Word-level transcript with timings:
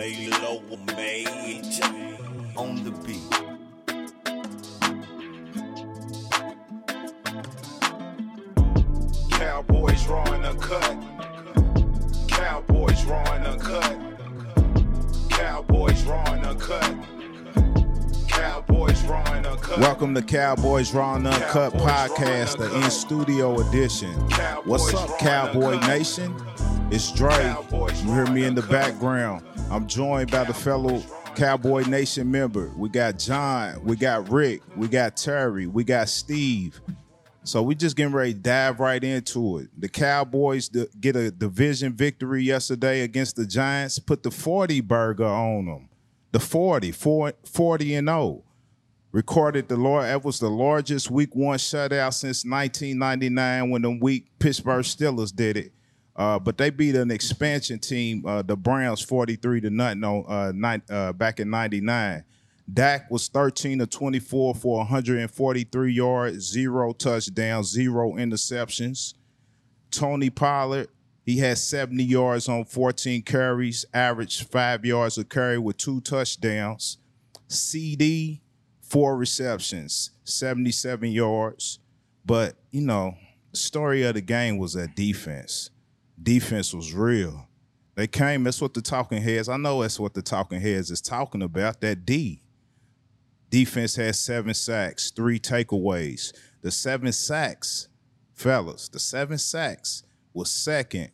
A 0.00 0.28
lower 0.42 0.76
major 0.96 1.84
on 2.56 2.82
the 2.84 2.92
beat. 3.04 4.38
Cowboys 9.30 10.04
drawing 10.04 10.44
a 10.44 10.54
cut. 10.54 10.96
Cowboys 12.28 13.02
drawing 13.02 13.46
a 13.46 13.58
cut. 13.58 13.98
Cowboys 15.30 16.02
drawing 16.02 16.44
a 16.44 16.54
cut. 16.54 16.94
Cowboys 18.28 19.02
drawing 19.02 19.46
a 19.46 19.56
cut. 19.56 19.78
Welcome 19.78 20.14
to 20.14 20.22
Cowboys 20.22 20.92
Raw 20.94 21.14
and 21.16 21.26
Uncut 21.26 21.72
Cowboys 21.72 21.82
Podcast, 21.82 22.58
the 22.58 22.74
in 22.76 22.90
studio 22.90 23.58
edition. 23.60 24.12
What's 24.64 24.92
up, 24.94 25.18
Cowboy 25.18 25.72
Uncut. 25.74 25.88
Nation? 25.88 26.34
It's 26.90 27.10
Dre. 27.12 27.30
Cowboys 27.30 28.02
You 28.02 28.12
hear 28.12 28.26
me 28.26 28.44
in 28.44 28.54
the 28.54 28.62
Uncut. 28.62 28.70
background. 28.70 29.44
I'm 29.70 29.86
joined 29.86 30.30
by 30.30 30.44
the 30.44 30.54
fellow 30.54 31.02
Cowboy 31.36 31.82
Nation 31.82 32.30
member. 32.30 32.72
We 32.76 32.88
got 32.88 33.18
John, 33.18 33.84
we 33.84 33.96
got 33.96 34.30
Rick, 34.30 34.62
we 34.76 34.88
got 34.88 35.14
Terry, 35.14 35.66
we 35.66 35.84
got 35.84 36.08
Steve. 36.08 36.80
So 37.44 37.62
we 37.62 37.74
just 37.74 37.94
getting 37.94 38.14
ready 38.14 38.32
to 38.32 38.38
dive 38.38 38.80
right 38.80 39.02
into 39.02 39.58
it. 39.58 39.68
The 39.78 39.88
Cowboys 39.88 40.70
get 41.00 41.16
a 41.16 41.30
division 41.30 41.92
victory 41.92 42.44
yesterday 42.44 43.02
against 43.02 43.36
the 43.36 43.46
Giants, 43.46 43.98
put 43.98 44.22
the 44.22 44.30
40 44.30 44.80
burger 44.80 45.26
on 45.26 45.66
them. 45.66 45.88
The 46.32 46.40
40, 46.40 46.92
40 46.92 47.94
and 47.94 48.08
0 48.08 48.44
recorded 49.12 49.68
the 49.68 49.76
Lord. 49.76 50.04
That 50.04 50.24
was 50.24 50.40
the 50.40 50.50
largest 50.50 51.10
Week 51.10 51.34
One 51.34 51.58
shutout 51.58 52.14
since 52.14 52.44
1999 52.44 53.70
when 53.70 53.82
the 53.82 53.90
week 53.90 54.28
Pittsburgh 54.38 54.84
Steelers 54.84 55.34
did 55.34 55.58
it. 55.58 55.72
Uh, 56.18 56.36
but 56.36 56.58
they 56.58 56.68
beat 56.68 56.96
an 56.96 57.12
expansion 57.12 57.78
team, 57.78 58.26
uh, 58.26 58.42
the 58.42 58.56
Browns, 58.56 59.00
43 59.00 59.60
to 59.60 59.70
nothing 59.70 60.02
on 60.02 60.24
uh, 60.28 60.52
nine, 60.52 60.82
uh, 60.90 61.12
back 61.12 61.38
in 61.38 61.48
'99. 61.48 62.24
Dak 62.70 63.10
was 63.10 63.28
13 63.28 63.78
to 63.78 63.86
24 63.86 64.54
for 64.56 64.78
143 64.78 65.92
yards, 65.92 66.50
zero 66.50 66.92
touchdowns, 66.92 67.70
zero 67.70 68.12
interceptions. 68.14 69.14
Tony 69.90 70.28
Pollard, 70.28 70.88
he 71.24 71.38
had 71.38 71.56
70 71.56 72.02
yards 72.04 72.48
on 72.48 72.64
14 72.64 73.22
carries, 73.22 73.86
averaged 73.94 74.50
five 74.50 74.84
yards 74.84 75.16
a 75.16 75.24
carry 75.24 75.56
with 75.56 75.78
two 75.78 76.00
touchdowns. 76.02 76.98
CD, 77.46 78.42
four 78.82 79.16
receptions, 79.16 80.10
77 80.24 81.10
yards. 81.10 81.78
But, 82.26 82.56
you 82.70 82.82
know, 82.82 83.14
story 83.54 84.02
of 84.02 84.14
the 84.14 84.20
game 84.20 84.58
was 84.58 84.74
that 84.74 84.94
defense. 84.94 85.70
Defense 86.20 86.74
was 86.74 86.92
real. 86.92 87.48
They 87.94 88.06
came, 88.06 88.44
that's 88.44 88.60
what 88.60 88.74
the 88.74 88.82
talking 88.82 89.22
heads, 89.22 89.48
I 89.48 89.56
know 89.56 89.82
that's 89.82 89.98
what 89.98 90.14
the 90.14 90.22
talking 90.22 90.60
heads 90.60 90.90
is 90.90 91.00
talking 91.00 91.42
about, 91.42 91.80
that 91.80 92.06
D. 92.06 92.42
Defense 93.50 93.96
had 93.96 94.14
seven 94.14 94.54
sacks, 94.54 95.10
three 95.10 95.40
takeaways. 95.40 96.32
The 96.60 96.70
seven 96.70 97.12
sacks, 97.12 97.88
fellas, 98.34 98.88
the 98.88 98.98
seven 98.98 99.38
sacks 99.38 100.02
was 100.32 100.50
second 100.50 101.10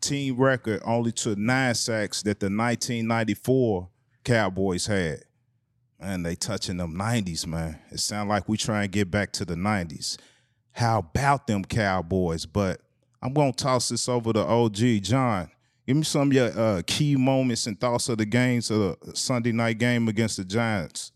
team 0.00 0.36
record 0.36 0.80
only 0.84 1.12
to 1.12 1.36
nine 1.36 1.74
sacks 1.74 2.22
that 2.22 2.40
the 2.40 2.46
1994 2.46 3.88
Cowboys 4.24 4.86
had. 4.86 5.24
Man, 6.00 6.22
they 6.22 6.34
touching 6.34 6.76
them 6.76 6.94
90s, 6.94 7.46
man. 7.46 7.78
It 7.90 8.00
sound 8.00 8.28
like 8.28 8.48
we 8.48 8.56
try 8.56 8.84
and 8.84 8.92
get 8.92 9.10
back 9.10 9.32
to 9.32 9.44
the 9.44 9.56
90s. 9.56 10.16
How 10.72 11.00
about 11.00 11.46
them 11.46 11.64
Cowboys? 11.64 12.46
But 12.46 12.80
I'm 13.22 13.32
gonna 13.32 13.52
toss 13.52 13.88
this 13.88 14.08
over 14.08 14.32
to 14.32 14.40
OG 14.44 15.02
John. 15.02 15.50
Give 15.86 15.96
me 15.96 16.04
some 16.04 16.28
of 16.28 16.32
your 16.34 16.58
uh, 16.58 16.82
key 16.86 17.16
moments 17.16 17.66
and 17.66 17.80
thoughts 17.80 18.08
of 18.08 18.18
the 18.18 18.26
games 18.26 18.70
of 18.70 19.00
the 19.00 19.16
Sunday 19.16 19.52
night 19.52 19.78
game 19.78 20.06
against 20.08 20.36
the 20.36 20.44
Giants. 20.44 21.12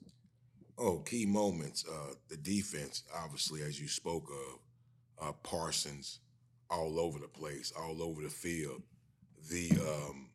Oh, 0.78 0.98
key 1.00 1.26
moments. 1.26 1.84
Uh, 1.86 2.14
the 2.28 2.36
defense, 2.36 3.04
obviously, 3.14 3.62
as 3.62 3.80
you 3.80 3.86
spoke 3.86 4.28
of, 4.30 5.28
uh, 5.28 5.32
Parsons, 5.42 6.20
all 6.70 6.98
over 6.98 7.18
the 7.18 7.28
place, 7.28 7.72
all 7.78 8.02
over 8.02 8.22
the 8.22 8.30
field. 8.30 8.82
The 9.50 9.70
um, 9.72 10.30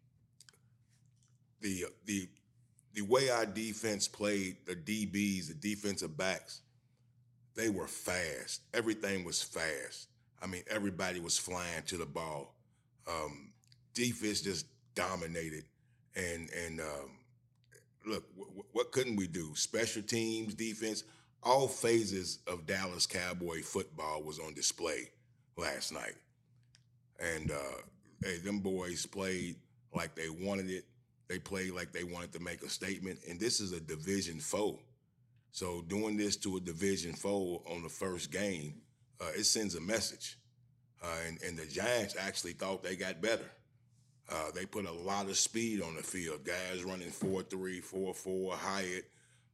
the 1.62 1.86
the 2.06 2.30
the 2.94 3.02
way 3.02 3.30
our 3.30 3.46
defense 3.46 4.08
played, 4.08 4.58
the 4.66 4.76
DBs, 4.76 5.48
the 5.48 5.54
defensive 5.56 6.16
backs, 6.16 6.62
they 7.56 7.70
were 7.70 7.88
fast. 7.88 8.62
Everything 8.74 9.26
was 9.26 9.42
fast. 9.42 10.08
I 10.42 10.48
mean, 10.48 10.64
everybody 10.70 11.20
was 11.20 11.38
flying 11.38 11.84
to 11.88 11.98
the 11.98 12.06
ball. 12.06 12.56
Um, 13.08 13.52
defense 13.94 14.42
just 14.42 14.66
dominated, 14.96 15.64
and 16.16 16.50
and 16.52 16.82
um, 16.82 17.12
look, 18.06 18.24
w- 18.38 18.64
what 18.72 18.92
couldn't 18.92 19.16
we 19.16 19.28
do? 19.28 19.56
Special 19.56 20.02
teams, 20.02 20.54
defense, 20.54 21.04
all 21.44 21.68
phases 21.68 22.40
of 22.48 22.66
Dallas 22.66 23.08
Cowboy 23.08 23.62
football 23.62 24.24
was 24.24 24.40
on 24.40 24.54
display 24.54 25.10
last 25.58 25.94
night. 25.94 26.16
And 27.20 27.52
uh, 27.52 27.82
hey, 28.24 28.38
them 28.38 28.60
boys 28.60 29.06
played 29.06 29.56
like 29.94 30.16
they 30.16 30.30
wanted 30.30 30.70
it. 30.70 30.86
They 31.28 31.40
played 31.40 31.72
like 31.72 31.92
they 31.92 32.04
wanted 32.04 32.34
to 32.34 32.40
make 32.40 32.62
a 32.64 32.70
statement. 32.70 33.20
And 33.30 33.40
this 33.40 33.60
is 33.60 33.72
a 33.72 33.80
division 33.80 34.40
foe. 34.40 34.80
So 35.52 35.82
doing 35.88 36.18
this 36.18 36.36
to 36.38 36.58
a 36.58 36.60
division 36.60 37.14
foe 37.14 37.64
on 37.66 37.82
the 37.82 37.90
first 37.90 38.32
game, 38.32 38.76
uh, 39.22 39.32
it 39.36 39.46
sends 39.46 39.76
a 39.76 39.82
message. 39.82 40.38
Uh, 41.04 41.16
and, 41.28 41.40
and 41.44 41.58
the 41.58 41.66
Giants 41.66 42.16
actually 42.20 42.54
thought 42.54 42.84
they 42.84 42.96
got 42.96 43.22
better. 43.22 43.50
Uh, 44.30 44.52
they 44.54 44.66
put 44.66 44.86
a 44.86 44.92
lot 44.92 45.30
of 45.30 45.38
speed 45.38 45.82
on 45.82 45.96
the 45.96 46.04
field. 46.04 46.44
Guys 46.44 46.84
running 46.84 47.10
4-3, 47.10 47.84
4-4, 47.84 48.54
Hyatt, 48.54 49.06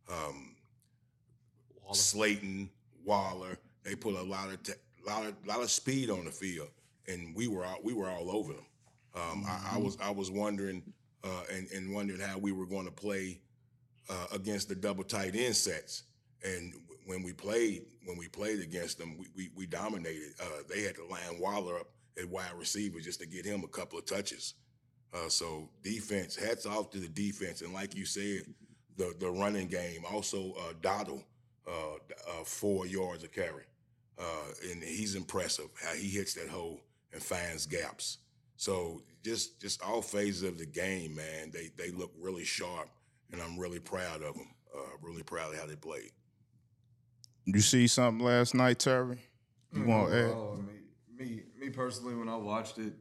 um, 0.09 0.55
Slayton, 1.91 2.69
Waller. 3.05 3.57
They 3.83 3.95
put 3.95 4.15
a 4.15 4.23
lot 4.23 4.49
of 4.49 4.63
te- 4.63 4.73
lot 5.05 5.25
of 5.25 5.35
lot 5.45 5.61
of 5.61 5.69
speed 5.69 6.09
on 6.09 6.25
the 6.25 6.31
field, 6.31 6.69
and 7.07 7.35
we 7.35 7.47
were 7.47 7.65
all, 7.65 7.79
we 7.83 7.93
were 7.93 8.09
all 8.09 8.31
over 8.31 8.53
them. 8.53 8.65
Um, 9.15 9.45
I, 9.47 9.75
I 9.75 9.77
was 9.77 9.97
I 10.01 10.09
was 10.09 10.31
wondering 10.31 10.81
uh, 11.23 11.43
and 11.51 11.69
and 11.71 11.93
wondering 11.93 12.19
how 12.19 12.37
we 12.37 12.51
were 12.51 12.65
going 12.65 12.85
to 12.85 12.91
play 12.91 13.39
uh, 14.09 14.27
against 14.31 14.69
the 14.69 14.75
double 14.75 15.03
tight 15.03 15.35
end 15.35 15.55
sets. 15.55 16.03
And 16.43 16.73
when 17.05 17.23
we 17.23 17.33
played 17.33 17.83
when 18.05 18.17
we 18.17 18.27
played 18.27 18.59
against 18.59 18.97
them, 18.97 19.17
we 19.17 19.27
we, 19.35 19.49
we 19.55 19.65
dominated. 19.65 20.33
Uh, 20.41 20.63
they 20.69 20.81
had 20.81 20.95
to 20.95 21.05
line 21.05 21.39
Waller 21.39 21.77
up 21.77 21.87
at 22.19 22.29
wide 22.29 22.53
receiver 22.55 22.99
just 22.99 23.19
to 23.19 23.25
get 23.25 23.45
him 23.45 23.63
a 23.63 23.67
couple 23.67 23.97
of 23.97 24.05
touches. 24.05 24.55
Uh, 25.13 25.29
so 25.29 25.69
defense, 25.83 26.35
hats 26.35 26.65
off 26.65 26.89
to 26.91 26.99
the 26.99 27.07
defense, 27.07 27.61
and 27.61 27.73
like 27.73 27.95
you 27.95 28.05
said, 28.05 28.41
the 28.97 29.13
the 29.19 29.29
running 29.29 29.67
game. 29.67 30.03
Also, 30.11 30.53
uh, 30.53 30.73
Dowdle, 30.81 31.23
uh, 31.67 31.95
uh, 32.27 32.43
four 32.43 32.85
yards 32.85 33.23
a 33.23 33.27
carry, 33.27 33.65
uh, 34.19 34.69
and 34.71 34.83
he's 34.83 35.15
impressive 35.15 35.69
how 35.81 35.93
he 35.93 36.09
hits 36.09 36.33
that 36.33 36.49
hole 36.49 36.81
and 37.11 37.21
finds 37.21 37.65
gaps. 37.65 38.19
So 38.57 39.03
just 39.23 39.61
just 39.61 39.81
all 39.83 40.01
phases 40.01 40.43
of 40.43 40.57
the 40.57 40.65
game, 40.65 41.15
man. 41.15 41.51
They 41.51 41.69
they 41.77 41.91
look 41.91 42.11
really 42.19 42.45
sharp, 42.45 42.89
and 43.31 43.41
I'm 43.41 43.57
really 43.57 43.79
proud 43.79 44.23
of 44.23 44.35
them. 44.35 44.47
Uh, 44.75 44.97
really 45.01 45.23
proud 45.23 45.53
of 45.53 45.59
how 45.59 45.67
they 45.67 45.75
played. 45.75 46.11
You 47.45 47.59
see 47.59 47.87
something 47.87 48.25
last 48.25 48.53
night, 48.53 48.79
Terry? 48.79 49.19
You 49.73 49.83
want 49.83 50.11
to 50.11 50.17
add? 50.17 50.31
Oh, 50.31 50.63
me, 50.65 51.25
me, 51.25 51.43
me 51.59 51.69
personally, 51.69 52.15
when 52.15 52.29
I 52.29 52.35
watched 52.35 52.77
it, 52.77 52.93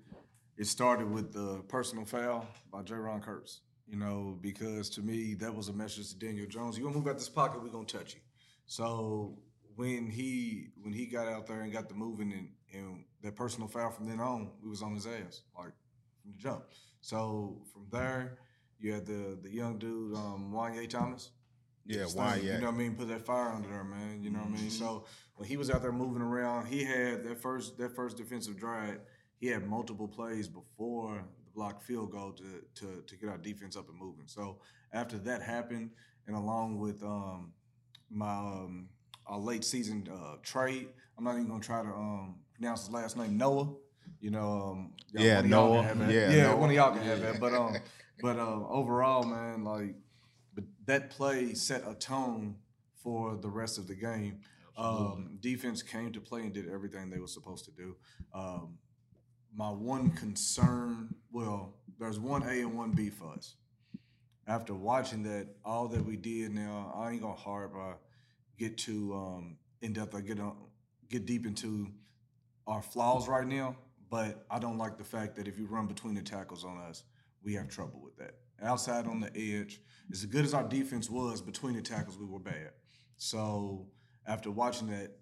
it 0.57 0.67
started 0.67 1.11
with 1.11 1.33
the 1.33 1.63
personal 1.69 2.05
foul 2.05 2.47
by 2.71 2.83
Jayron 2.83 3.25
Kearse. 3.25 3.61
You 3.87 3.99
know, 3.99 4.39
because 4.41 4.89
to 4.91 5.03
me 5.03 5.35
that 5.35 5.55
was 5.55 5.69
a 5.69 5.73
message 5.73 6.11
to 6.11 6.19
Daniel 6.19 6.47
Jones. 6.47 6.79
You 6.79 6.85
gonna 6.85 6.97
move 6.97 7.07
out 7.09 7.19
this 7.19 7.29
pocket, 7.29 7.63
we're 7.63 7.69
gonna 7.69 7.85
touch 7.85 8.15
you. 8.15 8.21
So 8.67 9.39
when 9.77 10.07
he 10.09 10.69
when 10.83 10.93
he 10.93 11.07
got 11.07 11.29
out 11.29 11.47
there 11.47 11.61
and 11.61 11.73
got 11.73 11.89
the 11.89 11.95
moving 11.95 12.33
and, 12.33 12.49
and 12.73 13.05
that 13.23 13.37
personal 13.37 13.69
foul 13.69 13.91
from 13.91 14.07
then 14.07 14.21
on, 14.21 14.51
we 14.63 14.71
was 14.71 14.83
on 14.83 14.95
his 14.95 15.07
ass 15.07 15.43
like 15.59 15.73
from 16.23 16.33
the 16.33 16.39
jump. 16.39 16.65
So 17.01 17.61
from 17.73 17.87
there, 17.91 18.39
you 18.79 18.93
had 18.93 19.05
the 19.05 19.39
the 19.43 19.51
young 19.51 19.79
dude, 19.79 20.15
um, 20.17 20.53
Juanyeh 20.55 20.89
Thomas. 20.89 21.31
Yeah, 21.85 22.05
why? 22.15 22.37
You 22.37 22.53
know 22.59 22.67
what 22.67 22.75
I 22.75 22.79
mean? 22.79 22.95
Put 22.95 23.09
that 23.09 23.27
fire 23.27 23.51
under 23.53 23.69
there, 23.69 23.85
man. 23.85 24.23
You 24.23 24.31
know 24.31 24.39
what 24.41 24.49
I 24.59 24.61
mean? 24.63 24.71
So 24.71 25.05
when 25.37 25.49
he 25.49 25.57
was 25.57 25.71
out 25.71 25.83
there 25.83 25.93
moving 25.93 26.23
around, 26.23 26.67
he 26.67 26.85
had 26.85 27.25
that 27.25 27.41
first 27.41 27.77
that 27.79 27.95
first 27.95 28.17
defensive 28.17 28.57
drive. 28.57 29.01
He 29.39 29.49
had 29.49 29.67
multiple 29.67 30.07
plays 30.07 30.47
before 30.49 31.25
the 31.45 31.51
block 31.55 31.83
field 31.83 32.13
goal 32.13 32.33
to 32.33 32.63
to 32.77 33.03
to 33.07 33.17
get 33.17 33.29
our 33.29 33.39
defense 33.39 33.77
up 33.77 33.89
and 33.89 33.99
moving. 33.99 34.27
So 34.27 34.59
after 34.93 35.19
that 35.19 35.43
happened, 35.43 35.91
and 36.27 36.37
along 36.37 36.79
with 36.79 37.03
um, 37.03 37.53
my 38.11 38.33
um, 38.33 38.89
our 39.27 39.39
late 39.39 39.65
season 39.65 40.09
uh, 40.13 40.37
trade, 40.43 40.89
I'm 41.19 41.25
not 41.25 41.35
even 41.35 41.49
gonna 41.49 41.61
try 41.61 41.83
to 41.83 41.89
um, 41.89 42.37
pronounce 42.55 42.83
his 42.83 42.91
last 42.91 43.17
name, 43.17 43.37
Noah. 43.37 43.75
You 44.21 44.31
know, 44.31 44.51
um, 44.53 44.93
Yeah, 45.13 45.37
one 45.37 45.45
of 45.45 45.51
y'all 45.51 45.51
can 45.51 45.51
Noah. 45.51 45.83
have 45.83 45.99
that. 45.99 46.11
Yeah, 46.13 46.31
yeah, 46.33 46.55
one 46.55 46.71
of 46.71 46.77
y'all 46.77 46.93
can 46.93 47.03
have 47.03 47.21
that. 47.23 47.41
But 47.41 47.55
um, 47.55 47.77
but 48.21 48.39
uh, 48.39 48.69
overall, 48.69 49.25
man, 49.25 49.65
like 49.65 49.97
that 50.87 51.11
play 51.11 51.55
set 51.55 51.83
a 51.87 51.95
tone 51.95 52.57
for 53.03 53.37
the 53.37 53.49
rest 53.49 53.79
of 53.79 53.87
the 53.87 53.95
game. 53.95 54.41
Um, 54.77 55.39
defense 55.41 55.83
came 55.83 56.13
to 56.13 56.21
play 56.21 56.43
and 56.43 56.53
did 56.53 56.69
everything 56.69 57.11
they 57.11 57.19
were 57.19 57.27
supposed 57.27 57.65
to 57.67 57.71
do. 57.73 57.97
Um, 58.35 58.79
my 59.55 59.69
one 59.69 60.11
concern, 60.11 61.15
well, 61.31 61.75
there's 61.99 62.19
one 62.19 62.43
A 62.43 62.61
and 62.61 62.77
one 62.77 62.93
B 62.93 63.11
for 63.11 63.33
us. 63.33 63.55
After 64.47 64.75
watching 64.75 65.23
that, 65.25 65.49
all 65.65 65.89
that 65.89 66.05
we 66.05 66.17
did 66.17 66.53
now, 66.53 66.93
I 66.97 67.13
ain't 67.13 67.23
gonna 67.23 67.35
harp 67.35 67.75
uh, 67.79 67.95
get 68.59 68.79
too 68.79 69.15
um, 69.15 69.57
in 69.83 69.93
depth. 69.93 70.15
I 70.15 70.21
get 70.21 70.41
on, 70.41 70.57
get 71.09 71.27
deep 71.27 71.47
into 71.47 71.89
our 72.67 72.83
flaws 72.83 73.29
right 73.29 73.47
now, 73.47 73.77
but 74.11 74.45
I 74.51 74.59
don't 74.59 74.79
like 74.79 74.99
the 74.99 75.05
fact 75.05 75.37
that 75.37 75.47
if 75.47 75.59
you 75.59 75.67
run 75.67 75.87
between 75.87 76.15
the 76.15 76.23
tackles 76.23 76.65
on 76.65 76.79
us, 76.79 77.05
we 77.45 77.55
have 77.55 77.69
trouble 77.69 78.01
with 78.03 78.17
that. 78.17 78.42
Outside 78.63 79.07
on 79.07 79.21
the 79.21 79.31
edge, 79.37 79.81
as 80.11 80.25
good 80.25 80.45
as 80.45 80.55
our 80.55 80.65
defense 80.65 81.11
was 81.11 81.41
between 81.41 81.75
the 81.75 81.83
tackles, 81.83 82.19
we 82.19 82.27
were 82.27 82.39
bad. 82.39 82.71
So 83.17 83.87
after 84.27 84.51
watching 84.51 84.89
that, 84.89 85.13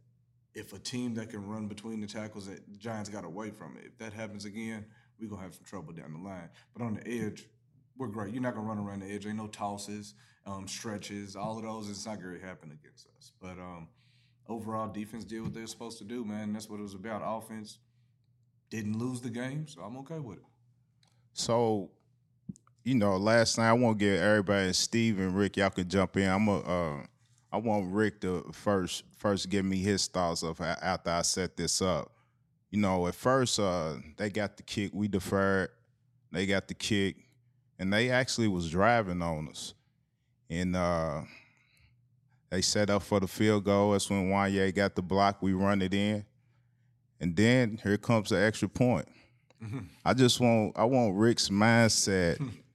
if 0.55 0.73
a 0.73 0.79
team 0.79 1.15
that 1.15 1.31
can 1.31 1.47
run 1.47 1.69
between 1.69 2.01
the 2.01 2.07
tackles, 2.07 2.47
that 2.47 2.79
Giants 2.79 3.09
got 3.09 3.25
away 3.25 3.51
from 3.51 3.77
it. 3.77 3.85
If 3.87 3.99
that 3.99 4.13
happens 4.13 4.45
again, 4.45 4.85
we're 5.19 5.29
gonna 5.29 5.43
have 5.43 5.55
some 5.55 5.65
trouble 5.65 5.93
down 5.93 6.13
the 6.13 6.19
line. 6.19 6.49
But 6.75 6.85
on 6.85 6.95
the 6.95 7.07
edge, 7.07 7.47
we're 7.97 8.09
great. 8.09 8.33
You're 8.33 8.43
not 8.43 8.55
gonna 8.55 8.67
run 8.67 8.79
around 8.79 9.01
the 9.01 9.13
edge. 9.13 9.27
Ain't 9.27 9.37
no 9.37 9.47
tosses, 9.47 10.15
um, 10.47 10.67
stretches, 10.67 11.37
all 11.37 11.59
of 11.59 11.63
those. 11.63 11.89
It's 11.89 12.07
not 12.07 12.21
gonna 12.21 12.39
happen 12.39 12.73
against 12.73 13.07
us. 13.17 13.33
But 13.41 13.59
um, 13.59 13.89
overall, 14.49 14.89
defense 14.89 15.25
did 15.25 15.43
what 15.43 15.55
they're 15.55 15.67
supposed 15.67 15.99
to 15.99 16.05
do, 16.05 16.25
man. 16.25 16.53
That's 16.53 16.69
what 16.69 16.81
it 16.81 16.83
was 16.83 16.95
about. 16.95 17.23
Offense 17.25 17.79
didn't 18.71 18.99
lose 18.99 19.21
the 19.21 19.31
game, 19.31 19.67
so 19.69 19.83
I'm 19.83 19.97
okay 19.99 20.19
with 20.19 20.39
it. 20.39 20.45
So, 21.33 21.91
you 22.85 22.95
know, 22.95 23.17
last 23.17 23.59
night 23.59 23.69
I 23.69 23.73
want 23.73 23.99
to 23.99 24.05
give 24.05 24.21
everybody, 24.21 24.73
Steve 24.73 25.19
and 25.19 25.35
Rick, 25.37 25.57
y'all 25.57 25.71
can 25.71 25.89
jump 25.89 26.17
in. 26.17 26.29
I'm 26.29 26.49
a, 26.49 26.59
uh, 26.61 27.03
I 27.53 27.57
want 27.59 27.93
Rick 27.93 28.21
to 28.23 28.49
first 28.53 29.05
first 29.19 29.51
give 29.51 29.65
me 29.65 29.79
his 29.79 30.07
thoughts 30.07 30.43
of 30.43 30.61
after 30.61 31.11
I 31.11 31.23
set 31.23 31.57
this 31.57 31.83
up. 31.83 32.13
You 32.71 32.81
know, 32.81 33.07
at 33.09 33.15
first 33.15 33.59
uh, 33.59 33.95
they 34.17 34.31
got 34.31 34.57
the 34.57 34.63
kick, 34.63 34.93
we 34.95 35.09
deferred. 35.09 35.71
They 36.33 36.47
got 36.47 36.69
the 36.69 36.75
kick, 36.75 37.17
and 37.79 37.93
they 37.93 38.11
actually 38.11 38.47
was 38.47 38.71
driving 38.71 39.21
on 39.21 39.49
us, 39.49 39.75
and 40.49 40.77
uh, 40.77 41.23
they 42.51 42.63
set 42.63 42.89
up 42.89 43.03
for 43.03 43.19
the 43.19 43.27
field 43.27 43.65
goal. 43.65 43.93
That's 43.93 44.09
when 44.09 44.31
Juanyeh 44.31 44.73
got 44.75 44.95
the 44.95 45.03
block. 45.03 45.43
We 45.43 45.55
run 45.55 45.83
it 45.83 45.93
in, 45.93 46.25
and 47.21 47.35
then 47.35 47.81
here 47.83 47.99
comes 47.99 48.31
the 48.31 48.41
extra 48.41 48.69
point. 48.69 49.09
I 50.05 50.15
just 50.15 50.41
want 50.41 50.79
I 50.79 50.85
want 50.85 51.17
Rick's 51.17 51.49
mindset. 51.49 52.41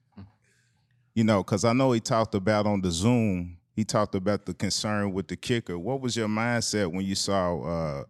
you 1.16 1.24
know, 1.24 1.42
because 1.42 1.64
I 1.64 1.72
know 1.72 1.92
he 1.92 1.98
talked 2.00 2.34
about 2.34 2.66
on 2.66 2.82
the 2.82 2.90
Zoom. 2.90 3.56
He 3.74 3.84
talked 3.84 4.14
about 4.14 4.44
the 4.44 4.52
concern 4.52 5.14
with 5.14 5.28
the 5.28 5.36
kicker. 5.36 5.78
What 5.78 6.02
was 6.02 6.14
your 6.14 6.28
mindset 6.28 6.92
when 6.92 7.06
you 7.06 7.14
saw 7.14 7.60
uh, 7.62 8.04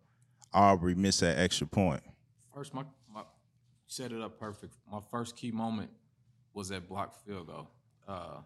Aubrey 0.53 0.97
miss 0.97 1.21
that 1.21 1.39
extra 1.39 1.69
point? 1.69 2.03
First, 2.53 2.75
my, 2.75 2.83
my 3.15 3.23
set 3.87 4.11
it 4.11 4.21
up 4.21 4.41
perfect. 4.41 4.75
My 4.91 4.99
first 5.09 5.37
key 5.37 5.53
moment 5.53 5.91
was 6.53 6.69
that 6.71 6.89
block 6.89 7.15
field 7.25 7.47
goal. 7.47 7.69
Uh, 8.09 8.41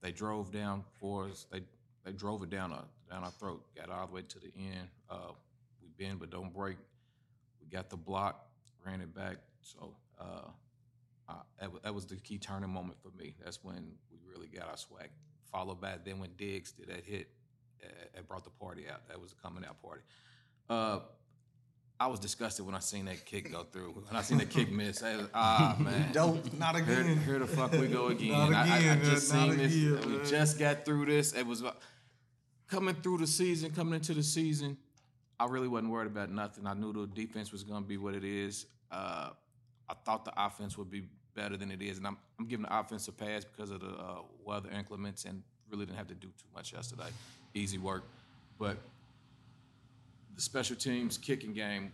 they 0.00 0.10
drove 0.10 0.50
down 0.50 0.82
for 0.98 1.28
us. 1.28 1.46
They 1.52 1.60
they 2.04 2.12
drove 2.12 2.42
it 2.42 2.50
down 2.50 2.72
our 2.72 2.84
down 3.08 3.22
our 3.22 3.30
throat. 3.30 3.62
Got 3.76 3.88
all 3.88 4.08
the 4.08 4.14
way 4.14 4.22
to 4.22 4.38
the 4.40 4.52
end. 4.56 4.88
Uh, 5.08 5.30
we 5.80 6.04
bend 6.04 6.18
but 6.18 6.30
don't 6.30 6.52
break. 6.52 6.76
We 7.60 7.68
got 7.68 7.88
the 7.88 7.96
block, 7.96 8.46
ran 8.84 9.00
it 9.00 9.14
back. 9.14 9.36
So 9.60 9.94
uh, 10.20 10.48
I, 11.28 11.34
that, 11.60 11.70
that 11.84 11.94
was 11.94 12.06
the 12.06 12.16
key 12.16 12.38
turning 12.38 12.70
moment 12.70 12.98
for 13.02 13.10
me. 13.16 13.34
That's 13.44 13.62
when 13.62 13.92
we 14.10 14.18
really 14.30 14.48
got 14.48 14.68
our 14.68 14.76
swag. 14.76 15.10
Followed 15.50 15.80
by 15.80 15.94
then 16.04 16.18
when 16.18 16.30
Diggs 16.36 16.72
did 16.72 16.88
that 16.88 17.04
hit, 17.04 17.28
uh, 17.84 17.88
it 18.18 18.26
brought 18.28 18.44
the 18.44 18.50
party 18.50 18.84
out. 18.90 19.06
That 19.08 19.20
was 19.20 19.32
the 19.32 19.40
coming 19.42 19.64
out 19.64 19.80
party. 19.82 20.02
Uh, 20.68 21.00
I 22.00 22.06
was 22.08 22.18
disgusted 22.18 22.66
when 22.66 22.74
I 22.74 22.80
seen 22.80 23.04
that 23.04 23.24
kick 23.26 23.52
go 23.52 23.62
through. 23.64 23.90
When 24.08 24.16
I 24.16 24.22
seen 24.22 24.38
that 24.38 24.50
kick 24.50 24.72
miss, 24.72 25.02
I 25.02 25.16
was, 25.18 25.28
ah 25.34 25.76
man, 25.80 26.10
Don't 26.12 26.58
not 26.58 26.74
here, 26.80 27.00
again. 27.00 27.18
here 27.18 27.38
the 27.38 27.46
fuck 27.46 27.70
we 27.72 27.86
go 27.86 28.06
again. 28.08 28.30
Not 28.50 28.52
I- 28.52 28.68
I, 28.68 28.74
I, 28.74 28.78
again, 28.78 29.04
just 29.04 29.28
seen 29.28 29.48
not 29.48 29.56
this. 29.56 29.72
again, 29.74 30.10
we 30.22 30.28
just 30.28 30.58
got 30.58 30.84
through 30.84 31.06
this. 31.06 31.32
It 31.34 31.46
was 31.46 31.62
uh, 31.62 31.72
coming 32.66 32.94
through 32.96 33.18
the 33.18 33.26
season, 33.26 33.70
coming 33.70 33.94
into 33.94 34.14
the 34.14 34.22
season. 34.22 34.76
I 35.38 35.46
really 35.46 35.68
wasn't 35.68 35.90
worried 35.92 36.06
about 36.08 36.30
nothing. 36.30 36.66
I 36.66 36.74
knew 36.74 36.92
the 36.92 37.06
defense 37.06 37.52
was 37.52 37.62
going 37.62 37.82
to 37.82 37.88
be 37.88 37.96
what 37.98 38.14
it 38.14 38.24
is. 38.24 38.66
Uh, 38.90 39.30
I 39.92 39.94
thought 40.04 40.24
the 40.24 40.32
offense 40.36 40.78
would 40.78 40.90
be 40.90 41.02
better 41.34 41.56
than 41.58 41.70
it 41.70 41.82
is, 41.82 41.98
and 41.98 42.06
I'm, 42.06 42.16
I'm 42.38 42.46
giving 42.46 42.64
the 42.64 42.78
offense 42.78 43.06
a 43.08 43.12
pass 43.12 43.44
because 43.44 43.70
of 43.70 43.80
the 43.80 43.90
uh, 43.90 44.22
weather 44.42 44.70
inclements 44.70 45.26
and 45.26 45.42
really 45.70 45.84
didn't 45.84 45.98
have 45.98 46.08
to 46.08 46.14
do 46.14 46.28
too 46.28 46.48
much 46.54 46.72
yesterday. 46.72 47.08
Easy 47.54 47.76
work, 47.76 48.04
but 48.58 48.78
the 50.34 50.40
special 50.40 50.76
teams 50.76 51.18
kicking 51.18 51.52
game, 51.52 51.92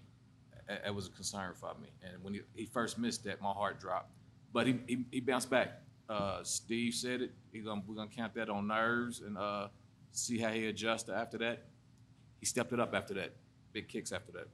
it, 0.68 0.94
was 0.94 1.08
a 1.08 1.10
concern 1.10 1.54
for 1.54 1.74
me. 1.80 1.88
And 2.02 2.22
when 2.22 2.34
he, 2.34 2.40
he 2.54 2.66
first 2.66 2.98
missed 2.98 3.24
that, 3.24 3.42
my 3.42 3.50
heart 3.50 3.80
dropped. 3.80 4.12
But 4.52 4.68
he, 4.68 4.78
he, 4.86 5.04
he 5.10 5.20
bounced 5.20 5.50
back. 5.50 5.80
Uh, 6.08 6.42
Steve 6.44 6.94
said 6.94 7.22
it. 7.22 7.32
Gonna, 7.64 7.82
we're 7.86 7.96
gonna 7.96 8.08
count 8.08 8.34
that 8.34 8.48
on 8.48 8.68
nerves 8.68 9.20
and 9.20 9.36
uh, 9.36 9.68
see 10.12 10.38
how 10.38 10.50
he 10.50 10.66
adjusts 10.66 11.08
after 11.08 11.36
that. 11.38 11.64
He 12.38 12.46
stepped 12.46 12.72
it 12.72 12.78
up 12.78 12.94
after 12.94 13.14
that. 13.14 13.32
Big 13.72 13.88
kicks 13.88 14.12
after 14.12 14.32
that. 14.32 14.48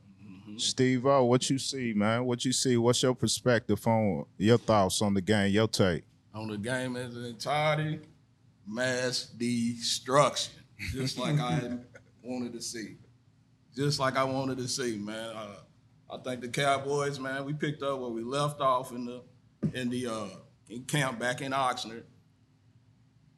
Steve 0.56 1.06
O, 1.06 1.24
what 1.24 1.48
you 1.50 1.58
see, 1.58 1.92
man? 1.94 2.24
What 2.24 2.44
you 2.44 2.52
see? 2.52 2.76
What's 2.76 3.02
your 3.02 3.14
perspective 3.14 3.84
on 3.86 4.26
your 4.36 4.58
thoughts 4.58 5.00
on 5.02 5.14
the 5.14 5.20
game? 5.20 5.50
Your 5.52 5.68
take? 5.68 6.04
on 6.34 6.48
the 6.48 6.58
game 6.58 6.96
as 6.96 7.16
an 7.16 7.24
entirety, 7.24 8.00
mass 8.66 9.26
destruction, 9.26 10.52
just 10.92 11.16
like 11.16 11.38
I 11.38 11.78
wanted 12.22 12.52
to 12.54 12.60
see. 12.60 12.96
Just 13.74 14.00
like 14.00 14.16
I 14.16 14.24
wanted 14.24 14.58
to 14.58 14.68
see, 14.68 14.98
man. 14.98 15.30
Uh, 15.34 15.56
I 16.10 16.18
think 16.18 16.40
the 16.40 16.48
Cowboys, 16.48 17.18
man, 17.18 17.44
we 17.44 17.52
picked 17.52 17.82
up 17.82 18.00
where 18.00 18.10
we 18.10 18.22
left 18.22 18.60
off 18.60 18.92
in 18.92 19.04
the 19.04 19.22
in 19.72 19.90
the 19.90 20.06
uh, 20.06 20.26
in 20.68 20.84
camp 20.84 21.18
back 21.18 21.40
in 21.40 21.52
Oxnard. 21.52 22.02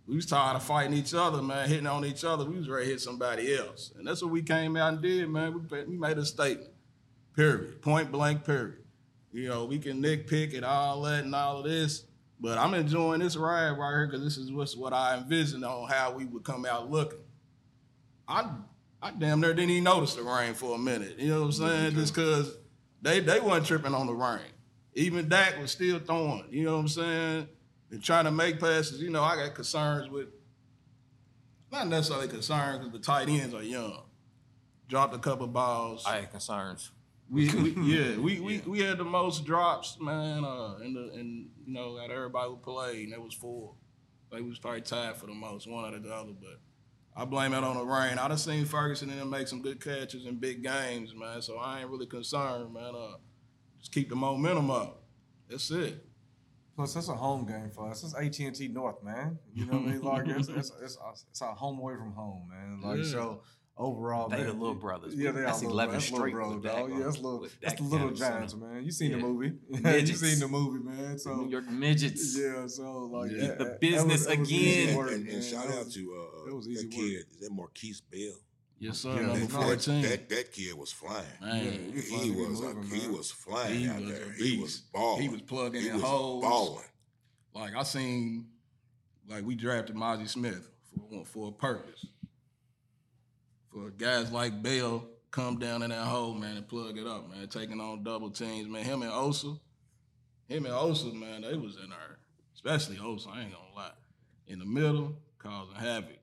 We 0.07 0.17
was 0.17 0.27
tired 0.27 0.55
of 0.55 0.63
fighting 0.63 0.95
each 0.95 1.15
other, 1.15 1.43
man, 1.43 1.69
hitting 1.69 1.87
on 1.87 2.05
each 2.05 2.25
other. 2.25 2.45
We 2.45 2.59
was 2.59 2.69
ready 2.69 2.87
to 2.87 2.91
hit 2.93 3.01
somebody 3.01 3.57
else, 3.57 3.93
and 3.99 4.07
that's 4.07 4.23
what 4.23 4.31
we 4.31 4.43
came 4.43 4.77
out 4.77 4.93
and 4.93 5.03
did, 5.03 5.29
man. 5.29 5.55
We, 5.55 5.83
we 5.85 5.97
made 5.97 6.17
a 6.17 6.25
statement, 6.25 6.71
period, 7.35 7.83
point 7.83 8.13
blank, 8.13 8.45
period. 8.45 8.85
You 9.33 9.49
know, 9.49 9.65
we 9.65 9.79
can 9.79 10.01
nitpick 10.03 10.55
and 10.55 10.65
all 10.65 11.03
that 11.03 11.25
and 11.25 11.35
all 11.35 11.59
of 11.59 11.65
this, 11.65 12.05
but 12.41 12.57
I'm 12.57 12.75
enjoying 12.75 13.21
this 13.21 13.37
ride 13.37 13.73
right 13.73 13.91
here 13.91 14.07
because 14.07 14.23
this 14.23 14.37
is 14.37 14.53
what's 14.53 14.77
what 14.77 14.93
I 14.93 15.17
envisioned 15.17 15.65
on 15.65 15.89
how 15.89 16.13
we 16.13 16.25
would 16.25 16.45
come 16.45 16.65
out 16.65 16.91
looking. 16.91 17.19
I 18.29 18.49
I 19.03 19.11
damn 19.11 19.41
near 19.41 19.55
didn't 19.55 19.71
even 19.71 19.85
notice 19.85 20.15
the 20.15 20.23
rain 20.23 20.55
for 20.55 20.77
a 20.77 20.79
minute. 20.79 21.19
You 21.19 21.31
know 21.31 21.41
what 21.41 21.47
I'm 21.47 21.53
saying? 21.53 21.95
Just 21.95 22.15
because 22.15 22.57
they 23.03 23.21
they 23.21 23.41
wasn't 23.41 23.67
tripping 23.67 23.95
on 23.95 24.07
the 24.07 24.15
rain. 24.15 24.41
Even 24.95 25.29
Dak 25.29 25.61
was 25.61 25.71
still 25.73 25.99
throwing. 25.99 26.45
You 26.51 26.65
know 26.65 26.75
what 26.75 26.81
I'm 26.81 26.89
saying? 26.89 27.49
And 27.91 28.03
trying 28.03 28.25
to 28.25 28.31
make 28.31 28.59
passes. 28.59 29.01
You 29.01 29.11
know, 29.11 29.23
I 29.23 29.37
got 29.37 29.55
concerns 29.55 30.11
with 30.11 30.29
not 31.71 31.89
necessarily 31.89 32.29
concerns 32.29 32.79
because 32.79 32.93
the 32.93 32.99
tight 32.99 33.29
ends 33.29 33.55
are 33.55 33.63
young. 33.63 34.03
Dropped 34.89 35.15
a 35.15 35.19
couple 35.19 35.47
balls. 35.47 36.05
I 36.07 36.21
had 36.21 36.31
concerns. 36.31 36.91
We, 37.29 37.53
we 37.55 37.71
yeah, 37.83 38.19
we, 38.19 38.41
we 38.41 38.59
we 38.67 38.81
had 38.81 38.99
the 38.99 39.05
most 39.05 39.45
drops, 39.45 39.99
man, 40.01 40.45
uh, 40.45 40.77
in 40.83 40.95
the 40.95 41.13
in 41.15 41.49
you 41.67 41.73
know 41.73 41.99
out 41.99 42.11
everybody 42.11 42.51
who 42.51 42.57
played, 42.57 43.05
and 43.05 43.13
it 43.13 43.21
was 43.21 43.35
four. 43.35 43.75
Like 44.31 44.43
we 44.43 44.49
was 44.49 44.59
probably 44.59 44.83
tied 44.83 45.17
for 45.17 45.27
the 45.27 45.35
most, 45.35 45.69
one 45.69 45.85
out 45.85 45.95
of 45.95 46.03
the 46.03 46.13
other, 46.15 46.33
but 46.41 46.61
I 47.17 47.25
blame 47.25 47.53
it 47.53 47.65
on 47.65 47.77
the 47.79 47.85
rain. 47.85 48.19
I 48.19 48.29
done 48.29 48.37
seen 48.37 48.65
Ferguson 48.65 49.11
and 49.11 49.21
them 49.21 49.31
make 49.31 49.49
some 49.49 49.63
good 49.63 49.83
catches 49.83 50.27
in 50.27 50.37
big 50.37 50.63
games, 50.63 51.15
man. 51.15 51.41
So 51.43 51.57
I 51.57 51.81
ain't 51.81 51.91
really 51.91 52.07
concerned, 52.07 52.75
man. 52.75 52.95
Uh, 52.95 53.17
just 53.79 53.93
keep 53.93 54.09
the 54.09 54.17
momentum 54.17 54.71
up. 54.71 55.03
That's 55.49 55.71
it. 55.71 56.06
Plus, 56.77 56.93
that's 56.95 57.09
a 57.09 57.15
home 57.17 57.47
game 57.47 57.71
for 57.75 57.89
us. 57.91 58.05
It's 58.05 58.15
AT 58.15 58.39
and 58.47 58.55
T 58.55 58.69
North, 58.69 59.03
man. 59.03 59.39
You 59.55 59.65
know 59.67 59.79
what 59.79 59.83
I 59.89 59.93
mean? 59.93 60.01
Like 60.03 60.29
it's 60.29 60.49
it's, 60.61 60.73
it's, 60.83 60.99
it's 61.31 61.43
our 61.43 61.55
home 61.55 61.79
away 61.79 61.95
from 61.95 62.13
home, 62.13 62.49
man. 62.51 62.81
Like 62.83 62.99
Yeah. 62.99 63.11
so, 63.11 63.43
overall, 63.79 64.29
They 64.29 64.37
man, 64.39 64.47
the 64.49 64.53
little 64.53 64.75
brothers. 64.75 65.15
Yeah, 65.15 65.31
they 65.33 65.41
That's 65.41 65.63
are 65.63 65.69
little 65.69 65.73
11 65.73 65.91
brothers. 65.91 66.05
That's 66.11 66.19
straight 66.19 66.33
bro, 66.35 66.55
with 66.55 66.63
dog. 66.65 66.91
Yeah, 66.91 66.99
that's 67.05 67.17
little. 67.19 67.47
That's 67.63 67.75
the 67.75 67.83
little 67.83 68.09
down 68.09 68.17
giants, 68.17 68.53
center. 68.53 68.67
man. 68.67 68.85
You 68.85 68.91
seen 68.93 69.13
the 69.13 69.17
Yeah. 69.19 69.23
movie? 69.25 69.53
you 69.71 70.07
seen 70.17 70.39
the 70.39 70.49
movie, 70.49 70.85
man. 70.85 71.19
So 71.19 71.35
New 71.37 71.51
York 71.51 71.71
midgets. 71.71 72.39
yeah, 72.41 72.67
so 72.67 72.83
like 73.07 73.31
Yeah. 73.33 73.47
that- 73.49 73.59
The 73.59 73.65
that 73.65 73.81
business 73.81 74.05
was- 74.05 74.27
that 74.27 74.39
was 74.39 74.51
again. 74.51 74.97
work, 74.97 75.13
and, 75.13 75.29
and 75.29 75.43
shout 75.45 75.67
out 75.71 75.91
to 75.91 76.01
uh, 76.45 76.47
that 76.47 76.55
was 76.55 76.67
that 76.67 76.73
easy 76.73 76.87
work. 76.89 76.93
kid. 76.95 77.25
Is 77.33 77.39
that 77.41 77.51
Markquese 77.53 78.03
Bell? 78.13 78.39
Yes, 78.79 78.99
sir. 78.99 79.15
Yeah, 79.15 79.27
Number 79.29 79.41
That, 79.47 79.51
fourteen. 79.51 80.03
that, 80.03 80.29
that 80.29 80.53
kid 80.53 80.75
was 80.77 80.93
flying. 80.93 81.25
Man, 81.41 81.93
he 81.95 82.01
He 82.01 82.31
was 82.31 82.61
a, 82.61 82.75
moving, 82.75 83.01
he 83.01 83.09
was 83.09 83.31
flying 83.31 83.79
He 83.81 83.89
out 83.89 84.01
was 84.03 84.11
there. 84.11 84.33
He 84.37 84.59
was 84.61 84.77
balling. 84.93 85.23
He 85.23 85.29
was 85.31 85.41
plugging 85.43 85.81
He 85.83 85.89
in 85.89 85.95
was 85.95 86.03
holes. 86.03 86.43
balling. 86.45 86.85
Like 87.55 87.75
I 87.75 87.83
seen, 87.85 88.49
like 89.29 89.45
we 89.47 89.55
drafted 89.55 89.97
Mazi 89.97 90.29
Smith 90.29 90.69
for 91.11 91.25
for 91.25 91.49
a 91.49 91.53
purpose. 91.53 92.05
For 93.73 93.91
guys 93.91 94.31
like 94.31 94.63
Bell 94.63 95.07
come 95.31 95.59
down 95.59 95.83
in 95.83 95.91
that 95.91 96.05
hole, 96.07 96.35
man, 96.35 96.57
and 96.59 96.69
plug 96.69 96.99
it 96.99 97.07
up, 97.07 97.31
man. 97.31 97.49
Taking 97.49 97.81
on 97.81 98.03
double 98.03 98.31
teams, 98.31 98.69
man. 98.69 98.85
Him 98.85 99.03
and 99.03 99.11
Osa, 99.13 99.55
him 100.49 100.65
and 100.67 100.75
Osa, 100.75 101.07
man, 101.15 101.43
they 101.43 101.55
was 101.57 101.77
in 101.77 101.89
there. 101.91 102.19
Especially 102.55 102.99
Osa, 102.99 103.31
I 103.33 103.43
ain't 103.43 103.53
gonna 103.53 103.75
lie. 103.75 103.91
In 104.49 104.59
the 104.59 104.65
middle, 104.67 105.17
causing 105.39 105.75
havoc. 105.77 106.19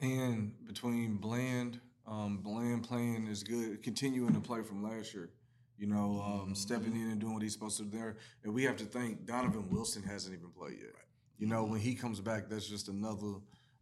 And 0.00 0.52
between 0.66 1.16
Bland, 1.16 1.80
um, 2.06 2.38
Bland 2.38 2.82
playing 2.84 3.26
is 3.26 3.42
good, 3.42 3.82
continuing 3.82 4.34
to 4.34 4.40
play 4.40 4.62
from 4.62 4.82
last 4.82 5.14
year. 5.14 5.30
You 5.76 5.88
know, 5.88 6.22
um, 6.24 6.54
stepping 6.54 6.94
in 6.94 7.10
and 7.10 7.20
doing 7.20 7.34
what 7.34 7.42
he's 7.42 7.52
supposed 7.52 7.78
to 7.78 7.82
do 7.84 7.98
there. 7.98 8.16
And 8.44 8.54
we 8.54 8.62
have 8.62 8.76
to 8.76 8.84
think 8.84 9.26
Donovan 9.26 9.68
Wilson 9.70 10.02
hasn't 10.04 10.32
even 10.36 10.50
played 10.50 10.78
yet. 10.80 10.92
You 11.38 11.48
know, 11.48 11.64
when 11.64 11.80
he 11.80 11.94
comes 11.96 12.20
back, 12.20 12.48
that's 12.48 12.68
just 12.68 12.88
another 12.88 13.34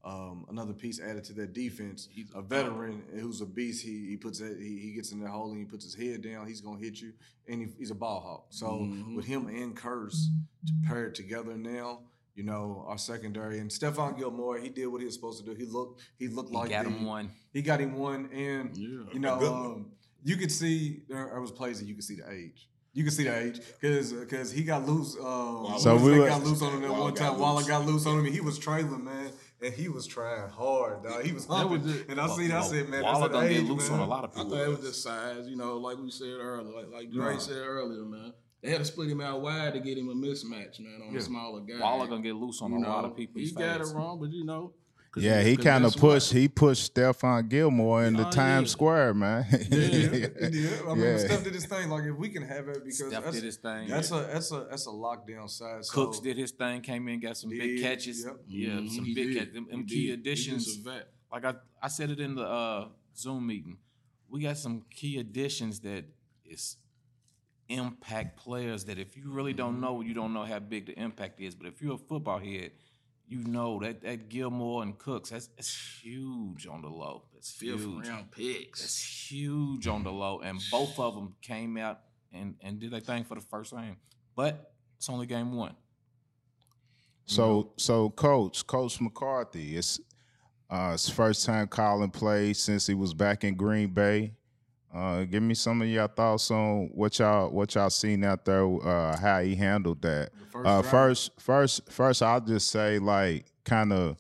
um, 0.05 0.47
another 0.49 0.73
piece 0.73 1.01
added 1.01 1.23
to 1.25 1.33
that 1.35 1.53
defense. 1.53 2.09
He's 2.11 2.27
a 2.35 2.43
veteran 2.43 3.03
who's 3.21 3.41
a 3.41 3.47
beast. 3.47 3.85
He 3.85 4.07
he 4.09 4.17
puts 4.17 4.41
that 4.41 4.57
he, 4.59 4.79
he 4.79 4.93
gets 4.95 5.13
in 5.13 5.21
that 5.21 5.29
hole 5.29 5.51
and 5.51 5.59
he 5.61 5.65
puts 5.65 5.85
his 5.85 5.95
head 5.95 6.23
down. 6.23 6.49
He's 6.49 6.61
gonna 6.61 6.81
hit 6.81 7.01
you, 7.01 7.13
and 7.47 7.61
he, 7.61 7.69
he's 7.79 7.91
a 7.93 7.95
ball 7.95 8.21
hawk. 8.21 8.47
So 8.51 8.67
Mhm. 8.81 9.15
with 9.15 9.27
him 9.27 9.47
and 9.47 9.77
Kearse 9.77 10.27
to 10.67 10.73
pair 10.89 11.09
together 11.11 11.57
now, 11.57 12.01
you 12.35 12.43
know, 12.45 12.85
our 12.89 12.99
secondary 12.99 13.59
and 13.59 13.71
Stephon 13.71 14.17
Gilmore, 14.19 14.59
he 14.59 14.69
did 14.69 14.87
what 14.87 15.01
he 15.01 15.05
was 15.07 15.15
supposed 15.15 15.45
to 15.45 15.51
do. 15.51 15.55
He 15.57 15.67
looked 15.67 16.03
he 16.19 16.29
looked 16.29 16.51
He 16.51 16.57
like 16.57 16.71
got 16.71 16.85
the- 16.85 16.91
him 16.91 17.05
one. 17.05 17.31
He 17.53 17.63
got 17.63 17.81
him 17.81 17.95
one, 17.95 18.31
and 18.33 18.77
Yeah. 18.77 19.05
you 19.13 19.19
know, 19.21 19.39
um, 19.55 19.93
you 20.25 20.37
could 20.37 20.51
see 20.53 21.03
there, 21.09 21.27
there 21.27 21.41
was 21.41 21.51
plays 21.51 21.79
that 21.81 21.87
you 21.87 21.95
could 21.95 22.05
see 22.05 22.17
the 22.17 22.31
age. 22.31 22.69
You 22.95 23.05
could 23.05 23.13
see 23.15 23.25
the 23.25 23.39
age 23.39 23.61
because 23.81 24.13
because 24.13 24.51
he 24.53 24.65
got 24.65 24.87
loose. 24.87 25.17
Uh, 25.17 25.79
So 25.79 25.79
so 25.79 25.97
we 25.97 26.13
we 26.13 26.19
were- 26.21 26.27
got 26.29 26.43
loose 26.45 26.61
on 26.63 26.75
him 26.75 26.83
that 26.83 26.91
Waller 26.91 27.03
one 27.05 27.15
time. 27.15 27.39
Waller 27.39 27.63
got 27.65 27.87
loose 27.87 28.05
on 28.07 28.19
him, 28.19 28.27
and 28.27 28.35
he 28.35 28.41
was 28.43 28.59
trailing, 28.59 29.03
man, 29.05 29.31
and 29.63 29.73
he 29.73 29.89
was 29.89 30.07
trying 30.07 30.49
hard. 30.51 31.03
Dog. 31.03 31.25
He 31.25 31.33
was 31.33 31.47
humping, 31.47 31.89
it. 31.89 32.07
and 32.11 32.21
I 32.21 32.27
seen. 32.37 32.51
I 32.53 32.61
said, 32.63 32.89
man, 32.91 33.03
Waller 33.03 33.29
that's 33.29 33.33
gonna 33.33 33.49
get 33.49 33.65
loose 33.65 33.89
man. 33.91 34.01
on 34.01 34.07
a 34.07 34.11
lot 34.11 34.25
of 34.25 34.35
people. 34.35 34.55
I 34.55 34.59
thought 34.59 34.67
it 34.69 34.77
was 34.77 34.81
just 34.89 35.03
size, 35.03 35.49
you 35.49 35.57
know, 35.57 35.79
like 35.79 35.99
we 35.99 36.11
said 36.11 36.35
earlier, 36.39 36.71
like, 36.75 36.91
like 36.93 37.11
Dre 37.11 37.33
Nah. 37.35 37.39
said 37.39 37.57
earlier, 37.57 38.05
man. 38.05 38.35
They 38.63 38.71
had 38.71 38.79
to 38.79 38.85
split 38.85 39.11
him 39.11 39.21
out 39.21 39.43
wide 39.43 39.75
to 39.75 39.81
get 39.81 39.99
him 39.99 40.09
a 40.09 40.15
mismatch, 40.15 40.79
man, 40.81 41.03
on 41.07 41.13
Yeah. 41.13 41.19
a 41.19 41.23
smaller 41.23 41.61
guy. 41.61 41.81
Waller 41.81 42.07
gonna 42.07 42.23
get 42.23 42.35
loose 42.37 42.63
on 42.63 42.71
You 42.73 42.79
a 42.79 42.87
lot 42.87 43.05
of 43.05 43.17
people. 43.17 43.41
He 43.41 43.47
He's 43.47 43.53
got 43.53 43.81
it 43.81 43.87
wrong, 43.95 44.21
but 44.21 44.31
you 44.33 44.45
know. 44.45 44.73
'cause 45.11 45.25
Yeah, 45.25 45.43
he 45.43 45.57
'cause 45.57 45.65
kind 45.65 45.85
of 45.85 45.93
that's 45.93 46.03
why- 46.03 46.15
pushed. 46.15 46.33
He 46.33 46.49
pushed 46.49 46.95
Stephon 46.95 47.49
Gilmore 47.49 48.05
into 48.05 48.27
Oh, 48.27 48.31
Times 48.31 48.69
yeah. 48.69 48.73
Square, 48.73 49.15
man. 49.15 49.47
Yeah, 49.51 49.79
yeah. 49.79 50.27
I 50.89 50.95
mean, 50.95 51.05
Yeah. 51.05 51.19
Steph 51.19 51.45
did 51.45 51.55
his 51.55 51.67
thing. 51.67 51.91
Like 51.91 52.05
if 52.05 52.17
we 52.17 52.29
can 52.31 52.43
have 52.45 52.69
it, 52.69 52.77
because 52.85 52.99
Steph 52.99 53.25
that's, 53.25 53.35
did 53.35 53.45
his 53.45 53.57
thing. 53.57 53.89
that's 53.89 54.11
a 54.13 54.15
that's 54.33 54.51
a 54.53 54.67
that's 54.71 54.87
a 54.87 54.91
lockdown 54.91 55.51
side. 55.51 55.85
So, 55.85 55.93
Cooks 55.93 56.21
did 56.21 56.39
his 56.39 56.53
thing, 56.53 56.81
came 56.83 57.09
in, 57.09 57.21
got 57.21 57.37
some 57.37 57.51
big 57.51 57.83
catches. 57.83 58.25
yep. 58.25 58.41
Yeah, 58.47 58.69
Mhm, 58.71 58.91
some 58.91 59.05
he 59.05 59.15
big 59.15 59.37
catches. 59.37 59.53
Them, 59.55 59.67
them 59.69 59.81
He 59.81 59.87
key 59.95 60.07
did. 60.07 60.21
Additions. 60.21 60.79
Like 61.31 61.45
I, 61.45 61.55
I 61.83 61.89
said 61.89 62.11
it 62.11 62.21
in 62.21 62.35
the 62.37 62.45
uh, 62.47 62.89
Zoom 63.15 63.47
meeting. 63.47 63.77
We 64.31 64.41
got 64.41 64.57
some 64.57 64.83
key 64.91 65.19
additions 65.19 65.81
that 65.81 66.05
is 66.47 66.77
impact 67.69 68.37
players 68.37 68.85
that 68.87 68.99
if 68.99 69.17
you 69.17 69.31
really 69.31 69.53
don't 69.53 69.81
know, 69.81 70.01
you 70.01 70.15
don't 70.15 70.33
know 70.33 70.45
how 70.45 70.59
big 70.59 70.87
the 70.87 70.99
impact 70.99 71.41
is. 71.41 71.55
But 71.55 71.67
if 71.67 71.81
you're 71.81 71.95
a 71.95 71.99
football 71.99 72.39
head, 72.39 72.73
you 73.27 73.45
know 73.45 73.81
that 73.81 74.03
that 74.03 74.29
Gilmore 74.29 74.83
and 74.83 74.99
Cooks, 74.99 75.31
that's, 75.31 75.47
that's 75.49 76.01
huge 76.03 76.67
on 76.67 76.83
the 76.83 76.89
low. 76.89 77.25
That's 77.33 77.51
Fifth 77.51 77.81
huge. 77.81 78.09
round 78.09 78.31
picks. 78.31 78.81
That's 78.81 79.31
huge 79.31 79.87
on 79.87 80.03
the 80.05 80.13
low, 80.13 80.41
and 80.41 80.61
both 80.71 80.99
of 80.99 81.15
them 81.15 81.35
came 81.41 81.77
out 81.77 82.01
and 82.33 82.57
and 82.61 82.79
did 82.79 82.91
their 82.91 83.01
thing 83.01 83.25
for 83.25 83.35
the 83.35 83.41
first 83.41 83.73
game. 83.73 83.97
But 84.37 84.73
it's 84.99 85.09
only 85.09 85.27
game 85.27 85.53
one. 85.55 85.75
So, 87.25 87.73
so 87.77 88.11
coach, 88.11 88.67
Coach 88.67 89.01
McCarthy, 89.01 89.77
it's 89.77 90.01
uh, 90.69 90.93
his 90.93 91.09
first 91.09 91.47
time 91.47 91.69
calling 91.69 92.11
plays 92.11 92.59
since 92.59 92.87
he 92.87 92.95
was 92.95 93.15
back 93.15 93.45
in 93.45 93.55
Green 93.55 93.91
Bay. 93.91 94.33
Uh, 94.95 95.25
give 95.25 95.43
me 95.43 95.55
some 95.55 95.81
of 95.81 95.89
your 95.89 96.07
thoughts 96.07 96.51
on 96.51 96.91
what 96.93 97.19
y'all 97.19 97.51
what 97.51 97.75
y'all 97.75 97.89
seen 97.89 98.23
out 98.25 98.45
there, 98.45 98.65
uh, 98.87 99.17
how 99.17 99.41
he 99.41 99.55
handled 99.55 100.03
that. 100.03 100.31
first 100.51 100.67
Uh, 100.67 100.83
first, 100.83 101.31
first, 101.41 101.91
first, 101.91 102.23
I'll 102.23 102.41
just 102.41 102.71
say 102.71 102.99
like 102.99 103.47
kind 103.65 103.93
of. 103.93 104.19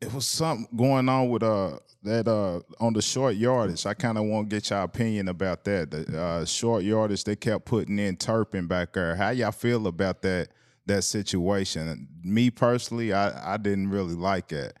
It 0.00 0.12
was 0.12 0.26
something 0.26 0.66
going 0.76 1.08
on 1.08 1.28
with 1.28 1.42
uh 1.42 1.78
that 2.02 2.26
uh 2.26 2.60
on 2.80 2.94
the 2.94 3.02
short 3.02 3.36
yardage. 3.36 3.84
I 3.84 3.94
kind 3.94 4.16
of 4.16 4.24
want 4.24 4.48
to 4.48 4.56
get 4.56 4.70
your 4.70 4.80
opinion 4.80 5.28
about 5.28 5.64
that. 5.64 5.90
The 5.90 6.20
uh, 6.20 6.44
short 6.46 6.82
yardage 6.82 7.24
they 7.24 7.36
kept 7.36 7.66
putting 7.66 7.98
in 7.98 8.16
Turpin 8.16 8.66
back 8.66 8.94
there. 8.94 9.14
How 9.14 9.30
y'all 9.30 9.52
feel 9.52 9.86
about 9.86 10.22
that 10.22 10.48
that 10.86 11.02
situation? 11.02 12.08
Me 12.24 12.50
personally, 12.50 13.12
I 13.12 13.54
I 13.54 13.56
didn't 13.58 13.90
really 13.90 14.14
like 14.14 14.50
it. 14.50 14.76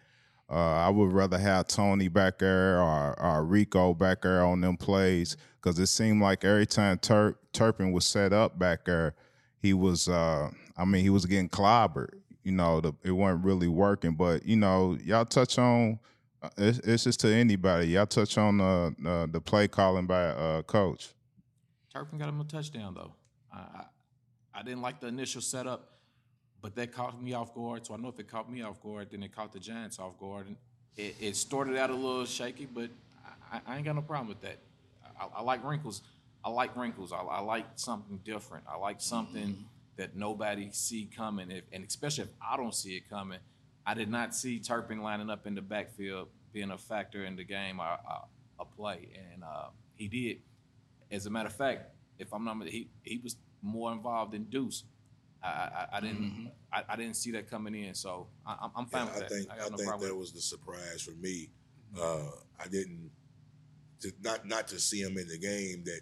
Uh, 0.52 0.86
I 0.86 0.90
would 0.90 1.12
rather 1.12 1.38
have 1.38 1.66
Tony 1.66 2.08
back 2.08 2.38
there 2.38 2.78
or, 2.82 3.18
or 3.18 3.42
Rico 3.44 3.94
back 3.94 4.20
there 4.22 4.44
on 4.44 4.60
them 4.60 4.76
plays 4.76 5.36
because 5.60 5.78
it 5.78 5.86
seemed 5.86 6.20
like 6.20 6.44
every 6.44 6.66
time 6.66 6.98
Tur- 6.98 7.38
Turpin 7.54 7.90
was 7.92 8.04
set 8.06 8.34
up 8.34 8.58
back 8.58 8.84
there, 8.84 9.14
he 9.60 9.72
was. 9.72 10.08
Uh, 10.08 10.50
I 10.76 10.84
mean, 10.84 11.02
he 11.02 11.10
was 11.10 11.24
getting 11.24 11.48
clobbered. 11.48 12.10
You 12.42 12.52
know, 12.52 12.80
the, 12.82 12.92
it 13.02 13.12
wasn't 13.12 13.44
really 13.44 13.68
working. 13.68 14.12
But 14.14 14.44
you 14.44 14.56
know, 14.56 14.98
y'all 15.02 15.24
touch 15.24 15.58
on. 15.58 15.98
uh, 16.42 16.50
It's, 16.58 16.78
it's 16.80 17.04
just 17.04 17.20
to 17.20 17.28
anybody. 17.32 17.86
Y'all 17.86 18.04
touch 18.06 18.36
on 18.36 18.60
uh, 18.60 18.90
uh, 19.06 19.26
the 19.30 19.40
play 19.40 19.68
calling 19.68 20.06
by 20.06 20.24
uh, 20.26 20.62
coach. 20.62 21.14
Turpin 21.94 22.18
got 22.18 22.28
him 22.28 22.40
a 22.40 22.44
touchdown 22.44 22.92
though. 22.94 23.14
I, 23.52 23.58
I 23.58 23.84
I 24.54 24.62
didn't 24.62 24.82
like 24.82 25.00
the 25.00 25.06
initial 25.06 25.40
setup, 25.40 25.91
but 26.62 26.76
that 26.76 26.92
caught 26.92 27.20
me 27.20 27.34
off 27.34 27.54
guard. 27.54 27.84
So 27.84 27.94
I 27.94 27.96
know 27.96 28.08
if 28.08 28.18
it 28.18 28.28
caught 28.28 28.50
me 28.50 28.62
off 28.62 28.80
guard, 28.80 29.08
then 29.10 29.22
it 29.22 29.34
caught 29.34 29.52
the 29.52 29.58
Giants 29.58 29.98
off 29.98 30.18
guard. 30.18 30.46
And 30.46 30.56
it, 30.96 31.16
it 31.20 31.36
started 31.36 31.76
out 31.76 31.90
a 31.90 31.94
little 31.94 32.24
shaky, 32.24 32.66
but 32.66 32.88
I, 33.52 33.60
I 33.66 33.76
ain't 33.76 33.84
got 33.84 33.96
no 33.96 34.02
problem 34.02 34.28
with 34.28 34.40
that. 34.42 34.58
I, 35.20 35.26
I 35.38 35.42
like 35.42 35.64
wrinkles. 35.64 36.02
I 36.44 36.50
like 36.50 36.76
wrinkles. 36.76 37.12
I, 37.12 37.18
I 37.18 37.40
like 37.40 37.66
something 37.74 38.20
different. 38.24 38.64
I 38.70 38.76
like 38.76 39.00
something 39.00 39.64
that 39.96 40.16
nobody 40.16 40.70
see 40.72 41.08
coming, 41.14 41.50
if, 41.50 41.64
and 41.72 41.84
especially 41.84 42.24
if 42.24 42.30
I 42.40 42.56
don't 42.56 42.74
see 42.74 42.96
it 42.96 43.10
coming. 43.10 43.38
I 43.84 43.94
did 43.94 44.08
not 44.08 44.34
see 44.34 44.60
Turpin 44.60 45.02
lining 45.02 45.28
up 45.28 45.46
in 45.46 45.54
the 45.54 45.62
backfield 45.62 46.28
being 46.52 46.70
a 46.70 46.78
factor 46.78 47.24
in 47.24 47.36
the 47.36 47.44
game 47.44 47.80
or 47.80 47.84
a, 47.86 48.22
a 48.60 48.64
play, 48.64 49.08
and 49.32 49.42
uh, 49.42 49.66
he 49.96 50.08
did. 50.08 50.38
As 51.10 51.26
a 51.26 51.30
matter 51.30 51.48
of 51.48 51.56
fact, 51.56 51.90
if 52.18 52.32
I'm 52.32 52.44
not, 52.44 52.64
he 52.68 52.88
he 53.02 53.18
was 53.18 53.36
more 53.60 53.92
involved 53.92 54.34
in 54.34 54.44
Deuce. 54.44 54.84
I 55.42 55.48
I, 55.48 55.86
I 55.94 56.00
didn't 56.00 56.50
I, 56.72 56.82
I 56.90 56.96
didn't 56.96 57.16
see 57.16 57.30
that 57.32 57.50
coming 57.50 57.74
in, 57.74 57.94
so 57.94 58.28
I, 58.46 58.52
I'm- 58.52 58.70
I'm 58.76 58.86
fine 58.86 59.06
Yeah, 59.06 59.12
with 59.14 59.16
I 59.16 59.20
that. 59.20 59.30
think 59.30 59.50
I 59.50 59.54
I, 59.54 59.68
no 59.68 59.76
think 59.76 59.88
problem. 59.88 60.08
that 60.08 60.16
was 60.16 60.32
the 60.32 60.40
surprise 60.40 61.02
for 61.02 61.12
me. 61.12 61.50
Uh, 62.00 62.30
I 62.58 62.68
didn't 62.68 63.10
to 64.00 64.12
not 64.22 64.46
not 64.46 64.68
to 64.68 64.78
see 64.80 65.00
him 65.00 65.18
in 65.18 65.28
the 65.28 65.38
game 65.38 65.82
that 65.84 66.00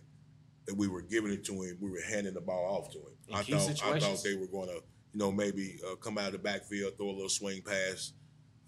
that 0.66 0.74
we 0.76 0.88
were 0.88 1.02
giving 1.02 1.32
it 1.32 1.44
to 1.46 1.52
him. 1.62 1.76
We 1.80 1.90
were 1.90 2.02
handing 2.08 2.34
the 2.34 2.40
ball 2.40 2.64
off 2.78 2.90
to 2.92 2.98
him. 2.98 3.14
In 3.28 3.34
I 3.36 3.42
key 3.42 3.52
thought 3.52 3.82
I 3.84 3.98
thought 3.98 4.22
they 4.22 4.36
were 4.36 4.46
going 4.46 4.68
to 4.68 4.74
you 5.12 5.18
know 5.18 5.32
maybe 5.32 5.78
uh, 5.90 5.96
come 5.96 6.18
out 6.18 6.26
of 6.28 6.32
the 6.32 6.38
backfield, 6.38 6.96
throw 6.96 7.06
a 7.06 7.12
little 7.12 7.28
swing 7.28 7.62
pass, 7.62 8.12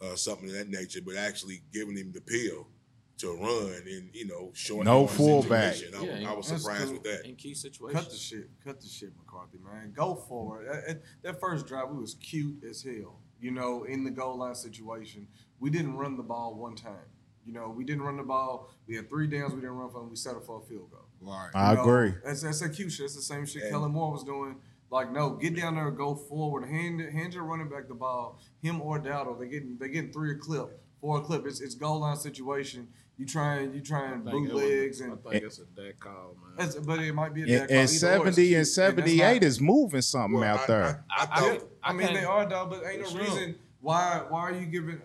uh, 0.00 0.17
something 0.17 0.49
of 0.49 0.55
that 0.55 0.69
nature, 0.69 1.00
but 1.05 1.17
actually 1.17 1.62
giving 1.73 1.97
him 1.97 2.12
the 2.12 2.21
pill 2.21 2.67
to 3.19 3.37
run 3.37 3.83
and 3.87 4.11
you 4.12 4.26
know 4.26 4.50
short 4.54 4.85
No 4.85 5.00
yardage 5.00 5.16
fullback. 5.16 5.75
situation. 5.75 6.09
I, 6.11 6.21
Yeah, 6.21 6.31
I 6.31 6.35
was 6.35 6.47
surprised 6.49 6.85
cool. 6.85 6.92
with 6.95 7.02
that. 7.04 7.25
in 7.28 7.37
key 7.37 7.54
Cut 7.92 8.11
the 8.11 8.16
shit. 8.16 8.50
Cut 8.64 8.81
the 8.81 8.87
shit, 8.88 9.11
McCarthy, 9.16 9.59
man. 9.64 9.92
Go 9.95 10.14
forward. 10.14 10.66
That, 10.69 10.87
that- 10.87 11.02
that 11.23 11.40
first 11.40 11.66
drive, 11.66 11.90
we 11.90 11.99
was 11.99 12.14
cute 12.14 12.64
as 12.64 12.83
hell. 12.83 13.21
You 13.40 13.50
know, 13.50 13.85
in 13.85 14.04
the 14.04 14.11
goal 14.11 14.38
line 14.38 14.54
situation, 14.54 15.26
we 15.61 15.71
didn't 15.71 15.97
run 15.97 16.16
the 16.16 16.23
ball 16.23 16.54
one 16.54 16.75
time. 16.76 17.07
You 17.45 17.52
know, 17.52 17.69
we 17.76 17.85
didn't 17.85 18.02
run 18.02 18.16
the 18.16 18.23
ball. 18.23 18.71
We 18.87 18.95
had 18.97 19.09
three 19.09 19.26
downs. 19.26 19.52
We 19.52 19.61
didn't 19.61 19.76
run 19.76 19.90
for 19.90 19.99
them. 20.00 20.11
We 20.11 20.16
settled 20.16 20.47
for 20.47 20.61
a 20.62 20.66
field 20.69 20.90
goal. 20.92 21.07
Right. 21.21 21.50
I 21.54 21.75
know, 21.75 21.83
agree. 21.83 22.14
That's 22.25 22.42
that's 22.42 22.61
that 22.61 22.71
cute 22.71 22.92
shit. 22.92 23.04
That's 23.04 23.16
the 23.16 23.23
same 23.23 23.47
shit 23.47 23.62
And- 23.62 23.71
Kellen 23.73 23.92
Moore 23.92 24.12
was 24.12 24.23
doing. 24.25 24.57
Like, 24.90 25.11
no, 25.11 25.31
get 25.31 25.57
down 25.57 25.75
there, 25.76 25.90
go 25.90 26.14
forward, 26.14 26.69
hand 26.69 27.00
hand 27.00 27.33
your 27.35 27.45
running 27.45 27.69
back 27.71 27.88
the 27.88 27.95
ball. 27.95 28.38
Him 28.61 28.81
or 28.83 29.00
Dowdle, 29.00 29.38
they 29.40 29.49
getting 29.49 29.78
they 29.78 29.88
getting 29.88 30.12
three 30.12 30.33
a 30.33 30.35
clip, 30.37 30.81
four 31.02 31.18
a 31.18 31.21
clip. 31.21 31.44
It's 31.47 31.61
it's 31.61 31.75
goal 31.75 32.00
line 32.00 32.16
situation. 32.16 32.88
You 33.18 33.26
trying 33.26 33.75
you 33.75 33.80
trying 33.82 34.26
I 34.26 34.30
think 34.30 34.49
it 34.49 34.54
was- 34.54 34.62
bootlegs 34.62 35.00
and 35.02 35.12
I 35.12 35.30
think 35.30 35.44
it's 35.44 35.59
a 35.59 35.66
dead 35.66 36.00
call, 36.00 36.35
man. 36.42 36.54
that's, 36.56 36.76
but 36.76 36.99
it 37.00 37.14
might 37.14 37.35
be 37.35 37.42
a 37.42 37.44
And, 37.44 37.50
dead 37.50 37.68
call 37.68 37.76
and 37.76 37.88
either 37.90 37.99
seventy 37.99 38.54
and 38.54 38.61
that's 38.62 38.75
seventy 38.75 39.16
not- 39.18 39.25
eight 39.26 39.42
is 39.44 39.61
moving 39.61 40.00
something 40.00 40.40
Well, 40.40 40.44
out 40.54 40.61
I- 40.61 40.66
there. 40.66 41.04
I, 41.11 41.21
I, 41.21 41.23
I- 41.23 41.40
thought 41.59 41.68
I, 41.82 41.90
I 41.90 41.92
mean, 41.92 42.14
they 42.14 42.25
are 42.25 42.49
though, 42.49 42.66
but 42.71 42.82
ain't 42.87 43.02
no 43.02 43.09
Sure. 43.09 43.21
reason 43.21 43.54
why. 43.80 44.23
Why 44.28 44.40
are 44.40 44.52
you 44.54 44.64
giving? 44.66 45.00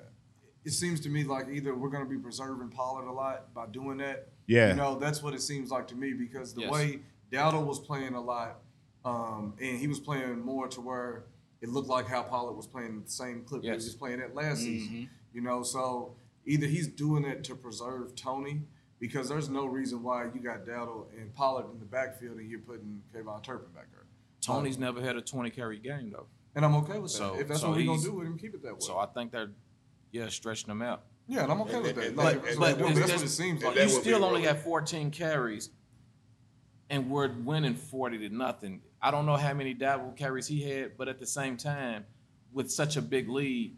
It 0.63 0.71
seems 0.71 0.99
to 1.01 1.09
me 1.09 1.23
like 1.25 1.47
either 1.51 1.75
we're 1.75 1.89
going 1.89 2.03
to 2.03 2.09
be 2.09 2.17
preserving 2.17 2.69
Pollard 2.69 3.07
a 3.07 3.11
lot 3.11 3.53
by 3.53 3.65
doing 3.67 3.97
that. 3.97 4.29
Yeah. 4.47 4.69
you 4.69 4.75
know 4.75 4.97
that's 4.97 5.21
what 5.21 5.33
it 5.33 5.41
seems 5.41 5.69
like 5.71 5.87
to 5.89 5.95
me 5.95 6.13
because 6.13 6.53
the 6.53 6.61
Yes. 6.61 6.71
way 6.71 6.99
Dowdle 7.31 7.65
was 7.65 7.79
playing 7.79 8.13
a 8.13 8.21
lot, 8.21 8.61
um, 9.03 9.53
and 9.61 9.77
he 9.77 9.87
was 9.87 9.99
playing 9.99 10.39
more 10.39 10.67
to 10.69 10.79
where 10.81 11.23
it 11.61 11.67
looked 11.69 11.89
like 11.89 12.07
how 12.07 12.21
Pollard 12.23 12.53
was 12.53 12.67
playing 12.67 13.01
the 13.03 13.09
same 13.09 13.43
clip 13.43 13.63
he 13.63 13.71
was 13.71 13.93
playing 13.95 14.21
at 14.21 14.33
last 14.35 14.59
Mm-hmm. 14.59 14.65
season. 14.79 15.09
You 15.37 15.43
know, 15.43 15.61
so 15.61 16.15
either 16.47 16.65
he's 16.65 16.87
doing 16.87 17.23
it 17.23 17.43
to 17.43 17.53
preserve 17.55 18.15
Tony. 18.15 18.63
Because 18.99 19.29
there's 19.29 19.47
no 19.49 19.67
reason 19.67 20.01
why 20.01 20.23
you 20.33 20.39
got 20.41 20.65
Dowdle 20.65 21.05
and 21.15 21.31
Pollard 21.35 21.65
in 21.71 21.77
the 21.77 21.85
backfield 21.85 22.39
and 22.39 22.49
you're 22.49 22.61
putting 22.61 22.99
Kayvon 23.13 23.43
Turpin 23.43 23.67
back 23.75 23.91
there. 23.91 24.05
Tony's 24.41 24.79
never 24.79 24.99
had 24.99 25.15
a 25.15 25.21
20 25.21 25.51
carry 25.51 25.77
game 25.77 26.09
though, 26.11 26.25
And 26.55 26.65
I'm 26.65 26.73
okay 26.77 26.97
with 26.97 27.11
that. 27.11 27.17
So- 27.19 27.35
if 27.39 27.47
that's 27.47 27.61
so 27.61 27.67
what 27.69 27.77
we're 27.77 27.85
gonna 27.85 28.01
do 28.01 28.13
with 28.15 28.25
him, 28.25 28.39
keep 28.39 28.55
it 28.55 28.63
that 28.63 28.73
way. 28.73 28.79
so 28.79 28.97
I 28.97 29.05
think 29.05 29.31
they're 29.31 29.51
yeah 30.11 30.29
stretching 30.29 30.71
him 30.71 30.81
out. 30.81 31.03
yeah, 31.27 31.43
and 31.43 31.51
I'm 31.51 31.61
okay 31.61 31.75
And- 31.75 31.83
with 31.83 31.95
that. 31.95 32.07
and- 32.07 32.17
Like, 32.17 32.37
and- 32.37 32.43
that's 32.45 32.57
what 32.57 32.71
but 32.71 32.77
doing, 32.79 32.91
it's- 32.93 32.97
that's 32.97 33.11
what 33.11 33.21
it 33.21 33.25
it's- 33.25 33.31
seems 33.33 33.63
like. 33.63 33.75
you 33.75 33.89
still 33.89 34.25
only 34.25 34.39
wrong. 34.39 34.47
have 34.55 34.63
14 34.63 35.11
carries, 35.11 35.69
and 36.89 37.07
we're 37.11 37.31
winning 37.31 37.75
40 37.75 38.17
to 38.27 38.29
nothing. 38.35 38.81
I 38.99 39.11
don't 39.11 39.27
know 39.27 39.35
how 39.37 39.53
many 39.53 39.75
double 39.75 40.11
carries 40.13 40.47
he 40.47 40.63
had, 40.63 40.97
but 40.97 41.07
at 41.07 41.19
the 41.19 41.27
same 41.27 41.55
time, 41.55 42.07
with 42.51 42.71
such 42.71 42.97
a 42.97 43.01
big 43.03 43.29
lead, 43.29 43.77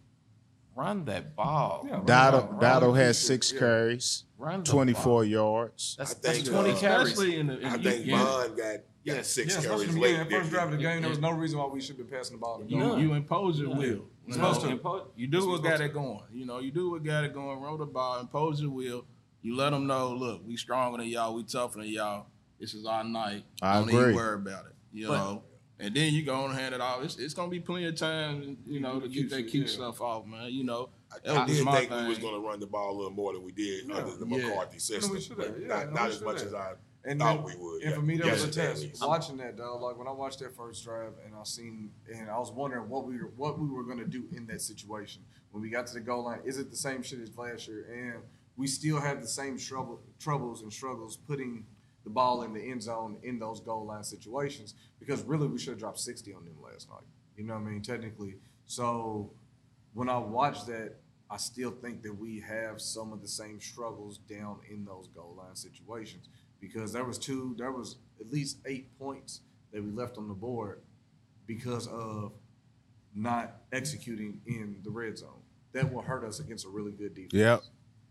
run 0.76 1.06
that 1.06 1.36
ball. 1.36 1.84
Yeah, 1.86 1.94
run 1.96 2.06
Dowdle, 2.06 2.52
run 2.52 2.60
Dowdle 2.62 2.96
the 2.96 3.14
six 3.14 3.52
yeah. 3.52 3.60
carries, 3.60 4.24
Run 4.38 4.64
24 4.64 5.04
ball. 5.04 5.24
yards. 5.24 5.96
That's, 5.98 6.14
that's 6.16 6.38
think, 6.40 6.50
20 6.50 6.72
uh, 6.72 6.78
carries. 6.78 7.08
Especially 7.10 7.40
in 7.40 7.48
the, 7.48 7.60
in 7.60 7.66
I 7.66 7.78
the 7.78 7.92
think 7.92 8.06
yeah, 8.06 8.24
Vaughn 8.24 8.48
got, 8.50 8.58
got 8.58 8.80
Yes. 9.04 9.28
six 9.30 9.56
Yeah, 9.56 9.62
carries 9.62 9.82
especially 9.82 9.86
in 9.90 9.96
the 9.96 10.02
late. 10.02 10.18
beginning, 10.24 10.40
first 10.42 10.52
drive 10.52 10.66
of 10.66 10.72
the 10.72 10.78
he? 10.78 10.84
game, 10.84 11.02
there 11.02 11.10
was 11.10 11.20
no 11.20 11.32
reason 11.32 11.60
why 11.60 11.66
we 11.68 11.82
should 11.82 11.98
be 11.98 12.04
passing 12.04 12.36
the 12.38 12.40
ball. 12.42 12.60
to 12.60 12.66
you, 12.66 12.80
Vaughn. 12.82 13.00
you 13.02 13.14
impose 13.14 13.60
your 13.60 13.70
will. 13.76 14.06
You, 14.28 14.34
supposed 14.34 14.62
know, 14.64 14.78
to. 14.78 15.04
you 15.16 15.28
do 15.28 15.38
That's 15.38 15.46
what 15.48 15.52
what 15.62 15.64
got 15.64 15.80
you're 15.80 15.88
it 15.90 15.94
going. 15.94 16.20
You 16.32 16.46
know, 16.46 16.60
you 16.60 16.72
do 16.72 16.92
what 16.92 17.04
got 17.04 17.24
it 17.24 17.34
going. 17.34 17.60
Roll 17.60 17.78
the 17.78 17.86
ball, 17.86 18.20
impose 18.20 18.62
your 18.62 18.70
will. 18.72 19.06
You 19.42 19.56
let 19.56 19.70
them 19.72 19.88
know, 19.88 20.14
look, 20.14 20.42
we 20.46 20.56
stronger 20.58 20.98
than 21.00 21.08
y'all. 21.08 21.34
We 21.34 21.44
tougher 21.44 21.80
than 21.80 21.88
y'all. 21.88 22.28
This 22.60 22.74
is 22.74 22.86
our 22.86 23.04
night. 23.06 23.46
I 23.62 23.80
Don't 23.80 23.90
agree. 23.90 24.02
even 24.02 24.16
worry 24.16 24.36
about 24.36 24.66
it. 24.66 24.74
You 24.92 25.08
But- 25.08 25.18
know. 25.18 25.44
And 25.82 25.96
then 25.96 26.14
you 26.14 26.24
go 26.24 26.36
on 26.36 26.52
and 26.52 26.60
hand 26.60 26.76
it 26.76 26.82
off. 26.82 27.04
It's, 27.04 27.18
it's 27.18 27.34
gonna 27.34 27.50
be 27.50 27.60
plenty 27.62 27.86
of 27.88 27.96
time, 27.96 28.58
you 28.68 28.80
know, 28.82 29.00
to 29.00 29.08
the 29.08 29.14
get 29.14 29.30
that 29.30 29.36
shit, 29.38 29.48
cute 29.52 29.68
yeah. 29.68 29.74
stuff 29.74 30.02
off, 30.02 30.26
man. 30.26 30.52
You 30.52 30.66
know, 30.66 30.90
I, 31.12 31.16
that 31.26 31.38
I 31.38 31.46
was 31.46 31.56
did 31.58 31.66
my 31.66 31.76
think 31.78 31.92
we 31.92 32.08
was 32.08 32.18
going 32.18 32.34
to 32.34 32.40
run 32.46 32.60
the 32.60 32.68
ball 32.68 32.92
a 32.92 32.96
little 32.98 33.12
more 33.12 33.32
than 33.34 33.44
we 33.44 33.52
did 33.54 33.88
Yeah. 33.88 33.96
under 33.96 34.16
the 34.18 34.28
Yeah. 34.28 34.48
McCarthy 34.50 34.80
system. 34.80 35.12
we 35.14 35.22
should 35.22 35.38
but 35.38 35.48
have, 35.48 35.60
yeah, 35.60 35.68
not 35.68 35.86
no, 35.88 35.92
not 35.94 36.04
we 36.04 36.08
as 36.10 36.16
should 36.18 36.26
much 36.26 36.38
have. 36.40 36.48
as 36.48 36.54
I 36.54 36.74
And 37.06 37.20
thought 37.22 37.46
then- 37.48 37.58
we 37.58 37.64
would. 37.64 37.82
And 37.84 37.92
yeah. 37.92 37.96
for 37.96 38.02
me, 38.02 38.18
that 38.18 38.26
was 38.32 38.44
a 38.44 38.52
test. 38.52 38.88
Watching 39.02 39.38
that 39.38 39.56
though, 39.58 39.78
like 39.78 39.98
when 39.98 40.08
I 40.08 40.12
watched 40.12 40.40
that 40.40 40.54
first 40.56 40.84
drive, 40.84 41.14
and 41.26 41.34
I 41.34 41.44
seen, 41.44 41.92
and 42.14 42.30
I 42.30 42.38
was 42.38 42.52
wondering 42.52 42.90
what 42.90 43.06
we 43.06 43.16
were, 43.18 43.32
what 43.38 43.58
we 43.58 43.68
were 43.70 43.84
going 43.84 44.00
to 44.00 44.06
do 44.08 44.26
in 44.36 44.46
that 44.48 44.62
situation 44.62 45.22
when 45.52 45.64
we 45.64 45.70
got 45.70 45.88
to 45.88 45.94
the 45.94 46.02
goal 46.02 46.26
line. 46.26 46.42
Is 46.46 46.58
it 46.58 46.70
the 46.72 46.78
same 46.78 47.02
shit 47.04 47.22
as 47.22 47.36
last 47.38 47.68
year? 47.70 47.88
And 47.90 48.24
we 48.58 48.68
still 48.68 49.00
have 49.00 49.22
the 49.22 49.28
same 49.28 49.58
trouble, 49.58 50.02
troubles 50.20 50.62
and 50.62 50.74
struggles 50.74 51.16
putting 51.16 51.66
the 52.04 52.10
ball 52.10 52.44
in 52.44 52.54
the 52.54 52.62
end 52.62 52.82
zone 52.82 53.18
in 53.24 53.40
those 53.40 53.60
goal 53.60 53.86
line 53.86 54.04
situations 54.04 54.76
because 55.00 55.24
really 55.24 55.48
we 55.48 55.60
should 55.60 55.72
have 55.72 55.80
dropped 55.80 56.00
sixty 56.00 56.34
on 56.34 56.46
them 56.46 56.56
last 56.62 56.90
night. 56.90 57.04
You 57.38 57.44
know 57.44 57.54
what 57.54 57.62
I 57.62 57.72
mean? 57.72 57.82
Technically, 57.82 58.36
so 58.66 59.32
when 59.94 60.10
I 60.10 60.18
watch 60.18 60.66
that, 60.66 60.96
I 61.30 61.38
still 61.38 61.72
think 61.72 62.02
that 62.04 62.14
we 62.18 62.40
have 62.42 62.82
some 62.82 63.14
of 63.14 63.22
the 63.22 63.28
same 63.28 63.60
struggles 63.62 64.18
down 64.18 64.60
in 64.70 64.84
those 64.84 65.08
goal 65.08 65.36
line 65.38 65.56
situations 65.56 66.30
because 66.60 66.92
there 66.92 67.06
was 67.06 67.18
two, 67.18 67.56
there 67.58 67.72
was 67.72 67.98
at 68.20 68.32
least 68.32 68.58
eight 68.66 68.98
points 68.98 69.42
that 69.72 69.84
we 69.84 69.92
left 69.92 70.18
on 70.18 70.28
the 70.28 70.34
board 70.34 70.82
because 71.46 71.88
of 71.88 72.34
not 73.16 73.62
executing 73.72 74.42
in 74.48 74.78
the 74.84 74.90
red 74.90 75.18
zone. 75.18 75.42
That 75.74 75.92
will 75.94 76.02
hurt 76.02 76.24
us 76.24 76.40
against 76.40 76.66
a 76.66 76.70
really 76.70 76.92
good 76.92 77.14
defense. 77.14 77.34
Yep. 77.34 77.62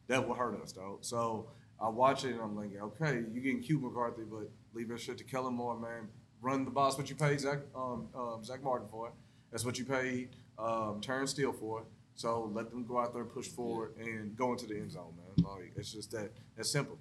That 0.06 0.26
will 0.26 0.34
hurt 0.34 0.60
us, 0.62 0.72
though. 0.72 0.98
So 1.00 1.50
I 1.80 1.88
watch 1.88 2.24
it 2.24 2.32
and 2.32 2.40
I'm 2.40 2.56
like, 2.56 2.70
okay, 2.80 3.22
you 3.32 3.40
getting 3.40 3.60
cute 3.60 3.80
McCarthy, 3.82 4.22
but 4.28 4.50
leave 4.74 4.88
that 4.88 5.00
shit 5.00 5.18
to 5.18 5.24
Kellen 5.24 5.54
Moore, 5.54 5.78
man. 5.78 6.08
Run 6.40 6.64
the 6.64 6.70
boss. 6.70 6.96
What 6.96 7.08
you 7.08 7.16
paid 7.16 7.40
Zack 7.40 7.58
um, 7.74 8.08
um, 8.14 8.44
Zack 8.44 8.62
Martin 8.62 8.88
for. 8.90 9.12
That's 9.50 9.64
what 9.64 9.78
you 9.78 9.84
paid 9.84 10.30
um, 10.58 11.00
Terence 11.00 11.30
Steele 11.30 11.52
for. 11.52 11.84
So 12.14 12.50
let 12.52 12.70
them 12.70 12.84
go 12.84 12.98
out 12.98 13.14
there, 13.14 13.24
push 13.24 13.46
forward, 13.46 13.94
and 13.96 14.36
go 14.36 14.52
into 14.52 14.66
the 14.66 14.76
end 14.76 14.92
zone, 14.92 15.14
man. 15.16 15.44
Like 15.44 15.72
it's 15.76 15.92
just 15.92 16.10
that 16.12 16.30
that's 16.56 16.70
simple. 16.70 16.98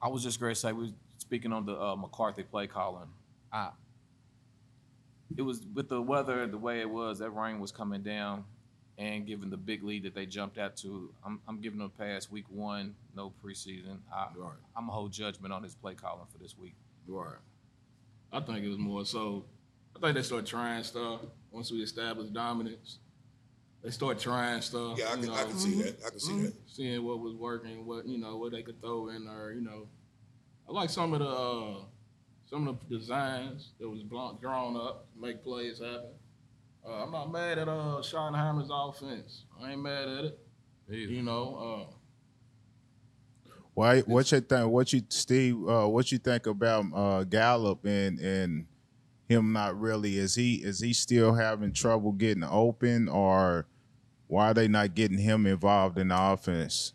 I 0.00 0.08
was 0.08 0.22
just 0.22 0.40
going 0.40 0.52
to 0.52 0.58
say, 0.58 0.72
we 0.72 0.86
were 0.86 0.92
speaking 1.18 1.52
on 1.52 1.64
the 1.64 1.80
uh, 1.80 1.94
McCarthy 1.94 2.42
play 2.42 2.66
calling. 2.66 3.08
I, 3.52 3.70
it 5.36 5.42
was 5.42 5.64
with 5.74 5.88
the 5.88 6.02
weather 6.02 6.46
the 6.46 6.58
way 6.58 6.80
it 6.80 6.90
was, 6.90 7.20
that 7.20 7.30
rain 7.30 7.60
was 7.60 7.70
coming 7.70 8.02
down, 8.02 8.44
and 9.02 9.26
given 9.26 9.50
the 9.50 9.56
big 9.56 9.82
lead 9.82 10.04
that 10.04 10.14
they 10.14 10.26
jumped 10.26 10.58
out 10.58 10.76
to, 10.76 11.12
I'm, 11.26 11.40
I'm 11.48 11.60
giving 11.60 11.80
them 11.80 11.90
a 11.94 12.02
pass 12.02 12.30
week 12.30 12.44
one, 12.48 12.94
no 13.16 13.32
preseason. 13.44 13.98
I, 14.14 14.28
Right. 14.36 14.52
I'm 14.76 14.88
a 14.88 14.92
hold 14.92 15.12
judgment 15.12 15.52
on 15.52 15.62
his 15.62 15.74
play 15.74 15.94
calling 15.94 16.26
for 16.30 16.38
this 16.38 16.56
week. 16.56 16.76
Right. 17.08 17.34
I 18.32 18.40
think 18.40 18.64
it 18.64 18.68
was 18.68 18.78
more 18.78 19.04
so. 19.04 19.44
I 19.96 20.00
think 20.00 20.14
they 20.14 20.22
start 20.22 20.46
trying 20.46 20.84
stuff 20.84 21.20
once 21.50 21.70
we 21.72 21.82
establish 21.82 22.28
dominance. 22.28 22.98
They 23.82 23.90
start 23.90 24.20
trying 24.20 24.62
stuff. 24.62 24.98
Yeah, 24.98 25.06
I 25.10 25.16
you 25.16 25.22
can, 25.22 25.30
I 25.32 25.42
can 25.44 25.58
see 25.58 25.82
that. 25.82 25.96
I 26.06 26.10
can 26.10 26.20
see 26.20 26.40
that. 26.42 26.54
seeing 26.66 27.04
what 27.04 27.18
was 27.18 27.34
working, 27.34 27.84
what 27.84 28.06
you 28.06 28.18
know, 28.18 28.36
what 28.36 28.52
they 28.52 28.62
could 28.62 28.80
throw 28.80 29.08
in 29.08 29.24
there. 29.24 29.52
You 29.52 29.62
know, 29.62 29.88
I 30.68 30.72
like 30.72 30.88
some 30.88 31.12
of 31.12 31.18
the 31.18 31.28
uh, 31.28 31.84
some 32.48 32.68
of 32.68 32.76
the 32.88 32.98
designs 32.98 33.72
that 33.80 33.88
was 33.88 34.02
blunt, 34.02 34.40
drawn 34.40 34.76
up, 34.76 35.06
to 35.12 35.20
make 35.20 35.42
plays 35.42 35.80
happen. 35.80 36.12
Uh, 36.86 37.04
I'm 37.04 37.10
not 37.12 37.30
mad 37.30 37.58
at 37.58 37.68
uh 37.68 38.00
Schottenheimer's 38.02 38.70
offense. 38.72 39.44
I 39.62 39.72
ain't 39.72 39.82
mad 39.82 40.08
at 40.08 40.24
it. 40.24 40.38
You 40.88 41.22
know, 41.22 41.86
uh, 41.88 41.94
Why? 43.74 44.00
What 44.00 44.30
you 44.32 44.40
think? 44.40 44.70
What 44.70 44.92
you, 44.92 45.02
Steve? 45.08 45.56
Uh, 45.66 45.88
what 45.88 46.10
you 46.12 46.18
think 46.18 46.46
about 46.46 46.84
uh, 46.94 47.24
Gallup 47.24 47.84
and 47.84 48.18
and 48.18 48.66
him 49.28 49.52
not 49.52 49.78
really? 49.80 50.18
Is 50.18 50.34
he 50.34 50.56
is 50.56 50.80
he 50.80 50.92
still 50.92 51.34
having 51.34 51.72
trouble 51.72 52.12
getting 52.12 52.44
open, 52.44 53.08
or 53.08 53.66
why 54.26 54.50
are 54.50 54.54
they 54.54 54.68
not 54.68 54.94
getting 54.94 55.18
him 55.18 55.46
involved 55.46 55.98
in 55.98 56.08
the 56.08 56.20
offense? 56.20 56.94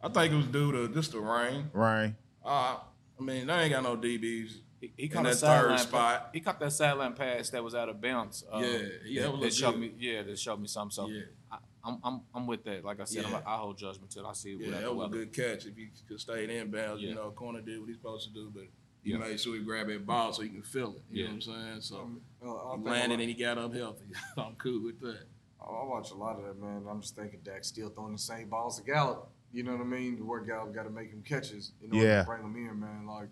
I 0.00 0.08
think 0.08 0.32
it 0.32 0.36
was 0.36 0.46
due 0.46 0.70
to 0.72 0.88
just 0.94 1.12
the 1.12 1.18
rain. 1.20 1.70
Right? 1.72 2.14
Uh, 2.44 2.76
I 3.18 3.22
mean, 3.22 3.48
they 3.48 3.54
ain't 3.54 3.72
got 3.72 3.82
no 3.82 3.96
DBs. 3.96 4.58
He, 4.80 4.92
he 4.96 5.08
caught 5.08 5.26
a 5.26 5.30
that 5.30 5.34
third 5.36 5.38
sideline 5.38 5.78
spot. 5.78 6.20
pa- 6.24 6.30
He 6.32 6.40
caught 6.40 6.60
that 6.60 6.72
sideline 6.72 7.14
pass 7.14 7.50
that 7.50 7.64
was 7.64 7.74
out 7.74 7.88
of 7.88 8.00
bounds. 8.00 8.44
Uh, 8.52 8.58
Yeah, 8.58 8.78
yeah, 9.04 9.22
that 9.22 9.32
that, 9.32 9.38
was 9.38 9.56
showed 9.56 9.72
good. 9.72 9.80
me. 9.80 9.92
Yeah, 9.98 10.22
that 10.22 10.38
showed 10.38 10.60
me 10.60 10.68
something. 10.68 10.90
So 10.94 11.08
Yeah. 11.08 11.22
I, 11.50 11.58
I'm, 11.84 11.98
I'm, 12.04 12.20
I'm 12.34 12.46
with 12.46 12.64
that. 12.64 12.84
Like 12.84 13.00
I 13.00 13.04
said, 13.04 13.24
I'm, 13.24 13.32
Yeah. 13.32 13.40
I 13.46 13.56
hold 13.56 13.76
judgment 13.78 14.10
till 14.12 14.26
I 14.26 14.32
see 14.34 14.52
it 14.52 14.60
Yeah, 14.60 14.66
without 14.66 14.80
that 14.80 14.86
the 14.86 14.94
was 14.94 15.06
a 15.06 15.10
good 15.10 15.32
catch. 15.32 15.66
If 15.66 15.76
he 15.76 15.88
could 16.06 16.20
stay 16.20 16.46
inbounds, 16.46 17.00
Yeah. 17.00 17.08
you 17.10 17.14
know, 17.14 17.30
corner 17.30 17.60
did 17.60 17.80
what 17.80 17.88
he's 17.88 17.96
supposed 17.96 18.28
to 18.28 18.34
do, 18.34 18.50
but 18.54 18.64
he 19.02 19.10
Yeah. 19.12 19.18
made 19.18 19.40
sure 19.40 19.54
he 19.56 19.62
grabbed 19.62 19.90
that 19.90 20.06
ball 20.06 20.32
so 20.32 20.42
he 20.42 20.48
can 20.50 20.62
feel 20.62 20.94
it. 20.96 21.02
You 21.10 21.22
Yeah. 21.24 21.30
know 21.30 21.34
what 21.34 21.34
I'm 21.34 21.80
saying? 21.80 21.80
So 21.80 22.10
Uh, 22.44 22.54
I 22.54 22.70
he 22.70 22.76
think 22.76 22.86
landed 22.86 23.18
a 23.18 23.22
and 23.22 23.30
he 23.30 23.34
got 23.34 23.58
up 23.58 23.74
healthy. 23.74 24.04
I'm 24.36 24.54
cool 24.56 24.84
with 24.84 25.00
that. 25.00 25.24
I 25.60 25.64
I 25.64 25.84
watch 25.84 26.12
a 26.12 26.14
lot 26.14 26.38
of 26.38 26.44
that, 26.44 26.60
man. 26.60 26.84
I'm 26.88 27.00
just 27.00 27.16
thinking 27.16 27.40
Dak 27.42 27.64
still 27.64 27.90
throwing 27.90 28.12
the 28.12 28.18
same 28.18 28.48
balls 28.48 28.78
to 28.78 28.84
Gallup. 28.84 29.28
You 29.52 29.62
know 29.64 29.72
what 29.72 29.80
I 29.80 29.84
mean? 29.84 30.24
Where 30.26 30.40
Gallup 30.40 30.72
got 30.74 30.84
to 30.84 30.90
make 30.90 31.10
him 31.10 31.22
catches 31.22 31.72
in 31.82 31.90
order 31.92 32.06
Yeah. 32.06 32.20
to 32.20 32.26
bring 32.26 32.42
him 32.42 32.54
in, 32.56 32.78
man. 32.78 33.06
Like 33.06 33.28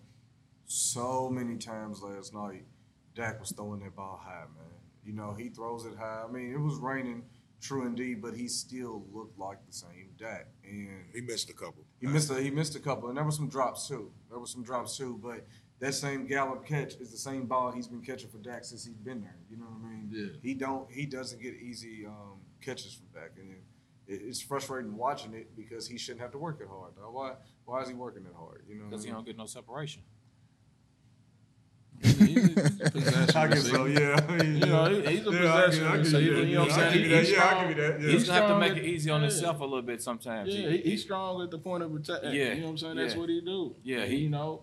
so 0.66 1.28
many 1.30 1.56
times 1.56 2.02
last 2.02 2.34
night, 2.34 2.64
Dak 3.14 3.40
was 3.40 3.50
throwing 3.52 3.80
that 3.80 3.94
ball 3.96 4.20
high, 4.22 4.44
man. 4.56 4.66
You 5.04 5.12
know, 5.12 5.32
he 5.32 5.48
throws 5.48 5.86
it 5.86 5.96
high. 5.96 6.24
I 6.28 6.30
mean, 6.32 6.52
it 6.52 6.58
was 6.60 6.76
raining, 6.78 7.22
true 7.60 7.86
indeed, 7.86 8.20
but 8.20 8.34
he 8.34 8.48
still 8.48 9.04
looked 9.12 9.38
like 9.38 9.58
the 9.66 9.72
same 9.72 10.10
Dak. 10.18 10.48
And 10.64 11.04
He 11.14 11.20
missed 11.20 11.48
a 11.48 11.54
couple. 11.54 11.84
he 12.00 12.06
missed 12.06 12.30
a 12.30 12.40
he 12.40 12.50
missed 12.50 12.74
a 12.74 12.80
couple, 12.80 13.08
and 13.08 13.16
there 13.16 13.24
were 13.24 13.30
some 13.30 13.48
drops 13.48 13.86
too. 13.88 14.10
There 14.28 14.38
were 14.38 14.46
some 14.46 14.62
drops 14.64 14.96
too, 14.96 15.18
but 15.22 15.46
that 15.78 15.94
same 15.94 16.26
Gallup 16.26 16.66
catch 16.66 16.94
is 16.94 17.10
the 17.12 17.18
same 17.18 17.46
ball 17.46 17.70
he's 17.70 17.86
been 17.86 18.00
catching 18.02 18.28
for 18.30 18.38
Dak 18.38 18.64
since 18.64 18.84
he's 18.84 18.96
been 18.96 19.20
there. 19.20 19.36
You 19.50 19.58
know 19.58 19.66
what 19.66 19.86
I 19.86 19.90
mean? 19.94 20.08
Yeah. 20.10 20.26
He 20.42 20.54
don't 20.54 20.90
he 20.90 21.06
doesn't 21.06 21.40
get 21.40 21.54
easy 21.54 22.04
um, 22.06 22.40
catches 22.60 22.94
from 22.94 23.06
Dak, 23.14 23.32
and 23.38 23.52
it, 23.52 23.58
it's 24.08 24.40
frustrating 24.40 24.96
watching 24.96 25.32
it 25.34 25.54
because 25.56 25.86
he 25.86 25.96
shouldn't 25.98 26.22
have 26.22 26.32
to 26.32 26.38
work 26.38 26.60
it 26.60 26.66
hard. 26.68 26.92
Though. 26.96 27.10
Why 27.12 27.34
why 27.64 27.82
is 27.82 27.88
he 27.88 27.94
working 27.94 28.24
it 28.24 28.34
hard? 28.36 28.64
You 28.68 28.74
know? 28.74 28.80
What 28.80 28.86
I 28.86 28.90
Because 28.90 29.04
he 29.04 29.10
mean? 29.10 29.14
don't 29.16 29.26
get 29.26 29.36
no 29.36 29.46
separation. 29.46 30.02
He's 32.36 32.80
a 32.80 32.90
possession 32.90 33.36
I 33.36 33.46
guess 33.48 33.70
so. 33.70 33.84
Yeah. 33.86 34.20
I 34.28 34.36
mean, 34.36 34.56
You 34.58 34.66
know, 34.66 34.84
he- 34.90 35.16
he's 35.16 35.26
a 35.26 35.30
Yeah, 35.32 35.54
I 35.54 35.66
possession 35.66 35.82
give- 35.84 35.92
I 35.92 35.96
give 35.96 36.04
receiver. 36.04 36.20
you 36.20 36.34
that. 36.36 36.46
You 36.46 36.54
know 36.54 36.60
what 36.60 36.70
I'm 36.72 36.76
saying? 36.78 36.92
give 36.92 37.10
you. 37.10 37.16
He's 37.16 37.30
Yeah, 37.30 37.36
I 37.36 37.46
strong. 37.48 37.68
give 37.68 37.76
you 37.76 37.82
that. 37.82 38.00
Yeah. 38.00 38.08
He's 38.10 38.26
gonna 38.26 38.40
have 38.40 38.48
to 38.50 38.58
make 38.58 38.72
at- 38.72 38.78
it 38.78 38.84
easy 38.84 39.10
on 39.10 39.20
yeah. 39.22 39.28
himself 39.28 39.60
a 39.60 39.64
little 39.64 39.82
bit 39.82 40.02
sometimes. 40.02 40.54
Yeah, 40.54 40.68
he, 40.70 40.76
he's 40.78 41.02
strong 41.02 41.42
at 41.42 41.50
the 41.50 41.58
point 41.58 41.82
of 41.82 41.94
attack. 41.94 42.20
Yeah. 42.24 42.30
You 42.30 42.54
know 42.56 42.62
what 42.64 42.70
I'm 42.70 42.78
saying? 42.78 42.96
That's 42.96 43.14
Yeah. 43.14 43.20
what 43.20 43.28
he 43.28 43.40
do. 43.40 43.76
Yeah, 43.82 44.04
he- 44.04 44.16
you 44.16 44.30
know. 44.30 44.62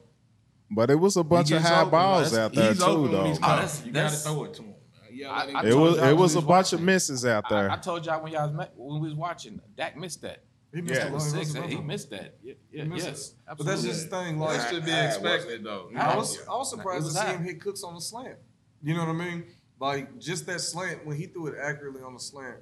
But 0.72 0.90
it 0.90 1.00
was 1.00 1.18
a 1.18 1.24
bunch 1.24 1.52
of 1.52 1.62
high 1.62 1.80
open, 1.82 1.92
balls 1.92 2.32
man. 2.34 2.42
out 2.42 2.54
there 2.54 2.70
He's 2.70 2.80
too, 2.80 2.86
open 2.86 3.02
when 3.04 3.12
though. 3.12 3.24
he's 3.26 3.38
Oh, 3.38 3.42
that's- 3.42 3.84
you 3.86 3.92
got 3.92 4.10
to 4.10 4.16
throw 4.16 4.44
it 4.46 4.54
to 4.56 4.62
him. 4.62 4.68
man. 4.70 4.76
You 5.12 5.24
gotta 5.26 5.38
let 5.40 5.50
him 5.50 5.56
I- 5.56 5.60
I 5.60 5.64
It 5.70 5.74
was 5.78 5.98
it 5.98 6.02
when 6.02 6.18
was 6.18 6.34
a 6.36 6.38
was 6.40 6.46
bunch 6.46 6.74
of 6.74 6.82
misses 6.82 7.26
out 7.26 7.48
there. 7.50 7.70
I, 7.70 7.74
I 7.76 7.78
told 7.78 8.06
y'all 8.06 8.24
when 8.24 8.32
y'all 8.32 8.50
was, 8.52 8.68
when 8.76 9.02
we 9.02 9.08
was 9.10 9.16
watching, 9.16 9.60
Dak 9.78 9.96
missed 9.98 10.22
that. 10.24 10.44
He 10.74 10.82
missed 10.82 10.96
Yeah. 11.02 11.04
a 11.04 11.08
It 11.08 11.12
lot. 11.12 11.14
was 11.16 11.24
He 11.26 11.30
six. 11.46 11.54
missed 11.54 11.68
He 11.70 11.78
missed 11.82 12.10
that. 12.10 12.36
Yeah, 12.44 12.54
yeah, 12.72 12.84
missed 12.86 13.06
yes, 13.08 13.30
it. 13.30 13.36
But 13.58 13.66
that's 13.66 13.84
just 13.84 14.10
the 14.10 14.18
thing. 14.18 14.40
That 14.40 14.46
Like 14.46 14.70
should 14.70 14.86
be 14.86 14.92
I- 14.92 15.02
I 15.02 15.06
expected, 15.06 15.64
though. 15.64 15.90
I 15.96 16.16
was 16.18 16.40
I 16.48 16.52
was 16.56 16.70
surprised 16.70 17.06
It 17.06 17.10
to 17.10 17.16
see 17.16 17.26
him 17.28 17.44
hit 17.44 17.62
Cooks 17.62 17.84
on 17.84 17.94
the 17.94 18.02
slant. 18.02 18.38
You 18.82 18.96
know 18.96 19.02
what 19.02 19.10
I 19.10 19.14
mean? 19.14 19.46
Like 19.80 20.18
just 20.20 20.46
that 20.48 20.62
slant 20.62 21.06
when 21.06 21.16
he 21.18 21.28
threw 21.28 21.48
it 21.48 21.56
accurately 21.62 22.02
on 22.02 22.14
the 22.14 22.20
slant. 22.20 22.58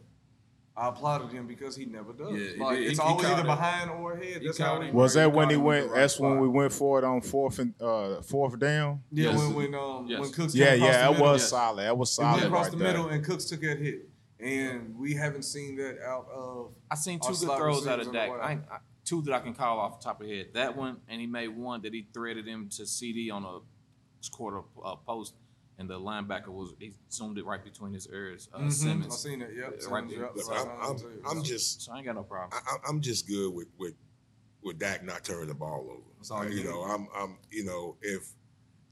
I 0.75 0.87
applauded 0.87 1.31
him 1.31 1.47
because 1.47 1.75
he 1.75 1.85
never 1.85 2.13
does. 2.13 2.31
Yeah, 2.31 2.63
like 2.65 2.77
did. 2.77 2.87
it's 2.91 2.99
He- 2.99 3.03
he 3.05 3.09
always 3.11 3.25
caught 3.25 3.33
either 3.39 3.41
it. 3.41 3.45
behind 3.45 3.89
or 3.91 4.13
ahead. 4.13 4.41
That's 4.43 4.57
caught 4.57 4.77
how 4.77 4.81
he. 4.81 4.91
Was 4.91 5.13
that 5.15 5.31
when 5.31 5.49
he 5.49 5.57
went? 5.57 5.85
at 5.85 5.91
right 5.91 5.99
That's 6.01 6.19
when 6.19 6.39
we 6.39 6.47
went 6.47 6.71
for 6.73 6.97
it 6.97 7.03
on 7.03 7.21
fourth 7.21 7.59
and 7.59 7.73
uh, 7.81 8.21
fourth 8.21 8.57
down. 8.57 9.03
Yeah, 9.11 9.31
Yes. 9.31 9.37
when 9.39 9.53
when 9.53 9.75
um 9.75 10.07
Yes. 10.07 10.19
when 10.21 10.31
Cooks 10.31 10.55
Yeah, 10.55 10.71
came 10.71 10.83
yeah, 10.83 11.11
that 11.11 11.19
was 11.19 11.41
yes. 11.41 11.49
solid. 11.49 11.83
That 11.83 11.97
was 11.97 12.15
He 12.15 12.23
went 12.23 12.31
solid 12.39 12.43
across 12.47 12.63
right 12.65 12.71
the 12.71 12.77
there. 12.77 12.87
middle 12.93 13.09
and 13.09 13.23
Cooks 13.23 13.45
took 13.45 13.61
that 13.61 13.79
hit, 13.79 14.09
and 14.41 14.97
we 14.97 15.13
haven't 15.13 15.43
seen 15.43 15.75
that 15.77 15.99
out 16.05 16.27
of. 16.33 16.71
I 16.89 16.95
seen 16.95 17.19
two 17.19 17.33
good 17.33 17.57
throws 17.57 17.87
out 17.87 17.99
of 17.99 18.07
in 18.07 18.15
a 18.15 18.17
Dak. 18.17 18.29
I, 18.31 18.51
I, 18.53 18.77
two 19.05 19.21
that 19.23 19.33
I 19.33 19.39
can 19.39 19.53
call 19.53 19.79
off 19.79 19.99
the 19.99 20.03
top 20.03 20.21
of 20.21 20.27
head. 20.27 20.47
That 20.53 20.75
one, 20.75 20.97
and 21.07 21.19
he 21.21 21.27
made 21.27 21.49
one 21.49 21.81
that 21.83 21.93
he 21.93 22.07
threaded 22.13 22.47
him 22.47 22.69
to 22.77 22.85
CD 22.85 23.29
on 23.29 23.43
a 23.45 23.59
quarter 24.31 24.61
uh, 24.83 24.95
post, 24.95 25.35
and 25.77 25.89
the 25.89 25.99
linebacker 25.99 26.47
was 26.49 26.73
he 26.79 26.93
zoomed 27.11 27.37
it 27.37 27.45
right 27.45 27.63
between 27.63 27.93
his 27.93 28.07
ears. 28.11 28.49
Uh, 28.53 28.59
Mhm, 28.59 28.65
I 28.65 28.69
Simmons. 28.69 29.17
seen 29.19 29.39
that. 29.39 29.55
Yep, 29.55 29.75
Yeah, 29.81 29.87
right 29.89 30.09
there. 30.09 30.19
yep, 30.19 30.31
Look, 30.35 30.47
I'm, 30.51 30.67
I'm. 30.81 30.97
I'm 31.37 31.43
just 31.43 31.83
So 31.83 31.91
I 31.93 31.97
ain't 31.97 32.05
got 32.05 32.15
no 32.15 32.23
problem. 32.23 32.61
I, 32.67 32.77
I'm 32.89 33.01
just 33.01 33.27
good 33.27 33.53
with 33.53 33.67
with 33.77 33.93
with 34.63 34.77
Dak 34.79 35.03
not 35.03 35.23
turning 35.23 35.47
the 35.47 35.55
ball 35.55 35.87
over. 35.89 36.01
That's 36.17 36.29
all 36.31 36.45
you 36.47 36.59
you 36.59 36.63
know, 36.63 36.81
I'm 36.83 37.07
I'm 37.15 37.37
you 37.49 37.65
know 37.65 37.97
if 38.01 38.27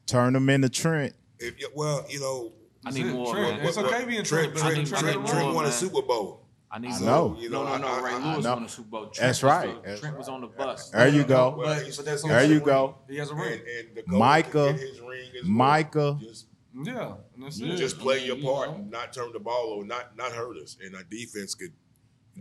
Turn 0.08 0.34
them 0.34 0.50
into 0.50 0.70
Trent. 0.70 1.14
if 1.38 1.54
well 1.76 2.04
you 2.10 2.20
know 2.20 2.52
I 2.86 2.92
need 2.92 3.06
more, 3.08 3.34
Trent, 3.34 3.58
man. 3.58 3.66
It's 3.68 3.78
okay 3.78 4.06
being 4.06 4.24
Trent. 4.24 4.28
Trent, 4.28 4.54
but 4.54 4.60
Trent, 4.62 4.88
Trent, 4.88 5.28
Trent, 5.28 5.54
won 5.54 5.66
a. 5.66 5.72
Super 5.72 6.02
Bowl. 6.02 6.46
I 6.72 6.78
need 6.80 6.92
I 6.92 7.00
more. 7.00 7.06
know. 7.10 7.38
You 7.40 7.50
No, 7.50 7.64
know, 7.64 7.78
no, 7.78 7.82
no. 7.82 7.88
I- 7.88 8.02
Ray 8.02 8.12
I- 8.14 8.34
Lewis 8.36 8.46
I- 8.46 8.54
won 8.54 8.64
a 8.64 8.70
Super 8.70 8.90
Bowl. 8.90 9.02
Trent 9.08 9.16
That's 9.18 9.44
was 9.44 9.52
right. 9.52 9.84
the- 9.84 9.98
Trent 9.98 10.18
was 10.18 10.30
on 10.30 10.42
the 10.42 10.48
bus. 10.48 10.90
There 10.92 11.08
you 11.08 11.24
go. 11.24 11.56
Well, 11.58 11.76
But, 11.84 11.96
but 11.96 12.06
that's 12.06 12.24
There 12.24 12.44
you 12.46 12.54
his 12.54 12.62
go. 12.62 12.96
He 13.10 13.18
has 13.18 13.32
a 13.32 13.36
ring. 13.36 13.60
and 13.78 13.96
the 13.96 14.04
coach 14.04 14.08
Micah, 14.20 14.74
his 14.74 15.00
ring 15.02 15.30
well. 15.34 15.44
Micah. 15.46 16.18
Just, 16.22 16.46
Yeah, 16.84 17.16
that's 17.38 17.60
Yeah. 17.60 17.74
it. 17.74 17.78
just 17.78 17.98
play 18.00 18.24
your 18.26 18.38
you 18.38 18.44
part 18.44 18.70
know. 18.78 18.86
not 18.90 19.12
turn 19.12 19.34
the 19.34 19.40
ball 19.40 19.74
over, 19.74 19.86
not 19.86 20.16
not 20.16 20.32
hurt 20.32 20.56
us. 20.58 20.78
And 20.84 20.96
our 20.96 21.04
defense 21.04 21.56
could 21.56 21.74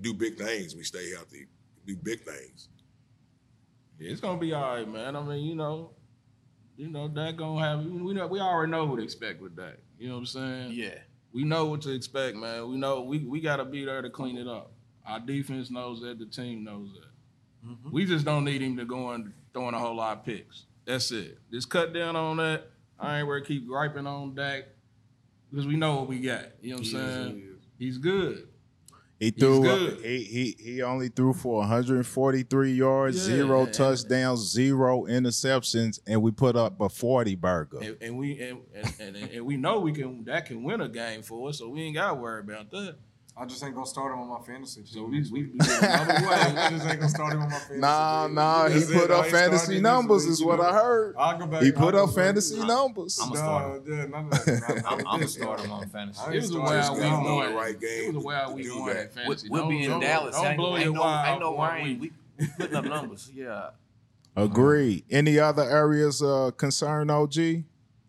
do 0.00 0.12
big 0.14 0.36
things. 0.36 0.76
We 0.76 0.84
stay 0.84 1.10
healthy, 1.10 1.46
do 1.86 1.96
big 1.96 2.20
things. 2.20 2.68
Yeah, 3.98 4.12
it's 4.12 4.20
gonna 4.20 4.38
be 4.38 4.52
all 4.52 4.74
right, 4.76 4.86
man. 4.88 5.16
I 5.16 5.22
mean, 5.22 5.44
you 5.44 5.54
know, 5.56 5.92
you 6.76 6.88
know 6.88 7.08
that 7.08 7.36
gonna 7.38 7.60
have. 7.66 7.84
We 7.86 8.12
know 8.12 8.26
we 8.26 8.38
already 8.40 8.70
know 8.70 8.84
what 8.84 8.96
to 8.96 9.02
expect 9.02 9.40
with 9.40 9.56
that. 9.56 9.78
You 9.98 10.08
know 10.08 10.14
what 10.14 10.20
I'm 10.20 10.26
saying? 10.26 10.70
Yeah. 10.72 10.98
We 11.32 11.44
know 11.44 11.66
what 11.66 11.82
to 11.82 11.94
expect, 11.94 12.36
man. 12.36 12.70
We 12.70 12.76
know 12.76 13.02
we 13.02 13.18
we 13.18 13.40
gotta 13.40 13.64
be 13.64 13.84
there 13.84 14.00
to 14.00 14.10
clean 14.10 14.38
it 14.38 14.46
up. 14.46 14.72
Our 15.06 15.20
defense 15.20 15.70
knows 15.70 16.00
that. 16.00 16.18
The 16.18 16.26
team 16.26 16.64
knows 16.64 16.90
that. 16.94 17.68
Mm-hmm. 17.68 17.90
We 17.90 18.04
just 18.04 18.24
don't 18.24 18.44
need 18.44 18.62
him 18.62 18.76
to 18.76 18.84
go 18.84 19.10
and 19.10 19.32
throwing 19.52 19.74
a 19.74 19.78
whole 19.78 19.96
lot 19.96 20.18
of 20.18 20.24
picks. 20.24 20.64
That's 20.86 21.10
it. 21.10 21.38
Just 21.52 21.68
cut 21.68 21.92
down 21.92 22.16
on 22.16 22.38
that. 22.38 22.70
I 22.98 23.18
ain't 23.18 23.28
worried. 23.28 23.46
Keep 23.46 23.66
griping 23.66 24.06
on 24.06 24.34
Dak 24.34 24.64
because 25.50 25.66
we 25.66 25.76
know 25.76 25.96
what 25.96 26.08
we 26.08 26.20
got. 26.20 26.44
You 26.60 26.70
know 26.70 26.76
what 26.76 26.86
I'm 26.86 26.92
saying? 26.92 27.48
He's 27.78 27.98
good. 27.98 28.48
He 29.18 29.30
threw. 29.30 29.96
he 30.00 30.22
he 30.22 30.56
he 30.58 30.82
only 30.82 31.08
threw 31.08 31.32
for 31.32 31.58
143 31.58 32.72
yards, 32.72 33.16
Yeah, 33.16 33.34
zero 33.34 33.66
touchdowns, 33.66 34.40
zero 34.52 35.06
interceptions, 35.06 35.98
and 36.06 36.22
we 36.22 36.30
put 36.30 36.54
up 36.54 36.80
a 36.80 36.88
40 36.88 37.34
burger. 37.34 37.78
And, 37.80 37.96
and 38.00 38.18
we 38.18 38.40
and, 38.40 38.60
and, 38.74 38.94
and, 39.00 39.16
and 39.16 39.46
we 39.46 39.56
know 39.56 39.80
we 39.80 39.92
can 39.92 40.24
that 40.24 40.46
can 40.46 40.62
win 40.62 40.80
a 40.80 40.88
game 40.88 41.22
for 41.22 41.48
us, 41.48 41.58
so 41.58 41.68
we 41.68 41.82
ain't 41.82 41.96
got 41.96 42.10
to 42.10 42.14
worry 42.14 42.40
about 42.40 42.70
that. 42.70 42.96
I 43.40 43.44
just 43.46 43.62
ain't 43.62 43.74
gonna 43.74 43.86
start 43.86 44.12
him 44.12 44.18
on 44.20 44.28
my 44.28 44.40
fantasy. 44.44 44.82
So 44.84 45.00
team 45.00 45.10
we 45.10 45.20
we, 45.30 45.42
we 45.44 45.58
another 45.60 46.12
way. 46.26 46.34
I 46.34 46.70
just 46.70 46.86
ain't 46.86 46.98
gonna 46.98 47.08
start 47.08 47.32
him 47.34 47.42
on 47.42 47.48
my 47.50 47.58
fantasy. 47.58 47.80
Nah, 47.80 48.26
team. 48.26 48.34
nah, 48.34 48.68
he 48.68 48.78
That's 48.80 48.92
put 48.92 49.10
I 49.10 49.14
up 49.14 49.24
ain't 49.26 49.34
fantasy 49.34 49.80
numbers, 49.80 50.24
is 50.26 50.42
what 50.42 50.60
I 50.60 50.72
heard. 50.72 51.14
I'll 51.16 51.38
go 51.38 51.46
back. 51.46 51.62
He 51.62 51.70
put 51.70 51.94
up 51.94 52.10
fantasy 52.14 52.58
I'm- 52.58 52.66
numbers. 52.66 53.18
I'm 53.22 53.30
a 53.30 53.34
Nah, 53.34 53.40
starter. 53.40 53.82
yeah, 53.86 54.04
none 54.06 54.24
of 54.24 54.30
that. 54.44 54.82
I'm, 54.86 55.06
I'm 55.06 55.22
a 55.22 55.28
starter 55.28 55.70
on 55.70 55.88
fantasy. 55.88 56.20
I 56.20 56.30
It 56.32 56.34
was 56.36 56.44
a 56.44 56.48
started 56.48 56.64
wild 56.64 56.96
this 56.96 57.02
week 57.04 57.10
game. 57.12 57.24
know 57.24 57.34
one. 57.36 57.48
the 57.50 57.54
right 57.56 57.80
game 57.80 57.90
It 57.90 58.06
was 58.06 58.16
a 58.16 58.18
to 58.18 58.24
wild 58.26 58.54
week 58.54 58.64
do 58.64 58.80
one 58.80 58.90
in 58.90 58.96
We'll, 58.96 59.08
fantasy. 59.08 59.48
we'll 59.50 59.68
be 59.68 59.84
in 59.84 60.00
Dallas. 60.00 60.34
Don't 60.34 60.46
ain't, 60.46 60.56
blow 60.56 60.76
your 60.76 60.92
no, 60.94 61.00
wide 61.00 61.30
ain't 61.30 61.40
no 61.40 61.50
one 61.52 61.74
rain. 61.74 61.98
We, 62.00 62.12
we 62.40 62.46
putting 62.58 62.76
up 62.76 62.84
numbers. 62.86 63.30
Yeah. 63.32 63.70
Agreed. 64.36 65.04
Any 65.10 65.38
other 65.38 65.62
areas 65.62 66.22
uh 66.22 66.50
concern 66.56 67.08
OG 67.10 67.34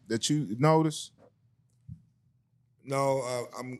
that 0.07 0.29
you 0.29 0.55
notice? 0.59 1.11
No, 2.83 3.21
uh, 3.21 3.57
I'm 3.59 3.79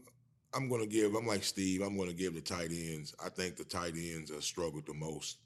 I'm 0.53 0.67
going 0.69 0.81
to 0.81 0.87
give. 0.87 1.13
I'm 1.15 1.27
like 1.27 1.43
Steve. 1.43 1.81
I'm 1.81 1.95
going 1.95 2.09
to 2.09 2.15
give 2.15 2.33
the 2.33 2.41
tight 2.41 2.71
ends. 2.71 3.13
I 3.23 3.29
think 3.29 3.55
the 3.55 3.63
tight 3.63 3.93
ends 3.95 4.31
uh, 4.31 4.41
struggled 4.41 4.85
the 4.85 4.93
most 4.93 5.37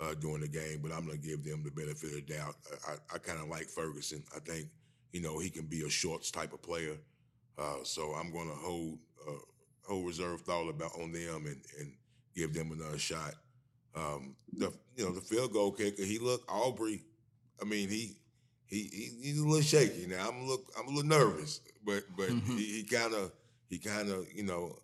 uh, 0.00 0.14
during 0.14 0.40
the 0.42 0.48
game, 0.48 0.80
but 0.82 0.92
I'm 0.92 1.06
going 1.06 1.20
to 1.20 1.26
give 1.26 1.44
them 1.44 1.62
the 1.64 1.70
benefit 1.70 2.10
of 2.10 2.26
the 2.26 2.34
doubt. 2.34 2.54
I, 2.88 3.14
I, 3.14 3.18
kind 3.18 3.40
of 3.40 3.48
like 3.48 3.66
Ferguson. 3.66 4.22
I 4.34 4.38
think 4.40 4.68
you 5.12 5.20
know 5.20 5.38
he 5.38 5.50
can 5.50 5.66
be 5.66 5.82
a 5.82 5.90
shorts 5.90 6.30
type 6.30 6.52
of 6.52 6.62
player. 6.62 6.96
Uh, 7.58 7.78
so 7.82 8.12
I'm 8.12 8.32
going 8.32 8.48
to 8.48 8.54
hold 8.54 8.98
uh, 9.28 9.32
hold 9.88 10.06
reserve 10.06 10.42
thought 10.42 10.68
about 10.68 10.92
on 11.00 11.12
them 11.12 11.46
and 11.46 11.60
and 11.80 11.92
give 12.36 12.54
them 12.54 12.70
another 12.72 12.98
shot. 12.98 13.34
Um, 13.96 14.36
the 14.52 14.72
you 14.96 15.04
know 15.04 15.12
the 15.12 15.20
field 15.20 15.52
goal 15.52 15.72
kicker. 15.72 16.02
He 16.04 16.18
looked 16.18 16.48
Aubrey. 16.50 17.02
I 17.60 17.64
mean 17.64 17.88
he. 17.88 18.16
He, 18.66 18.88
he 18.90 19.10
he's 19.22 19.38
a 19.38 19.44
little 19.44 19.60
shaky 19.60 20.06
now. 20.06 20.26
I'm 20.26 20.36
a 20.38 20.40
little 20.40 20.64
I'm 20.76 20.86
a 20.86 20.90
little 20.90 21.04
nervous, 21.04 21.60
but 21.84 22.02
but 22.16 22.30
Mhm. 22.30 22.56
he 22.58 22.82
kind 22.82 23.14
of 23.14 23.30
he 23.74 23.80
kind 23.80 24.08
of 24.08 24.26
you 24.32 24.44
know 24.44 24.78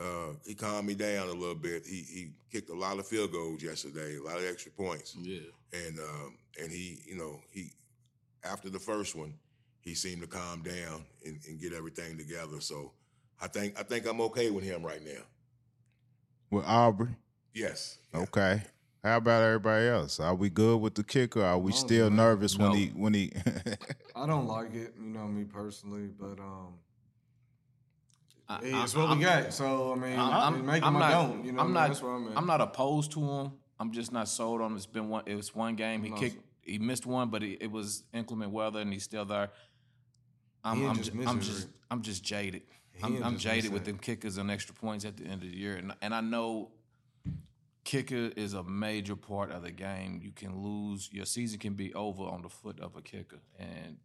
uh, 0.00 0.32
he 0.46 0.54
calmed 0.54 0.88
me 0.88 0.94
down 0.94 1.28
a 1.28 1.32
little 1.32 1.54
bit. 1.54 1.84
He 1.86 2.02
he 2.02 2.30
kicked 2.50 2.70
a 2.70 2.74
lot 2.74 2.98
of 2.98 3.06
field 3.06 3.32
goals 3.32 3.62
yesterday, 3.62 4.16
a 4.16 4.22
lot 4.22 4.38
of 4.38 4.44
extra 4.44 4.72
points, 4.72 5.14
Yeah. 5.20 5.40
and 5.74 5.98
um, 5.98 6.38
and 6.60 6.72
he 6.72 7.00
you 7.04 7.16
know 7.16 7.40
he 7.50 7.72
after 8.42 8.70
the 8.70 8.78
first 8.78 9.14
one 9.14 9.34
he 9.82 9.94
seemed 9.94 10.22
to 10.22 10.26
calm 10.26 10.62
down 10.62 11.04
and, 11.24 11.38
and 11.46 11.60
get 11.60 11.74
everything 11.74 12.16
together. 12.16 12.60
So 12.60 12.92
I 13.40 13.48
think 13.48 13.78
I 13.78 13.82
think 13.82 14.06
I'm 14.06 14.22
okay 14.22 14.50
with 14.50 14.64
him 14.64 14.82
right 14.82 15.04
now. 15.04 15.22
With 16.50 16.64
Aubrey? 16.66 17.10
Yes. 17.54 17.98
Yeah. 18.14 18.20
Okay. 18.20 18.62
How 19.04 19.18
about 19.18 19.42
everybody 19.42 19.86
else? 19.86 20.20
Are 20.20 20.34
we 20.34 20.48
good 20.48 20.80
with 20.80 20.94
the 20.94 21.04
kicker? 21.04 21.42
Are 21.42 21.58
we 21.58 21.72
still 21.72 22.08
man. 22.08 22.16
nervous 22.16 22.56
when 22.56 22.72
he 22.72 22.86
when 22.88 23.12
he 23.12 23.32
I 24.16 24.26
don't 24.26 24.46
like 24.46 24.74
it, 24.74 24.94
you 24.98 25.10
know 25.10 25.26
me 25.26 25.44
personally, 25.44 26.08
but 26.18 26.38
um, 26.38 26.74
I, 28.50 28.58
hey, 28.62 28.82
it's 28.82 28.96
what 28.96 29.06
I'm- 29.08 29.18
we 29.18 29.24
got. 29.24 29.52
So 29.54 29.92
I 29.92 29.94
mean, 29.96 30.18
I'm, 30.18 30.54
I'm, 30.54 30.66
make 30.66 30.82
I'm 30.82 30.96
I 30.96 30.98
not. 30.98 31.10
don't. 31.12 31.44
You 31.44 31.52
know, 31.52 31.60
I'm 31.60 31.62
what 31.62 31.62
I 31.62 31.66
mean? 31.66 31.74
not. 31.74 31.88
That's 31.88 32.02
where 32.02 32.12
I'm 32.12 32.28
at. 32.28 32.36
I'm 32.36 32.46
not 32.46 32.60
opposed 32.60 33.12
to 33.12 33.20
him. 33.20 33.52
I'm 33.78 33.92
just 33.92 34.12
not 34.12 34.28
sold 34.28 34.60
on. 34.60 34.72
him. 34.72 34.76
It's 34.76 34.86
been 34.86 35.08
one. 35.08 35.22
It 35.26 35.34
was 35.36 35.54
one 35.54 35.76
game. 35.76 36.02
He 36.02 36.10
No, 36.10 36.16
kicked. 36.16 36.44
He 36.62 36.78
missed 36.78 37.06
one, 37.06 37.30
but 37.30 37.42
it, 37.42 37.58
it 37.62 37.70
was 37.70 38.02
inclement 38.12 38.50
weather, 38.52 38.80
and 38.80 38.92
he's 38.92 39.04
still 39.04 39.24
there. 39.24 39.50
I'm. 40.64 40.84
I'm 40.86 40.96
just. 40.96 41.12
I'm 41.26 41.40
just. 41.40 41.68
I'm 41.90 42.02
just 42.02 42.24
jaded. 42.24 42.62
I'm, 43.02 43.22
I'm 43.22 43.38
jaded 43.38 43.72
with 43.72 43.84
them 43.86 43.96
kickers 43.98 44.36
and 44.36 44.50
extra 44.50 44.74
points 44.74 45.04
at 45.06 45.16
the 45.16 45.24
end 45.24 45.42
of 45.42 45.50
the 45.50 45.56
year, 45.56 45.76
and 45.76 45.94
and 46.02 46.14
I 46.14 46.20
know 46.20 46.70
kicker 47.84 48.30
is 48.36 48.52
a 48.54 48.62
major 48.62 49.16
part 49.16 49.50
of 49.50 49.62
the 49.62 49.70
game. 49.70 50.20
You 50.22 50.32
can 50.32 50.60
lose. 50.62 51.08
Your 51.12 51.24
season 51.24 51.58
can 51.60 51.74
be 51.74 51.94
over 51.94 52.22
on 52.24 52.42
the 52.42 52.48
foot 52.50 52.78
of 52.80 52.96
a 52.96 53.00
kicker, 53.02 53.38
and 53.58 53.96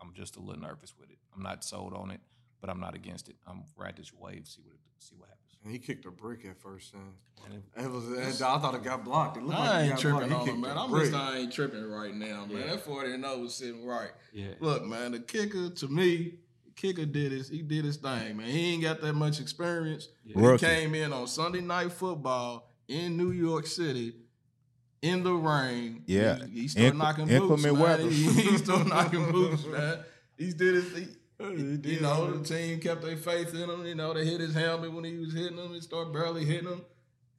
I'm 0.00 0.12
just 0.14 0.36
a 0.36 0.40
little 0.40 0.60
nervous 0.60 0.94
with 0.98 1.10
it. 1.10 1.18
I'm 1.36 1.42
not 1.42 1.62
sold 1.64 1.94
on 1.94 2.10
it, 2.10 2.20
but 2.60 2.70
I'm 2.70 2.80
not 2.80 2.94
against 2.94 3.28
it. 3.28 3.36
I'm 3.46 3.62
ride 3.76 3.96
this 3.96 4.12
wave, 4.12 4.46
see 4.46 4.62
what 4.62 4.74
it, 4.74 4.80
see 4.98 5.14
what 5.16 5.28
happens. 5.28 5.36
And 5.62 5.72
he 5.72 5.78
kicked 5.78 6.06
a 6.06 6.10
brick 6.10 6.44
at 6.46 6.58
first, 6.58 6.90
son. 6.92 7.00
And 7.44 7.54
it- 7.54 7.82
It 7.84 7.90
was. 7.90 8.08
it- 8.10 8.42
I 8.42 8.58
thought 8.58 8.74
it 8.74 8.82
got 8.82 9.04
blocked. 9.04 9.36
It 9.36 9.42
looked 9.42 9.58
like 9.58 9.68
I 9.70 9.80
it 9.80 9.82
ain't 9.82 9.90
got 9.92 9.98
tripping 10.00 10.28
blocked. 10.28 10.30
He 10.30 10.34
on 10.34 10.40
him, 10.40 10.46
kicked 10.54 10.58
man. 10.66 10.76
a 10.76 10.84
I'm 10.84 10.90
brick. 10.90 11.02
just 11.10 11.14
I 11.16 11.36
ain't 11.38 11.52
tripping 11.52 11.84
right 11.90 12.14
now, 12.14 12.46
man. 12.46 12.56
Yeah. 12.58 12.66
That 12.68 12.80
40 12.84 13.12
and 13.12 13.24
0 13.24 13.38
was 13.40 13.54
sitting 13.54 13.84
right. 13.84 14.10
Yeah. 14.32 14.46
Look, 14.60 14.84
man, 14.84 15.12
the 15.12 15.20
kicker 15.20 15.68
to 15.70 15.88
me, 15.88 16.34
the 16.64 16.70
kicker 16.76 17.04
did 17.04 17.32
his 17.32 17.48
he 17.50 17.60
did 17.62 17.84
his 17.84 17.96
thing, 17.98 18.36
man. 18.38 18.46
He 18.48 18.72
ain't 18.74 18.82
got 18.82 19.00
that 19.02 19.12
much 19.14 19.40
experience. 19.40 20.08
He 20.24 20.32
came 20.58 20.94
in 20.94 21.12
on 21.12 21.26
Sunday 21.26 21.60
night 21.60 21.92
football 21.92 22.70
in 22.88 23.16
New 23.18 23.32
York 23.32 23.66
City. 23.66 24.14
In 25.02 25.22
the 25.22 25.32
rain, 25.32 26.02
Yeah. 26.06 26.44
he, 26.44 26.60
he 26.62 26.68
started 26.68 26.92
Inc- 26.92 26.98
knocking 26.98 27.28
inclement 27.30 27.48
boots, 27.62 27.62
man. 27.62 27.78
weather. 27.78 28.02
He, 28.10 28.22
he 28.42 28.58
started 28.58 28.86
knocking 28.88 29.32
boots, 29.32 29.64
man. 29.64 30.04
He 30.36 30.52
did 30.52 30.74
his, 30.74 30.94
he, 30.94 31.06
you 31.40 32.00
know, 32.00 32.30
the 32.32 32.44
team 32.44 32.80
kept 32.80 33.02
their 33.02 33.16
faith 33.16 33.54
in 33.54 33.68
him. 33.68 33.86
You 33.86 33.94
know, 33.94 34.12
they 34.14 34.24
hit 34.24 34.40
his 34.40 34.54
helmet 34.54 34.92
when 34.92 35.04
he 35.04 35.16
was 35.18 35.32
hitting 35.32 35.56
them. 35.56 35.72
He 35.72 35.80
started 35.80 36.12
barely 36.12 36.44
hitting 36.44 36.68
them. 36.68 36.84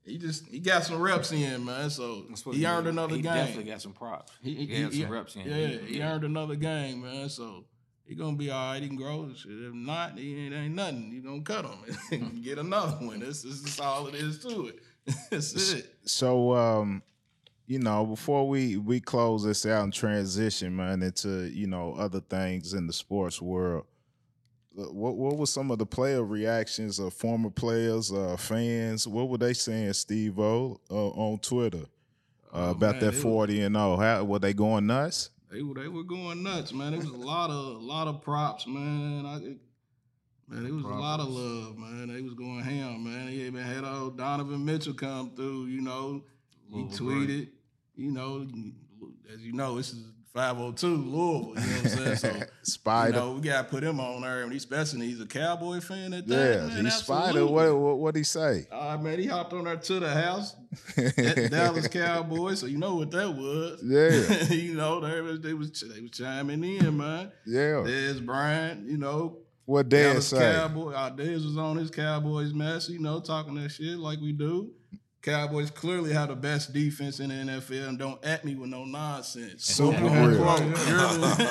He 0.04 0.18
just 0.18 0.48
he 0.48 0.60
got 0.60 0.84
some 0.84 1.00
reps 1.00 1.32
in, 1.32 1.64
man. 1.64 1.90
So 1.92 2.26
he 2.52 2.58
he 2.60 2.66
earned 2.66 2.88
another 2.88 3.16
he 3.16 3.22
game. 3.22 3.34
He 3.34 3.40
definitely 3.40 3.72
got 3.72 3.82
some 3.82 3.94
props. 3.94 4.32
He, 4.42 4.56
He, 4.56 4.66
he, 4.66 4.82
had 4.82 4.94
he- 4.94 5.02
some 5.04 5.12
reps 5.12 5.36
in. 5.36 5.42
Yeah, 5.46 5.68
he 5.86 6.02
earned 6.02 6.24
another 6.24 6.56
game, 6.56 7.04
man. 7.04 7.30
So 7.30 7.66
he 8.06 8.16
gonna 8.16 8.36
be 8.36 8.50
all 8.50 8.72
right. 8.74 8.82
He 8.82 8.88
can 8.88 8.98
grow. 8.98 9.30
If 9.32 9.74
not, 9.74 10.18
he 10.18 10.46
ain't, 10.46 10.56
ain't 10.56 10.74
nothing. 10.76 11.12
You 11.14 11.22
gonna 11.22 11.42
cut 11.44 11.66
him, 11.66 11.96
and 12.12 12.44
get 12.44 12.58
another 12.58 13.06
one. 13.06 13.20
This, 13.20 13.44
this 13.44 13.64
is 13.64 13.80
all 13.80 14.08
it 14.08 14.16
is 14.16 14.40
to 14.40 14.68
it. 14.70 14.80
That's 15.30 15.74
it. 15.74 15.94
so 16.06 16.54
um 16.54 17.02
you 17.66 17.80
know 17.80 18.06
before 18.06 18.48
we 18.48 18.78
we 18.78 19.00
close 19.00 19.44
this 19.44 19.66
out 19.66 19.84
and 19.84 19.92
transition 19.94 20.76
man 20.76 21.02
into 21.02 21.50
you 21.52 21.66
know 21.66 21.96
other 21.98 22.20
things 22.20 22.74
in 22.76 22.86
the 22.86 22.94
sports 22.94 23.42
world 23.42 23.86
what 24.92 25.16
what 25.16 25.38
were 25.38 25.46
some 25.46 25.72
of 25.72 25.78
the 25.78 25.86
player 25.86 26.24
reactions 26.24 27.00
of 27.00 27.14
former 27.14 27.50
players 27.50 28.12
uh 28.12 28.36
fans 28.38 29.08
what 29.08 29.30
were 29.30 29.38
they 29.38 29.54
saying 29.54 29.94
steve 29.94 30.38
o 30.40 30.80
uh, 30.90 31.10
on 31.10 31.38
twitter 31.40 31.86
uh, 32.54 32.68
Oh, 32.68 32.72
about 32.72 32.96
man, 32.96 33.00
that 33.00 33.12
they 33.12 33.18
were- 33.18 33.22
40 33.24 33.62
and 33.62 33.76
0 33.76 33.98
how 33.98 34.24
were 34.24 34.40
they 34.40 34.54
going 34.54 34.86
nuts 34.88 35.30
They 35.52 35.62
were 35.62 35.74
they 35.76 35.88
were 35.88 36.04
going 36.04 36.44
nuts, 36.44 36.72
man. 36.74 36.94
It 36.94 36.98
was 36.98 37.08
a 37.08 37.26
lot 37.34 37.50
of 37.50 37.76
a 37.82 37.86
lot 37.94 38.08
of 38.08 38.22
props, 38.22 38.66
man. 38.68 39.26
I, 39.26 39.38
man, 40.48 40.66
it 40.66 40.72
was 40.74 40.86
a 40.86 40.88
lot 40.88 41.20
of 41.20 41.28
love, 41.28 41.78
man. 41.78 42.08
They 42.14 42.22
was 42.22 42.34
going 42.36 42.62
ham, 42.64 43.04
man. 43.04 43.28
He 43.28 43.42
even 43.48 43.62
had 43.62 43.84
old 43.84 44.18
Donovan 44.18 44.64
Mitchell 44.64 44.94
come 44.94 45.32
through. 45.36 45.66
You 45.66 45.82
know, 45.82 46.24
he 46.70 46.82
Louisville 46.84 47.08
tweeted. 47.08 47.48
You 47.96 48.12
know, 48.12 48.48
as 49.34 49.42
you 49.42 49.52
know, 49.52 49.76
this 49.76 49.92
is 49.92 50.06
502 50.34 50.88
Louisville. 50.88 51.14
You 51.14 51.54
know 51.56 51.56
what 51.56 51.84
I'm 51.84 52.16
saying? 52.16 52.16
So. 52.18 52.30
You 52.62 52.66
spider 52.74 53.14
know, 53.14 53.34
we 53.34 53.42
gotta 53.42 53.68
put 53.68 53.84
him 53.84 54.00
on 54.00 54.22
there, 54.22 54.44
and 54.44 54.54
especially 54.54 55.08
he's 55.08 55.20
a 55.20 55.26
cowboy 55.26 55.80
fan 55.80 56.14
at 56.14 56.28
that. 56.28 56.60
yeah 56.60 56.68
man, 56.68 56.86
he's 56.86 56.94
spider 56.94 57.46
what 57.46 57.76
what 57.76 57.98
what 57.98 58.16
he 58.16 58.24
say 58.24 58.68
Uh, 58.72 58.98
man, 59.00 59.18
he 59.18 59.26
hopped 59.26 59.52
on 59.54 59.64
there 59.64 59.76
to 59.78 60.00
the 60.00 60.10
house 60.14 60.56
at 60.98 61.16
the 61.16 61.50
Dallas 61.50 61.88
Cowboys, 61.88 62.60
so 62.60 62.68
you 62.68 62.78
know 62.78 62.96
what 62.96 63.10
that 63.12 63.30
was. 63.34 63.82
Yeah. 63.84 64.44
you 64.56 64.76
know, 64.76 65.00
they 65.00 65.22
was 65.22 65.42
they 65.42 65.54
was 65.56 65.72
they 65.82 66.02
was 66.02 66.12
chiming 66.12 66.64
in, 66.64 66.98
man. 66.98 67.32
yeah 67.48 67.82
Dez 67.84 68.24
Bryant, 68.24 68.88
you 68.88 68.98
know, 68.98 69.40
what 69.66 69.90
dad 69.90 70.10
Dallas 70.12 70.28
say 70.28 70.38
Cowboy. 70.54 70.94
Our 70.94 71.12
Dez 71.12 71.44
was 71.44 71.58
on 71.58 71.78
his 71.78 71.90
Cowboys 71.90 72.54
mess, 72.54 72.90
you 72.90 73.00
know, 73.00 73.20
talking 73.20 73.56
that 73.56 73.70
shit 73.70 73.98
like 73.98 74.20
we 74.22 74.32
do. 74.34 74.70
Cowboys 75.22 75.70
clearly 75.70 76.14
have 76.14 76.30
the 76.30 76.36
best 76.36 76.74
defense 76.74 77.20
in 77.20 77.30
the 77.30 77.36
NFL 77.36 77.90
and 77.90 78.00
don't 78.00 78.24
at 78.26 78.44
me 78.44 78.56
with 78.56 78.70
no 78.72 78.86
nonsense. 78.86 79.64
Super 79.66 80.04
Yeah. 80.04 80.26
real. 80.26 80.58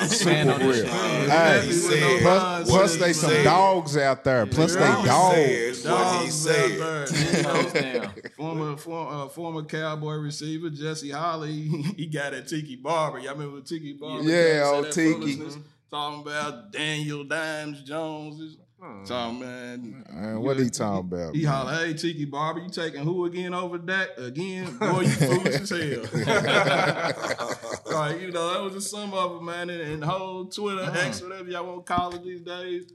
Super 0.08 0.58
this 0.58 0.60
real. 0.60 0.72
shit. 0.74 0.86
Hey, 1.30 1.62
he 1.66 1.72
said. 1.72 2.20
plus, 2.22 2.68
plus 2.68 2.96
they 2.96 3.12
some 3.12 3.30
said. 3.30 3.44
dogs 3.44 3.96
out 3.96 4.24
there. 4.24 4.46
Plus 4.46 4.74
Yeah. 4.74 4.80
they 5.02 5.08
dogs. 5.08 5.82
said. 5.82 5.90
What 5.90 6.08
he 6.08 6.18
Dogs 6.26 6.34
said. 6.34 6.80
out 6.80 7.08
there, 7.08 7.36
you 7.36 7.42
know. 7.42 7.52
Hands 7.54 7.72
down. 7.72 8.12
Former, 8.36 8.76
former, 8.76 9.24
uh, 9.24 9.28
former 9.28 9.62
Cowboy 9.62 10.14
receiver 10.14 10.70
Jesse 10.70 11.10
Holley, 11.10 11.52
he 11.96 12.06
got 12.06 12.34
at 12.34 12.48
Tiki 12.48 12.74
Barber. 12.76 13.18
Y'all 13.20 13.34
remember 13.34 13.60
Tiki 13.60 13.92
Barber? 13.92 14.24
Yeah, 14.24 14.30
came 14.32 14.46
and 14.46 14.66
said 14.66 14.74
old 14.74 14.92
Tiki. 14.92 15.42
Foolishness, 15.90 16.24
Talking 16.24 16.32
about 16.32 16.72
Daniel 16.72 17.24
Dimes 17.24 17.82
Jones. 17.82 18.56
Hmm. 18.80 19.04
Talking 19.04 19.40
man. 19.40 20.04
Man, 20.10 20.40
what 20.40 20.58
he 20.58 20.70
talking 20.70 21.00
about? 21.00 21.34
He 21.34 21.42
man? 21.42 21.52
holler, 21.52 21.74
hey 21.74 21.92
Tiki 21.94 22.24
Barber, 22.24 22.60
you 22.60 22.70
taking 22.70 23.02
who 23.02 23.26
again 23.26 23.52
over 23.52 23.76
that 23.76 24.10
again? 24.16 24.76
Boy, 24.78 25.00
you 25.00 25.08
foolish 25.08 25.60
as 25.60 25.70
hell. 25.70 26.04
Like, 27.90 28.20
you 28.20 28.30
know, 28.30 28.52
that 28.52 28.62
was 28.62 28.74
just 28.74 28.90
some 28.90 29.12
of 29.12 29.36
it, 29.36 29.42
man. 29.42 29.68
And, 29.68 29.80
and 29.80 30.04
whole 30.04 30.46
Twitter, 30.46 30.86
hmm. 30.86 30.96
X, 30.96 31.20
whatever 31.22 31.50
y'all 31.50 31.66
want 31.66 31.84
to 31.84 31.92
call 31.92 32.14
it 32.14 32.24
these 32.24 32.40
days. 32.40 32.92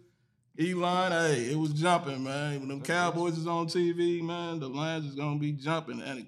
Elon, 0.57 1.11
hey, 1.11 1.51
it 1.51 1.57
was 1.57 1.73
jumping, 1.73 2.23
man. 2.23 2.61
When 2.61 2.69
them 2.69 2.81
Cowboys 2.81 3.37
is 3.37 3.45
on 3.45 3.67
TV, 3.67 4.21
man, 4.21 4.59
the 4.59 4.69
lines 4.69 5.05
is 5.05 5.15
gonna 5.15 5.37
be 5.37 5.51
jumping. 5.51 6.01
And 6.01 6.19
I 6.21 6.25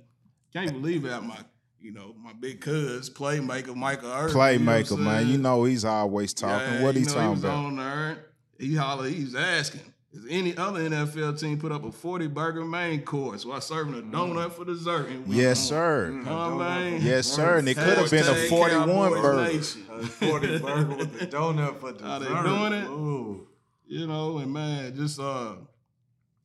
can't 0.52 0.74
believe 0.74 1.04
that 1.04 1.24
my, 1.24 1.38
you 1.80 1.92
know, 1.92 2.16
my 2.22 2.34
big 2.34 2.62
cuz, 2.62 3.10
playmaker 3.10 3.76
Michael 3.76 4.12
Irvin. 4.12 4.36
Playmaker, 4.36 4.92
you 4.92 4.98
know 4.98 5.04
man. 5.04 5.28
You 5.28 5.38
know 5.38 5.64
he's 5.64 5.86
always 5.86 6.34
talking. 6.34 6.76
Yeah, 6.76 6.84
what 6.84 6.96
he 6.96 7.02
you 7.02 7.08
know, 7.08 7.14
talking 7.14 7.28
he 7.28 7.34
was 7.36 7.44
about? 7.44 7.66
on 7.66 7.76
there. 7.78 8.26
He 8.60 8.76
holler, 8.76 9.08
he's 9.08 9.36
asking. 9.36 9.82
Is 10.14 10.26
any 10.30 10.58
other 10.58 10.80
NFL 10.90 11.40
team 11.40 11.60
put 11.60 11.72
up 11.72 11.84
a 11.86 11.92
40 11.92 12.28
burger 12.28 12.66
main 12.66 13.02
course 13.04 13.46
while 13.46 13.62
serving 13.62 13.94
a 13.94 14.02
donut 14.02 14.54
for 14.54 14.66
dessert? 14.66 15.10
And 15.10 15.28
Yes, 15.32 15.60
on. 15.60 15.66
sir. 15.68 16.22
Huh, 16.26 16.56
man? 16.56 17.02
Yes, 17.04 17.28
sir. 17.28 17.58
And 17.60 17.70
it 17.70 17.76
could 17.78 17.98
have 17.98 18.10
been 18.10 18.26
a 18.26 18.34
41 18.50 18.88
Cowboys 18.88 19.22
burger. 19.22 19.44
Nation. 19.54 19.84
Forty 20.08 20.58
burger 20.60 20.96
with 20.96 21.22
a 21.22 21.28
donut 21.28 21.80
for 21.80 21.92
dessert. 21.92 22.06
How 22.08 22.20
they 22.20 22.28
doing 22.50 22.74
it? 22.74 22.86
Ooh. 22.88 23.48
You 23.86 24.08
know, 24.08 24.40
and 24.40 24.52
man, 24.52 24.96
just 24.96 25.20
uh 25.20 25.54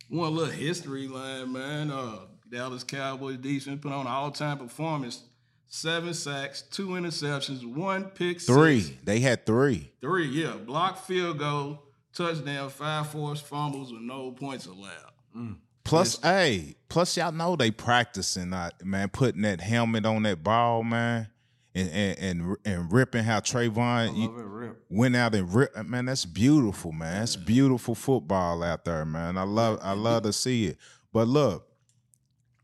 one 0.08 0.34
little 0.34 0.52
history 0.52 1.08
line, 1.08 1.52
man. 1.52 1.90
Uh 1.90 2.16
Dallas 2.52 2.84
Cowboys 2.84 3.38
defense 3.38 3.80
put 3.80 3.92
on 3.92 4.02
an 4.06 4.12
all-time 4.12 4.58
performance. 4.58 5.22
Seven 5.68 6.12
sacks, 6.12 6.60
two 6.60 6.88
interceptions, 6.88 7.64
one 7.64 8.04
pick 8.04 8.40
six. 8.40 8.44
Three. 8.54 8.98
They 9.04 9.20
had 9.20 9.46
three. 9.46 9.90
Three, 10.02 10.26
yeah. 10.26 10.52
Block 10.56 11.02
field 11.06 11.38
goal, 11.38 11.82
touchdown, 12.14 12.68
five 12.68 13.08
forced 13.08 13.46
fumbles 13.46 13.90
with 13.90 14.02
no 14.02 14.32
points 14.32 14.66
allowed. 14.66 15.12
Mm. 15.34 15.56
Plus, 15.82 16.20
hey, 16.22 16.76
plus 16.90 17.16
y'all 17.16 17.32
know 17.32 17.56
they 17.56 17.70
practicing 17.70 18.50
that 18.50 18.84
man, 18.84 19.08
putting 19.08 19.42
that 19.42 19.62
helmet 19.62 20.04
on 20.04 20.22
that 20.24 20.44
ball, 20.44 20.84
man, 20.84 21.28
and 21.74 21.88
and 21.88 22.18
and, 22.18 22.56
and 22.66 22.92
ripping 22.92 23.24
how 23.24 23.40
Trayvon 23.40 24.14
you- 24.14 24.28
Love 24.28 24.38
it, 24.38 24.42
rip. 24.44 24.84
went 24.90 25.16
out 25.16 25.34
and 25.34 25.52
rip. 25.54 25.74
Man, 25.86 26.04
that's 26.04 26.26
beautiful, 26.26 26.92
man. 26.92 27.20
That's 27.20 27.34
beautiful 27.34 27.94
football 27.94 28.62
out 28.62 28.84
there, 28.84 29.06
man. 29.06 29.38
I 29.38 29.42
love 29.44 29.80
I 29.82 29.92
love 29.92 30.24
to 30.24 30.34
see 30.34 30.66
it. 30.66 30.76
But 31.14 31.28
look, 31.28 31.66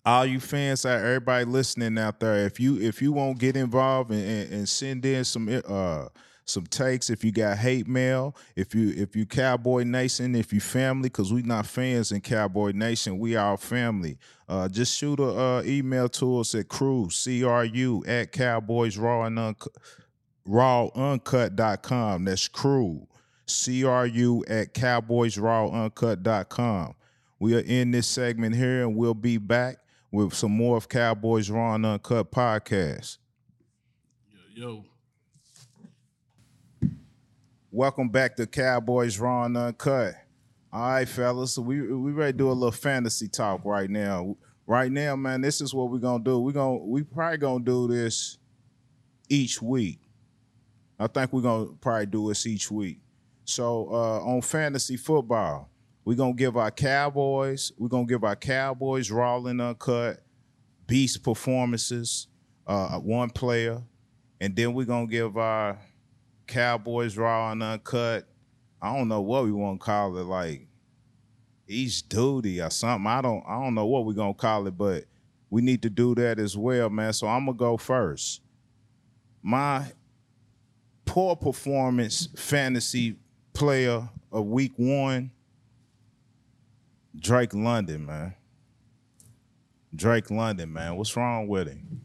all 0.08 0.26
you 0.26 0.40
fans 0.40 0.86
out, 0.86 1.00
everybody 1.00 1.44
listening 1.44 1.98
out 1.98 2.20
there, 2.20 2.46
if 2.46 2.58
you 2.58 2.80
if 2.80 3.02
you 3.02 3.12
won't 3.12 3.38
get 3.38 3.56
involved 3.56 4.10
and, 4.10 4.22
and, 4.22 4.52
and 4.52 4.68
send 4.68 5.04
in 5.04 5.24
some 5.24 5.48
uh 5.68 6.08
some 6.44 6.66
takes, 6.66 7.10
if 7.10 7.22
you 7.22 7.30
got 7.30 7.58
hate 7.58 7.86
mail, 7.86 8.34
if 8.56 8.74
you 8.74 8.92
if 8.96 9.14
you 9.14 9.26
Cowboy 9.26 9.82
Nation, 9.84 10.34
if 10.34 10.52
you 10.52 10.60
family, 10.60 11.10
because 11.10 11.32
we 11.32 11.42
not 11.42 11.66
fans 11.66 12.10
in 12.10 12.22
Cowboy 12.22 12.72
Nation, 12.72 13.18
we 13.18 13.36
our 13.36 13.58
family. 13.58 14.18
Uh, 14.48 14.66
just 14.66 14.96
shoot 14.96 15.20
a 15.20 15.24
uh, 15.24 15.62
email 15.66 16.08
to 16.08 16.40
us 16.40 16.54
at 16.54 16.68
crew 16.68 17.10
c 17.10 17.44
r 17.44 17.64
u 17.64 18.02
at 18.06 18.32
Cowboys 18.32 18.96
Raw 18.96 19.24
and 19.24 19.38
Uncut 19.38 19.72
rawuncut.com. 20.48 22.24
That's 22.24 22.48
crew. 22.48 23.06
C-R-U 23.46 24.44
at 24.46 24.74
cowboys 24.74 25.38
raw 25.38 25.68
cowboysrawuncut.com. 25.68 26.94
We 27.38 27.54
are 27.54 27.60
in 27.60 27.92
this 27.92 28.06
segment 28.06 28.56
here 28.56 28.82
and 28.82 28.96
we'll 28.96 29.14
be 29.14 29.38
back 29.38 29.78
with 30.10 30.34
some 30.34 30.52
more 30.52 30.76
of 30.76 30.88
Cowboys 30.88 31.50
Raw 31.50 31.74
and 31.74 31.86
Uncut 31.86 32.30
podcast. 32.30 33.18
Yo, 34.54 34.84
Welcome 37.70 38.08
back 38.08 38.34
to 38.36 38.46
Cowboys 38.46 39.18
Raw 39.18 39.44
and 39.44 39.56
Uncut. 39.56 40.14
All 40.72 40.88
right, 40.88 41.08
fellas. 41.08 41.54
So 41.54 41.62
we 41.62 41.82
we 41.82 42.12
ready 42.12 42.32
to 42.32 42.38
do 42.38 42.50
a 42.50 42.52
little 42.52 42.72
fantasy 42.72 43.28
talk 43.28 43.62
right 43.64 43.90
now. 43.90 44.36
Right 44.66 44.90
now, 44.90 45.16
man, 45.16 45.42
this 45.42 45.60
is 45.60 45.74
what 45.74 45.90
we're 45.90 45.98
gonna 45.98 46.24
do. 46.24 46.40
We're 46.40 46.52
gonna 46.52 46.78
we 46.78 47.02
probably 47.02 47.36
gonna 47.36 47.64
do 47.64 47.86
this 47.86 48.38
each 49.28 49.60
week. 49.60 50.00
I 50.98 51.08
think 51.08 51.32
we're 51.32 51.42
gonna 51.42 51.66
probably 51.80 52.06
do 52.06 52.28
this 52.28 52.46
each 52.46 52.70
week. 52.70 53.00
So 53.44 53.88
uh 53.90 54.20
on 54.24 54.40
fantasy 54.40 54.96
football, 54.96 55.70
we're 56.08 56.14
gonna 56.14 56.32
give 56.32 56.56
our 56.56 56.70
Cowboys, 56.70 57.70
we're 57.76 57.86
gonna 57.86 58.06
give 58.06 58.24
our 58.24 58.34
Cowboys 58.34 59.10
and 59.10 59.60
uncut, 59.60 60.22
beast 60.86 61.22
performances, 61.22 62.28
uh 62.66 62.98
one 62.98 63.28
player, 63.28 63.82
and 64.40 64.56
then 64.56 64.72
we're 64.72 64.86
gonna 64.86 65.06
give 65.06 65.36
our 65.36 65.78
Cowboys 66.46 67.18
raw 67.18 67.52
and 67.52 67.62
uncut. 67.62 68.26
I 68.80 68.96
don't 68.96 69.08
know 69.08 69.20
what 69.20 69.44
we 69.44 69.52
want 69.52 69.80
to 69.80 69.84
call 69.84 70.16
it, 70.16 70.24
like 70.24 70.66
each 71.66 72.08
duty 72.08 72.62
or 72.62 72.70
something. 72.70 73.06
I 73.06 73.20
don't 73.20 73.44
I 73.46 73.62
don't 73.62 73.74
know 73.74 73.84
what 73.84 74.06
we're 74.06 74.14
gonna 74.14 74.32
call 74.32 74.66
it, 74.66 74.78
but 74.78 75.04
we 75.50 75.60
need 75.60 75.82
to 75.82 75.90
do 75.90 76.14
that 76.14 76.38
as 76.38 76.56
well, 76.56 76.88
man. 76.88 77.12
So 77.12 77.26
I'm 77.26 77.44
gonna 77.44 77.58
go 77.58 77.76
first. 77.76 78.40
My 79.42 79.84
poor 81.04 81.36
performance 81.36 82.30
fantasy 82.34 83.16
player 83.52 84.08
of 84.32 84.46
week 84.46 84.72
one, 84.76 85.32
Drake 87.18 87.54
London, 87.54 88.06
man. 88.06 88.34
Drake 89.94 90.30
London, 90.30 90.72
man. 90.72 90.96
What's 90.96 91.16
wrong 91.16 91.48
with 91.48 91.68
him? 91.68 92.02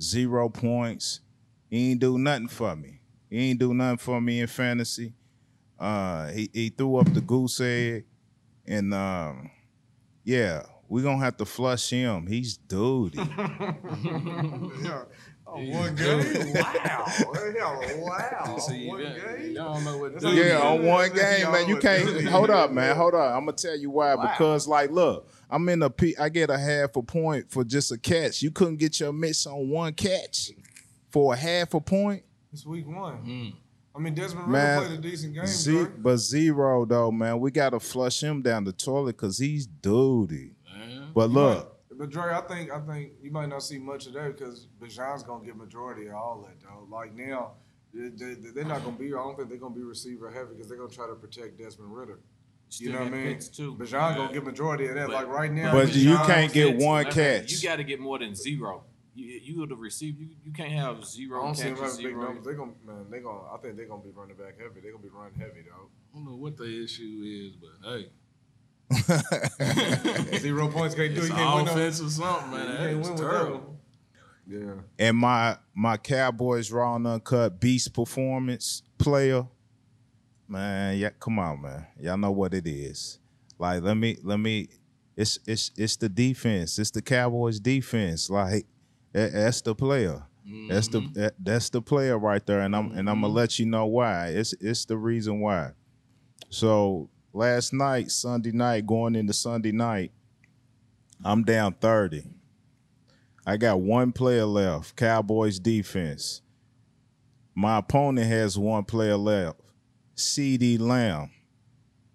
Zero 0.00 0.48
points. 0.48 1.20
He 1.70 1.92
ain't 1.92 2.00
do 2.00 2.18
nothing 2.18 2.48
for 2.48 2.74
me. 2.74 3.00
He 3.30 3.50
ain't 3.50 3.60
do 3.60 3.74
nothing 3.74 3.98
for 3.98 4.20
me 4.20 4.40
in 4.40 4.46
fantasy. 4.46 5.12
Uh, 5.78 6.28
he, 6.28 6.50
he 6.52 6.68
threw 6.70 6.96
up 6.96 7.12
the 7.12 7.20
goose 7.20 7.60
egg, 7.60 8.04
and 8.66 8.92
um, 8.92 9.50
yeah, 10.24 10.62
we 10.88 11.02
gonna 11.02 11.18
have 11.18 11.36
to 11.36 11.44
flush 11.44 11.90
him. 11.90 12.26
He's 12.26 12.56
duty. 12.56 13.18
One 15.66 15.94
game? 15.94 16.52
Wow. 16.54 17.04
Hell, 17.58 17.80
wow. 17.98 18.56
see, 18.58 18.86
One 18.86 19.00
yeah, 19.00 19.14
game? 19.14 19.52
y'all 19.52 19.74
don't 19.74 19.84
know 19.84 19.98
what 19.98 20.12
Yeah, 20.14 20.18
dude 20.30 20.46
yeah, 20.46 20.58
on 20.60 20.84
one 20.84 21.12
game, 21.12 21.50
man. 21.52 21.68
You 21.68 21.76
can't 21.78 22.24
hold 22.28 22.50
up, 22.50 22.70
man. 22.72 22.96
Hold 22.96 23.14
up. 23.14 23.34
I'm 23.36 23.44
gonna 23.44 23.52
tell 23.56 23.76
you 23.76 23.90
why. 23.90 24.16
Because 24.16 24.66
like, 24.68 24.90
look, 24.90 25.28
I'm 25.50 25.68
in 25.68 25.82
a 25.82 25.90
P. 25.90 26.16
I 26.16 26.28
get 26.28 26.50
a 26.50 26.58
half 26.58 26.96
a 26.96 27.02
point 27.02 27.50
for 27.50 27.64
just 27.64 27.92
a 27.92 27.98
catch. 27.98 28.42
You 28.42 28.50
couldn't 28.50 28.76
get 28.76 29.00
your 29.00 29.12
miss 29.12 29.46
on 29.46 29.68
one 29.68 29.92
catch 29.94 30.50
for 31.10 31.34
a 31.34 31.36
half 31.36 31.74
a 31.74 31.80
point. 31.80 32.22
It's 32.52 32.64
week 32.66 32.86
one. 32.86 33.16
Hmm. 33.16 33.48
I 33.94 34.00
mean, 34.00 34.14
Desmond 34.14 34.46
Man, 34.48 34.78
Ritter 34.78 34.86
played 34.88 34.98
a 35.00 35.02
decent 35.10 35.34
game. 35.34 35.46
Ze- 35.46 35.72
Dre. 35.72 35.92
but 35.98 36.16
zero 36.18 36.84
though, 36.84 37.10
man. 37.10 37.40
We 37.40 37.50
gotta 37.50 37.80
flush 37.80 38.22
him 38.22 38.42
down 38.42 38.64
the 38.64 38.72
toilet 38.72 39.16
because 39.16 39.38
he's 39.38 39.66
duty. 39.66 40.52
Man. 40.72 41.08
But 41.14 41.30
look, 41.30 41.77
But 41.98 42.10
Dre, 42.10 42.32
I 42.32 42.40
think 42.42 42.70
I 42.70 42.78
think 42.78 43.14
you 43.20 43.32
might 43.32 43.48
not 43.48 43.62
see 43.64 43.78
much 43.78 44.06
of 44.06 44.12
that 44.12 44.38
because 44.38 44.68
Bijan's 44.80 45.24
gonna 45.24 45.44
get 45.44 45.56
majority 45.56 46.06
of 46.06 46.14
all 46.14 46.46
that 46.46 46.60
though. 46.62 46.86
Like 46.88 47.12
now, 47.16 47.54
they, 47.92 48.08
they, 48.10 48.34
they're 48.54 48.64
not 48.64 48.84
gonna 48.84 48.96
be. 48.96 49.06
I 49.06 49.16
don't 49.16 49.36
think 49.36 49.48
they're 49.48 49.58
gonna 49.58 49.74
be 49.74 49.82
receiver 49.82 50.30
heavy 50.30 50.50
because 50.54 50.68
they're 50.68 50.78
gonna 50.78 50.90
try 50.90 51.08
to 51.08 51.14
protect 51.14 51.58
Desmond 51.58 51.92
Ridder. 51.92 52.20
You 52.70 52.92
know 52.92 52.98
what 53.00 53.08
I 53.08 53.10
mean? 53.10 53.26
Picks 53.32 53.48
too. 53.48 53.74
Bijan 53.74 54.16
gonna 54.16 54.32
get 54.32 54.44
majority 54.44 54.86
of 54.86 54.94
that. 54.94 55.08
But- 55.08 55.14
like 55.14 55.26
right 55.26 55.50
now, 55.52 55.72
But 55.72 55.92
you 55.94 56.16
can't 56.18 56.52
get 56.52 56.76
one 56.76 57.06
catch. 57.06 57.50
You 57.50 57.68
got 57.68 57.76
to 57.76 57.84
get 57.84 57.98
more 57.98 58.18
than 58.18 58.34
zero. 58.34 58.84
You, 59.14 59.40
you 59.42 59.66
the 59.66 59.74
receiver. 59.74 60.20
You, 60.20 60.36
you 60.44 60.52
can't 60.52 60.70
have 60.70 61.04
zero. 61.04 61.40
I 61.40 61.42
zero 61.42 61.42
don't 61.42 61.54
see 61.56 61.62
them 61.64 61.76
catches, 61.76 61.96
big 61.96 62.16
numbers. 62.16 62.44
They 62.44 62.52
gonna 62.52 62.72
man. 62.86 63.06
They 63.10 63.18
gonna. 63.18 63.52
I 63.52 63.56
think 63.56 63.76
they're 63.76 63.86
gonna 63.86 64.02
be 64.02 64.10
running 64.10 64.36
back 64.36 64.60
heavy. 64.60 64.80
They're 64.80 64.92
gonna 64.92 65.02
be 65.02 65.08
running 65.08 65.34
heavy 65.36 65.62
though. 65.62 65.88
I 66.12 66.18
don't 66.18 66.26
know 66.26 66.36
what 66.36 66.56
the 66.56 66.84
issue 66.84 67.24
is, 67.24 67.56
but 67.56 67.90
hey, 67.90 68.10
Zero 70.38 70.68
points 70.68 70.94
can't 70.94 71.14
do. 71.14 71.20
it's 71.20 71.28
You 71.28 71.34
can't 71.34 71.56
win. 71.56 71.64
no- 71.66 71.72
offense 71.72 72.00
or 72.00 72.08
something, 72.08 72.50
man. 72.50 72.60
You 72.60 72.66
That 72.66 72.78
can't 72.78 72.90
is 72.90 72.96
win 72.96 73.10
with 73.12 73.20
terrible. 73.20 73.74
Yeah. 74.50 74.74
and 74.98 75.16
my 75.16 75.58
my 75.74 75.98
Cowboys 75.98 76.72
raw 76.72 76.96
and 76.96 77.06
uncut 77.06 77.60
beast 77.60 77.92
performance 77.92 78.82
player, 78.96 79.46
man, 80.48 80.96
yeah, 80.96 81.10
come 81.20 81.38
on, 81.38 81.60
man. 81.60 81.86
Y'all 82.00 82.16
know 82.16 82.30
what 82.30 82.54
it 82.54 82.66
is. 82.66 83.18
Like, 83.58 83.82
let 83.82 83.96
me 83.96 84.16
let 84.22 84.38
me. 84.38 84.68
It's 85.16 85.38
it's 85.46 85.70
it's 85.76 85.96
the 85.96 86.08
defense. 86.08 86.78
It's 86.78 86.90
the 86.92 87.02
Cowboys 87.02 87.60
defense. 87.60 88.30
Like, 88.30 88.66
that- 89.12 89.32
that's 89.32 89.60
the 89.60 89.74
player. 89.74 90.22
That's 90.70 90.88
the 90.88 91.00
mm-hmm. 91.02 91.12
that, 91.12 91.34
that's 91.38 91.68
the 91.68 91.82
player 91.82 92.18
right 92.18 92.44
there, 92.46 92.60
and 92.60 92.74
I'm 92.74 92.86
and 92.92 93.10
I'm 93.10 93.16
gonna 93.20 93.26
mm-hmm. 93.26 93.36
let 93.36 93.58
you 93.58 93.66
know 93.66 93.84
why. 93.84 94.28
It's 94.28 94.54
it's 94.54 94.86
the 94.86 94.96
reason 94.96 95.40
why. 95.40 95.72
So 96.48 97.10
last 97.32 97.72
night, 97.72 98.10
Sunday 98.10 98.52
night, 98.52 98.86
going 98.86 99.14
into 99.14 99.32
Sunday 99.32 99.72
night, 99.72 100.12
I'm 101.24 101.44
down 101.44 101.74
thirty. 101.74 102.24
I 103.46 103.56
got 103.56 103.80
one 103.80 104.12
player 104.12 104.44
left. 104.44 104.94
Cowboys 104.96 105.58
defense. 105.58 106.42
My 107.54 107.78
opponent 107.78 108.26
has 108.26 108.58
one 108.58 108.84
player 108.84 109.16
left. 109.16 109.58
CD 110.14 110.76
Lamb. 110.76 111.30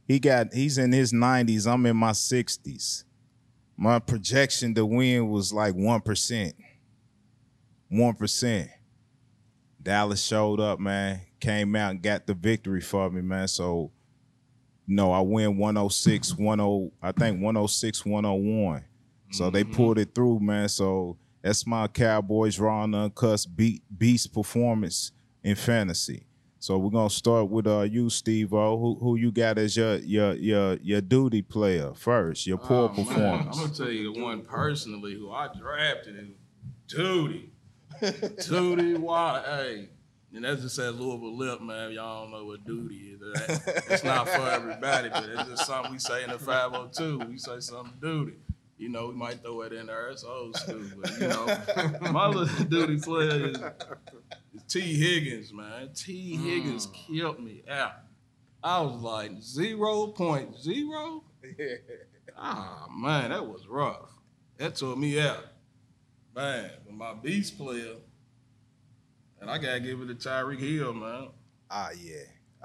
He 0.07 0.19
got 0.19 0.53
he's 0.53 0.77
in 0.77 0.91
his 0.91 1.11
90s. 1.11 1.65
I'm 1.65 1.85
in 1.85 1.97
my 1.97 2.11
60s. 2.11 3.03
My 3.75 3.99
projection 3.99 4.75
to 4.75 4.85
win 4.85 5.29
was 5.29 5.51
like 5.51 5.73
1%. 5.73 6.53
1%. 7.91 8.69
Dallas 9.81 10.23
showed 10.23 10.59
up, 10.59 10.79
man. 10.79 11.21
Came 11.39 11.75
out 11.75 11.91
and 11.91 12.01
got 12.01 12.27
the 12.27 12.33
victory 12.33 12.81
for 12.81 13.09
me, 13.09 13.21
man. 13.21 13.47
So, 13.47 13.91
you 14.87 14.95
know, 14.95 15.11
I 15.11 15.21
win 15.21 15.57
106, 15.57 16.33
10, 16.33 16.91
I 17.01 17.11
think 17.11 17.41
106, 17.41 18.05
101. 18.05 18.83
So 19.31 19.49
they 19.49 19.63
pulled 19.63 19.97
it 19.97 20.13
through, 20.13 20.39
man. 20.41 20.69
So 20.69 21.17
that's 21.41 21.65
my 21.65 21.87
Cowboys 21.87 22.59
raw 22.59 22.83
and 22.83 22.93
uncut 22.95 23.45
beat 23.55 23.81
beast 23.97 24.33
performance 24.33 25.11
in 25.43 25.55
fantasy. 25.55 26.25
So 26.59 26.77
we're 26.77 26.91
gonna 26.91 27.09
start 27.09 27.49
with 27.49 27.67
uh 27.67 27.81
you, 27.81 28.09
Steve 28.09 28.53
O. 28.53 28.77
Who 28.77 28.97
who 29.01 29.15
you 29.17 29.31
got 29.33 29.57
as 29.57 29.75
your 29.75 29.95
your 29.97 30.33
your 30.35 30.75
your 30.81 31.01
duty 31.01 31.41
player 31.41 31.93
first, 31.93 32.47
your 32.47 32.57
poor 32.57 32.89
Oh, 32.89 32.95
man, 32.95 33.05
performance. 33.05 33.57
I'm 33.57 33.63
gonna 33.65 33.75
tell 33.75 33.89
you 33.91 34.13
the 34.13 34.21
one 34.21 34.41
personally 34.43 35.15
who 35.15 35.29
I 35.31 35.49
drafted 35.59 36.15
is 36.17 36.27
Tootie. 36.87 37.49
Tootie 38.01 38.97
Water. 38.97 39.41
Hey, 39.45 39.89
and 40.33 40.43
that's 40.43 40.61
just 40.61 40.79
at 40.79 40.95
Louisville 40.95 41.37
Lip, 41.37 41.61
man. 41.61 41.91
Y'all 41.91 42.23
don't 42.23 42.31
know 42.31 42.45
what 42.45 42.65
duty 42.65 42.95
is. 43.13 43.19
That- 43.19 43.83
It's 43.89 44.03
not 44.03 44.27
for 44.27 44.41
everybody, 44.49 45.09
but 45.09 45.25
it's 45.29 45.49
just 45.49 45.65
something 45.67 45.91
we 45.91 45.99
say 45.99 46.23
in 46.23 46.29
the 46.31 46.39
502. 46.39 47.19
We 47.29 47.37
say 47.37 47.59
something 47.59 47.93
duty. 48.01 48.37
You 48.77 48.89
know, 48.89 49.07
we 49.07 49.13
might 49.13 49.41
throw 49.43 49.61
it 49.61 49.71
in 49.73 49.85
there. 49.85 50.09
It's 50.09 50.23
old 50.23 50.55
school, 50.57 50.81
but 50.99 51.11
you 51.19 51.27
know, 51.27 51.57
my 52.11 52.27
little 52.27 52.65
duty 52.65 52.97
player 52.99 53.49
is, 53.49 53.57
is 53.57 54.63
Tee 54.67 54.95
Higgins, 54.95 55.53
man. 55.53 55.91
Tee 55.93 56.35
Higgins 56.35 56.87
killed 56.93 57.39
me 57.39 57.63
out. 57.69 57.93
I 58.63 58.81
was 58.81 59.01
like 59.01 59.31
zero 59.41 60.07
point 60.07 60.57
zero. 60.59 61.23
Ah 62.35 62.87
man, 62.91 63.29
that 63.29 63.45
was 63.45 63.67
rough. 63.67 64.09
That 64.57 64.75
tore 64.75 64.95
me 64.95 65.19
out. 65.19 65.45
Man, 66.35 66.71
but 66.85 66.95
my 66.95 67.13
beast 67.13 67.57
player, 67.59 67.95
and 69.43 69.51
I 69.51 69.57
gotta 69.59 69.79
give 69.79 70.01
it 70.01 70.07
to 70.07 70.15
Tyreek 70.29 70.59
Hill, 70.59 70.93
man. 70.93 71.27
Ah 71.69 71.89
yeah. 72.01 72.15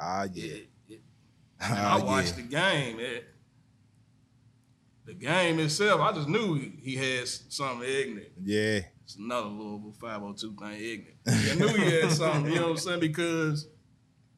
Ah 0.00 0.26
yeah. 0.32 0.44
It- 0.54 0.68
it- 0.88 1.00
Ah, 1.60 1.98
I 2.00 2.04
watched 2.04 2.36
yeah. 2.36 2.42
the 2.44 2.48
game. 2.48 3.00
It, 3.00 3.24
the 5.06 5.14
game 5.14 5.58
itself, 5.58 6.00
I 6.00 6.12
just 6.12 6.28
knew 6.28 6.54
he, 6.54 6.72
he 6.82 6.94
had 6.96 7.26
something 7.26 7.88
ignorant. 7.88 8.28
Yeah. 8.44 8.80
It's 9.04 9.16
another 9.16 9.48
Louisville 9.48 9.94
502 10.00 10.54
thing 10.54 10.72
ignorant. 10.80 11.16
I 11.26 11.54
knew 11.54 11.82
he 11.82 12.00
had 12.00 12.12
something, 12.12 12.52
you 12.52 12.56
know 12.60 12.64
what 12.64 12.70
I'm 12.72 12.76
saying? 12.76 13.00
Because, 13.00 13.66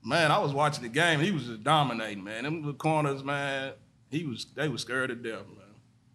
man, 0.05 0.31
I 0.31 0.39
was 0.39 0.53
watching 0.55 0.85
the 0.85 0.89
game. 0.89 1.21
He 1.21 1.33
was 1.33 1.45
just 1.45 1.65
dominating, 1.65 2.23
man. 2.25 2.45
Them 2.45 2.59
little 2.59 2.73
corners, 2.75 3.25
man, 3.25 3.73
he 4.11 4.25
was 4.25 4.47
they 4.55 4.69
was 4.69 4.83
scared 4.83 5.11
to 5.11 5.17
death, 5.17 5.47
man. 5.49 5.60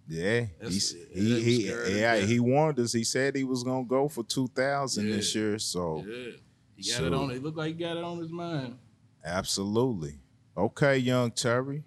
Yeah, 0.08 0.42
That's- 0.60 0.72
he's, 0.74 0.94
that 0.94 1.08
he 1.14 1.42
he 1.42 1.68
yeah 1.70 2.16
yeah. 2.16 2.16
he 2.26 2.40
warned 2.40 2.80
us. 2.80 2.94
He 2.94 3.04
said 3.04 3.36
he 3.36 3.44
was 3.44 3.64
gonna 3.64 3.86
go 3.86 4.08
for 4.08 4.24
two 4.24 4.48
thousand 4.50 5.08
Yeah. 5.08 5.16
this 5.16 5.34
year. 5.36 5.58
So 5.60 6.04
Yeah. 6.08 6.32
He 6.76 6.84
got 6.92 6.98
So- 6.98 7.06
it 7.06 7.14
on. 7.14 7.32
It 7.32 7.42
looked 7.42 7.58
like 7.58 7.68
he 7.76 7.84
got 7.84 7.98
it 7.98 8.04
on 8.04 8.18
his 8.20 8.30
mind. 8.32 8.78
absolutely, 9.24 10.20
okay, 10.56 10.98
young 10.98 11.32
Terry. 11.32 11.84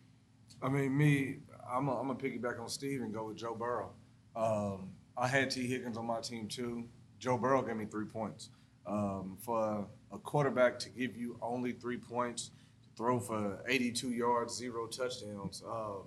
I 0.60 0.68
mean, 0.68 0.96
me, 0.96 1.38
I'm 1.70 1.86
gonna 1.86 2.14
piggyback 2.14 2.58
on 2.60 2.68
Steve 2.68 3.02
and 3.02 3.12
go 3.14 3.26
with 3.28 3.36
Joe 3.36 3.54
Burrow. 3.54 3.92
Um, 4.34 4.90
I 5.16 5.28
had 5.28 5.50
Tee 5.50 5.66
Higgins 5.66 5.96
on 5.96 6.06
my 6.06 6.20
team 6.20 6.48
too. 6.48 6.88
Joe 7.18 7.36
Burrow 7.38 7.62
gave 7.62 7.76
me 7.76 7.84
three 7.86 8.06
points. 8.06 8.50
Um, 8.86 9.36
for 9.40 9.86
a 10.10 10.18
quarterback 10.18 10.78
to 10.80 10.88
give 10.90 11.16
you 11.16 11.38
only 11.42 11.72
three 11.72 11.98
points, 11.98 12.50
to 12.82 12.88
throw 12.96 13.20
for 13.20 13.62
82 13.68 14.10
yards, 14.12 14.56
zero 14.56 14.86
touchdowns, 14.86 15.62
uh, 15.68 15.98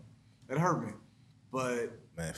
it 0.50 0.58
hurt 0.58 0.84
me. 0.86 0.94
But 1.52 1.92
Man, 2.18 2.34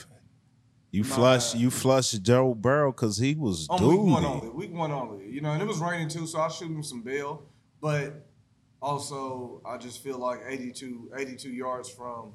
you 0.92 1.04
Nah. 1.04 1.10
flush 1.16 1.56
you 1.56 1.70
flush 1.72 2.12
Joe 2.14 2.54
Burrow 2.54 2.92
because 2.92 3.18
he 3.18 3.36
was 3.36 3.68
on 3.70 3.86
week 3.88 4.00
one 4.00 4.24
duty. 4.24 4.34
only, 4.34 4.50
week 4.50 4.74
one 4.74 4.92
only, 4.92 5.30
you 5.30 5.42
know, 5.42 5.52
and 5.52 5.62
it 5.62 5.68
was 5.68 5.80
raining 5.80 6.08
too, 6.10 6.26
so 6.28 6.40
I 6.40 6.48
shoot 6.50 6.68
him 6.72 6.84
some 6.84 7.02
bail. 7.02 7.44
But 7.82 8.26
also, 8.82 9.62
I 9.66 9.78
just 9.78 10.04
feel 10.04 10.18
like 10.18 10.42
82, 10.48 11.12
82 11.16 11.50
yards 11.50 11.90
from 11.90 12.34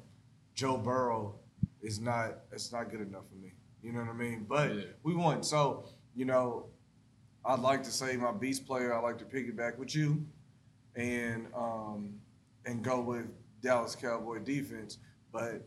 Joe 0.55 0.77
Burrow 0.77 1.35
is 1.81 1.99
not 1.99 2.39
it's 2.51 2.71
not 2.71 2.89
good 2.91 3.01
enough 3.01 3.27
for 3.29 3.35
me. 3.35 3.53
You 3.81 3.93
know 3.93 3.99
what 4.01 4.09
I 4.09 4.13
mean? 4.13 4.45
But 4.47 4.75
Yeah. 4.75 4.83
we 5.03 5.15
won, 5.15 5.43
so 5.43 5.85
you 6.15 6.25
know, 6.25 6.65
I'd 7.45 7.59
like 7.59 7.83
to 7.83 7.91
say 7.91 8.17
my 8.17 8.31
beast 8.31 8.65
player. 8.65 8.93
I 8.93 8.99
like 8.99 9.17
to 9.19 9.25
piggyback 9.25 9.77
with 9.77 9.95
you, 9.95 10.25
and 10.95 11.47
um, 11.55 12.19
and 12.65 12.83
go 12.83 12.99
with 13.01 13.27
Dallas 13.61 13.95
Cowboy 13.95 14.39
defense, 14.39 14.97
but 15.31 15.65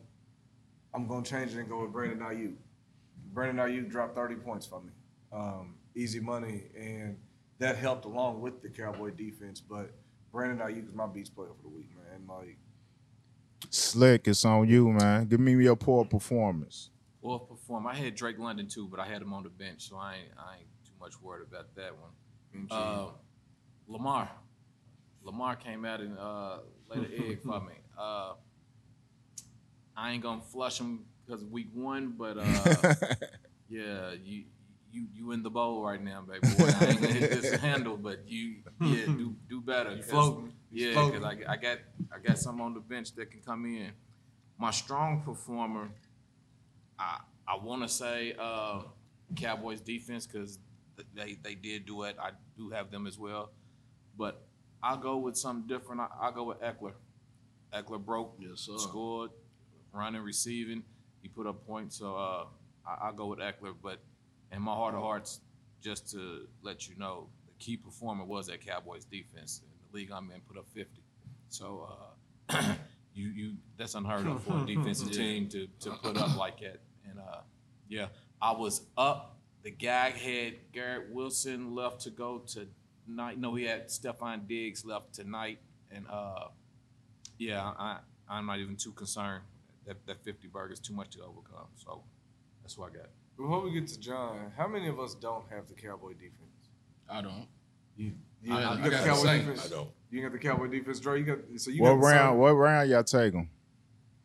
I'm 0.94 1.06
gonna 1.06 1.24
change 1.24 1.52
it 1.52 1.58
and 1.58 1.68
go 1.68 1.82
with 1.82 1.92
Brandon 1.92 2.18
Aiyuk. 2.18 2.54
Brandon 3.32 3.66
Aiyuk 3.66 3.90
dropped 3.90 4.14
30 4.14 4.36
points 4.36 4.66
for 4.66 4.80
me. 4.80 4.90
Um, 5.32 5.74
easy 5.94 6.20
money, 6.20 6.64
and 6.78 7.16
that 7.58 7.76
helped 7.76 8.04
along 8.04 8.40
with 8.40 8.62
the 8.62 8.68
Cowboy 8.68 9.10
defense. 9.10 9.60
But 9.60 9.92
Brandon 10.30 10.58
Aiyuk 10.66 10.88
is 10.88 10.94
my 10.94 11.06
beast 11.06 11.34
player 11.34 11.50
for 11.56 11.62
the 11.62 11.68
week, 11.68 11.88
man. 11.96 12.26
Like, 12.28 12.58
Slick, 13.70 14.28
it's 14.28 14.44
on 14.44 14.68
you, 14.68 14.90
man. 14.90 15.26
Give 15.26 15.40
me 15.40 15.52
your 15.62 15.76
poor 15.76 16.04
performance. 16.04 16.90
Well, 17.22 17.38
perform. 17.38 17.86
I 17.86 17.94
had 17.94 18.14
Drake 18.14 18.38
London 18.38 18.66
too, 18.66 18.88
but 18.88 18.98
I 19.00 19.06
had 19.06 19.22
him 19.22 19.32
on 19.32 19.44
the 19.44 19.48
bench, 19.48 19.88
so 19.88 19.96
I 19.96 20.16
ain't, 20.16 20.28
I 20.36 20.56
ain't 20.58 20.66
too 20.84 20.92
much 21.00 21.14
worried 21.22 21.46
about 21.48 21.74
that 21.76 21.92
one. 21.92 22.66
Uh, 22.70 23.06
Lamar, 23.88 24.28
Lamar 25.22 25.56
came 25.56 25.84
out 25.84 26.00
and 26.00 26.18
uh, 26.18 26.58
laid 26.88 27.04
an 27.04 27.12
egg 27.16 27.42
for 27.42 27.60
me. 27.60 27.74
Uh, 27.96 28.32
I 29.96 30.12
ain't 30.12 30.22
gonna 30.22 30.40
flush 30.42 30.78
him 30.80 31.04
because 31.26 31.44
week 31.44 31.68
one, 31.74 32.14
but 32.16 32.38
uh, 32.38 32.44
yeah, 33.68 34.12
you 34.22 34.44
you 34.90 35.06
you 35.14 35.32
in 35.32 35.42
the 35.42 35.50
bowl 35.50 35.82
right 35.82 36.02
now, 36.02 36.22
baby 36.22 36.46
boy. 36.56 36.70
I 36.80 36.84
ain't 36.86 37.00
gonna 37.00 37.12
hit 37.12 37.30
this 37.42 37.60
handle, 37.60 37.96
but 37.96 38.26
you 38.28 38.56
yeah 38.80 39.06
do 39.06 39.34
do 39.48 39.60
better. 39.60 39.90
You 39.90 40.02
'cause- 40.02 40.10
floating. 40.10 40.52
Yeah, 40.74 41.10
because 41.10 41.22
I, 41.22 41.36
I 41.52 41.56
got 41.56 41.78
I 42.14 42.18
got 42.26 42.38
some 42.38 42.60
on 42.62 42.72
the 42.72 42.80
bench 42.80 43.14
that 43.16 43.30
can 43.30 43.40
come 43.42 43.66
in. 43.66 43.90
My 44.58 44.70
strong 44.70 45.20
performer, 45.22 45.90
I 46.98 47.18
I 47.46 47.56
want 47.62 47.82
to 47.82 47.88
say 47.88 48.34
uh, 48.38 48.82
Cowboys 49.36 49.80
defense 49.82 50.26
because 50.26 50.58
they 51.14 51.36
they 51.42 51.54
did 51.54 51.84
do 51.84 52.04
it. 52.04 52.16
I 52.18 52.30
do 52.56 52.70
have 52.70 52.90
them 52.90 53.06
as 53.06 53.18
well, 53.18 53.50
but 54.16 54.42
I'll 54.82 54.96
go 54.96 55.18
with 55.18 55.36
something 55.36 55.66
different. 55.66 56.00
I, 56.00 56.08
I'll 56.20 56.32
go 56.32 56.44
with 56.44 56.60
Ekeler. 56.62 56.92
Ekeler 57.74 58.04
broke, 58.04 58.34
Yes, 58.38 58.68
scored, 58.78 59.30
running, 59.92 60.22
receiving. 60.22 60.82
He 61.20 61.28
put 61.28 61.46
up 61.46 61.66
points, 61.66 61.98
so 61.98 62.16
uh, 62.16 62.44
I, 62.86 63.06
I'll 63.06 63.12
go 63.12 63.26
with 63.26 63.38
Ekeler. 63.38 63.74
But 63.80 64.00
in 64.50 64.62
my 64.62 64.74
heart 64.74 64.94
of 64.94 65.00
hearts, 65.00 65.40
just 65.80 66.10
to 66.12 66.46
let 66.62 66.88
you 66.88 66.96
know, 66.96 67.28
the 67.46 67.52
key 67.58 67.76
performer 67.76 68.24
was 68.24 68.46
that 68.46 68.64
Cowboys 68.64 69.04
defense. 69.04 69.62
In 69.64 69.70
the 69.90 69.98
league 69.98 70.10
I'm 70.12 70.30
in 70.30 70.40
put 70.40 70.56
up 70.56 70.66
50. 70.74 71.02
So 71.48 71.88
uh, 72.50 72.74
you 73.14 73.28
you 73.28 73.54
that's 73.76 73.94
unheard 73.94 74.26
of 74.26 74.42
for 74.42 74.62
a 74.62 74.66
defensive 74.66 75.12
team 75.12 75.48
to 75.50 75.68
to 75.80 75.90
put 75.90 76.16
up 76.16 76.36
like 76.36 76.60
that. 76.60 76.80
And 77.08 77.18
uh, 77.18 77.40
yeah, 77.88 78.06
I 78.40 78.52
was 78.52 78.82
up. 78.96 79.38
The 79.62 79.70
guy 79.70 80.10
had 80.10 80.54
Garrett 80.72 81.12
Wilson 81.12 81.74
left 81.74 82.00
to 82.00 82.10
go 82.10 82.42
tonight. 82.46 83.38
No, 83.38 83.54
he 83.54 83.64
had 83.64 83.88
Stefon 83.88 84.48
Diggs 84.48 84.84
left 84.84 85.14
tonight. 85.14 85.58
And 85.90 86.06
uh, 86.10 86.48
yeah, 87.38 87.62
I 87.62 87.98
I'm 88.28 88.46
not 88.46 88.58
even 88.58 88.76
too 88.76 88.92
concerned. 88.92 89.44
That 89.86 90.04
that 90.06 90.22
50 90.24 90.48
burger 90.48 90.72
is 90.72 90.78
too 90.80 90.94
much 90.94 91.10
to 91.16 91.22
overcome. 91.22 91.66
So 91.76 92.02
that's 92.62 92.78
what 92.78 92.92
I 92.92 92.96
got. 92.98 93.06
before 93.36 93.62
we 93.62 93.72
get 93.72 93.86
to 93.88 93.98
John, 93.98 94.52
how 94.56 94.68
many 94.68 94.88
of 94.88 95.00
us 95.00 95.14
don't 95.14 95.44
have 95.50 95.66
the 95.68 95.74
Cowboy 95.74 96.12
defense? 96.12 96.70
I 97.10 97.20
don't. 97.22 97.46
You, 97.96 98.12
you, 98.42 98.54
I- 98.54 98.60
you 98.60 98.66
I 98.66 98.76
got 98.76 98.82
the 98.84 98.90
gotta 98.90 99.04
Cowboy 99.04 99.22
say, 99.24 99.38
defense. 99.38 99.66
I 99.66 99.68
don't. 99.74 99.88
You 100.10 100.22
got 100.22 100.32
the 100.32 100.38
Cowboy 100.38 100.66
defense, 100.68 101.00
Dre. 101.00 101.18
You 101.18 101.24
got 101.24 101.38
so 101.56 101.70
you 101.70 101.82
what 101.82 101.90
got 101.94 102.00
the 102.00 102.06
round? 102.06 102.38
What 102.40 102.50
round 102.52 102.90
y'all 102.90 103.02
take 103.04 103.34
him? 103.34 103.48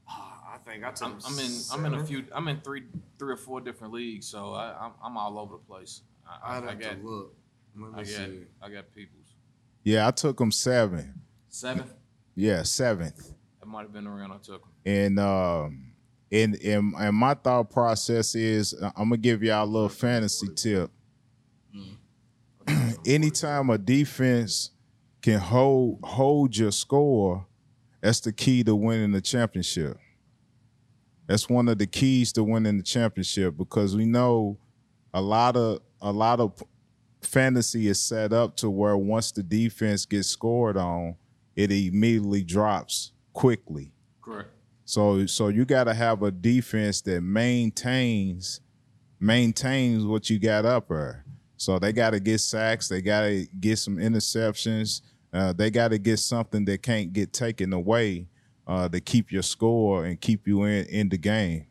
Ah, 0.08 0.54
I 0.54 0.58
think 0.70 0.84
I 0.84 0.92
took. 0.92 1.08
I'm, 1.08 1.20
I'm 1.26 1.40
in 1.40 1.52
I'm 1.72 1.86
in 1.86 1.94
a 2.00 2.06
few 2.06 2.26
I'm 2.34 2.48
in 2.50 2.62
three 2.62 2.84
three 3.18 3.34
or 3.34 3.38
four 3.38 3.62
different 3.62 3.94
leagues, 3.94 4.28
so 4.28 4.54
I, 4.54 4.76
I'm 4.80 4.92
I'm 5.04 5.18
all 5.18 5.40
over 5.40 5.54
the 5.56 5.64
place. 5.64 6.02
I, 6.28 6.54
I, 6.54 6.58
I'd 6.58 6.64
I 6.64 6.70
have 6.70 6.80
got 6.80 7.02
to 7.02 7.08
look. 7.08 7.36
Let 7.76 7.94
me 7.94 8.00
I 8.00 8.04
got. 8.04 8.30
I 8.70 8.74
got 8.74 8.94
peoples. 8.96 9.34
Yeah, 9.84 10.08
I 10.08 10.12
took 10.12 10.38
them 10.38 10.52
seven. 10.52 11.14
Seventh, 11.50 11.94
Yeah, 12.36 12.64
seventh. 12.64 13.34
That 13.68 13.72
might 13.72 13.82
have 13.82 13.94
been 13.94 14.08
around 14.08 14.32
I 14.32 14.38
took 14.38 14.64
'em. 14.64 14.70
And 14.86 15.20
um, 15.20 15.92
and 16.32 16.56
and, 16.64 16.94
and 16.98 17.16
my 17.16 17.34
thought 17.34 17.70
process 17.70 18.36
is, 18.36 18.74
uh, 18.74 18.92
I'm 18.96 19.10
gonna 19.10 19.18
give 19.18 19.44
y'all 19.44 19.66
a 19.66 19.66
little 19.66 19.90
fantasy 19.90 20.48
tip. 20.56 20.92
Anytime 23.06 23.70
a 23.70 23.78
defense 23.78 24.72
can 25.22 25.40
hold 25.40 26.00
hold 26.04 26.56
your 26.56 26.72
score, 26.72 27.46
that's 28.02 28.22
the 28.22 28.32
key 28.32 28.64
to 28.64 28.76
winning 28.76 29.12
the 29.12 29.22
championship. 29.22 29.98
That's 31.28 31.50
one 31.50 31.68
of 31.68 31.78
the 31.78 31.88
keys 31.88 32.32
to 32.34 32.44
winning 32.44 32.78
the 32.78 32.84
championship 32.84 33.58
because 33.58 33.96
we 33.96 34.06
know 34.06 34.58
a 35.14 35.22
lot 35.22 35.58
of 35.58 35.82
a 36.02 36.12
lot 36.12 36.40
of 36.40 36.64
fantasy 37.22 37.88
is 37.90 38.00
set 38.00 38.32
up 38.32 38.56
to 38.58 38.70
where 38.70 38.96
once 38.96 39.32
the 39.32 39.44
defense 39.44 40.06
gets 40.06 40.30
scored 40.30 40.78
on, 40.78 41.16
it 41.56 41.72
immediately 41.72 42.44
drops 42.44 43.12
quickly. 43.38 43.92
Correct. 44.20 44.50
So 44.86 45.28
so 45.28 45.50
you 45.50 45.64
got 45.64 45.84
to 45.84 45.94
have 45.94 46.24
a 46.24 46.32
defense 46.32 47.02
that 47.02 47.22
maintains 47.22 48.62
maintains 49.20 50.04
what 50.04 50.28
you 50.28 50.40
got 50.40 50.66
up 50.66 50.88
there. 50.88 51.24
So 51.56 51.78
they 51.78 51.94
got 51.94 52.12
to 52.12 52.20
get 52.20 52.40
sacks, 52.40 52.88
they 52.88 53.02
got 53.04 53.22
to 53.22 53.48
get 53.60 53.78
some 53.78 53.98
interceptions, 53.98 55.02
uh, 55.34 55.54
they 55.54 55.70
got 55.70 55.90
to 55.90 56.00
get 56.00 56.18
something 56.18 56.66
that 56.66 56.82
can't 56.82 57.14
get 57.14 57.32
taken 57.32 57.74
away 57.74 58.28
uh, 58.66 58.90
to 58.90 59.00
keep 59.00 59.32
your 59.32 59.44
score 59.44 60.06
and 60.06 60.20
keep 60.20 60.48
you 60.48 60.64
in 60.64 60.88
in 60.88 61.10
the 61.10 61.18
game. 61.18 61.68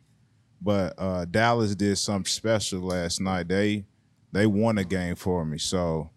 But 0.62 0.94
uh, 0.96 1.24
Dallas 1.24 1.74
did 1.74 1.98
something 1.98 2.26
special 2.26 2.80
last 2.82 3.20
night. 3.20 3.48
They 3.48 3.86
they 4.30 4.46
won 4.46 4.78
a 4.78 4.84
game 4.84 5.16
for 5.16 5.44
me, 5.44 5.58
so 5.58 6.10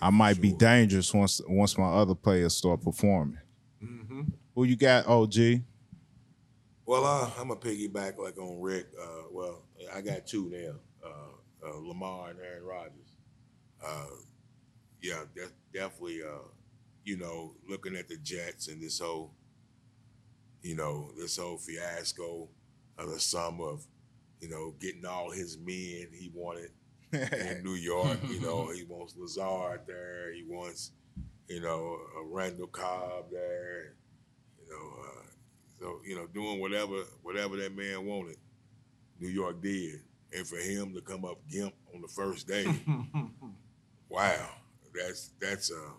I 0.00 0.08
might 0.08 0.40
be 0.40 0.52
dangerous 0.52 1.12
once 1.12 1.42
once 1.46 1.76
my 1.76 1.88
other 1.88 2.14
players 2.14 2.56
start 2.56 2.82
performing. 2.82 3.40
Who 4.56 4.64
you 4.64 4.74
got, 4.74 5.06
OG? 5.06 5.34
Well, 6.86 7.04
uh, 7.04 7.30
I'm 7.38 7.50
a 7.50 7.56
piggyback 7.56 8.16
like 8.16 8.38
on 8.38 8.58
Rick. 8.58 8.86
Uh, 8.98 9.24
well, 9.30 9.64
I 9.94 10.00
got 10.00 10.26
two 10.26 10.48
now, 10.50 11.06
uh, 11.06 11.68
uh, 11.68 11.78
Lamar 11.78 12.30
and 12.30 12.40
Aaron 12.40 12.64
Rodgers. 12.64 13.18
Uh, 13.86 14.06
yeah, 15.02 15.24
de- 15.34 15.78
definitely. 15.78 16.22
Uh, 16.22 16.48
you 17.04 17.18
know, 17.18 17.52
looking 17.68 17.94
at 17.96 18.08
the 18.08 18.16
Jets 18.16 18.68
and 18.68 18.82
this 18.82 18.98
whole, 18.98 19.34
you 20.62 20.74
know, 20.74 21.10
this 21.18 21.36
whole 21.36 21.58
fiasco 21.58 22.48
of 22.96 23.10
the 23.10 23.20
summer 23.20 23.68
of, 23.68 23.86
you 24.40 24.48
know, 24.48 24.74
getting 24.80 25.04
all 25.04 25.30
his 25.30 25.58
men 25.58 26.08
he 26.14 26.30
wanted 26.34 26.70
in 27.12 27.60
New 27.62 27.74
York. 27.74 28.18
You 28.26 28.40
know, 28.40 28.70
he 28.70 28.84
wants 28.84 29.16
Lazard 29.18 29.82
there. 29.86 30.32
He 30.32 30.44
wants, 30.48 30.92
you 31.46 31.60
know, 31.60 31.98
a 32.18 32.24
Randall 32.24 32.68
Cobb 32.68 33.30
there. 33.30 33.96
You 34.66 34.72
know, 34.72 35.02
uh, 35.02 35.26
so 35.80 36.00
you 36.04 36.14
know, 36.16 36.26
doing 36.26 36.60
whatever 36.60 37.04
whatever 37.22 37.56
that 37.56 37.76
man 37.76 38.04
wanted, 38.06 38.36
New 39.20 39.28
York 39.28 39.62
did, 39.62 40.00
and 40.36 40.46
for 40.46 40.56
him 40.58 40.92
to 40.94 41.00
come 41.00 41.24
up 41.24 41.38
gimp 41.50 41.74
on 41.94 42.00
the 42.02 42.08
first 42.08 42.46
day, 42.48 42.66
wow, 44.08 44.48
that's 44.94 45.30
that's 45.40 45.70
uh, 45.70 45.90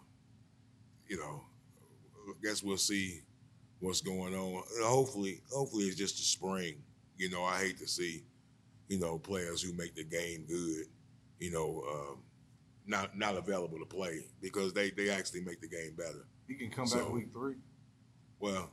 you 1.07 1.17
know, 1.17 1.41
I 2.27 2.33
guess 2.43 2.61
we'll 2.63 2.77
see 2.77 3.21
what's 3.79 4.01
going 4.01 4.33
on. 4.35 4.63
And 4.75 4.85
hopefully, 4.85 5.41
hopefully 5.51 5.85
it's 5.85 5.95
just 5.95 6.19
a 6.19 6.23
spring. 6.23 6.81
You 7.17 7.29
know, 7.29 7.43
I 7.43 7.57
hate 7.59 7.77
to 7.79 7.87
see, 7.87 8.23
you 8.89 8.99
know, 8.99 9.17
players 9.17 9.61
who 9.61 9.73
make 9.73 9.95
the 9.95 10.03
game 10.03 10.45
good, 10.47 10.85
you 11.39 11.51
know, 11.51 11.83
um, 11.89 12.17
not 12.85 13.17
not 13.17 13.35
available 13.37 13.79
to 13.79 13.85
play 13.85 14.25
because 14.41 14.73
they 14.73 14.89
they 14.91 15.09
actually 15.09 15.41
make 15.41 15.61
the 15.61 15.67
game 15.67 15.93
better. 15.97 16.25
He 16.47 16.55
can 16.55 16.69
come 16.69 16.87
So- 16.87 17.05
back 17.05 17.13
week 17.13 17.31
three. 17.31 17.55
Well, 18.39 18.69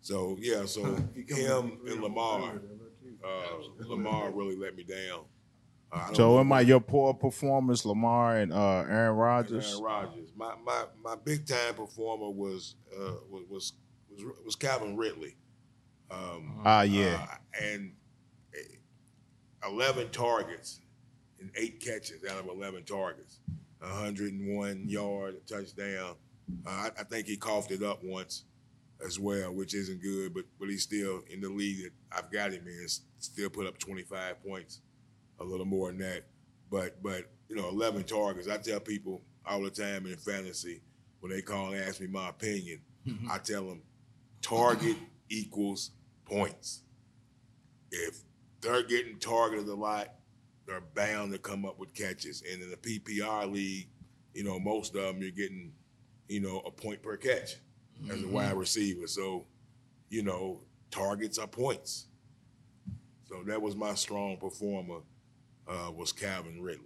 so 0.00 0.36
yeah, 0.40 0.64
so 0.66 0.96
He 1.14 1.22
come 1.24 1.38
back 1.38 1.46
him 1.46 1.78
and 1.86 2.02
Lamar, 2.02 2.40
okay 2.40 2.52
with 2.54 2.64
it. 2.64 2.70
Look, 2.80 2.92
you- 3.02 3.18
uh, 3.24 3.88
Lamar 3.88 4.30
really 4.30 4.56
let 4.56 4.76
me 4.76 4.84
down. 4.84 5.24
Uh, 5.90 6.12
So, 6.12 6.38
am 6.38 6.52
I 6.52 6.60
your 6.60 6.80
poor 6.80 7.14
performers, 7.14 7.86
Lamar 7.86 8.36
and 8.38 8.52
uh, 8.52 8.84
Aaron 8.88 9.16
Rodgers? 9.16 9.70
Aaron 9.72 9.82
Rodgers? 9.82 10.10
Rodgers. 10.12 10.28
My 10.36 10.54
my 10.64 10.84
my 11.02 11.16
big 11.16 11.46
time 11.46 11.74
performer 11.74 12.30
was 12.30 12.76
uh, 12.94 13.14
was 13.30 13.44
was 13.48 13.72
was, 14.10 14.22
was 14.44 14.56
Calvin 14.56 14.96
Ridley. 14.96 15.36
Um, 16.10 16.60
Ah, 16.64 16.82
yeah. 16.82 17.26
uh, 17.30 17.62
and 17.64 17.92
eh, 18.54 19.66
eleven 19.66 20.10
targets 20.10 20.80
and 21.40 21.50
eight 21.56 21.80
catches 21.80 22.22
out 22.30 22.38
of 22.38 22.46
eleven 22.48 22.84
targets, 22.84 23.40
hundred 23.80 24.32
and 24.34 24.56
one 24.56 24.88
yard 24.88 25.36
touchdown. 25.46 26.14
Uh, 26.66 26.70
I, 26.70 26.90
I 27.00 27.04
think 27.04 27.26
he 27.26 27.36
coughed 27.36 27.70
it 27.72 27.82
up 27.82 28.00
once 28.04 28.44
as 29.04 29.18
well, 29.18 29.52
which 29.52 29.74
isn't 29.74 30.02
good, 30.02 30.34
but 30.34 30.44
but 30.58 30.68
he's 30.68 30.82
still 30.82 31.22
in 31.30 31.40
the 31.40 31.48
league 31.48 31.84
that 31.84 31.92
I've 32.12 32.30
got 32.30 32.52
him 32.52 32.66
in. 32.66 32.86
Still 33.18 33.50
put 33.50 33.66
up 33.66 33.78
twenty 33.78 34.02
five 34.02 34.42
points, 34.42 34.80
a 35.40 35.44
little 35.44 35.66
more 35.66 35.88
than 35.88 35.98
that. 35.98 36.24
But 36.70 37.02
but 37.02 37.24
you 37.48 37.56
know, 37.56 37.68
eleven 37.68 38.04
targets. 38.04 38.48
I 38.48 38.58
tell 38.58 38.80
people 38.80 39.22
all 39.46 39.62
the 39.62 39.70
time 39.70 40.06
in 40.06 40.16
fantasy 40.16 40.82
when 41.20 41.32
they 41.32 41.42
call 41.42 41.72
and 41.72 41.82
ask 41.82 42.00
me 42.00 42.06
my 42.06 42.28
opinion, 42.28 42.80
mm-hmm. 43.06 43.30
I 43.30 43.38
tell 43.38 43.66
them 43.66 43.82
target 44.42 44.96
equals 45.28 45.90
points. 46.24 46.82
If 47.90 48.20
they're 48.60 48.82
getting 48.82 49.18
targeted 49.18 49.66
a 49.68 49.74
lot, 49.74 50.14
they're 50.66 50.82
bound 50.94 51.32
to 51.32 51.38
come 51.38 51.64
up 51.64 51.78
with 51.78 51.94
catches. 51.94 52.42
And 52.50 52.62
in 52.62 52.70
the 52.70 52.76
PPR 52.76 53.50
league, 53.50 53.88
you 54.34 54.44
know, 54.44 54.60
most 54.60 54.94
of 54.94 55.02
them 55.02 55.22
you're 55.22 55.30
getting, 55.30 55.72
you 56.28 56.40
know, 56.40 56.60
a 56.66 56.70
point 56.70 57.02
per 57.02 57.16
catch 57.16 57.56
as 58.10 58.22
a 58.22 58.28
wide 58.28 58.54
receiver. 58.54 59.06
So, 59.06 59.46
you 60.08 60.22
know, 60.22 60.60
targets 60.90 61.38
are 61.38 61.46
points. 61.46 62.06
So 63.28 63.42
that 63.46 63.60
was 63.60 63.76
my 63.76 63.94
strong 63.94 64.36
performer 64.36 65.00
uh, 65.66 65.90
was 65.94 66.12
Calvin 66.12 66.62
Ridley. 66.62 66.84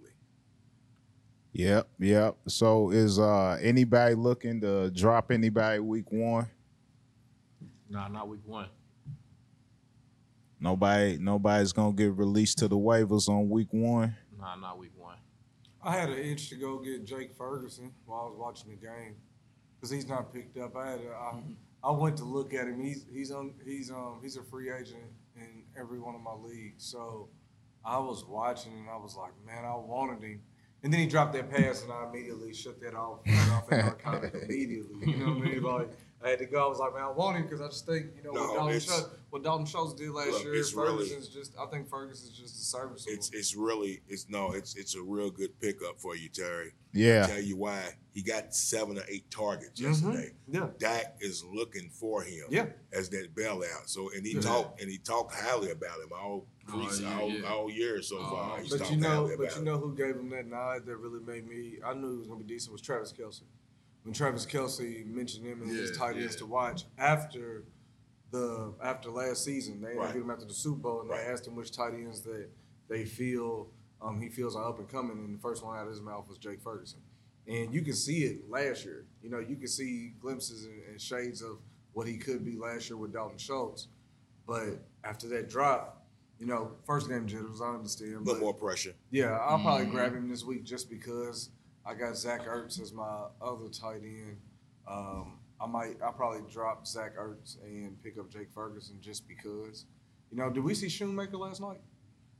Yep, 1.53 1.87
yep. 1.99 2.35
So, 2.47 2.89
is 2.89 3.19
uh, 3.19 3.59
anybody 3.61 4.15
looking 4.15 4.59
to 4.61 4.89
drop 4.89 5.31
anybody 5.31 5.79
week 5.79 6.11
one? 6.11 6.47
Nah, 7.89 8.07
not 8.07 8.27
week 8.27 8.41
one. 8.43 8.67
Nobody, 10.59 11.17
nobody's 11.19 11.71
gonna 11.71 11.93
get 11.93 12.13
released 12.13 12.57
to 12.59 12.67
the 12.67 12.77
waivers 12.77 13.29
on 13.29 13.49
week 13.49 13.67
one. 13.71 14.15
Nah, 14.39 14.55
not 14.55 14.79
week 14.79 14.93
one. 14.97 15.17
I 15.83 15.95
had 15.95 16.09
an 16.09 16.17
itch 16.17 16.49
to 16.49 16.55
go 16.55 16.79
get 16.79 17.05
Jake 17.05 17.35
Ferguson 17.35 17.91
while 18.05 18.21
I 18.21 18.23
was 18.25 18.35
watching 18.37 18.71
the 18.71 18.77
game 18.77 19.15
because 19.83 19.91
he's 19.93 20.07
not 20.07 20.33
picked 20.33 20.57
up. 20.57 20.77
I 20.77 20.91
had 20.91 20.99
a, 21.01 21.09
I, 21.13 21.39
I 21.83 21.91
went 21.91 22.15
to 22.17 22.23
look 22.23 22.53
at 22.53 22.67
him. 22.67 22.79
He's 22.81 23.05
he's 23.11 23.31
on 23.31 23.51
he's 23.65 23.91
um 23.91 24.19
he's 24.21 24.37
a 24.37 24.43
free 24.43 24.71
agent 24.71 25.03
in 25.35 25.63
every 25.77 25.99
one 25.99 26.15
of 26.15 26.21
my 26.21 26.31
leagues. 26.33 26.85
So 26.85 27.27
I 27.83 27.97
was 27.99 28.23
watching 28.23 28.71
and 28.79 28.89
I 28.89 28.95
was 28.95 29.17
like, 29.17 29.33
man, 29.45 29.65
I 29.65 29.75
wanted 29.75 30.23
him. 30.23 30.39
And 30.83 30.93
then 30.93 31.01
he 31.01 31.05
dropped 31.07 31.33
that 31.33 31.49
pass 31.49 31.83
and 31.83 31.91
I 31.91 32.07
immediately 32.09 32.53
shut 32.53 32.79
that 32.81 32.93
off, 32.95 33.19
off 33.51 33.69
in 33.71 33.77
narcotic 33.79 34.33
immediately. 34.49 35.11
You 35.11 35.17
know 35.17 35.33
what 35.33 35.47
I 35.47 35.51
mean? 35.51 35.63
Like 35.63 35.89
I 36.23 36.29
had 36.29 36.39
to 36.39 36.45
go. 36.45 36.65
I 36.65 36.69
was 36.69 36.79
like, 36.79 36.93
man, 36.93 37.03
I 37.03 37.09
want 37.11 37.35
him 37.35 37.43
because 37.43 37.59
I 37.59 37.67
just 37.67 37.85
think 37.85 38.05
you 38.15 38.23
know 38.23 38.31
No, 38.31 38.41
what 38.41 38.53
Dalton 38.55 38.75
it's- 38.77 38.85
Schultz, 38.85 39.09
what 39.33 39.41
Dalton 39.41 39.65
Schultz 39.65 39.95
did 39.95 40.11
last 40.11 40.29
Look, 40.29 40.43
year. 40.43 40.53
it's 40.53 40.75
really- 40.75 41.09
just 41.09 41.57
I 41.57 41.65
think 41.65 41.89
Ferguson's 41.89 42.37
just 42.37 42.55
a 42.55 42.63
serviceable. 42.63 43.13
It's 43.15 43.31
it's 43.33 43.55
really 43.55 44.01
it's 44.07 44.29
no 44.29 44.51
it's 44.51 44.75
it's 44.75 44.93
a 44.95 45.01
real 45.01 45.31
good 45.31 45.59
pickup 45.59 45.99
for 45.99 46.15
you, 46.15 46.29
Terry. 46.29 46.73
Yeah, 46.93 47.25
Tell 47.25 47.41
you 47.41 47.57
why 47.57 47.95
he 48.11 48.21
got 48.21 48.53
seven 48.53 48.99
or 48.99 49.03
eight 49.07 49.31
targets 49.31 49.81
Mhm. 49.81 49.85
yesterday. 49.85 50.33
yeah. 50.47 50.69
Dak 50.77 51.17
is 51.19 51.43
looking 51.43 51.89
for 51.89 52.21
him 52.21 52.45
Yeah. 52.51 52.67
as 52.91 53.09
that 53.09 53.33
bailout. 53.33 53.89
So 53.89 54.11
and 54.11 54.23
he 54.23 54.33
Yeah. 54.35 54.41
talked 54.41 54.79
and 54.81 54.91
he 54.91 54.99
talked 54.99 55.33
highly 55.33 55.71
about 55.71 55.99
him 55.99 56.09
all 56.13 56.45
Oh, 56.67 56.71
pre- 56.87 57.03
yeah, 57.03 57.19
all, 57.19 57.29
yeah. 57.31 57.47
all 57.51 57.71
year 57.71 58.03
so 58.03 58.19
far. 58.19 58.57
Oh, 58.59 58.61
He's 58.61 58.69
But 58.69 58.79
talked 58.81 58.91
you 58.91 58.97
know, 58.97 59.35
but 59.35 59.55
you 59.55 59.63
know 59.63 59.79
who 59.79 59.95
gave 59.95 60.15
him 60.15 60.29
that 60.29 60.45
nod 60.45 60.85
that 60.85 60.97
really 60.97 61.19
made 61.21 61.47
me. 61.47 61.79
I 61.83 61.95
knew 61.95 62.11
he 62.11 62.17
was 62.19 62.27
gonna 62.27 62.43
be 62.43 62.45
decent 62.53 62.71
was 62.71 62.81
Travis 62.81 63.11
Kelce. 63.11 63.41
When 64.03 64.13
Travis 64.13 64.45
Kelce 64.45 65.03
mentioned 65.07 65.47
him 65.47 65.61
and 65.63 65.71
his 65.71 65.89
Yeah, 65.91 65.95
tight 65.97 66.17
ends 66.17 66.33
yeah. 66.35 66.39
to 66.39 66.45
watch 66.45 66.85
after 66.99 67.63
the 68.33 68.73
after 68.83 69.09
last 69.09 69.45
season, 69.45 69.79
they 69.79 69.89
Right. 69.95 70.03
interviewed 70.05 70.25
him 70.25 70.31
after 70.31 70.45
the 70.45 70.53
Super 70.53 70.79
Bowl 70.79 71.01
and 71.01 71.09
Right. 71.09 71.23
they 71.25 71.31
asked 71.31 71.47
him 71.47 71.55
which 71.55 71.71
tight 71.71 71.93
ends 71.93 72.21
that 72.23 72.49
they 72.89 73.05
feel 73.05 73.69
um, 74.01 74.19
he 74.19 74.27
feels 74.27 74.53
are 74.57 74.67
up 74.67 74.79
and 74.79 74.89
coming, 74.89 75.17
and 75.17 75.33
the 75.33 75.39
first 75.41 75.63
one 75.63 75.77
out 75.77 75.83
of 75.83 75.89
his 75.89 76.01
mouth 76.01 76.27
was 76.27 76.37
Jake 76.37 76.61
Ferguson. 76.61 76.99
And 77.47 77.73
you 77.73 77.81
can 77.81 77.93
see 77.93 78.25
it 78.25 78.49
last 78.49 78.83
year. 78.83 79.05
You 79.21 79.29
know, 79.29 79.39
you 79.39 79.55
can 79.55 79.67
see 79.69 80.13
glimpses 80.19 80.65
and, 80.65 80.83
and 80.89 80.99
shades 80.99 81.41
of 81.41 81.59
what 81.93 82.05
he 82.05 82.17
could 82.17 82.43
be 82.43 82.57
last 82.57 82.89
year 82.89 82.97
with 82.97 83.13
Dalton 83.13 83.37
Schultz. 83.37 83.87
But 84.45 84.83
after 85.05 85.29
that 85.29 85.47
drop, 85.47 86.05
you 86.37 86.45
know, 86.45 86.71
first 86.85 87.07
game 87.07 87.27
jitters, 87.27 87.61
I 87.61 87.75
understand. 87.75 88.13
a 88.15 88.17
but 88.17 88.25
little 88.25 88.39
more 88.41 88.53
pressure. 88.53 88.93
yeah, 89.09 89.37
I'll 89.37 89.59
probably 89.61 89.85
grab 89.85 90.13
him 90.13 90.27
this 90.27 90.43
week 90.43 90.65
just 90.65 90.89
because 90.89 91.49
I 91.85 91.93
got 91.93 92.17
Zach 92.17 92.41
Ertz 92.45 92.81
as 92.81 92.91
my 92.91 93.27
other 93.41 93.69
tight 93.69 94.01
end. 94.03 94.37
Um, 94.85 95.39
I 95.61 95.65
might, 95.67 95.95
I'll 96.03 96.11
probably 96.13 96.41
drop 96.51 96.85
Zach 96.85 97.15
Ertz 97.17 97.57
and 97.63 98.01
pick 98.03 98.17
up 98.17 98.29
Jake 98.29 98.47
Ferguson 98.53 98.97
just 99.01 99.27
because. 99.27 99.85
You 100.31 100.37
know, 100.37 100.49
did 100.49 100.63
we 100.63 100.73
see 100.73 100.87
Schoonmaker 100.87 101.37
last 101.39 101.61
night? 101.61 101.79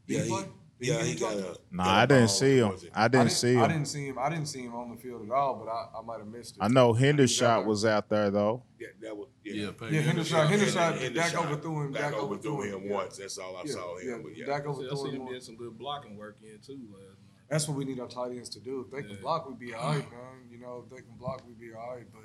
Did 0.08 0.14
Yeah, 0.18 0.20
he 0.24 0.26
he, 0.26 0.30
play? 0.36 0.44
Did 0.80 0.88
yeah, 0.88 0.94
get 0.98 1.06
he 1.06 1.16
got 1.16 1.30
touches? 1.34 1.58
a. 1.72 1.76
nah, 1.76 1.84
got 1.84 1.90
a 1.90 1.94
I 2.02 2.06
didn't 2.08 2.22
ball, 2.22 2.28
see 2.28 2.58
him. 2.58 2.70
was 2.70 2.84
it? 2.84 2.92
I 2.96 3.08
didn't 3.08 3.30
see 3.32 3.54
him. 3.54 3.62
I 3.62 3.68
didn't 3.68 3.86
see 3.88 4.08
him. 4.08 4.20
I 4.20 4.30
didn't 4.30 4.46
see 4.48 4.62
him 4.64 4.76
on 4.76 4.90
the 4.90 4.98
field 5.02 5.22
at 5.26 5.32
all, 5.32 5.56
but 5.64 5.72
I, 5.72 6.00
I 6.00 6.02
might 6.04 6.18
have 6.18 6.28
missed 6.28 6.58
it. 6.58 6.64
I 6.64 6.68
know 6.68 6.94
He 6.94 7.06
was 7.12 7.14
out 7.14 7.16
Hendershot 7.16 7.40
there. 7.60 7.68
was 7.68 7.86
out 7.86 8.10
there 8.10 8.32
though. 8.32 8.64
Yeah, 8.80 8.88
that 9.02 9.16
was 9.16 9.28
yeah. 9.46 9.54
Yeah, 9.54 9.90
Yeah, 9.92 10.02
Hendershot. 10.02 10.48
Hendershot. 10.48 10.98
Hendershot- 10.98 11.14
Dak 11.14 11.36
overthrew 11.38 11.82
him. 11.86 11.92
Dak 11.94 12.02
Dak 12.02 12.14
overthrew 12.16 12.54
overthrew 12.56 12.78
him 12.80 12.88
yeah. 12.88 12.96
once. 12.96 13.18
That's 13.18 13.38
all 13.38 13.56
I 13.56 13.62
Yeah, 13.66 13.72
saw 13.74 13.98
him. 14.00 14.10
yeah, 14.10 14.18
But 14.24 14.38
yeah, 14.38 14.46
Dak 14.48 14.64
I 14.64 14.66
overthrew 14.66 14.98
see 14.98 15.10
him. 15.10 15.16
him 15.16 15.22
once. 15.26 15.34
did 15.36 15.44
some 15.44 15.56
good 15.56 15.78
blocking 15.78 16.18
work 16.18 16.38
in 16.42 16.60
too 16.60 16.80
last 16.92 17.02
night. 17.04 17.18
That's 17.50 17.68
what 17.68 17.78
we 17.78 17.86
need 17.86 18.00
our 18.00 18.08
tight 18.08 18.32
ends 18.32 18.50
to 18.50 18.60
do. 18.60 18.82
If 18.86 18.92
they 18.92 19.08
can 19.08 19.22
block, 19.22 19.48
we'd 19.48 19.60
be 19.60 19.74
all 19.76 19.94
right, 19.94 20.12
man. 20.12 20.50
You 20.50 20.58
know, 20.60 20.84
if 20.84 20.90
they 20.90 21.04
can 21.04 21.16
block, 21.20 21.44
we'd 21.48 21.60
be 21.60 21.72
all 21.74 21.96
right. 21.96 22.06
But 22.12 22.24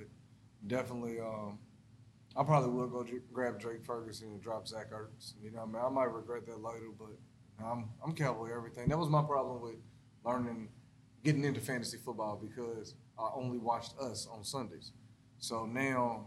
definitely, 0.67 1.21
um, 1.21 1.59
I 2.37 2.45
probably 2.45 2.71
will 2.71 2.87
go 2.89 3.03
dr- 3.03 3.23
grab 3.33 3.59
Drake 3.61 3.85
Ferguson 3.85 4.29
and 4.29 4.41
drop 4.43 4.67
Zach 4.69 4.91
Ertz. 4.93 5.33
You 5.43 5.51
know, 5.51 5.63
I 5.63 5.67
mean, 5.67 5.83
I 5.85 5.89
might 5.89 6.13
regret 6.13 6.47
that 6.47 6.63
later, 6.63 6.87
but 6.99 7.19
I'm 7.65 7.89
I'm 8.05 8.15
Cowboy 8.15 8.51
everything. 8.55 8.89
That 8.89 8.99
was 8.99 9.09
my 9.09 9.23
problem 9.23 9.61
with 9.63 9.77
learning, 10.25 10.69
getting 11.25 11.45
into 11.45 11.61
fantasy 11.61 11.97
football 11.99 12.37
because 12.41 12.95
I 13.19 13.29
only 13.35 13.59
watched 13.59 13.99
us 13.99 14.29
on 14.31 14.45
Sundays. 14.45 14.93
So 15.39 15.67
now 15.67 16.27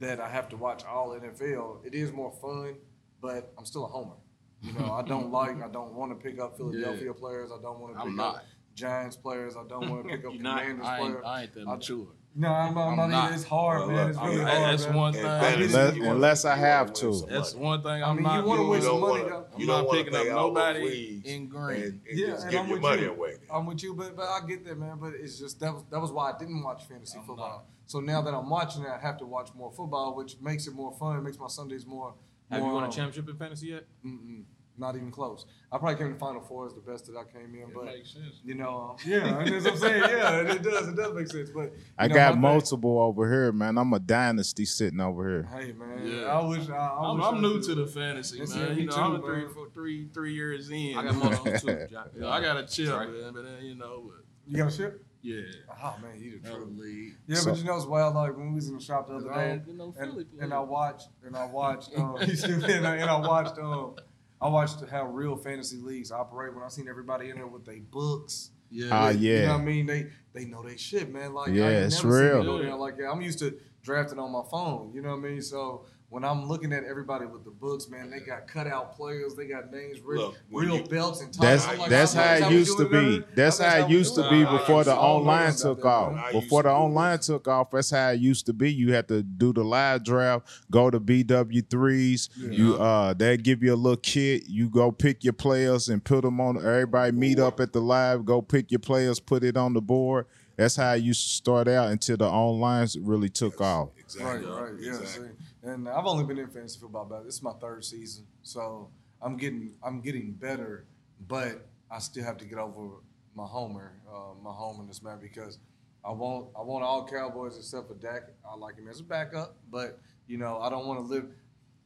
that 0.00 0.20
I 0.20 0.28
have 0.28 0.48
to 0.50 0.56
watch 0.56 0.84
all 0.84 1.10
NFL, 1.10 1.84
it 1.86 1.94
is 1.94 2.12
more 2.12 2.32
fun, 2.32 2.76
but 3.20 3.52
I'm 3.58 3.64
still 3.64 3.84
a 3.84 3.88
homer. 3.88 4.14
You 4.62 4.72
know, 4.74 4.92
I 4.92 5.02
don't 5.02 5.30
like, 5.40 5.62
I 5.62 5.68
don't 5.68 5.92
want 5.94 6.10
to 6.12 6.22
pick 6.30 6.40
up 6.40 6.56
Philadelphia 6.56 7.12
players. 7.14 7.50
I 7.56 7.60
don't 7.60 7.80
want 7.80 7.94
to 7.94 8.00
pick 8.02 8.12
I'm 8.12 8.20
up. 8.20 8.44
Giants 8.74 9.16
players. 9.16 9.56
I 9.56 9.66
don't 9.68 9.88
want 9.90 10.04
to 10.04 10.08
pick 10.16 10.24
up 10.24 10.32
You're 10.34 10.42
not- 10.42 10.60
Commanders 10.62 10.86
I 10.86 10.98
ain't, 10.98 11.06
players. 11.10 11.24
I 11.26 11.42
ain't 11.42 11.54
that 11.54 11.66
I- 11.68 11.74
mature. 11.74 11.96
No, 11.98 12.12
I'm. 12.36 12.44
I'm 12.44 12.78
I'm 12.78 12.96
not 12.96 13.08
not. 13.08 13.32
It's 13.32 13.44
hard, 13.44 13.88
man. 13.88 14.10
It's 14.10 14.18
really 14.18 14.36
mean, 14.36 14.46
hard. 14.46 14.62
that's 14.72 14.86
man. 14.86 14.94
one 14.94 15.12
thing. 15.12 15.22
fantasy, 15.24 15.64
Unless- 15.76 15.96
you 15.96 16.04
unless 16.04 16.44
I 16.44 16.56
have 16.56 16.92
to. 16.94 17.26
That's 17.28 17.54
one 17.54 17.82
thing 17.82 17.90
I 18.02 18.08
I'm 18.08 18.16
mean, 18.16 18.22
not 18.24 18.36
you 18.40 18.44
wanna 18.46 18.60
doing. 18.60 18.70
win 18.70 18.82
some 18.82 19.00
money, 19.00 19.12
wanna- 19.22 19.28
though. 19.30 19.46
I'm 19.54 19.60
you 19.60 19.66
not 19.66 19.90
picking 19.90 20.14
up 20.14 20.26
nobody 20.28 20.88
fees 20.90 21.22
in 21.24 21.48
green. 21.48 21.82
And, 21.82 22.00
and 22.08 22.18
Yeah, 22.18 22.26
just 22.28 22.42
and 22.44 22.50
give 22.52 22.60
I'm 22.60 22.66
your 22.68 22.76
with 22.76 22.82
money 22.82 23.02
you. 23.02 23.10
away. 23.10 23.34
I'm 23.52 23.66
with 23.66 23.82
you, 23.82 23.94
but 23.94 24.16
but 24.16 24.28
I 24.28 24.40
get 24.46 24.64
that, 24.64 24.78
man. 24.78 24.98
But 25.00 25.14
it's 25.14 25.38
just 25.38 25.58
that 25.60 25.72
was 25.74 25.82
that 25.90 26.00
was 26.00 26.12
why 26.12 26.30
I 26.32 26.38
didn't 26.38 26.62
watch 26.62 26.84
fantasy 26.84 27.18
I'm 27.18 27.24
football. 27.26 27.48
not. 27.48 27.64
So 27.86 27.98
now 27.98 28.22
that 28.22 28.32
I'm 28.32 28.48
watching 28.48 28.84
it, 28.84 28.88
I 28.88 28.98
have 29.00 29.18
to 29.18 29.26
watch 29.26 29.50
more 29.54 29.72
football, 29.72 30.14
which 30.14 30.36
makes 30.40 30.68
it 30.68 30.72
more 30.74 30.92
fun. 30.92 31.22
Makes 31.24 31.38
my 31.38 31.48
Sundays 31.48 31.84
more. 31.84 32.14
Have 32.50 32.60
more, 32.60 32.68
you 32.68 32.74
won 32.74 32.84
a 32.84 32.86
um, 32.86 32.92
championship 32.92 33.28
in 33.28 33.36
fantasy 33.36 33.66
yet? 33.68 33.84
Mm-mm, 34.06 34.44
not 34.80 34.96
even 34.96 35.10
close. 35.12 35.46
I 35.70 35.78
probably 35.78 35.96
came 35.96 36.12
to 36.12 36.18
Final 36.18 36.40
Four 36.40 36.66
is 36.66 36.74
the 36.74 36.80
best 36.80 37.06
that 37.06 37.16
I 37.16 37.22
came 37.24 37.54
in, 37.54 37.68
It 37.68 37.74
but 37.74 37.84
makes 37.84 38.12
sense. 38.12 38.40
you 38.44 38.54
know, 38.54 38.96
yeah, 39.06 39.44
that's 39.44 39.64
what 39.64 39.72
I'm 39.74 39.78
saying. 39.78 40.02
Yeah, 40.10 40.52
it 40.54 40.62
does. 40.62 40.88
It 40.88 40.96
does 40.96 41.14
make 41.14 41.28
sense. 41.28 41.50
But 41.50 41.72
I 41.98 42.08
know, 42.08 42.14
got 42.14 42.28
my 42.30 42.32
thing- 42.32 42.40
multiple 42.40 42.98
over 43.00 43.30
here, 43.30 43.52
man. 43.52 43.78
I'm 43.78 43.92
a 43.92 44.00
dynasty 44.00 44.64
sitting 44.64 45.00
over 45.00 45.28
here. 45.28 45.42
Hey 45.52 45.72
man, 45.72 46.04
Yeah. 46.06 46.22
I 46.24 46.44
wish 46.46 46.68
I. 46.68 46.74
I 46.74 47.08
I'm, 47.10 47.18
wish 47.18 47.26
I'm 47.26 47.34
I 47.36 47.40
new 47.40 47.52
could- 47.54 47.62
to 47.64 47.74
the 47.76 47.86
fantasy, 47.86 48.38
Yes, 48.38 48.54
man. 48.56 48.76
you 48.78 48.86
know, 48.86 48.92
too, 48.92 49.00
I'm 49.00 49.20
three, 49.22 49.44
man. 49.44 49.54
four, 49.54 49.68
three, 49.72 50.08
three 50.12 50.34
years 50.34 50.70
in. 50.70 50.96
I 50.96 51.04
got 51.04 51.14
multiple 51.14 51.52
too. 51.60 51.86
John. 51.90 52.08
Yeah, 52.18 52.28
I 52.28 52.40
got 52.40 52.56
a 52.56 52.66
chip, 52.66 52.86
Sorry. 52.88 53.06
man, 53.08 53.32
but 53.32 53.44
then, 53.44 53.64
you 53.64 53.74
know, 53.76 54.04
but 54.10 54.24
You 54.46 54.56
got 54.56 54.72
a 54.72 54.76
ship? 54.76 55.04
yeah, 55.22 55.42
Oh 55.82 55.96
man, 56.02 56.18
you 56.18 56.40
the 56.40 56.48
another 56.48 56.64
truth. 56.64 56.78
league. 56.78 57.16
Yeah, 57.26 57.36
So- 57.36 57.50
but 57.50 57.58
you 57.58 57.64
know 57.64 57.76
it's 57.76 57.86
wild. 57.86 58.14
Like 58.14 58.36
when 58.36 58.48
we 58.48 58.54
was 58.56 58.68
in 58.68 58.76
the 58.78 58.82
shop 58.82 59.06
the 59.08 59.14
other 59.16 59.32
I 59.32 59.56
day, 59.58 59.62
don't 59.76 59.94
get 59.94 60.02
and, 60.02 60.26
and 60.40 60.54
I 60.54 60.60
watched 60.60 61.08
and 61.24 61.36
I 61.36 61.44
watched 61.44 61.90
um, 61.96 62.16
he's 62.22 62.40
stupid, 62.42 62.70
and, 62.70 62.86
I, 62.86 62.96
and 62.96 63.10
I 63.10 63.18
watched 63.20 63.58
um 63.58 63.94
I 64.40 64.48
watched 64.48 64.82
how 64.90 65.06
real 65.06 65.36
fantasy 65.36 65.78
leagues 65.78 66.10
operate. 66.10 66.54
When 66.54 66.64
I 66.64 66.68
seen 66.68 66.88
everybody 66.88 67.30
in 67.30 67.36
there 67.36 67.46
with 67.46 67.64
their 67.66 67.80
books, 67.90 68.50
Yeah, 68.70 68.88
Ah, 68.92 69.08
you 69.10 69.42
know 69.42 69.52
what 69.54 69.60
I 69.60 69.64
mean? 69.64 69.86
They 69.86 70.06
they 70.32 70.44
know 70.46 70.62
they 70.62 70.76
shit, 70.76 71.12
man. 71.12 71.34
Like 71.34 71.52
Yeah, 71.52 71.66
I 71.66 71.70
it's 71.86 72.02
never 72.04 72.40
real. 72.40 72.60
it 72.60 72.66
go 72.66 72.76
like 72.78 72.96
that. 72.98 73.10
I'm 73.10 73.20
used 73.20 73.38
to 73.40 73.58
drafting 73.82 74.18
on 74.18 74.30
my 74.30 74.42
phone. 74.50 74.92
You 74.94 75.02
know 75.02 75.10
what 75.10 75.26
I 75.26 75.30
mean? 75.30 75.42
So 75.42 75.84
when 76.10 76.24
I'm 76.24 76.46
looking 76.48 76.72
at 76.72 76.82
everybody 76.84 77.24
with 77.24 77.44
the 77.44 77.52
books, 77.52 77.88
man, 77.88 78.10
they 78.10 78.18
got 78.18 78.48
cutout 78.48 78.96
players, 78.96 79.36
they 79.36 79.46
got 79.46 79.70
names, 79.72 80.00
real, 80.00 80.22
Look, 80.22 80.38
when 80.50 80.66
real 80.66 80.78
you- 80.78 80.84
belts 80.84 81.20
and 81.20 81.32
That's 81.34 81.64
titles. 81.64 81.68
I'm 81.72 81.78
like, 81.78 81.90
that's 81.90 82.12
how 82.12 82.34
is 82.34 82.40
it 82.42 82.50
used 82.52 82.78
to 82.78 82.88
be. 82.88 83.24
That's 83.36 83.58
how 83.58 83.78
it 83.78 83.90
used 83.90 84.16
to 84.16 84.28
be 84.28 84.44
before 84.44 84.82
the 84.82 84.90
to 84.92 84.96
all 84.96 85.22
know 85.22 85.30
online 85.30 85.54
took 85.54 85.84
off. 85.84 86.32
Before 86.32 86.64
the 86.64 86.70
online 86.70 87.20
took 87.20 87.46
off, 87.46 87.70
that's 87.70 87.90
how 87.90 88.10
it 88.10 88.18
used 88.20 88.46
to 88.46 88.52
be. 88.52 88.72
You 88.72 88.92
had 88.92 89.06
to 89.06 89.22
do 89.22 89.52
the 89.52 89.62
live 89.62 90.02
draft, 90.02 90.48
go 90.68 90.90
to 90.90 90.98
BW 90.98 91.70
threes. 91.70 92.28
You 92.36 92.74
uh, 92.74 93.14
they 93.14 93.36
give 93.36 93.62
you 93.62 93.72
a 93.72 93.76
little 93.76 93.96
kit. 93.96 94.48
You 94.48 94.68
go 94.68 94.90
pick 94.90 95.22
your 95.22 95.32
players 95.32 95.88
and 95.88 96.02
put 96.02 96.22
them 96.22 96.40
on. 96.40 96.56
Everybody 96.56 97.12
meet 97.12 97.38
up 97.38 97.60
at 97.60 97.72
the 97.72 97.80
live. 97.80 98.24
Go 98.24 98.42
pick 98.42 98.72
your 98.72 98.80
players, 98.80 99.20
put 99.20 99.44
it 99.44 99.56
on 99.56 99.74
the 99.74 99.80
board. 99.80 100.26
That's 100.56 100.76
how 100.76 100.92
it 100.92 101.02
used 101.02 101.22
to 101.22 101.28
start 101.28 101.68
out 101.68 101.88
until 101.90 102.16
the 102.18 102.26
online 102.26 102.88
really 103.00 103.28
took 103.30 103.60
off. 103.60 103.90
Exactly. 103.96 104.44
Right, 104.46 104.62
right, 104.62 104.72
yeah. 104.78 104.98
Exactly. 104.98 105.28
And 105.62 105.88
I've 105.88 106.06
only 106.06 106.24
been 106.24 106.38
in 106.38 106.48
fantasy 106.48 106.78
football 106.80 107.02
about 107.02 107.24
this 107.24 107.34
is 107.36 107.42
my 107.42 107.52
third 107.60 107.84
season, 107.84 108.24
so 108.42 108.88
I'm 109.20 109.36
getting 109.36 109.74
I'm 109.82 110.00
getting 110.00 110.32
better, 110.32 110.86
but 111.28 111.66
I 111.90 111.98
still 111.98 112.24
have 112.24 112.38
to 112.38 112.44
get 112.46 112.58
over 112.58 112.88
my 113.34 113.44
homer, 113.44 113.92
uh, 114.10 114.34
my 114.42 114.52
homerness, 114.52 115.02
man, 115.02 115.18
because 115.20 115.58
I 116.04 116.12
want 116.12 116.48
I 116.58 116.62
want 116.62 116.82
all 116.82 117.06
Cowboys 117.06 117.56
except 117.58 117.88
for 117.88 117.94
Dak. 117.94 118.22
I 118.50 118.56
like 118.56 118.76
him 118.76 118.88
as 118.88 119.00
a 119.00 119.04
backup, 119.04 119.56
but 119.70 119.98
you 120.26 120.38
know 120.38 120.58
I 120.60 120.70
don't 120.70 120.86
want 120.86 121.00
to 121.00 121.06
live. 121.06 121.26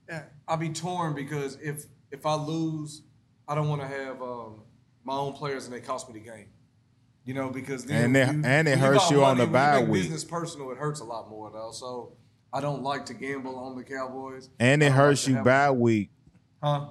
eh, 0.09 0.21
I'll 0.47 0.57
be 0.57 0.69
torn 0.69 1.15
because 1.15 1.59
if 1.61 1.87
if 2.13 2.25
I 2.27 2.35
lose, 2.37 3.03
I 3.49 3.57
don't 3.57 3.69
want 3.69 3.81
to 3.81 3.89
have 3.89 4.23
um, 4.23 4.61
my 5.03 5.15
own 5.17 5.33
players 5.33 5.65
and 5.65 5.75
they 5.75 5.81
cost 5.81 6.09
me 6.09 6.15
the 6.21 6.25
game. 6.25 6.47
You 7.25 7.35
know, 7.35 7.49
because 7.49 7.87
then 7.87 8.15
And 8.15 8.17
it- 8.17 8.35
you- 8.37 8.43
and 8.45 8.69
it 8.69 8.79
hurts 8.79 9.11
you 9.11 9.25
on 9.25 9.39
the 9.39 9.47
bye 9.49 9.83
week. 9.83 10.03
Business 10.05 10.23
personal, 10.25 10.71
it 10.71 10.79
hurts 10.79 11.01
a 11.01 11.05
lot 11.05 11.29
more 11.29 11.51
though. 11.51 11.73
So 11.73 12.13
I 12.55 12.61
don't 12.61 12.83
like 12.85 13.05
to 13.07 13.15
gamble 13.15 13.59
on 13.59 13.77
the 13.77 13.83
Cowboys. 13.83 14.49
And 14.61 14.81
it 14.83 14.93
hurts 14.93 15.27
like 15.29 15.37
you 15.39 15.43
bye 15.43 15.71
week. 15.73 16.11
Huh? 16.63 16.87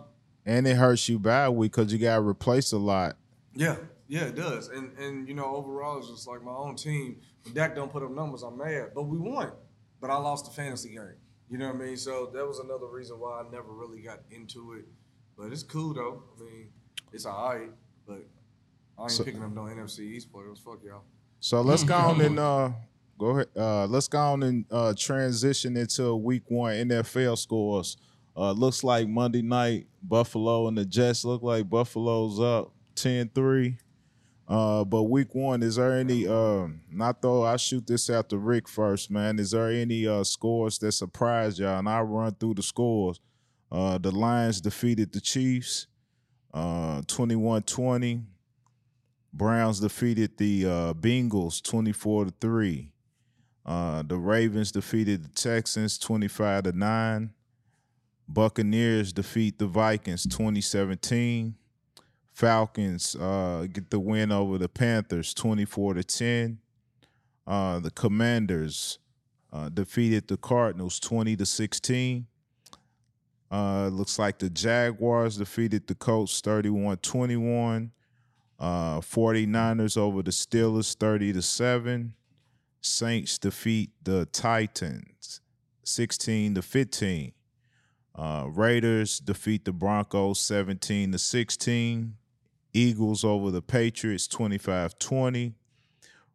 And 0.46 0.68
it 0.68 0.76
hurts 0.76 1.08
you 1.08 1.18
bye 1.20 1.48
week 1.50 1.72
because 1.72 1.94
you 1.94 1.98
got 2.00 2.18
to 2.18 2.22
replace 2.22 2.74
a 2.74 2.78
lot. 2.78 3.16
Yeah, 3.56 3.78
yeah, 4.10 4.26
it 4.26 4.36
does. 4.36 4.68
And 4.68 4.98
and 4.98 5.26
you 5.28 5.34
know, 5.34 5.46
overall, 5.56 6.00
it's 6.00 6.10
just 6.10 6.28
like 6.28 6.44
my 6.44 6.52
own 6.52 6.76
team. 6.76 7.22
When 7.44 7.54
Dak 7.54 7.76
don't 7.76 7.92
put 7.92 8.04
up 8.04 8.12
numbers, 8.12 8.44
I'm 8.44 8.58
mad. 8.58 8.90
But 8.94 9.04
we 9.04 9.18
won. 9.18 9.52
But 10.02 10.10
I 10.10 10.18
lost 10.18 10.46
the 10.46 10.52
fantasy 10.52 10.90
game. 10.90 11.16
You 11.50 11.58
know 11.58 11.68
what 11.68 11.76
I 11.76 11.86
mean? 11.86 11.98
So 11.98 12.30
that 12.34 12.46
was 12.46 12.60
another 12.60 12.88
reason 12.88 13.18
why 13.20 13.42
I 13.42 13.44
never 13.50 13.72
really 13.72 14.02
got 14.02 14.20
into 14.32 14.74
it. 14.74 14.86
But 15.38 15.52
it's 15.54 15.64
cool 15.64 15.94
though. 15.94 16.24
I 16.38 16.44
mean, 16.44 16.68
it's 17.14 17.26
all 17.26 17.54
right. 17.54 17.70
But 18.06 18.26
I 18.98 19.04
ain't 19.04 19.12
So- 19.12 19.24
picking 19.24 19.42
up 19.42 19.52
no 19.54 19.62
NFC 19.62 20.00
East 20.00 20.30
players. 20.32 20.60
Fuck 20.60 20.80
y'all. 20.84 21.04
So 21.40 21.62
let's 21.62 21.84
go 21.84 21.96
on 22.10 22.20
and 22.22 22.38
uh, 22.40 22.70
go 23.18 23.28
ahead. 23.28 23.48
Uh, 23.56 23.86
let's 23.86 24.08
go 24.08 24.20
on 24.20 24.44
and 24.44 24.66
uh, 24.72 24.94
transition 24.98 25.78
into 25.78 26.16
week 26.16 26.44
one 26.48 26.74
NFL 26.74 27.38
scores. 27.38 27.98
Uh, 28.36 28.52
looks 28.52 28.84
like 28.84 29.08
Monday 29.08 29.42
night, 29.42 29.88
Buffalo 30.02 30.68
and 30.68 30.78
the 30.78 30.86
Jets 30.86 31.24
look 31.24 31.44
like 31.44 31.70
Buffalo's 31.70 32.40
up 32.40 32.72
10-3. 32.96 33.78
Uh, 34.48 34.84
but 34.84 35.04
week 35.04 35.34
one, 35.34 35.64
is 35.64 35.78
there 35.78 35.94
any? 35.94 36.28
Um, 36.28 36.82
not 36.92 37.22
though. 37.22 37.44
I 37.44 37.56
shoot 37.58 37.88
this 37.88 38.10
out 38.10 38.30
to 38.30 38.38
Rick 38.38 38.68
first, 38.68 39.10
man. 39.10 39.40
Is 39.40 39.52
there 39.52 39.70
any 39.70 40.06
uh, 40.06 40.24
scores 40.24 40.78
that 40.80 40.92
surprised 40.92 41.60
y'all? 41.60 41.80
And 41.80 41.88
I'll 41.88 42.04
run 42.04 42.36
through 42.36 42.56
the 42.56 42.64
scores. 42.64 43.22
Uh, 43.72 43.98
the 43.98 44.12
Lions 44.12 44.62
defeated 44.62 45.14
the 45.14 45.22
Chiefs, 45.22 45.88
uh, 46.54 47.02
21-20. 47.02 48.24
Browns 49.32 49.80
defeated 49.80 50.38
the 50.38 50.66
uh, 50.66 50.94
Bengals 50.94 51.64
24 51.64 52.26
to 52.26 52.34
3. 52.40 52.93
Uh, 53.66 54.04
the 54.04 54.18
Ravens 54.18 54.72
defeated 54.72 55.24
the 55.24 55.30
Texans 55.30 55.98
25 55.98 56.64
to 56.64 56.72
9. 56.74 57.34
Buccaneers 58.28 59.14
defeat 59.14 59.60
the 59.60 59.68
Vikings 59.68 60.24
2017. 60.24 61.56
Falcons 62.32 63.16
uh, 63.16 63.68
get 63.72 63.90
the 63.90 64.00
win 64.00 64.32
over 64.32 64.58
the 64.58 64.70
Panthers 64.70 65.34
24 65.34 65.96
to 65.96 66.04
10. 66.04 66.58
Uh, 67.46 67.80
the 67.80 67.92
Commanders 67.92 69.00
uh, 69.52 69.70
defeated 69.70 70.28
the 70.28 70.38
Cardinals 70.38 71.00
20 71.00 71.36
to 71.36 71.46
16. 71.46 72.26
Uh, 73.52 73.88
looks 73.90 74.18
like 74.18 74.40
the 74.40 74.50
Jaguars 74.50 75.38
defeated 75.38 75.86
the 75.86 75.94
Colts 75.94 76.42
31 76.42 76.98
21. 76.98 77.92
Uh, 78.60 79.00
49ers 79.00 79.98
over 79.98 80.24
the 80.24 80.32
Steelers 80.32 80.96
30 80.96 81.34
to 81.34 81.42
7. 81.42 82.14
Saints 82.84 83.38
defeat 83.38 83.92
the 84.04 84.26
Titans 84.28 85.40
16 85.84 86.56
to 86.56 86.62
15. 86.62 87.32
Uh, 88.16 88.48
Raiders 88.50 89.20
defeat 89.20 89.66
the 89.66 89.72
Broncos 89.72 90.40
17 90.42 91.14
to 91.14 91.18
16. 91.18 92.16
Eagles 92.74 93.24
over 93.24 93.52
the 93.52 93.62
Patriots 93.62 94.28
25 94.28 95.00
20. 95.00 95.54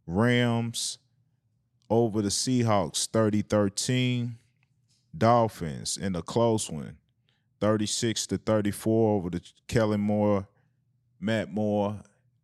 Rams 0.07 0.99
over 1.91 2.23
the 2.23 2.31
Seahawks 2.31 3.07
30 3.07 3.43
13. 3.43 4.37
Dolphins 5.17 5.97
in 5.97 6.17
a 6.17 6.23
close 6.23 6.71
one 6.71 6.97
36 7.61 8.27
to 8.29 8.39
34 8.39 9.17
over 9.17 9.31
the 9.31 9.43
Kellen 9.67 10.01
Moore, 10.01 10.47
Matt 11.21 11.53
Moore, 11.53 11.97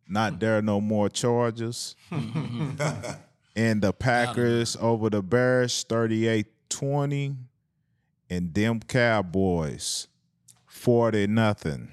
not 0.09 0.41
there 0.41 0.61
no 0.61 0.81
more 0.81 1.09
Chargers. 1.09 1.97
and 3.57 3.83
the 3.83 3.93
Packers 3.93 4.77
over 4.81 5.11
the 5.11 5.23
Bears 5.23 5.85
38 5.85 6.47
20. 6.69 7.37
And 8.31 8.55
them 8.55 8.81
Cowboys 8.81 10.09
40 10.67 11.27
nothing. 11.29 11.93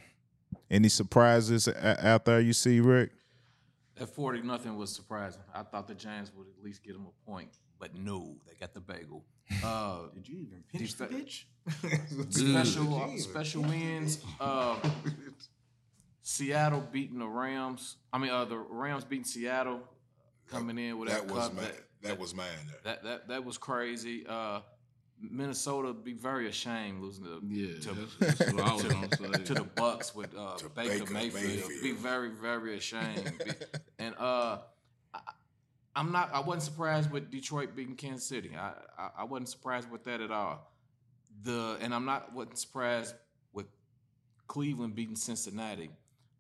Any 0.70 0.88
surprises 0.89 1.68
out 1.68 2.26
there 2.26 2.39
you 2.39 2.53
see, 2.53 2.80
Rick? 2.80 3.12
That 3.95 4.07
40 4.07 4.41
nothing 4.41 4.78
was 4.78 4.95
surprising. 4.95 5.41
I 5.53 5.64
thought 5.64 5.88
the 5.88 5.93
Giants 5.93 6.32
would 6.36 6.47
at 6.47 6.64
least 6.64 6.82
get 6.82 6.93
them 6.93 7.05
a 7.05 7.30
point, 7.30 7.49
but 7.78 7.93
no, 7.93 8.36
they 8.47 8.53
got 8.59 8.74
the 8.74 8.80
bagel. 8.80 9.24
Uh, 9.66 10.03
Did 10.16 10.30
you 10.30 10.38
even 10.39 10.64
pinch 10.72 10.95
the 10.95 11.07
Defe- 11.07 11.43
bitch? 11.68 12.30
special 12.64 13.01
uh, 13.01 13.18
special 13.18 13.64
wins. 13.64 14.20
Uh, 14.39 14.78
Seattle 16.22 16.88
beating 16.91 17.20
the 17.20 17.28
Rams. 17.28 17.97
I 18.14 18.18
mean, 18.18 18.32
uh, 18.32 18.45
the 18.45 18.57
Rams 18.57 19.03
beating 19.03 19.26
Seattle, 19.26 19.82
coming 20.51 20.77
in 20.77 20.97
with 20.97 21.09
that, 21.09 21.27
That 21.27 21.33
was 21.35 21.43
cup. 21.47 21.55
mine. 21.55 21.65
That, 21.65 21.77
That 22.09 22.19
was 22.19 22.35
mine. 22.35 22.47
There. 22.67 22.79
that 22.83 23.03
that 23.03 23.27
that 23.29 23.45
was 23.45 23.57
crazy. 23.57 24.25
Uh, 24.27 24.61
Minnesota 25.23 25.93
be 25.93 26.13
very 26.13 26.47
ashamed 26.49 27.01
losing 27.03 27.25
to 27.25 27.39
Yeah, 27.47 27.79
to, 27.81 27.91
that's, 27.93 28.39
that's 28.39 28.53
what 28.53 28.63
I 28.63 28.73
was 28.73 28.83
gonna 28.83 29.37
to 29.45 29.53
the 29.53 29.63
Bucks 29.63 30.15
with 30.15 30.35
uh, 30.35 30.57
To 30.57 30.69
Baker, 30.69 30.99
Baker 31.05 31.13
Mayfield. 31.13 31.43
Mayfield. 31.69 31.71
Be 31.83 31.91
very 31.91 32.29
very 32.29 32.75
ashamed. 32.77 33.31
Be- 33.45 33.51
and 33.99 34.15
uh, 34.17 34.57
I, 35.13 35.19
I'm 35.95 36.11
not. 36.11 36.33
I 36.33 36.39
wasn't 36.39 36.63
surprised 36.63 37.11
with 37.11 37.29
Detroit 37.29 37.75
beating 37.75 37.95
Kansas 37.95 38.25
City. 38.27 38.51
I, 38.57 38.71
I 38.97 39.09
I 39.19 39.23
wasn't 39.25 39.49
surprised 39.49 39.91
with 39.91 40.03
that 40.05 40.21
at 40.21 40.31
all. 40.31 40.71
The 41.43 41.77
and 41.81 41.93
I'm 41.93 42.05
not 42.05 42.33
wasn't 42.33 42.57
surprised 42.57 43.13
with 43.53 43.67
Cleveland 44.47 44.95
beating 44.95 45.15
Cincinnati. 45.15 45.91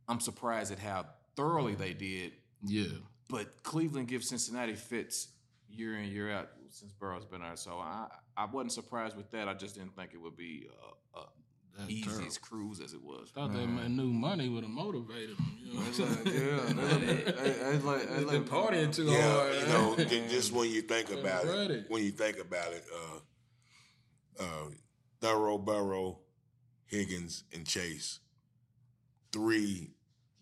I'm 0.07 0.19
surprised 0.19 0.71
at 0.71 0.79
how 0.79 1.05
thoroughly 1.35 1.75
they 1.75 1.93
did 1.93 2.33
yeah, 2.63 2.87
but 3.31 3.63
Cleveland 3.63 4.07
gives 4.09 4.27
Cincinnati 4.29 4.75
fits 4.75 5.29
year 5.69 5.97
in 5.97 6.11
year 6.11 6.29
out 6.31 6.49
since 6.69 6.91
Burrow's 6.91 7.25
been 7.25 7.41
there. 7.41 7.55
So 7.55 7.79
I 7.79 8.07
I 8.37 8.45
wasn't 8.45 8.73
surprised 8.73 9.15
with 9.17 9.31
that. 9.31 9.47
I 9.47 9.53
just 9.55 9.75
didn't 9.75 9.95
think 9.95 10.13
it 10.13 10.21
would 10.21 10.35
be 10.37 10.67
uh, 11.15 11.19
uh, 11.19 11.85
easy 11.87 12.03
terrible. 12.03 12.27
as 12.27 12.37
cruise 12.37 12.79
as 12.81 12.93
it 12.93 13.01
was. 13.03 13.29
Thought 13.33 13.53
that 13.53 13.67
man 13.67 13.95
knew 13.95 14.11
money 14.11 14.49
would 14.49 14.63
have 14.63 14.71
motivated 14.71 15.37
him. 15.37 15.57
You 15.63 15.73
know 15.73 15.79
I'm 15.81 16.15
like, 16.15 16.25
yeah, 16.25 16.31
they 16.33 16.73
look- 16.73 17.01
they- 17.37 17.51
they 17.53 17.77
like- 17.79 18.09
they 18.09 18.15
They've 18.15 18.29
been 18.29 18.43
partying 18.45 18.93
too 18.93 19.05
Yeah, 19.05 19.31
hard. 19.33 19.53
you 19.55 19.65
know, 19.67 19.95
ju- 20.09 20.27
just 20.27 20.51
when 20.51 20.69
you 20.69 20.81
think 20.81 21.09
about 21.11 21.45
ready. 21.45 21.75
it, 21.75 21.85
when 21.89 22.03
you 22.03 22.11
think 22.11 22.39
about 22.39 22.73
it, 22.73 22.83
uh, 22.93 24.43
uh, 24.43 24.69
Thorough, 25.21 25.57
Burrow, 25.57 26.19
Higgins, 26.87 27.43
and 27.53 27.65
Chase, 27.65 28.19
three 29.31 29.91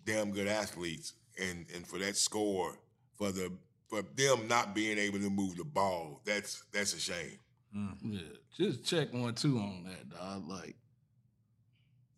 damn 0.06 0.32
good 0.32 0.48
athletes, 0.48 1.14
and 1.40 1.66
and 1.74 1.86
for 1.86 2.00
that 2.00 2.16
score, 2.18 2.78
for 3.16 3.32
the 3.32 3.52
for 3.88 4.02
them 4.16 4.48
not 4.48 4.76
being 4.76 4.98
able 4.98 5.20
to 5.20 5.30
move 5.30 5.58
the 5.58 5.64
ball, 5.64 6.22
that's 6.26 6.64
that's 6.72 6.94
a 6.94 7.00
shame. 7.00 7.40
Mm. 7.76 7.96
Yeah, 8.04 8.20
just 8.58 8.84
check 8.84 9.14
one 9.14 9.36
two 9.36 9.58
on 9.58 9.86
that, 9.86 10.10
dog. 10.10 10.48
Like 10.48 10.76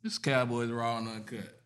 this 0.04 0.18
Cowboys 0.18 0.70
are 0.70 0.76
raw 0.76 0.98
and 0.98 1.08
uncut. 1.08 1.60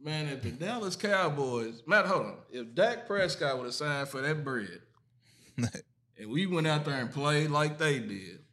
Man, 0.00 0.28
if 0.28 0.42
the 0.42 0.50
Dallas 0.50 0.96
Cowboys, 0.96 1.82
Matt, 1.86 2.06
hold 2.06 2.26
on. 2.26 2.36
If 2.50 2.74
Dak 2.74 3.06
Prescott 3.06 3.56
would 3.56 3.64
have 3.64 3.74
signed 3.74 4.08
for 4.08 4.20
that 4.20 4.44
bread, 4.44 4.80
and 5.56 6.28
we 6.28 6.46
went 6.46 6.66
out 6.66 6.84
there 6.84 7.00
and 7.00 7.10
played 7.10 7.50
like 7.50 7.78
they 7.78 8.00
did, 8.00 8.43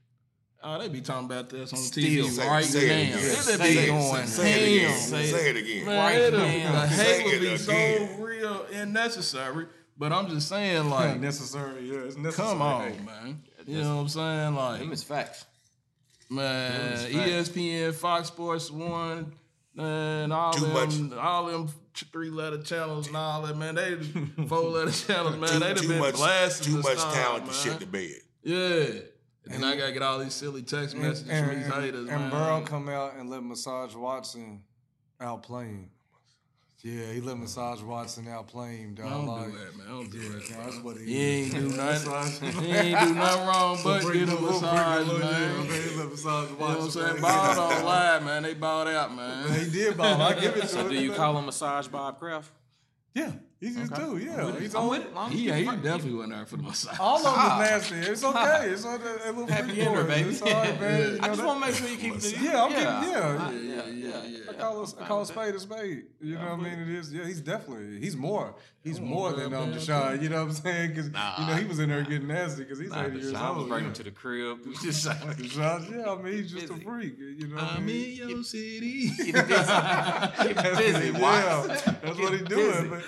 oh, 0.63 0.79
they 0.79 0.87
be 0.89 1.01
talking 1.01 1.25
about 1.25 1.49
this 1.49 1.73
on 1.73 1.79
the 1.79 1.85
Still. 1.85 2.25
TV 2.25 2.29
Say- 2.29 2.47
right 2.47 2.63
say 2.65 2.79
it 2.79 3.09
now. 3.13 3.19
again. 3.19 3.57
They 3.57 3.57
be 3.73 3.79
it. 3.79 3.87
going 3.87 4.27
Say 4.27 4.51
it 4.51 4.77
again. 4.77 4.89
ham. 4.91 4.99
Say 4.99 5.25
Say 5.27 5.49
it. 5.49 5.55
it 5.57 5.59
again. 5.63 5.85
Man, 5.85 5.97
Right 5.97 6.21
it'll- 6.21 6.39
now. 6.39 6.81
the 6.85 6.89
Say 6.89 7.03
hate 7.17 7.25
would 7.25 7.33
it 7.35 7.39
be 7.51 7.57
so 7.57 8.09
real 8.23 8.65
and 8.73 8.93
necessary. 8.93 9.65
But 9.97 10.11
I'm 10.13 10.27
just 10.29 10.47
saying, 10.49 10.89
like, 10.89 11.19
necessary. 11.19 11.87
Yeah, 11.89 11.99
it's 11.99 12.17
necessary. 12.17 12.47
come 12.49 12.61
on, 12.61 12.91
Hey, 12.91 12.99
man. 13.05 13.43
You 13.67 13.81
know 13.83 13.95
what 13.97 14.01
I'm 14.01 14.07
saying? 14.09 14.55
Like, 14.55 14.79
Them 14.79 14.91
is 14.91 15.03
facts. 15.03 15.45
Man, 16.29 16.71
That 16.95 17.37
was 17.37 17.49
ESPN, 17.49 17.93
Fox 17.93 18.29
Sports 18.29 18.71
One, 18.71 19.33
and 19.77 20.31
all 20.33 20.53
Too 20.53 20.65
them, 20.65 21.09
much. 21.09 21.17
all 21.19 21.45
them 21.47 21.69
three 22.13 22.29
letter 22.29 22.61
channels 22.63 23.07
and 23.07 23.17
all 23.17 23.41
that, 23.43 23.57
man. 23.57 23.75
They 23.75 23.95
four 24.47 24.61
letter 24.69 24.91
channels, 24.91 25.35
man. 25.37 25.49
too, 25.49 25.59
They'd 25.59 25.65
have 25.67 25.81
too 25.81 25.87
been 25.89 25.99
much, 25.99 26.15
blasting 26.15 26.65
too 26.67 26.77
the 26.81 26.83
much 26.89 26.97
stars, 26.99 27.13
talent 27.15 27.45
man. 27.45 27.53
to 27.53 27.59
shit 27.59 27.79
the 27.79 27.85
bed. 27.85 28.15
Yeah. 28.43 29.01
And 29.53 29.63
then 29.63 29.63
I 29.65 29.75
gotta 29.75 29.91
get 29.91 30.01
all 30.01 30.19
these 30.19 30.33
silly 30.33 30.61
text 30.63 30.95
messages 30.95 31.29
and, 31.29 31.47
from 31.47 31.55
these 31.61 31.67
haters, 31.73 32.09
and 32.09 32.21
man. 32.21 32.29
Burrow 32.31 32.61
come 32.61 32.89
out 32.89 33.15
and 33.17 33.29
let 33.29 33.43
Massage 33.43 33.95
Watson 33.95 34.61
outplay 35.19 35.65
him. 35.65 35.89
Yeah, 36.83 37.11
he 37.13 37.21
let 37.21 37.37
Massage 37.37 37.79
Watson 37.83 38.27
outplay 38.27 38.77
him, 38.77 38.95
dog. 38.95 39.07
don't 39.09 39.27
like, 39.27 39.45
do 39.45 39.51
that, 39.59 39.77
man. 39.77 39.87
Don't 39.87 40.09
do 40.11 40.17
Yeah, 40.17 40.29
that. 40.29 40.63
that's 40.65 40.77
what 40.79 40.97
he, 40.97 41.05
He 41.05 41.21
ain't 41.21 41.53
do 41.53 41.69
nothing. 41.77 42.53
he 42.63 42.71
ain't 42.71 42.99
do 42.99 43.13
nothing 43.13 43.45
wrong 43.47 43.79
but 43.83 44.01
Bring 44.01 44.19
get 44.25 44.29
a 44.29 44.31
the 44.31 44.41
little- 44.41 44.59
bring 44.61 44.71
the 44.71 44.75
massage, 44.75 45.07
man. 45.07 45.19
man, 45.19 45.89
he 45.89 45.95
let 45.95 46.09
Massage 46.09 46.49
You 46.49 46.55
know 46.57 46.65
what 46.65 46.79
I'm 46.81 46.89
saying? 46.89 47.13
man. 47.13 47.21
Ball 47.21 47.55
don't 47.69 47.85
lie, 47.85 48.19
man. 48.21 48.43
They 48.43 48.53
balled 48.55 48.87
out, 48.87 49.15
man. 49.15 49.59
He 49.63 49.69
did 49.69 49.95
ball. 49.95 50.21
I 50.23 50.33
give 50.39 50.55
it 50.57 50.61
to 50.61 50.67
So 50.67 50.79
him. 50.81 50.89
do 50.89 50.95
you 50.95 51.11
call 51.13 51.37
him 51.37 51.45
Massage 51.45 51.87
Bob 51.87 52.17
Kraft? 52.17 52.51
Yeah, 53.13 53.31
he 53.61 53.69
just 53.73 53.93
do. 53.93 54.17
Yeah, 54.17 54.59
he's 54.59 54.73
I'm 54.75 54.81
on. 54.83 54.89
with 54.89 55.01
it. 55.05 55.11
I'm 55.15 55.31
He, 55.31 55.51
he 55.51 55.63
definitely 55.65 56.13
went 56.15 56.31
there 56.31 56.45
for 56.47 56.57
the 56.57 56.63
massage. 56.63 56.99
All 56.99 57.25
of 57.25 57.35
them 57.35 57.61
is 57.61 57.91
nasty. 57.91 58.11
It's 58.11 58.23
okay. 58.23 58.69
It's 58.71 58.83
on 58.85 58.99
that, 59.03 59.23
that 59.23 59.37
little 59.37 59.47
Happy 59.47 59.69
free 59.69 59.81
ending, 59.81 60.07
baby. 60.07 60.29
It's 60.31 60.41
all 60.41 60.51
right, 60.51 60.81
man. 60.81 61.13
You 61.13 61.19
I 61.21 61.27
just 61.27 61.43
want 61.45 61.61
to 61.63 61.67
make 61.67 61.75
sure 61.75 61.87
you 61.87 61.97
keep 61.97 62.15
the 62.19 62.29
Yeah, 62.41 62.63
I'm 62.63 62.71
yeah, 62.71 62.77
keeping- 63.01 63.11
yeah. 63.13 63.47
I- 63.47 63.51
Yeah, 63.51 63.85
yeah, 63.85 64.23
yeah. 64.25 64.37
I 64.49 64.53
call, 64.55 64.81
us, 64.83 64.95
I 64.99 65.05
call 65.05 65.21
a 65.21 65.25
spade 65.25 65.55
a 65.55 65.59
spade. 65.59 66.03
You 66.19 66.35
know 66.35 66.41
what 66.55 66.59
I 66.59 66.63
mean? 66.63 66.79
It 66.79 66.89
is. 66.89 67.13
Yeah, 67.13 67.25
he's 67.25 67.39
definitely. 67.41 67.99
He's 68.01 68.15
more. 68.17 68.53
He's 68.83 68.99
more 68.99 69.31
than 69.31 69.53
um, 69.53 69.71
Deshaun. 69.73 70.21
You 70.23 70.29
know 70.29 70.37
what 70.43 70.49
I'm 70.49 70.53
saying? 70.55 70.89
Because 70.89 71.05
you 71.05 71.11
know 71.13 71.53
he 71.55 71.65
was 71.65 71.77
in 71.79 71.89
there 71.89 72.01
getting 72.01 72.27
nasty 72.27 72.63
because 72.63 72.79
he's 72.79 72.89
Nah, 72.89 73.05
80 73.05 73.17
years 73.19 73.31
Deshaun 73.33 73.49
was 73.49 73.57
old. 73.59 73.69
bringing 73.69 73.83
yeah. 73.85 73.89
him 73.89 73.93
to 73.93 74.03
the 74.03 74.11
crib. 74.11 74.57
He 74.65 74.73
just 74.87 75.05
like, 75.05 75.17
Deshaun, 75.37 75.91
yeah, 75.91 76.11
I 76.11 76.21
mean 76.21 76.33
he's 76.33 76.51
just 76.51 76.69
a 76.71 76.75
freak. 76.77 77.15
You 77.19 77.47
know 77.47 77.57
I 77.57 77.75
I'm 77.77 77.85
mean? 77.85 78.21
in 78.21 78.29
your 78.29 78.43
city. 78.43 79.09
get 79.17 79.47
busy. 79.47 80.53
Get 80.53 80.77
busy. 80.77 81.11
Yeah, 81.19 81.67
that's 81.67 81.85
what 82.19 82.31
he's 82.33 82.41
Get 82.41 82.49
doing. 82.49 83.01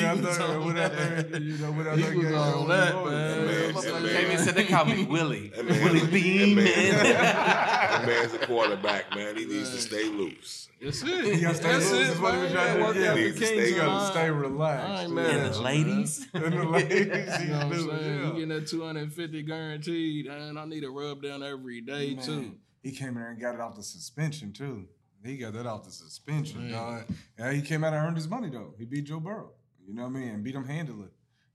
Busy. 0.00 0.38
But 0.38 0.50
and 0.50 0.64
went 0.64 0.78
out 0.78 0.92
there, 0.92 1.00
and 1.06 1.14
went 1.16 1.30
there, 1.32 1.40
you 1.42 1.58
know, 1.58 1.70
went 1.72 1.88
out 1.88 1.98
He 1.98 2.16
was 2.16 2.26
on 2.32 2.52
going 2.52 2.68
that, 2.68 2.92
hard. 2.94 3.10
man. 3.12 3.46
man- 3.46 3.74
Came 3.74 4.02
man- 4.02 4.30
and 4.30 4.40
said 4.40 4.54
they 4.54 4.64
call 4.64 4.84
me 4.84 5.04
Willie. 5.04 5.52
Willie 5.56 6.00
that 6.00 6.10
Bean, 6.12 6.54
man- 6.54 6.64
man. 6.64 7.04
That 7.04 8.02
man's 8.06 8.34
a 8.34 8.38
quarterback, 8.46 9.14
man. 9.14 9.36
He 9.36 9.44
needs 9.46 9.70
to 9.70 9.78
stay 9.78 10.04
loose. 10.08 10.68
That's 10.80 11.02
He 11.02 11.10
it. 11.10 11.40
gotta 11.42 11.54
stay 11.56 11.68
That's 11.72 11.90
loose. 11.90 12.08
it, 12.08 12.12
Is 12.12 12.20
what 12.20 12.34
he 12.34 12.40
was 12.42 12.52
man. 12.52 12.76
trying 12.78 12.86
to 12.86 12.92
do. 12.94 13.00
Yeah, 13.00 13.10
out 13.10 13.16
he 13.16 13.22
the 13.24 13.28
needs 13.30 13.40
to 13.40 13.46
stay- 13.46 13.74
gotta 13.76 14.12
stay 14.12 14.30
relaxed. 14.30 14.86
I 14.88 15.02
ain't 15.04 15.18
And 15.18 15.54
the 15.54 15.60
ladies. 15.60 16.26
And 16.34 16.44
the 16.52 16.64
ladies, 16.68 17.40
You 17.40 17.46
know 17.48 17.56
what 17.58 17.66
I'm 17.66 17.72
saying? 17.72 17.86
doing, 17.86 18.04
You 18.04 18.22
yeah. 18.22 18.32
getting 18.32 18.48
that 18.50 18.66
250 18.68 19.42
guaranteed, 19.42 20.26
and 20.26 20.58
I 20.58 20.64
need 20.66 20.84
a 20.84 20.90
rub 20.90 21.22
down 21.22 21.42
every 21.42 21.80
day 21.80 22.14
Man, 22.14 22.24
too. 22.24 22.54
He 22.82 22.92
came 22.92 23.08
in 23.08 23.14
there 23.16 23.30
and 23.30 23.40
got 23.40 23.54
it 23.56 23.60
off 23.60 23.74
the 23.76 23.82
suspension 23.82 24.52
too. 24.52 24.86
He 25.24 25.36
got 25.36 25.52
that 25.54 25.66
off 25.66 25.84
the 25.84 25.90
suspension, 25.90 26.70
Man. 26.70 26.72
dog. 26.72 27.02
Yeah, 27.36 27.52
he 27.52 27.60
came 27.60 27.82
out 27.82 27.92
and 27.92 28.06
earned 28.06 28.16
his 28.16 28.28
money 28.28 28.48
though. 28.50 28.74
He 28.78 28.84
beat 28.84 29.04
Joe 29.06 29.18
Burrow. 29.18 29.50
You 29.88 29.94
know 29.94 30.02
what 30.02 30.08
I 30.16 30.20
mean? 30.20 30.28
And 30.28 30.44
beat 30.44 30.54
him 30.54 30.64
handily. 30.66 31.08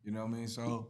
You 0.03 0.11
know 0.11 0.21
what 0.25 0.31
I 0.33 0.37
mean? 0.37 0.47
So, 0.47 0.87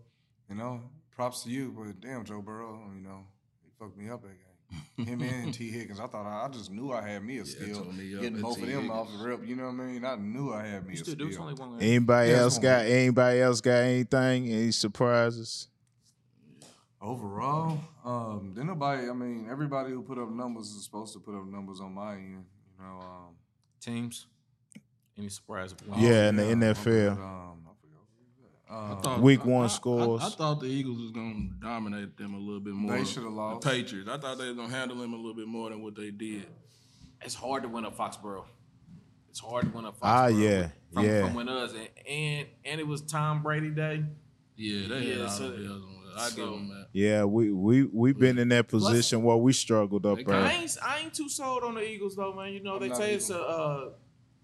you 0.50 0.56
know, 0.56 0.80
props 1.12 1.44
to 1.44 1.50
you, 1.50 1.76
but 1.78 2.00
damn, 2.00 2.24
Joe 2.24 2.41
Burrow, 2.41 2.80
you 2.96 3.02
know, 3.02 3.26
he 3.64 3.70
fucked 3.78 3.98
me 3.98 4.10
up 4.10 4.22
that 4.22 4.30
game. 4.30 5.06
Him 5.06 5.22
and 5.22 5.54
Tee 5.54 5.70
Higgins. 5.70 6.00
I 6.00 6.08
thought 6.08 6.26
I, 6.26 6.46
I 6.46 6.50
just 6.50 6.72
knew 6.72 6.94
I 6.94 7.06
had 7.08 7.22
me 7.24 7.39
a 7.39 7.46
skill. 7.46 7.84
tore 7.84 7.94
Getting 7.94 8.39
both 8.41 8.62
of 8.62 8.68
them 8.68 8.89
off 8.89 9.10
the 9.12 9.24
rip. 9.24 9.46
You 9.46 9.56
know 9.58 9.66
what 9.66 9.72
I 9.74 9.86
mean? 9.86 10.06
I 10.06 10.16
knew 10.16 10.54
I 10.54 10.66
had 10.66 10.88
me 10.88 10.96
You 10.96 11.02
a 11.02 11.04
still 11.04 11.16
do. 11.16 11.32
Skill. 11.32 11.44
only 11.44 11.54
one. 11.56 11.82
Anybody 11.82 12.32
Yeah, 12.32 12.38
else 12.38 12.58
got 12.58 12.84
gonna 12.84 12.89
anybody 12.89 13.41
else 13.41 13.60
got 13.62 13.72
anything? 13.84 14.48
Any 14.48 14.72
surprises? 14.72 15.68
Overall, 17.02 17.80
um, 18.06 18.54
then 18.56 18.68
nobody. 18.68 19.10
I 19.10 19.14
mean, 19.14 19.48
everybody 19.52 19.91
who 19.91 20.02
put 20.02 20.18
up 20.18 20.32
numbers 20.32 20.68
is 20.70 20.86
supposed 20.86 21.12
to 21.14 21.20
put 21.20 21.36
up 21.36 21.46
numbers 21.46 21.82
on 21.82 21.94
my 21.94 22.14
end. 22.14 22.46
You 22.80 22.84
know, 22.86 23.00
um, 23.02 23.36
Teams. 23.82 24.28
Any 25.18 25.30
surprise? 25.30 25.76
Yeah, 25.97 26.30
in 26.30 26.36
the 26.38 26.43
NFL. 26.43 26.76
forgot, 27.16 27.20
um, 27.24 27.59
I 27.68 27.72
forgot 27.82 28.88
who 28.89 28.97
I 28.97 29.01
thought- 29.01 29.22
Week 29.22 29.41
I- 29.41 29.47
one 29.47 29.61
I- 29.61 29.66
I- 29.66 29.68
scores. 29.68 30.22
I, 30.24 30.30
thought 30.30 30.59
the 30.59 30.66
Eagles 30.68 30.99
was 31.01 31.11
gonna 31.11 31.49
dominate 31.61 32.18
them 32.18 32.34
a 32.34 32.39
little 32.39 32.59
bit 32.59 32.74
more. 32.74 32.97
They 32.97 33.05
shoulda 33.05 33.30
lost. 33.30 33.61
The 33.61 33.70
Patriots. 33.70 34.09
I 34.09 34.18
thought 34.18 34.38
they 34.38 34.47
was 34.47 34.55
gonna 34.57 34.70
handle 34.74 34.97
them 34.97 35.14
a 35.14 35.18
little 35.18 35.36
bit 35.36 35.47
more 35.47 35.70
than 35.70 35.82
what 35.84 35.95
they 35.95 36.09
did. 36.11 36.47
It's 37.22 37.36
hard 37.36 37.64
to 37.64 37.70
win 37.70 37.86
at 37.86 37.95
Foxborough. 37.95 38.45
It's 39.30 39.39
hard 39.39 39.66
to 39.66 39.70
win 39.78 39.86
at 39.86 39.93
Foxborough. 39.93 39.99
Ah, 40.03 40.28
yeah, 40.28 40.70
From, 40.93 41.05
yeah. 41.05 41.26
From 41.26 41.34
when 41.36 41.49
us 41.49 41.74
and, 41.74 41.89
and 42.07 42.47
and 42.66 42.80
it 42.82 42.88
was 42.88 43.01
Tom 43.01 43.43
Brady 43.43 43.70
day. 43.70 44.03
Yeah, 44.55 44.88
they 44.88 45.07
Yeah, 45.09 45.22
had 45.24 45.32
so- 45.32 45.51
the 45.51 45.57
bells 45.64 45.84
I 46.16 46.30
give 46.30 46.45
them 46.47 46.70
that. 46.70 46.88
Yeah, 46.93 47.24
we 47.24 47.51
we 47.51 47.84
we 47.86 48.14
been 48.14 48.38
in 48.38 48.49
that 48.49 48.68
position 48.68 49.24
where 49.24 49.36
we 49.38 49.51
struggled 49.51 50.05
up 50.05 50.18
They 50.18 50.24
there. 50.24 50.36
I 50.36 50.51
ain't 50.53 50.78
I 50.84 50.99
ain't 50.99 51.14
too 51.14 51.28
sold 51.30 51.64
on 51.64 51.74
the 51.76 51.84
Eagles 51.88 52.16
though, 52.16 52.34
man. 52.34 52.53
You 52.53 52.61
know 52.61 52.78
they 52.78 52.89
not 52.89 52.97
say 52.97 53.14
it's 53.16 53.32
a 53.32 53.41
uh, 53.41 53.89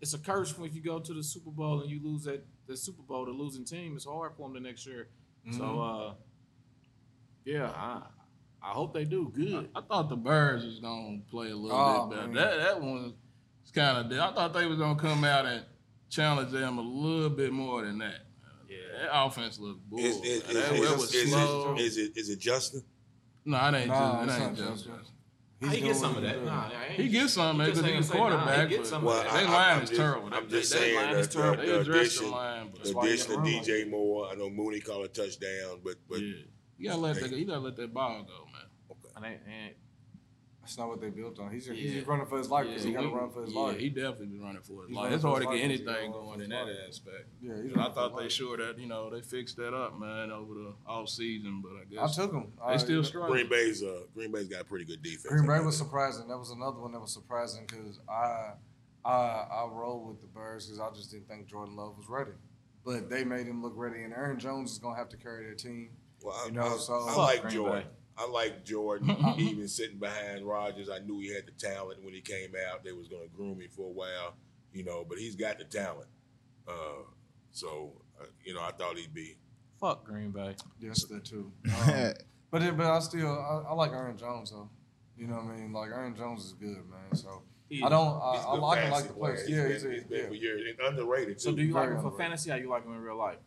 it's 0.01 0.13
a 0.13 0.17
curse 0.19 0.57
when 0.57 0.69
if 0.69 0.75
you 0.75 0.81
go 0.81 0.99
to 0.99 1.13
the 1.13 1.23
Super 1.23 1.51
Bowl 1.51 1.81
and 1.81 1.89
you 1.89 1.99
lose 2.03 2.23
that 2.23 2.45
the 2.67 2.77
Super 2.77 3.01
Bowl, 3.03 3.25
the 3.25 3.31
losing 3.31 3.65
team, 3.65 3.95
it's 3.95 4.05
hard 4.05 4.31
for 4.37 4.47
them 4.47 4.53
the 4.61 4.67
next 4.67 4.85
year. 4.85 5.09
So 5.51 5.59
Mm-hmm. 5.63 5.79
uh, 5.79 6.13
yeah, 7.45 7.69
I 7.69 8.01
I 8.61 8.71
hope 8.71 8.93
they 8.93 9.05
do 9.05 9.31
good. 9.33 9.69
I 9.75 9.81
thought 9.81 10.09
the 10.09 10.17
Birds 10.17 10.65
was 10.65 10.79
gonna 10.79 11.19
play 11.31 11.49
a 11.51 11.55
little 11.55 11.77
Oh, 11.77 12.07
bit 12.07 12.15
better. 12.17 12.27
man. 12.27 12.35
That 12.35 12.57
that 12.57 12.81
one 12.81 13.03
was 13.03 13.71
kind 13.73 14.11
of. 14.11 14.19
I 14.19 14.33
thought 14.33 14.53
they 14.53 14.65
was 14.65 14.77
gonna 14.77 14.99
come 14.99 15.23
out 15.23 15.45
and 15.45 15.63
challenge 16.09 16.51
them 16.51 16.77
a 16.77 16.81
little 16.81 17.29
bit 17.29 17.51
more 17.53 17.83
than 17.85 17.99
that. 17.99 18.25
Yeah, 18.69 18.77
that 19.01 19.09
offense 19.25 19.57
looked 19.59 19.89
bull. 19.89 19.99
Is, 19.99 20.17
is, 20.17 20.43
that, 20.43 20.49
is, 20.51 20.55
that 20.55 20.73
is, 20.73 20.91
was 20.91 21.13
is, 21.15 21.31
slow. 21.31 21.75
it, 21.75 21.81
is 21.81 21.97
it 21.97 22.11
is 22.17 22.29
it 22.29 22.39
Justin? 22.39 22.83
no, 23.45 23.57
it 23.57 23.73
ain't 23.75 23.87
Nah, 23.87 24.25
just. 24.25 24.37
it's 24.37 24.37
It 24.37 24.41
ain't 24.43 24.59
not 24.59 24.73
just. 24.75 25.11
Justin. 25.61 25.69
he 25.69 25.75
He's 25.75 25.87
gets 25.87 25.99
some 25.99 26.15
of 26.17 26.23
that. 26.23 26.43
Nah. 26.45 26.69
I 26.69 26.85
ain't- 26.85 26.99
He 27.01 27.07
gets 27.09 27.33
some 27.33 27.57
man 27.57 27.67
just 27.67 27.81
because 27.81 27.89
ain't 27.91 27.97
he's 27.97 28.09
a 28.09 28.13
gonna 28.13 28.29
say, 28.29 28.35
nah, 28.35 28.39
he 28.39 28.45
quarterback. 28.45 28.69
gets 28.69 28.79
but 28.81 28.87
some 28.87 28.97
of 29.01 29.03
Well, 29.07 29.23
that. 29.23 29.33
they 29.33 29.39
I- 29.39 29.51
line 29.51 29.77
I'm 29.77 29.83
is 29.83 29.89
just- 29.89 30.01
terrible. 30.01 30.29
I'm 30.33 30.49
They- 30.49 30.59
just 30.59 30.71
they 30.73 30.79
saying 30.79 30.95
line 30.95 31.13
that 31.13 31.19
is 31.19 31.27
terrible. 31.27 31.51
the- 31.55 31.61
They 31.61 31.67
the 31.73 31.79
addressed 31.81 31.93
the 31.93 32.19
addition- 32.19 32.31
line, 32.31 32.69
but 32.71 32.83
The 32.83 32.93
why 32.93 33.03
you 33.05 33.09
addition 33.13 33.31
of 33.33 33.43
DJ 33.45 33.83
Moore, 33.89 34.29
I 34.31 34.35
know 34.35 34.49
Mooney 34.49 34.79
called 34.79 35.05
a 35.05 35.07
touchdown, 35.09 35.81
but 35.83 35.95
but 36.07 36.19
yeah, 36.21 36.35
you 36.77 36.89
gotta 36.89 37.01
let 37.01 37.15
that. 37.19 37.31
You 37.31 37.45
gotta 37.45 37.59
let 37.59 37.75
that 37.75 37.93
ball 37.93 38.23
go, 38.23 38.45
man. 38.53 38.95
And 39.15 39.25
they, 39.25 39.51
and 39.51 39.75
That's 40.69 40.77
not 40.77 40.87
what 40.89 41.01
they 41.01 41.09
built 41.09 41.39
on. 41.39 41.49
He's 41.51 41.65
he's 41.65 41.95
Yeah. 41.95 42.01
running 42.05 42.27
for 42.27 42.37
his 42.37 42.47
life 42.51 42.67
because 42.67 42.83
he 42.83 42.91
got 42.93 43.01
to 43.01 43.07
run 43.09 43.31
for 43.31 43.41
his 43.41 43.51
yeah, 43.55 43.59
life. 43.59 43.79
he 43.79 43.89
definitely 43.89 44.27
be 44.27 44.37
running 44.39 44.61
for 44.61 44.81
his 44.83 44.89
He's 44.89 44.97
life. 44.97 45.11
It's 45.13 45.23
hard 45.23 45.41
to 45.41 45.47
get 45.49 45.61
anything 45.63 45.87
running 45.87 46.11
going 46.11 46.41
in 46.41 46.49
that 46.51 46.67
life. 46.67 46.75
aspect. 46.87 47.25
Yeah, 47.41 47.55
he's 47.59 47.71
And 47.73 47.81
I 47.81 47.89
thought 47.89 48.15
they 48.15 48.23
life. 48.25 48.31
sure 48.31 48.55
that 48.57 48.77
you 48.77 48.85
know 48.85 49.09
they 49.09 49.21
fixed 49.23 49.57
that 49.57 49.73
up, 49.73 49.99
man, 49.99 50.31
over 50.31 50.53
the 50.53 50.73
off 50.85 51.09
season. 51.09 51.63
But 51.63 51.71
I 51.81 51.85
guess 51.89 52.19
I 52.19 52.21
took 52.21 52.31
them. 52.33 52.53
they 52.59 52.73
I- 52.75 52.77
still 52.77 53.03
strong. 53.03 53.31
Green 53.31 53.49
Bay's 53.49 53.81
uh, 53.81 54.01
Green 54.13 54.31
Bay's 54.31 54.47
got 54.47 54.61
a 54.61 54.65
pretty 54.65 54.85
good 54.85 55.01
defense. 55.01 55.23
Green 55.27 55.47
Bay 55.47 55.53
was 55.65 55.75
think. 55.79 55.87
surprising. 55.89 56.27
That 56.27 56.37
was 56.37 56.51
another 56.51 56.77
one 56.79 56.91
that 56.91 57.01
was 57.01 57.11
surprising 57.13 57.65
because 57.67 57.99
I, 58.07 58.51
I 59.03 59.11
I 59.11 59.67
roll 59.71 60.05
with 60.07 60.21
the 60.21 60.27
Birds 60.27 60.67
because 60.67 60.79
I 60.79 60.91
just 60.95 61.09
didn't 61.09 61.27
think 61.27 61.47
Jordan 61.47 61.75
Love 61.75 61.97
was 61.97 62.07
ready. 62.07 62.33
But 62.85 63.09
they 63.09 63.23
made 63.23 63.47
him 63.47 63.63
look 63.63 63.73
ready, 63.75 64.03
and 64.03 64.13
Aaron 64.13 64.37
Jones 64.37 64.71
is 64.71 64.77
gonna 64.77 64.97
have 64.97 65.09
to 65.09 65.17
carry 65.17 65.45
their 65.45 65.55
team. 65.55 65.89
Well, 66.21 66.35
I, 66.39 66.45
You 66.45 66.51
know, 66.51 66.75
I, 66.75 66.77
so- 66.77 66.93
I 67.05 67.07
Fuck 67.07 67.17
like 67.17 67.41
Green 67.41 67.53
Jordan. 67.55 67.81
Bay. 67.83 67.89
I 68.19 68.27
like 68.27 68.65
Jordan. 68.65 69.15
even 69.37 69.67
sitting 69.67 69.97
behind 69.97 70.45
Rodgers, 70.45 70.89
I 70.89 70.99
knew 70.99 71.19
he 71.19 71.33
had 71.33 71.45
the 71.45 71.51
talent 71.51 72.03
when 72.03 72.13
he 72.13 72.21
came 72.21 72.51
out. 72.69 72.83
They 72.83 72.91
was 72.91 73.07
going 73.07 73.23
to 73.23 73.35
groom 73.35 73.61
him 73.61 73.69
for 73.75 73.87
a 73.87 73.91
while, 73.93 74.35
you 74.73 74.83
know. 74.83 75.05
But 75.07 75.17
he's 75.19 75.35
got 75.35 75.57
the 75.57 75.63
talent. 75.65 76.09
Uh, 76.67 77.03
so 77.51 77.93
uh, 78.21 78.25
you 78.43 78.53
know, 78.53 78.61
I 78.61 78.71
thought 78.71 78.97
he'd 78.97 79.13
be. 79.13 79.37
Fuck 79.79 80.03
Green 80.03 80.31
Bay. 80.31 80.55
Yes, 80.81 81.05
that 81.05 81.23
too. 81.25 81.51
Um, 81.87 82.13
but 82.51 82.63
it, 82.63 82.75
but 82.75 82.87
I 82.87 82.99
still 82.99 83.29
I, 83.29 83.69
I 83.69 83.73
like 83.73 83.91
Aaron 83.91 84.17
Jones 84.17 84.51
though. 84.51 84.69
You 85.17 85.27
know 85.27 85.35
what 85.35 85.53
I 85.53 85.57
mean? 85.57 85.71
Like 85.71 85.91
Aaron 85.91 86.15
Jones 86.15 86.45
is 86.45 86.53
good, 86.53 86.77
man. 86.89 87.13
So 87.15 87.43
He 87.69 87.83
I 87.83 87.89
don't 87.89 88.19
I, 88.21 88.35
He's 88.37 88.43
a 88.43 88.47
I 88.47 88.51
good 88.55 88.61
like 88.61 88.79
him 88.83 88.91
like 88.91 89.07
the 89.07 89.13
player. 89.13 89.33
players. 89.35 89.47
He's 89.47 89.55
Yeah, 89.57 89.63
been, 89.63 89.71
he's 89.71 89.83
a, 89.85 89.91
he's 89.91 90.03
been 90.05 90.19
yeah. 90.19 90.27
for 90.27 90.33
years 90.33 90.61
and 90.79 90.87
underrated 90.87 91.39
So 91.39 91.51
do 91.51 91.61
you 91.61 91.73
like 91.73 91.83
him 91.89 91.91
for 91.91 91.97
underrated. 92.07 92.17
fantasy? 92.17 92.49
How 92.49 92.55
you 92.57 92.69
like 92.69 92.85
him 92.85 92.93
in 92.93 93.01
real 93.01 93.17
life? 93.17 93.37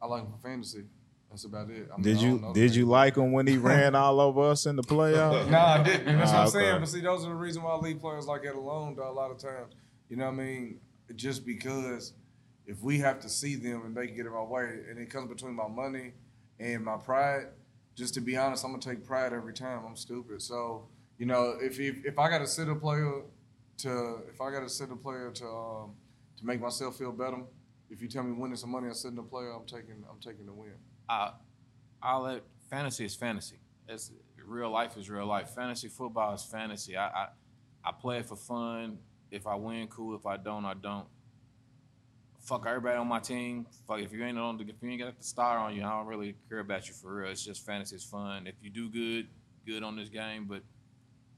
I 0.00 0.06
like 0.06 0.22
him 0.22 0.30
for 0.32 0.38
fantasy. 0.48 0.84
That's 1.30 1.44
about 1.44 1.68
it. 1.70 1.88
I 1.92 1.96
mean, 1.96 2.02
Did 2.02 2.20
you 2.20 2.50
did 2.54 2.74
you 2.74 2.86
like 2.86 3.16
him 3.16 3.32
when 3.32 3.46
he 3.46 3.58
ran 3.58 3.94
all 3.94 4.20
over 4.20 4.42
us 4.50 4.66
in 4.66 4.76
the 4.76 4.82
playoffs? 4.82 5.48
No, 5.50 5.58
I 5.58 5.82
didn't. 5.82 6.08
And 6.08 6.20
that's 6.20 6.32
what 6.32 6.40
I'm 6.40 6.48
saying. 6.48 6.80
But 6.80 6.88
see, 6.88 7.00
those 7.00 7.24
are 7.24 7.28
the 7.28 7.34
reason 7.34 7.62
why 7.62 7.72
I 7.72 7.76
leave 7.76 8.00
players 8.00 8.26
like 8.26 8.42
that 8.44 8.54
alone. 8.54 8.94
Though 8.96 9.10
a 9.10 9.12
lot 9.12 9.30
of 9.30 9.38
times, 9.38 9.74
you 10.08 10.16
know 10.16 10.24
what 10.26 10.34
I 10.34 10.44
mean? 10.44 10.80
Just 11.14 11.44
because 11.44 12.14
if 12.66 12.82
we 12.82 12.98
have 12.98 13.20
to 13.20 13.28
see 13.28 13.54
them 13.54 13.82
and 13.84 13.94
they 13.96 14.06
get 14.06 14.26
in 14.26 14.32
my 14.32 14.42
way, 14.42 14.80
and 14.88 14.98
it 14.98 15.10
comes 15.10 15.28
between 15.28 15.54
my 15.54 15.68
money 15.68 16.12
and 16.58 16.84
my 16.84 16.96
pride. 16.96 17.46
Just 17.94 18.14
to 18.14 18.20
be 18.20 18.36
honest, 18.36 18.64
I'm 18.64 18.72
gonna 18.72 18.82
take 18.82 19.04
pride 19.04 19.32
every 19.32 19.54
time. 19.54 19.82
I'm 19.86 19.96
stupid. 19.96 20.42
So 20.42 20.88
you 21.18 21.26
know, 21.26 21.54
if 21.60 21.80
if, 21.80 22.04
if 22.04 22.18
I 22.18 22.28
got 22.28 22.38
to 22.38 22.46
sit 22.46 22.68
a 22.68 22.74
player 22.74 23.22
to 23.78 24.18
if 24.32 24.40
I 24.40 24.50
got 24.50 24.60
to 24.60 24.68
sit 24.68 24.90
a 24.90 24.96
player 24.96 25.30
to 25.30 25.46
um, 25.46 25.90
to 26.38 26.46
make 26.46 26.60
myself 26.60 26.96
feel 26.96 27.12
better, 27.12 27.38
if 27.90 28.02
you 28.02 28.08
tell 28.08 28.22
me 28.22 28.32
winning 28.32 28.56
some 28.56 28.70
money, 28.70 28.88
I'm 28.88 28.94
sitting 28.94 29.18
a 29.18 29.22
player. 29.22 29.50
I'm 29.52 29.64
taking 29.66 30.04
I'm 30.10 30.20
taking 30.20 30.46
the 30.46 30.52
win. 30.52 30.74
I, 31.08 31.32
I'll 32.02 32.22
let 32.22 32.42
fantasy 32.70 33.04
is 33.04 33.14
fantasy. 33.14 33.58
It's 33.88 34.10
real 34.44 34.70
life 34.70 34.96
is 34.96 35.08
real 35.10 35.26
life. 35.26 35.50
Fantasy 35.50 35.88
football 35.88 36.34
is 36.34 36.44
fantasy. 36.44 36.96
I, 36.96 37.06
I, 37.06 37.26
I 37.84 37.92
play 37.92 38.18
it 38.18 38.26
for 38.26 38.36
fun. 38.36 38.98
If 39.30 39.46
I 39.46 39.54
win, 39.56 39.88
cool. 39.88 40.14
If 40.16 40.26
I 40.26 40.36
don't, 40.36 40.64
I 40.64 40.74
don't. 40.74 41.06
Fuck 42.40 42.64
everybody 42.66 42.96
on 42.96 43.08
my 43.08 43.18
team. 43.18 43.66
Fuck 43.88 44.00
if 44.00 44.12
you 44.12 44.24
ain't 44.24 44.38
on 44.38 44.56
the, 44.56 44.64
if 44.64 44.76
you 44.80 44.88
ain't 44.90 45.00
got 45.02 45.18
the 45.18 45.24
star 45.24 45.58
on 45.58 45.74
you, 45.74 45.82
I 45.84 45.90
don't 45.98 46.06
really 46.06 46.36
care 46.48 46.60
about 46.60 46.86
you 46.86 46.94
for 46.94 47.16
real. 47.16 47.30
It's 47.30 47.44
just 47.44 47.66
fantasy. 47.66 47.96
It's 47.96 48.04
fun. 48.04 48.46
If 48.46 48.54
you 48.62 48.70
do 48.70 48.88
good, 48.88 49.26
good 49.66 49.82
on 49.82 49.96
this 49.96 50.08
game. 50.08 50.46
But 50.48 50.62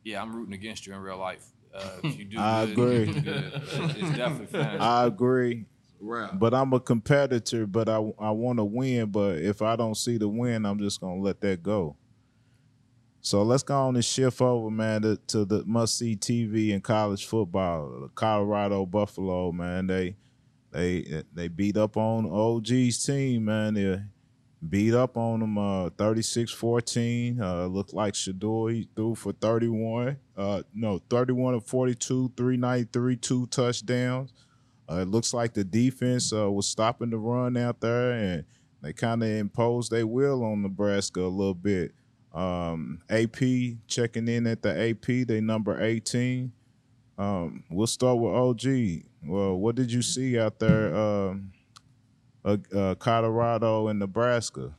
yeah, 0.05 0.21
I'm 0.21 0.35
rooting 0.37 0.53
against 0.55 0.87
you 0.87 0.93
in 0.93 1.01
real 1.01 1.17
life. 1.17 1.47
Uh, 1.75 1.89
if 2.05 2.19
you 2.19 2.25
do 2.27 2.37
I 2.41 2.67
good, 2.67 3.09
agree. 3.09 3.21
good. 3.23 3.53
It's 3.55 4.17
definitely 4.17 4.47
fantasy. 4.59 4.79
I 4.81 5.07
agree. 5.07 5.65
Right. 6.01 6.39
But 6.39 6.55
I'm 6.55 6.73
a 6.73 6.81
competitor, 6.81 7.67
but 7.67 7.89
I 7.89 7.97
I 8.19 8.31
want 8.31 8.59
to 8.59 8.65
win. 8.65 9.11
But 9.11 9.39
if 9.39 9.63
I 9.63 9.77
don't 9.77 9.97
see 9.97 10.17
the 10.19 10.29
win, 10.29 10.65
I'm 10.65 10.79
just 10.79 11.01
gonna 11.01 11.21
let 11.21 11.41
that 11.41 11.63
go. 11.63 11.97
So 13.21 13.43
let's 13.43 13.63
go 13.63 13.77
on 13.89 13.97
and 13.97 14.05
shift 14.05 14.41
over, 14.41 14.71
man, 14.71 15.03
to, 15.03 15.17
to 15.29 15.45
the 15.45 15.65
must 15.67 15.99
see 15.99 16.17
TV 16.17 16.73
and 16.73 16.83
college 16.83 17.27
football. 17.27 18.11
Colorado 18.15 18.87
Buffalo, 18.87 19.53
man, 19.53 19.87
they 19.87 20.17
they 20.71 21.25
they 21.35 21.49
beat 21.49 21.77
up 21.77 21.97
on 21.97 22.27
OG's 22.31 23.05
team, 23.05 23.47
man. 23.47 23.75
They 23.75 24.01
beat 24.67 24.95
up 24.95 25.17
on 25.17 25.41
them 25.41 25.59
uh 25.59 25.91
36-14. 25.91 27.41
Uh 27.41 27.67
looked 27.67 27.93
like 27.93 28.15
Shedeur 28.15 28.73
he 28.73 28.89
threw 28.95 29.15
for 29.15 29.33
31. 29.33 30.17
Uh 30.37 30.63
no, 30.73 31.01
31 31.11 31.55
of 31.55 31.67
42, 31.67 32.33
393, 32.37 33.17
two 33.17 33.47
touchdowns. 33.47 34.33
Uh, 34.91 35.01
it 35.01 35.09
looks 35.09 35.35
like 35.35 35.53
the 35.53 35.65
defense 35.65 36.33
uh, 36.33 36.51
was 36.51 36.67
stopping 36.67 37.11
the 37.11 37.19
run 37.19 37.57
out 37.57 37.81
there, 37.81 38.13
and 38.13 38.45
they 38.83 38.93
kind 38.93 39.23
of 39.23 39.29
imposed 39.29 39.91
their 39.91 40.07
will 40.07 40.43
on 40.45 40.63
Nebraska 40.63 41.21
a 41.21 41.29
little 41.29 41.55
bit. 41.55 41.93
Um, 42.33 43.01
AP 43.11 43.37
checking 43.87 44.29
in 44.29 44.47
at 44.47 44.63
the 44.63 44.91
AP, 44.91 45.27
they 45.27 45.41
number 45.41 45.83
18. 45.83 46.53
Um, 47.19 47.65
we'll 47.69 47.87
start 47.87 48.19
with 48.19 48.33
OG. 48.33 49.05
Well, 49.25 49.57
what 49.57 49.75
did 49.75 49.93
you 49.93 50.03
see 50.03 50.39
out 50.39 50.59
there, 50.59 50.95
um, 50.95 51.53
uh, 52.45 52.57
uh, 52.75 52.95
Colorado 52.95 53.89
and 53.89 53.99
Nebraska? 53.99 54.75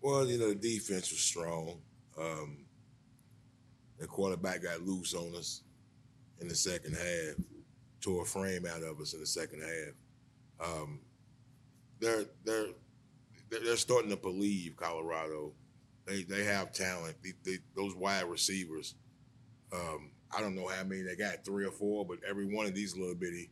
Well, 0.00 0.26
you 0.26 0.38
know, 0.38 0.48
the 0.48 0.54
defense 0.54 1.10
was 1.10 1.20
strong. 1.20 1.80
Um, 2.18 2.64
the 3.98 4.06
quarterback 4.06 4.62
got 4.62 4.82
loose 4.82 5.14
on 5.14 5.34
us 5.36 5.62
in 6.40 6.48
the 6.48 6.54
second 6.54 6.94
half, 6.94 7.36
tore 8.02 8.22
a 8.22 8.26
frame 8.26 8.66
out 8.66 8.82
of 8.82 9.00
us 9.00 9.14
in 9.14 9.20
the 9.20 9.26
second 9.26 9.62
half. 9.62 10.68
Um, 10.68 11.00
they're 12.00 12.24
they're 12.44 12.66
they're 13.50 13.76
starting 13.76 14.10
to 14.10 14.16
believe 14.16 14.76
Colorado. 14.76 15.52
They 16.06 16.22
they 16.24 16.44
have 16.44 16.72
talent. 16.72 17.16
They, 17.22 17.32
they, 17.44 17.58
those 17.74 17.94
wide 17.94 18.24
receivers. 18.24 18.96
Um, 19.72 20.10
I 20.36 20.40
don't 20.40 20.54
know 20.54 20.68
how 20.68 20.84
many 20.84 21.02
they 21.02 21.16
got, 21.16 21.44
three 21.44 21.64
or 21.64 21.70
four, 21.70 22.04
but 22.04 22.18
every 22.28 22.46
one 22.46 22.66
of 22.66 22.74
these 22.74 22.96
little 22.96 23.14
bitty 23.14 23.50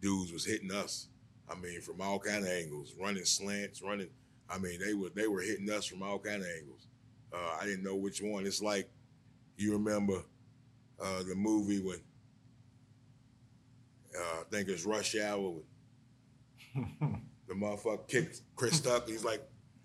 dudes 0.00 0.32
was 0.32 0.44
hitting 0.44 0.72
us. 0.72 1.08
I 1.50 1.54
mean, 1.54 1.80
from 1.80 2.00
all 2.00 2.18
kind 2.18 2.44
of 2.44 2.50
angles, 2.50 2.94
running 3.00 3.24
slants, 3.24 3.82
running. 3.82 4.08
I 4.50 4.58
mean, 4.58 4.80
they 4.84 4.94
were 4.94 5.10
they 5.14 5.28
were 5.28 5.40
hitting 5.40 5.70
us 5.70 5.86
from 5.86 6.02
all 6.02 6.18
kind 6.18 6.42
of 6.42 6.48
angles. 6.58 6.86
Uh, 7.32 7.56
I 7.60 7.64
didn't 7.64 7.84
know 7.84 7.96
which 7.96 8.20
one. 8.20 8.46
It's 8.46 8.62
like 8.62 8.90
you 9.56 9.72
remember 9.72 10.22
uh, 11.02 11.22
the 11.22 11.34
movie 11.34 11.80
when 11.80 11.98
uh, 14.16 14.40
I 14.40 14.44
think 14.50 14.68
it's 14.68 14.84
Rush 14.84 15.16
Hour 15.16 15.54
when 16.74 17.22
the 17.48 17.54
motherfucker 17.54 18.08
kicked 18.08 18.42
Chris 18.56 18.80
Tucker. 18.80 19.10
He's 19.10 19.24
like, 19.24 19.42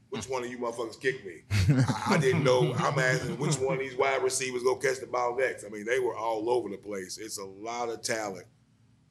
"Which 0.10 0.26
one 0.30 0.44
of 0.44 0.50
you 0.50 0.58
motherfuckers 0.58 1.00
kicked 1.00 1.26
me?" 1.26 1.42
I, 1.50 2.16
I 2.16 2.18
didn't 2.18 2.44
know. 2.44 2.74
I'm 2.78 3.00
asking 3.00 3.38
which 3.38 3.56
one 3.56 3.76
of 3.76 3.80
these 3.80 3.98
wide 3.98 4.24
receivers 4.24 4.64
go 4.64 4.76
catch 4.76 5.00
the 5.00 5.08
ball 5.08 5.36
next. 5.38 5.66
I 5.66 5.70
mean, 5.70 5.86
they 5.86 6.00
were 6.00 6.16
all 6.16 6.50
over 6.50 6.70
the 6.70 6.78
place. 6.78 7.18
It's 7.18 7.38
a 7.38 7.46
lot 7.46 7.90
of 7.90 8.02
talent 8.02 8.48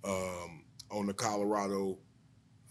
um, 0.05 0.65
on 0.91 1.07
the 1.07 1.15
Colorado 1.15 1.99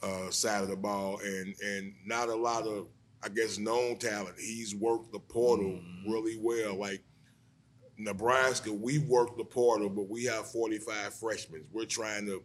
uh, 0.02 0.30
side 0.30 0.64
of 0.64 0.70
the 0.70 0.76
ball, 0.76 1.20
and 1.24 1.56
and 1.64 1.94
not 2.06 2.30
a 2.30 2.36
lot 2.36 2.68
of, 2.68 2.88
I 3.24 3.30
guess, 3.30 3.58
known 3.58 3.98
talent. 3.98 4.36
He's 4.40 4.76
worked 4.76 5.12
the 5.12 5.20
portal 5.20 5.80
really 6.08 6.38
well. 6.40 6.76
Like 6.76 7.02
Nebraska, 7.98 8.72
we 8.72 9.00
worked 9.00 9.38
the 9.38 9.46
portal, 9.46 9.90
but 9.90 10.10
we 10.10 10.26
have 10.26 10.52
45 10.52 11.14
freshmen. 11.14 11.66
We're 11.72 11.86
trying 11.86 12.26
to 12.26 12.44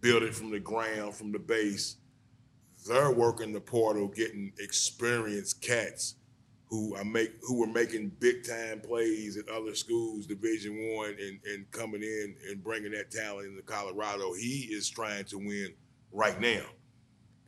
build 0.00 0.22
it 0.22 0.34
from 0.34 0.50
the 0.50 0.60
ground, 0.60 1.14
from 1.14 1.32
the 1.32 1.38
base. 1.38 1.96
They're 2.86 3.10
working 3.10 3.52
the 3.52 3.60
portal, 3.60 4.08
getting 4.08 4.52
experienced 4.58 5.60
cats 5.60 6.14
who 6.70 6.94
are 6.94 7.04
make 7.04 7.32
who 7.42 7.60
were 7.60 7.66
making 7.66 8.12
big 8.20 8.44
time 8.44 8.80
plays 8.80 9.36
at 9.36 9.48
other 9.48 9.74
schools, 9.74 10.26
Division 10.26 10.94
One, 10.94 11.16
and 11.20 11.40
and 11.44 11.70
coming 11.72 12.02
in 12.02 12.36
and 12.48 12.62
bringing 12.62 12.92
that 12.92 13.10
talent 13.10 13.48
into 13.48 13.62
Colorado. 13.62 14.32
He 14.34 14.68
is 14.70 14.88
trying 14.88 15.24
to 15.26 15.36
win 15.36 15.74
right 16.12 16.40
now, 16.40 16.62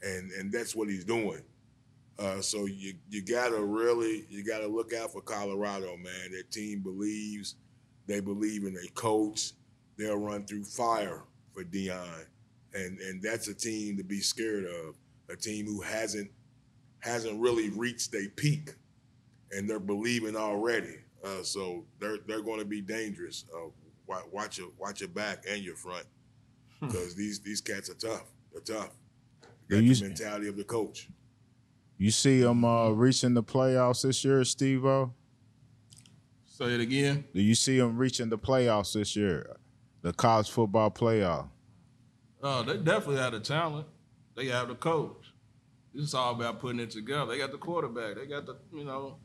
and 0.03 0.31
and 0.33 0.53
that's 0.53 0.75
what 0.75 0.89
he's 0.89 1.05
doing. 1.05 1.43
Uh, 2.19 2.41
so 2.41 2.67
you 2.67 2.95
you 3.11 3.23
gotta 3.23 3.61
really 3.63 4.27
you 4.29 4.45
gotta 4.45 4.67
look 4.67 4.93
out 4.93 5.13
for 5.13 5.21
Colorado, 5.23 5.97
man. 5.97 6.33
That 6.33 6.51
team 6.51 6.81
believes, 6.81 7.57
they 8.07 8.21
believe 8.21 8.65
in 8.65 8.75
their 8.75 8.85
coach. 8.95 9.53
They'll 9.97 10.19
run 10.19 10.45
through 10.47 10.65
fire 10.65 11.23
for 11.55 11.65
Deion, 11.65 12.25
and 12.75 12.99
and 13.01 13.23
that's 13.23 13.49
a 13.49 13.55
team 13.55 13.97
to 13.97 14.05
be 14.05 14.21
scared 14.21 14.65
of. 14.65 14.97
A 15.31 15.37
team 15.37 15.67
who 15.67 15.81
hasn't 15.81 16.31
hasn't 17.01 17.41
really 17.41 17.71
reached 17.71 18.13
their 18.13 18.29
peak, 18.29 18.75
and 19.51 19.69
they're 19.69 19.81
believing 19.81 20.37
already. 20.37 20.97
Uh, 21.25 21.43
so 21.43 21.85
they're 21.99 22.19
they're 22.27 22.43
going 22.43 22.59
to 22.59 22.65
be 22.67 22.81
dangerous. 22.83 23.45
Uh, 23.55 23.69
watch 24.31 24.59
your 24.59 24.69
watch 24.79 25.01
your 25.01 25.09
back 25.09 25.45
and 25.49 25.63
your 25.63 25.77
front, 25.77 26.05
because 26.81 27.15
these 27.15 27.41
these 27.41 27.61
cats 27.61 27.89
are 27.89 27.95
tough. 27.95 28.25
They're 28.53 28.61
tough. 28.77 28.91
Do 29.69 29.77
Got 29.77 29.85
you- 29.85 29.95
the 29.95 30.05
mentality 30.09 30.49
of 30.49 30.57
the 30.57 30.65
coach. 30.65 31.09
You 32.03 32.11
see 32.11 32.41
them 32.41 32.65
uh, 32.65 32.91
reaching 32.91 33.33
the 33.33 33.45
playoffs 33.45 34.03
this 34.03 34.25
year, 34.25 34.43
Steve 34.43 34.85
O? 34.85 35.13
Say 36.45 36.75
it 36.75 36.81
again. 36.81 37.23
Do 37.33 37.41
you 37.41 37.55
see 37.55 37.79
them 37.79 37.97
reaching 37.97 38.29
the 38.29 38.37
playoffs 38.37 38.95
this 38.95 39.15
year? 39.15 39.55
The 40.01 40.13
college 40.13 40.51
football 40.51 40.91
playoff. 40.91 41.47
Oh, 42.43 42.65
they 42.65 42.79
definitely 42.79 43.19
have 43.19 43.35
the 43.35 43.39
talent. 43.39 43.87
They 44.35 44.47
have 44.47 44.67
the 44.67 44.75
coach. 44.75 45.33
It's 45.95 46.13
all 46.13 46.35
about 46.35 46.59
putting 46.59 46.81
it 46.81 46.91
together. 46.91 47.27
They 47.31 47.39
got 47.39 47.53
the 47.53 47.59
quarterback. 47.59 48.17
They 48.17 48.27
got 48.27 48.47
the, 48.47 48.57
you 48.75 48.83
know. 48.83 49.19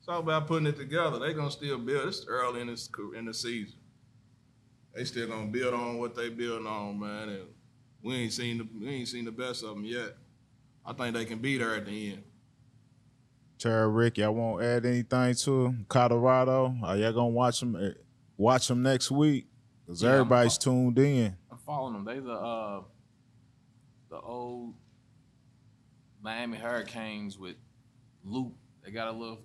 It's 0.00 0.08
all 0.08 0.18
about 0.18 0.48
putting 0.48 0.66
it 0.66 0.76
together. 0.76 1.20
They're 1.20 1.32
gonna 1.32 1.52
still 1.52 1.78
build. 1.78 2.08
It's 2.08 2.26
early 2.26 2.60
in 2.60 2.66
this 2.66 2.90
in 3.16 3.26
the 3.26 3.34
season. 3.34 3.78
They 4.96 5.04
still 5.04 5.28
gonna 5.28 5.46
build 5.46 5.74
on 5.74 5.98
what 5.98 6.16
they 6.16 6.30
building 6.30 6.66
on, 6.66 6.98
man. 6.98 7.28
And 7.28 7.46
we 8.02 8.16
ain't 8.16 8.32
seen 8.32 8.58
the 8.58 8.66
we 8.80 8.88
ain't 8.88 9.06
seen 9.06 9.26
the 9.26 9.30
best 9.30 9.62
of 9.62 9.76
them 9.76 9.84
yet. 9.84 10.16
I 10.86 10.92
think 10.92 11.14
they 11.14 11.24
can 11.24 11.38
beat 11.38 11.60
her 11.60 11.74
at 11.74 11.86
the 11.86 12.12
end. 12.12 12.22
Terry 13.58 13.88
Rick, 13.90 14.18
y'all 14.18 14.32
won't 14.32 14.62
add 14.62 14.84
anything 14.86 15.34
to 15.34 15.74
Colorado? 15.88 16.76
Are 16.84 16.96
y'all 16.96 17.12
gonna 17.12 17.28
watch 17.28 17.60
them? 17.60 17.74
eh, 17.76 17.90
Watch 18.36 18.68
them 18.68 18.82
next 18.82 19.10
week? 19.10 19.46
Cause 19.86 20.02
Yeah, 20.02 20.10
I'm 20.10 20.14
everybody's 20.16 20.58
tuned 20.58 20.98
in. 20.98 21.36
I'm 21.50 21.58
following 21.58 21.94
them. 21.94 22.04
They 22.04 22.20
the 22.20 22.32
uh, 22.32 22.82
the 24.10 24.20
old 24.20 24.74
Miami 26.22 26.58
Hurricanes 26.58 27.38
with 27.38 27.56
Luke. 28.24 28.52
They 28.84 28.90
got 28.90 29.08
a 29.08 29.12
little 29.16 29.40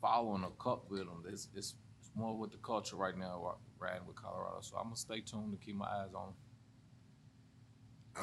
following 0.00 0.44
a 0.44 0.50
cup 0.62 0.90
with 0.90 1.00
them. 1.00 1.24
It's, 1.26 1.48
it's, 1.54 1.74
it's 2.00 2.10
more 2.14 2.36
with 2.36 2.50
the 2.52 2.58
culture 2.58 2.96
right 2.96 3.16
now, 3.16 3.40
ri- 3.42 3.88
riding 3.88 4.06
with 4.06 4.16
Colorado. 4.16 4.58
So 4.60 4.76
I'm 4.76 4.84
gonna 4.84 4.96
stay 4.96 5.20
tuned 5.20 5.58
to 5.58 5.64
keep 5.64 5.74
my 5.74 5.86
eyes 5.86 6.12
on. 6.14 6.28
'em. 6.28 6.34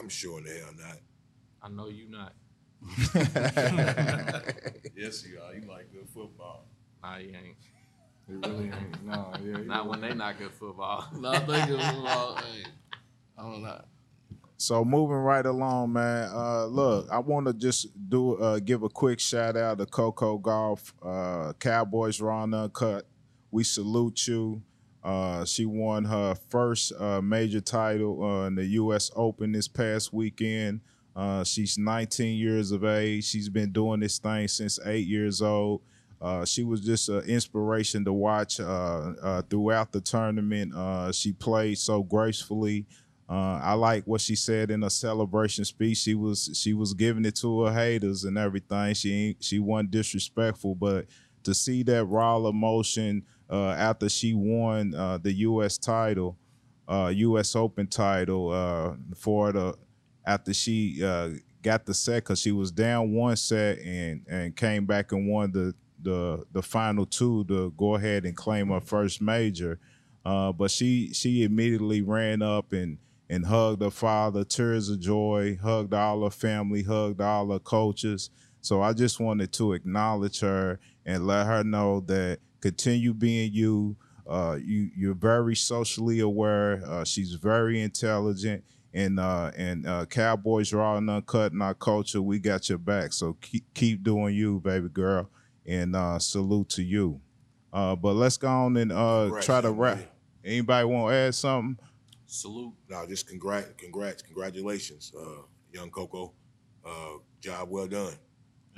I'm 0.02 0.10
sure 0.10 0.38
in 0.38 0.46
the 0.46 0.52
hell 0.52 0.70
not. 0.78 0.98
I 1.64 1.70
know 1.70 1.88
you 1.90 2.08
not. 2.10 2.34
Yes, 4.96 5.26
you 5.26 5.40
are. 5.42 5.54
You 5.56 5.62
like 5.68 5.92
good 5.92 6.08
football. 6.14 6.66
Nah, 7.02 7.18
you 7.18 7.30
ain't. 7.30 7.58
It 8.30 8.48
really 8.48 8.66
ain't. 8.66 9.04
No, 9.06 9.34
yeah. 9.44 9.58
he 9.58 9.64
Not 9.64 9.88
when 9.88 10.00
really 10.02 10.14
they 10.14 10.18
not 10.18 10.38
good 10.38 10.52
football. 10.54 11.08
No, 11.18 11.30
I 11.32 11.40
think 11.40 11.70
it 11.70 11.74
was 11.74 12.06
all. 12.08 12.36
Hey, 12.36 12.64
I 13.38 13.42
don't 13.42 13.64
know. 13.64 13.82
So 14.58 14.86
moving 14.86 15.18
right 15.18 15.46
along, 15.46 15.94
man. 15.94 16.30
Uh, 16.32 16.66
look, 16.66 17.08
I 17.12 17.18
want 17.18 17.48
to 17.48 17.54
just 17.54 17.88
do 18.10 18.36
uh, 18.36 18.60
give 18.60 18.84
a 18.84 18.90
quick 18.90 19.20
shout 19.20 19.58
out 19.58 19.80
to 19.80 19.88
Coco 19.88 20.38
Gauff, 20.38 20.94
uh, 21.02 21.54
Cowboys 21.54 22.22
Raw 22.22 22.44
and 22.44 22.54
Uncut. 22.54 23.08
We 23.50 23.64
salute 23.64 24.28
you. 24.28 24.62
Uh, 25.04 25.46
she 25.46 25.66
won 25.66 26.06
her 26.06 26.36
first 26.50 26.94
uh, 27.00 27.22
major 27.22 27.60
title 27.60 28.24
uh, 28.24 28.46
in 28.46 28.54
the 28.54 28.66
U.S. 28.66 29.10
Open 29.16 29.52
this 29.52 29.68
past 29.68 30.14
weekend. 30.14 30.82
Uh, 31.16 31.44
she's 31.44 31.78
19 31.78 32.38
years 32.38 32.72
of 32.72 32.84
age. 32.86 33.26
She's 33.26 33.50
been 33.50 33.72
doing 33.72 34.00
this 34.00 34.18
thing 34.20 34.48
since 34.48 34.80
eight 34.86 35.08
years 35.08 35.42
old. 35.42 35.82
Uh, 36.22 36.46
she 36.46 36.64
was 36.64 36.82
just 36.82 37.10
an 37.10 37.24
inspiration 37.24 38.06
to 38.06 38.14
watch 38.14 38.60
uh, 38.60 39.14
uh, 39.24 39.42
throughout 39.50 39.92
the 39.92 40.00
tournament. 40.00 40.74
Uh, 40.74 41.12
she 41.12 41.34
played 41.34 41.78
so 41.78 42.04
gracefully. 42.04 42.86
Uh, 43.28 43.60
I 43.64 43.74
like 43.74 44.04
what 44.06 44.22
she 44.22 44.36
said 44.36 44.70
in 44.70 44.84
a 44.84 44.90
celebration 44.90 45.66
speech. 45.66 45.98
She 45.98 46.14
was 46.16 46.52
she 46.54 46.74
was 46.74 46.94
giving 46.94 47.26
it 47.26 47.36
to 47.38 47.64
her 47.64 47.74
haters 47.74 48.24
and 48.24 48.38
everything. 48.38 48.94
She 48.94 49.38
she 49.40 49.58
wasn't 49.58 49.92
disrespectful, 49.92 50.76
but 50.76 51.06
to 51.44 51.54
see 51.54 51.82
that 51.84 52.06
raw 52.06 52.38
emotion 52.46 53.24
after 53.50 54.08
she 54.08 54.34
won 54.34 54.92
the 54.92 55.34
U.S. 55.38 55.78
title, 55.78 56.38
U.S. 56.90 57.56
Open 57.56 57.88
title 57.88 58.98
for 59.16 59.54
the 59.54 59.76
after 60.26 60.54
she 60.54 61.04
uh, 61.04 61.30
got 61.62 61.86
the 61.86 61.94
set 61.94 62.24
because 62.24 62.40
she 62.40 62.52
was 62.52 62.72
down 62.72 63.14
one 63.14 63.36
set 63.36 63.80
and 63.80 64.26
and 64.30 64.56
came 64.56 64.86
back 64.86 65.12
and 65.12 65.28
won 65.28 65.52
the 65.52 65.74
the 66.02 66.44
the 66.52 66.62
final 66.62 67.06
two 67.06 67.44
to 67.46 67.72
go 67.78 67.96
ahead 67.96 68.26
and 68.26 68.36
claim 68.36 68.70
her 68.70 68.82
first 68.82 69.22
major. 69.22 69.80
Uh, 70.26 70.52
but 70.52 70.70
she 70.72 71.14
she 71.14 71.44
immediately 71.44 72.02
ran 72.02 72.42
up 72.42 72.74
and 72.74 72.98
and 73.30 73.46
hugged 73.46 73.82
her 73.82 73.90
father, 73.90 74.44
tears 74.44 74.90
of 74.90 75.00
joy, 75.00 75.58
hugged 75.62 75.94
all 75.94 76.24
her 76.24 76.30
family, 76.30 76.84
hugged 76.84 77.22
all 77.22 77.50
her 77.52 77.60
coaches. 77.60 78.30
So 78.60 78.82
I 78.82 78.92
just 78.94 79.20
wanted 79.20 79.54
to 79.54 79.74
acknowledge 79.74 80.42
her 80.42 80.80
and 81.06 81.26
let 81.26 81.48
her 81.48 81.64
know 81.64 82.02
that 82.02 82.40
continue 82.60 83.14
being 83.14 83.54
you. 83.54 83.96
Uh, 84.28 84.58
you 84.64 84.92
you're 84.96 85.16
very 85.16 85.56
socially 85.56 86.20
aware. 86.20 86.84
Uh, 86.86 87.04
she's 87.04 87.34
very 87.34 87.82
intelligent, 87.82 88.64
and 88.94 89.20
uh, 89.20 89.52
and 89.56 89.88
uh, 89.88 90.06
Cowboys 90.06 90.74
raw 90.74 90.98
and 90.98 91.10
uncut 91.10 91.52
in 91.54 91.62
our 91.62 91.74
culture. 91.74 92.22
We 92.22 92.40
got 92.40 92.70
your 92.70 92.78
back. 92.78 93.14
So 93.14 93.38
keep 93.42 93.74
keep 93.74 94.04
doing 94.04 94.36
you, 94.36 94.60
baby 94.60 94.90
girl, 94.90 95.30
and 95.66 95.96
uh, 95.96 96.20
salute 96.20 96.70
to 96.70 96.84
you. 96.84 97.22
Uh, 97.74 97.96
but 97.96 98.14
let's 98.14 98.38
go 98.38 98.48
on 98.50 98.76
and 98.78 98.92
uh, 98.92 99.24
Congrats, 99.26 99.46
try 99.46 99.62
to 99.62 99.72
wrap. 99.72 99.98
lady. 99.98 100.08
Anybody 100.44 100.86
want 100.86 101.12
to 101.12 101.16
add 101.16 101.36
something? 101.36 101.78
Salute. 102.26 102.74
No, 102.90 103.06
just 103.08 103.28
congrats, 103.28 103.70
congrats, 103.78 104.22
congratulations, 104.22 105.12
uh, 105.18 105.44
young 105.72 105.90
Coco. 105.90 106.34
Uh, 106.86 107.18
job 107.40 107.70
well 107.70 107.88
done. 107.88 108.14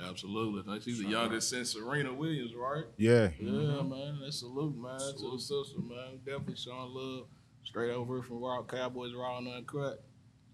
Absolutely. 0.03 0.63
Like, 0.71 0.81
She's 0.81 0.99
the 0.99 1.07
youngest 1.07 1.49
since 1.49 1.71
Serena 1.73 2.13
Williams, 2.13 2.53
right? 2.55 2.83
Yeah, 2.97 3.29
Yeah, 3.39 3.81
man. 3.83 4.19
That's 4.23 4.39
salute, 4.39 4.75
man. 4.75 4.99
To 4.99 5.31
the 5.31 5.39
sister, 5.39 5.79
man. 5.79 6.19
Definitely 6.25 6.55
showing 6.55 6.89
love. 6.93 7.27
Straight 7.63 7.91
over 7.91 8.21
from 8.21 8.39
Raw 8.39 8.63
Cowboys 8.63 9.13
Raw 9.13 9.37
and 9.37 9.47
Uncut. 9.47 10.03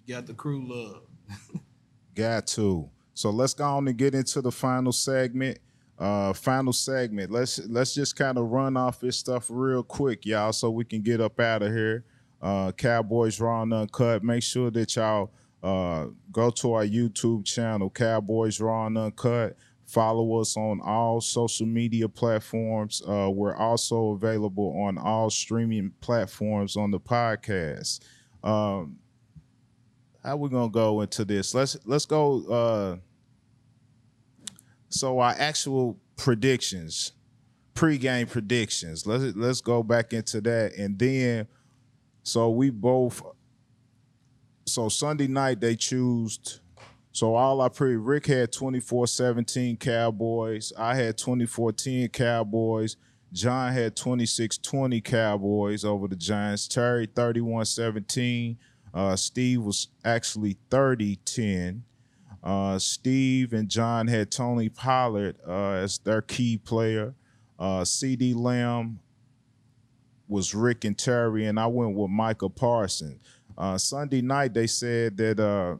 Got 0.07 0.28
the 0.28 0.34
crew 0.34 0.64
love. 0.68 1.03
got 2.16 2.47
to. 2.47 2.89
So 3.14 3.30
let's 3.30 3.53
go 3.53 3.66
on 3.66 3.88
and 3.88 3.97
get 3.97 4.16
into 4.16 4.41
the 4.41 4.51
final 4.51 4.91
segment. 4.91 5.60
Uh, 5.97 6.32
final 6.32 6.72
segment. 6.72 7.30
Let's 7.30 7.60
let's 7.68 7.93
just 7.93 8.16
kind 8.16 8.38
of 8.38 8.45
run 8.45 8.78
off 8.78 9.01
this 9.01 9.18
stuff 9.18 9.47
real 9.49 9.84
quick, 9.84 10.26
y'all, 10.26 10.53
so 10.53 10.70
we 10.72 10.86
can 10.86 11.01
get 11.01 11.20
up 11.20 11.39
out 11.39 11.62
of 11.62 11.74
here. 11.74 12.05
Uh, 12.41 12.72
Cowboys 12.72 13.41
Raw 13.41 13.64
and 13.64 13.74
Uncut. 13.74 14.24
Make 14.24 14.43
sure 14.43 14.72
that 14.72 14.95
y'all 14.95 15.32
uh, 15.62 16.05
go 16.32 16.49
to 16.51 16.74
our 16.74 16.86
YouTube 16.86 17.43
channel, 17.43 17.89
Cowboys 17.89 18.62
Raw 18.62 18.86
and 18.86 18.97
Uncut. 18.97 19.57
Follow 19.90 20.40
us 20.40 20.56
on 20.56 20.82
all 20.82 21.20
social 21.20 21.66
media 21.66 22.08
platforms. 22.08 23.02
Uh, 23.08 23.28
we're 23.34 23.56
also 23.56 24.12
available 24.12 24.80
on 24.86 25.00
all 25.00 25.32
streaming 25.32 25.92
platforms 26.00 26.78
on 26.78 26.92
the 26.92 27.00
podcast. 27.00 28.00
Um, 28.44 29.00
how 30.24 30.38
we 30.38 30.50
gonna 30.50 30.70
go 30.70 31.02
into 31.02 31.26
this? 31.26 31.56
Let's 31.56 31.76
let's 31.86 32.06
go. 32.06 32.46
Uh, 32.46 32.98
so 34.90 35.18
our 35.18 35.34
actual 35.40 35.98
predictions, 36.18 37.14
pre-game 37.74 38.28
predictions. 38.28 39.08
Let's 39.08 39.36
let's 39.36 39.60
go 39.60 39.82
back 39.82 40.14
into 40.14 40.40
that, 40.42 40.76
and 40.76 41.00
then 41.00 41.48
so 42.22 42.52
we 42.52 42.70
both. 42.70 43.24
So 44.68 44.88
Sunday 44.88 45.26
night 45.26 45.62
they 45.62 45.76
choose. 45.76 46.62
So 47.12 47.36
all 47.36 47.62
I 47.62 47.70
pre 47.70 47.95
Rick 47.95 48.28
had 48.28 48.51
24-17 48.51 49.80
Cowboys. 49.80 50.72
I 50.78 50.95
had 50.95 51.18
24-10 51.18 52.12
Cowboys. 52.12 52.97
John 53.32 53.74
had 53.74 53.95
26-20 53.95 55.03
Cowboys 55.03 55.86
over 55.86 56.07
the 56.07 56.16
Giants. 56.16 56.68
Terry 56.68 57.07
31-17. 57.07 58.57
Uh, 58.93 59.16
Steve 59.16 59.62
was 59.62 59.88
actually 60.03 60.57
30-10. 60.72 61.82
Uh, 62.41 62.80
Steve 62.80 63.53
and 63.53 63.70
John 63.70 64.07
had 64.07 64.32
Tony 64.32 64.70
Pollard 64.70 65.36
uh, 65.47 65.72
as 65.72 65.99
their 65.99 66.22
key 66.22 66.57
player. 66.57 67.14
Uh, 67.57 67.82
CeeDee 67.82 68.36
Lamb 68.36 68.99
was 70.28 70.55
Rick 70.55 70.86
and 70.86 70.97
Terry, 70.97 71.45
and 71.45 71.60
I 71.60 71.68
went 71.68 71.95
with 71.95 72.10
Micah 72.10 72.49
Parsons. 72.49 73.20
Uh, 73.57 73.78
Sunday 73.78 74.22
night, 74.22 74.53
they 74.53 74.68
said 74.68 75.18
that 75.18 75.39
uh, 75.39 75.76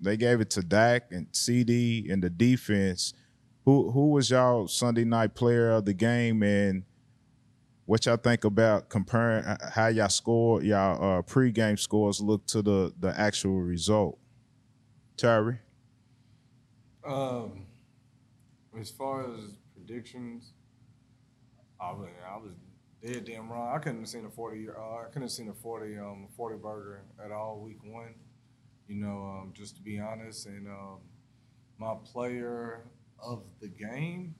they 0.00 0.16
gave 0.16 0.40
it 0.40 0.50
to 0.50 0.62
Dak 0.62 1.10
and 1.10 1.30
CeeDee 1.32 2.12
and 2.12 2.22
the 2.22 2.30
defense. 2.30 3.14
Who 3.64 3.90
who 3.90 4.10
was 4.10 4.30
y'all 4.30 4.68
Sunday 4.68 5.04
night 5.04 5.34
player 5.34 5.70
of 5.70 5.84
the 5.84 5.94
game, 5.94 6.42
and 6.42 6.84
what 7.86 8.04
y'all 8.06 8.16
think 8.16 8.44
about 8.44 8.88
comparing 8.88 9.44
uh, 9.44 9.70
how 9.70 9.86
y'all 9.86 10.08
score 10.08 10.62
y'all 10.62 11.18
uh, 11.18 11.22
pregame 11.22 11.78
scores 11.78 12.20
look 12.20 12.46
to 12.48 12.62
the 12.62 12.92
the 13.00 13.18
actual 13.18 13.60
result? 13.60 14.18
Terry. 15.16 15.58
Um, 17.06 17.66
as 18.78 18.90
far 18.90 19.22
as 19.22 19.56
predictions, 19.74 20.52
I 21.80 21.92
was, 21.92 22.08
I 22.26 22.36
was 22.36 22.52
dead 23.02 23.24
damn 23.26 23.50
wrong. 23.50 23.74
I 23.74 23.78
couldn't 23.78 24.00
have 24.00 24.08
seen 24.08 24.24
a 24.24 24.30
forty. 24.30 24.68
Uh, 24.68 24.96
I 24.96 25.04
couldn't 25.06 25.22
have 25.22 25.30
seen 25.30 25.48
a 25.48 25.54
forty 25.54 25.98
um 25.98 26.28
forty 26.36 26.56
burger 26.56 27.02
at 27.24 27.30
all 27.30 27.60
week 27.60 27.78
one. 27.84 28.14
You 28.88 28.96
know, 28.96 29.40
um, 29.40 29.52
just 29.54 29.76
to 29.76 29.82
be 29.82 29.98
honest, 29.98 30.46
and 30.46 30.68
um, 30.68 30.98
my 31.78 31.94
player 32.04 32.84
of 33.18 33.42
the 33.60 33.68
game. 33.68 34.34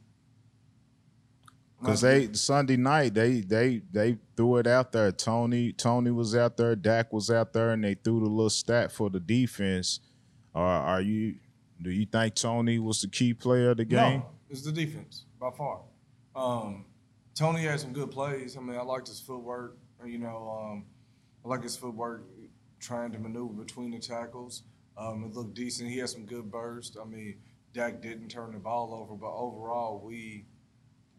Because 1.80 2.01
they 2.01 2.32
Sunday 2.32 2.76
night 2.76 3.12
they 3.14 3.40
they 3.40 3.82
they 3.92 4.16
threw 4.36 4.57
it 4.57 4.66
out 4.66 4.92
there. 4.92 5.12
Tony 5.12 5.72
Tony 5.72 6.11
was 6.11 6.34
out 6.34 6.57
there, 6.57 6.74
Dak 6.76 7.12
was 7.12 7.30
out 7.30 7.53
there, 7.53 7.70
and 7.70 7.84
they 7.84 7.95
threw 7.95 8.20
the 8.20 8.26
little 8.26 8.49
stat 8.49 8.90
for 8.90 9.11
the 9.11 9.20
defense. 9.20 10.01
Uh, 10.55 10.59
are 10.59 11.01
you? 11.01 11.36
Do 11.82 11.90
you 11.90 12.07
think 12.07 12.36
Tony 12.36 12.78
was 12.78 13.03
the 13.03 13.09
key 13.09 13.34
player 13.34 13.70
of 13.70 13.78
the 13.78 13.84
game? 13.84 14.20
No, 14.20 14.26
it's 14.49 14.62
the 14.62 14.72
defense 14.72 15.26
by 15.38 15.51
far. 15.51 15.80
Um, 16.34 16.86
Tony 17.34 17.64
had 17.64 17.80
some 17.80 17.92
good 17.92 18.11
plays. 18.11 18.57
I 18.57 18.61
mean, 18.61 18.78
I 18.78 18.82
liked 18.82 19.09
his 19.09 19.20
footwork. 19.20 19.76
You 20.05 20.18
know, 20.18 20.59
um, 20.59 20.84
I 21.45 21.49
like 21.49 21.62
his 21.62 21.76
footwork 21.76 22.24
trying 22.85 23.12
to 23.12 23.18
maneuver 23.18 23.55
between 23.55 23.91
the 23.91 23.99
tackles. 23.99 24.62
Um, 24.97 25.24
it 25.24 25.35
looked 25.35 25.55
decent. 25.55 25.91
He 25.91 25.99
had 25.99 26.09
some 26.09 26.24
good 26.24 26.51
burst. 26.51 26.97
I 27.01 27.05
mean, 27.05 27.39
Dak 27.72 28.01
didn't 28.01 28.28
turn 28.28 28.53
the 28.53 28.59
ball 28.59 28.95
over, 28.95 29.14
but 29.14 29.32
overall, 29.35 30.01
we 30.05 30.47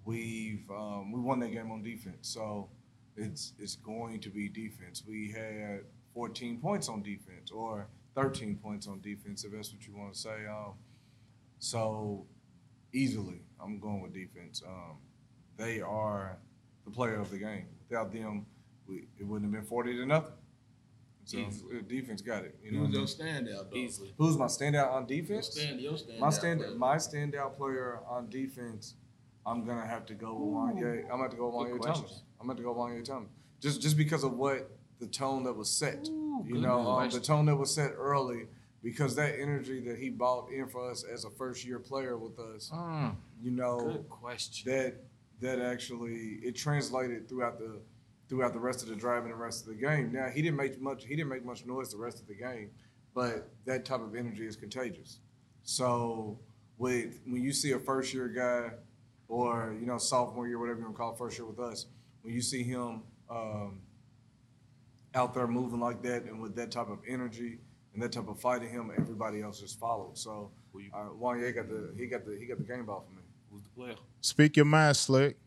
We've 0.06 0.70
um, 0.70 1.12
we 1.12 1.20
won 1.20 1.40
that 1.40 1.52
game 1.52 1.72
on 1.72 1.82
defense, 1.82 2.30
so 2.30 2.70
it's 3.18 3.54
it's 3.58 3.76
going 3.76 4.20
to 4.22 4.30
be 4.30 4.48
defense. 4.48 5.04
We 5.06 5.32
had 5.32 5.82
14 6.14 6.60
points 6.60 6.90
on 6.90 7.02
defense, 7.02 7.50
or 7.52 7.88
13 8.14 8.56
points 8.58 8.88
on 8.88 9.02
defense, 9.02 9.44
if 9.44 9.52
that's 9.52 9.74
what 9.74 9.86
you 9.88 9.96
want 9.98 10.14
to 10.14 10.20
say. 10.20 10.46
Um, 10.46 10.74
so 11.58 12.28
easily, 12.94 13.42
I'm 13.60 13.80
going 13.80 14.04
with 14.04 14.14
defense. 14.14 14.62
Um, 14.66 14.98
they 15.58 15.82
are 15.82 16.38
the 16.86 16.92
player 16.92 17.20
of 17.20 17.32
the 17.32 17.40
game. 17.40 17.66
Without 17.90 18.14
them, 18.14 18.46
we, 18.88 19.08
it 19.18 19.26
wouldn't 19.26 19.52
have 19.52 19.60
been 19.60 19.68
40 19.68 19.98
to 19.98 20.06
nothing. 20.06 20.34
So 21.26 21.38
Easily. 21.40 21.80
uh, 21.80 21.82
defense 21.88 22.22
got 22.22 22.44
it. 22.46 22.56
You 22.64 22.72
know, 22.72 22.82
was 22.82 22.90
what 22.90 22.96
I 22.96 23.00
your 23.00 23.08
standout, 23.44 23.72
though. 23.72 23.78
Easily. 23.78 24.14
who's 24.18 24.38
my 24.38 24.46
standout 24.46 24.92
on 24.92 25.08
Your 25.10 25.22
defense? 25.22 25.48
stand, 25.52 25.80
your 25.82 25.94
standout. 25.94 26.20
My 26.20 26.30
stand, 26.30 26.60
player. 26.62 26.76
my 26.76 26.96
standout 26.98 27.56
player 27.58 28.00
on 28.08 28.30
defense, 28.30 28.94
I'm 29.46 29.66
gonna 29.66 29.86
have 29.88 30.06
to 30.08 30.14
go 30.14 30.34
with 30.36 30.78
Juanyeh. 30.84 31.04
I'm 31.04 31.10
gonna 31.10 31.24
have 31.24 31.32
to 31.32 31.38
go 31.38 31.58
with 31.58 31.72
Good 31.72 31.82
Juanyeh. 31.82 31.94
Thomas. 31.96 32.22
I'm 32.40 32.48
gonna 32.48 32.54
have 32.54 32.58
to 32.58 32.64
go 32.64 32.72
with 32.74 32.94
Juanyeh 32.94 33.06
Thomas. 33.06 33.30
Just 33.60 33.82
just 33.82 33.98
because 33.98 34.24
of 34.24 34.34
what 34.34 34.70
the 35.00 35.08
tone 35.08 35.44
that 35.44 35.54
was 35.54 35.70
set. 35.70 36.06
you 36.06 36.58
know, 36.60 36.80
um, 36.88 37.10
the 37.10 37.20
tone 37.20 37.46
that 37.48 37.56
was 37.56 37.74
set 37.74 37.92
early, 37.98 38.48
because 38.84 39.16
that 39.16 39.40
energy 39.40 39.80
that 39.82 39.98
he 39.98 40.10
brought 40.10 40.52
in 40.52 40.68
for 40.68 40.90
us 40.92 41.04
as 41.04 41.26
a 41.26 41.30
first 41.32 41.66
year 41.66 41.80
player 41.80 42.18
with 42.18 42.38
us, 42.40 42.70
Mm, 42.74 43.16
you 43.42 43.52
know, 43.52 43.80
good 43.80 44.10
question. 44.10 44.72
that 44.72 44.96
that 45.42 45.60
actually 45.60 46.40
it 46.44 46.56
translated 46.56 47.28
throughout 47.28 47.58
the 47.60 47.82
throughout 48.28 48.54
the 48.54 48.60
rest 48.60 48.82
of 48.84 48.90
the 48.90 48.96
drive 48.96 49.24
and 49.24 49.32
the 49.32 49.36
rest 49.36 49.62
of 49.62 49.68
the 49.70 49.76
game. 49.76 50.12
Now 50.12 50.30
he 50.30 50.42
didn't 50.42 50.58
make 50.58 50.82
much 50.82 51.06
he 51.06 51.16
didn't 51.16 51.30
make 51.30 51.46
much 51.46 51.66
noise 51.66 51.92
the 51.92 51.98
rest 51.98 52.20
of 52.22 52.28
the 52.28 52.36
game, 52.36 52.72
but 53.14 53.50
that 53.66 53.86
type 53.86 54.02
of 54.02 54.16
energy 54.16 54.46
is 54.46 54.56
contagious. 54.56 55.20
So 55.64 56.40
with 56.78 57.20
when 57.26 57.42
you 57.44 57.54
see 57.54 57.72
a 57.72 57.80
first 57.80 58.14
year 58.14 58.28
guy 58.28 58.72
or 59.28 59.76
you 59.80 59.86
know 59.86 59.98
sophomore 59.98 60.48
year 60.48 60.60
whatever 60.60 60.80
you 60.80 60.86
want 60.86 60.96
to 60.96 61.00
call 61.00 61.14
it, 61.14 61.18
first 61.18 61.38
year 61.38 61.48
with 61.48 61.60
us, 61.60 61.86
when 62.22 62.34
you 62.34 62.42
see 62.42 62.64
him 62.64 63.04
um, 63.30 63.80
out 65.14 65.34
there 65.34 65.48
moving 65.48 65.80
like 65.80 66.02
that 66.04 66.24
and 66.24 66.40
with 66.42 66.56
that 66.56 66.72
type 66.72 66.90
of 66.90 67.00
energy 67.08 67.60
and 67.94 68.04
that 68.04 68.12
type 68.12 68.28
of 68.28 68.40
fight 68.40 68.62
in 68.62 68.70
him, 68.70 68.92
everybody 68.98 69.42
else 69.42 69.60
just 69.60 69.80
followed. 69.80 70.18
So 70.18 70.52
Who 70.74 70.80
you- 70.82 70.92
uh, 70.94 71.10
Juanyeh 71.20 71.56
got 71.56 71.70
the 71.70 71.94
he 71.98 72.08
got 72.08 72.26
the 72.26 72.36
he 72.40 72.46
got 72.46 72.58
the 72.58 72.64
game 72.64 72.86
ball 72.86 73.06
for 73.08 73.16
me. 73.16 73.22
Who's 73.52 73.64
the 73.64 73.70
player? 73.70 73.96
Speak 74.22 74.58
your 74.58 74.66
mind, 74.66 74.98
Slick. 74.98 75.38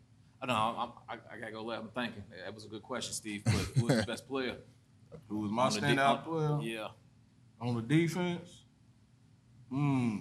I 0.41 0.47
know. 0.47 0.55
I'm, 0.55 0.91
I, 1.09 1.15
I 1.35 1.39
gotta 1.41 1.53
go. 1.53 1.63
Let 1.65 1.81
I'm 1.81 1.89
thinking. 1.89 2.23
That 2.45 2.55
was 2.55 2.65
a 2.65 2.69
good 2.69 2.83
question, 2.83 3.13
Steve. 3.13 3.43
But 3.45 3.53
who's 3.55 3.89
the 3.97 4.05
best 4.07 4.29
player? 4.29 4.57
Who 5.29 5.41
was 5.41 5.51
my 5.51 5.65
On 5.67 5.73
the 5.73 5.81
de- 5.81 5.87
standout 5.87 6.27
on- 6.29 6.59
player? 6.61 6.75
Yeah, 6.77 6.89
On 7.61 7.75
the 7.75 7.83
defense? 7.83 8.65
Hmm. 9.71 10.19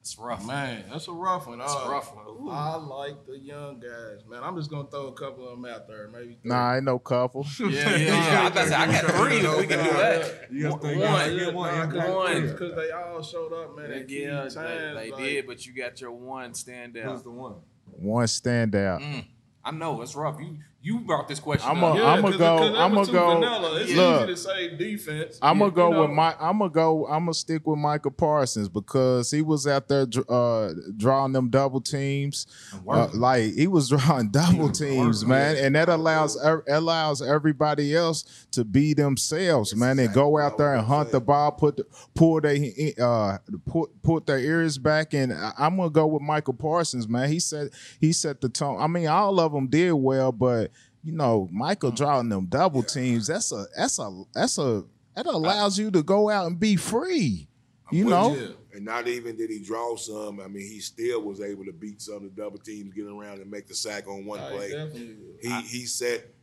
it's 0.00 0.18
rough. 0.18 0.44
Man, 0.46 0.84
that's 0.90 1.06
a 1.08 1.12
rough 1.12 1.46
one. 1.46 1.60
It's 1.60 1.72
a 1.72 1.76
Uh, 1.78 1.90
rough 1.90 2.14
one. 2.14 2.26
Ooh. 2.26 2.50
I 2.50 2.74
like 2.76 3.24
the 3.26 3.38
young 3.38 3.78
guys, 3.80 4.24
man. 4.28 4.42
I'm 4.42 4.56
just 4.56 4.68
gonna 4.70 4.88
throw 4.90 5.06
a 5.08 5.12
couple 5.12 5.44
of 5.48 5.60
them 5.60 5.64
out 5.72 5.86
there, 5.88 6.08
maybe. 6.08 6.38
three. 6.42 6.50
Nah, 6.50 6.74
ain't 6.74 6.84
no 6.84 6.98
couple. 6.98 7.46
Yeah, 7.60 7.68
yeah, 7.68 7.96
yeah. 7.96 8.42
I, 8.42 8.50
got, 8.50 8.72
I 8.72 8.86
got 8.86 9.04
three. 9.12 9.36
We 9.60 9.66
can 9.66 9.84
do 9.84 9.90
that. 9.92 10.48
You 10.52 10.62
got 10.64 10.70
One. 10.72 10.80
three. 10.80 10.96
one. 10.98 11.02
Yeah, 11.02 11.26
Yeah, 11.46 11.50
one. 11.52 11.74
nah, 11.74 11.86
cause- 12.00 12.14
one. 12.14 12.42
Because 12.48 12.74
they 12.76 12.90
all 12.90 13.22
showed 13.22 13.52
up, 13.52 13.76
man. 13.76 13.92
At 13.92 14.08
key 14.08 14.22
Yeah, 14.24 14.40
times, 14.40 14.54
they, 14.56 14.62
they 14.62 15.10
like, 15.10 15.20
did, 15.20 15.46
but 15.46 15.66
you 15.66 15.72
got 15.74 16.00
your 16.00 16.12
one 16.12 16.52
standout. 16.52 17.02
Who's 17.12 17.22
the 17.22 17.30
one? 17.30 17.54
One 17.96 18.26
standout. 18.26 19.00
Mm, 19.00 19.24
I 19.64 19.70
know 19.70 20.02
it's 20.02 20.14
rough. 20.14 20.38
You 20.40 20.58
you 20.84 21.00
brought 21.00 21.26
this 21.28 21.40
question 21.40 21.66
I'm 21.68 21.82
up. 21.82 21.94
a- 21.96 21.98
Yeah, 21.98 22.04
I'ma 22.12 22.28
'cause- 22.28 22.36
go- 22.36 22.74
I'ma 22.76 23.04
go- 23.04 23.34
vanilla. 23.34 23.80
It's 23.80 23.92
Look. 23.94 24.28
easy 24.28 24.34
to 24.34 24.36
say 24.36 24.76
defense. 24.76 25.38
I'm 25.40 25.58
gonna 25.58 25.70
go 25.70 25.90
know, 25.90 26.02
with 26.02 26.10
my. 26.10 26.34
I'm 26.38 26.58
gonna 26.58 26.70
go. 26.70 27.06
I'm 27.06 27.22
gonna 27.24 27.32
stick 27.34 27.66
with 27.66 27.78
Micah 27.78 28.10
Parsons 28.10 28.68
because 28.68 29.30
he 29.30 29.40
was 29.40 29.66
out 29.66 29.88
there 29.88 30.06
uh, 30.28 30.72
drawing 30.96 31.32
them 31.32 31.48
double 31.48 31.80
teams. 31.80 32.46
Uh, 32.86 33.08
like 33.14 33.54
he 33.54 33.66
was 33.66 33.88
drawing 33.88 34.28
double 34.30 34.68
teams, 34.70 35.24
man, 35.24 35.56
and 35.56 35.74
that 35.74 35.88
allows 35.88 36.36
ev- 36.44 36.62
allows 36.68 37.22
everybody 37.22 37.96
else 37.96 38.46
to 38.50 38.62
be 38.62 38.92
themselves, 38.92 39.74
man, 39.74 39.98
and 39.98 40.12
go 40.12 40.38
out 40.38 40.58
there 40.58 40.74
and 40.74 40.86
hunt 40.86 41.08
say. 41.08 41.12
the 41.12 41.20
ball, 41.20 41.50
put 41.52 41.78
the, 41.78 41.86
pull 42.14 42.42
their 42.42 42.56
uh 43.00 43.38
put 43.66 43.90
put 44.02 44.26
their 44.26 44.38
ears 44.38 44.76
back, 44.76 45.14
and 45.14 45.32
I- 45.32 45.52
I'm 45.58 45.78
gonna 45.78 45.88
go 45.88 46.06
with 46.06 46.20
Micah 46.20 46.52
Parsons, 46.52 47.08
man. 47.08 47.30
He 47.30 47.40
said 47.40 47.70
he 48.00 48.12
set 48.12 48.42
the 48.42 48.50
tone. 48.50 48.80
I 48.80 48.86
mean, 48.86 49.06
all 49.06 49.40
of 49.40 49.52
them 49.52 49.66
did 49.68 49.92
well, 49.92 50.30
but 50.30 50.70
you 51.04 51.12
know, 51.12 51.48
Micah 51.52 51.90
drawing 51.92 52.28
them 52.30 52.46
double 52.46 52.82
teams. 52.82 53.26
That's 53.26 53.52
a 53.52 53.66
that's 53.76 53.98
a 53.98 54.22
that's 54.32 54.58
a 54.58 54.84
that 55.14 55.26
allows 55.26 55.78
you 55.78 55.90
to 55.92 56.02
go 56.02 56.30
out 56.30 56.46
and 56.46 56.58
be 56.58 56.76
free. 56.76 57.48
You 57.92 58.06
know, 58.06 58.34
Yeah. 58.34 58.48
And 58.72 58.84
not 58.84 59.06
even 59.06 59.36
did 59.36 59.50
he 59.50 59.60
draw 59.62 59.94
some. 59.96 60.40
I 60.40 60.48
mean, 60.48 60.66
he 60.66 60.80
still 60.80 61.22
was 61.22 61.40
able 61.40 61.64
to 61.66 61.72
beat 61.72 62.02
some 62.02 62.16
of 62.16 62.22
the 62.22 62.30
double 62.30 62.58
teams, 62.58 62.92
get 62.92 63.04
around 63.06 63.40
and 63.40 63.48
make 63.48 63.68
the 63.68 63.74
sack 63.74 64.08
on 64.08 64.24
one 64.24 64.40
play. 64.50 64.70
definitely 64.72 65.14
would. 65.20 65.38
He 65.42 65.60
he 65.80 65.86
set 65.86 66.34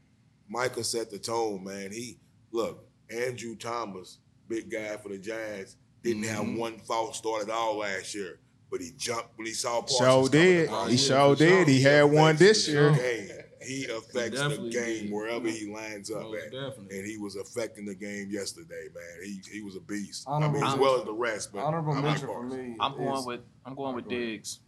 Micah 0.48 0.84
set 0.84 1.10
the 1.10 1.20
tone, 1.20 1.64
man. 1.64 1.92
He 1.92 2.20
look, 2.52 2.86
Andrew 3.10 3.56
Thomas, 3.56 4.20
big 4.48 4.70
guy 4.72 4.96
for 4.98 5.10
the 5.10 5.18
Giants, 5.18 5.76
didn't 6.04 6.24
have 6.24 6.46
Mhm. 6.46 6.58
one 6.58 6.80
false 6.80 7.18
start 7.18 7.44
at 7.44 7.50
all 7.50 7.78
last 7.80 8.14
year. 8.16 8.40
But 8.70 8.80
he 8.80 8.92
jumped 8.98 9.38
when 9.38 9.48
he 9.48 9.54
saw 9.54 9.82
Parsons. 9.82 9.98
Sure 10.00 10.30
did. 10.30 10.66
across. 10.68 10.90
He 10.90 10.96
yeah, 10.96 11.02
sure 11.08 11.36
did. 11.36 11.68
He 11.68 11.82
had 11.82 12.04
one 12.04 12.38
this 12.38 12.68
year. 12.70 12.92
Game. 12.94 13.30
He 13.64 13.86
affects 13.86 14.40
the 14.40 14.70
game 14.72 15.04
did. 15.06 15.12
wherever 15.12 15.48
he 15.48 15.72
lines 15.72 16.10
up 16.12 16.24
Most 16.24 16.38
at. 16.46 16.52
definitely. 16.52 16.98
And 17.00 17.08
he 17.08 17.18
was 17.18 17.36
affecting 17.36 17.86
the 17.86 17.96
game 17.96 18.28
yesterday, 18.32 18.88
man. 18.94 19.24
He 19.26 19.40
he 19.52 19.62
was 19.62 19.76
a 19.76 19.80
beast. 19.82 20.24
Honorable 20.28 20.58
I 20.60 20.62
mean, 20.64 20.74
as 20.74 20.80
well 20.80 21.00
as 21.00 21.06
the 21.06 21.14
rest. 21.14 21.52
But 21.54 21.64
Honorable 21.64 21.92
I 21.94 21.96
like 21.96 22.04
mention 22.06 22.28
for 22.28 22.42
Parsons. 22.42 22.54
me. 22.70 22.76
I'm 22.80 22.98
going 22.98 23.18
is- 23.20 23.26
with 23.26 23.42
I'm 23.66 23.76
going 23.76 23.96
with 23.96 24.06
Go. 24.06 24.10
Diggs. 24.12 24.60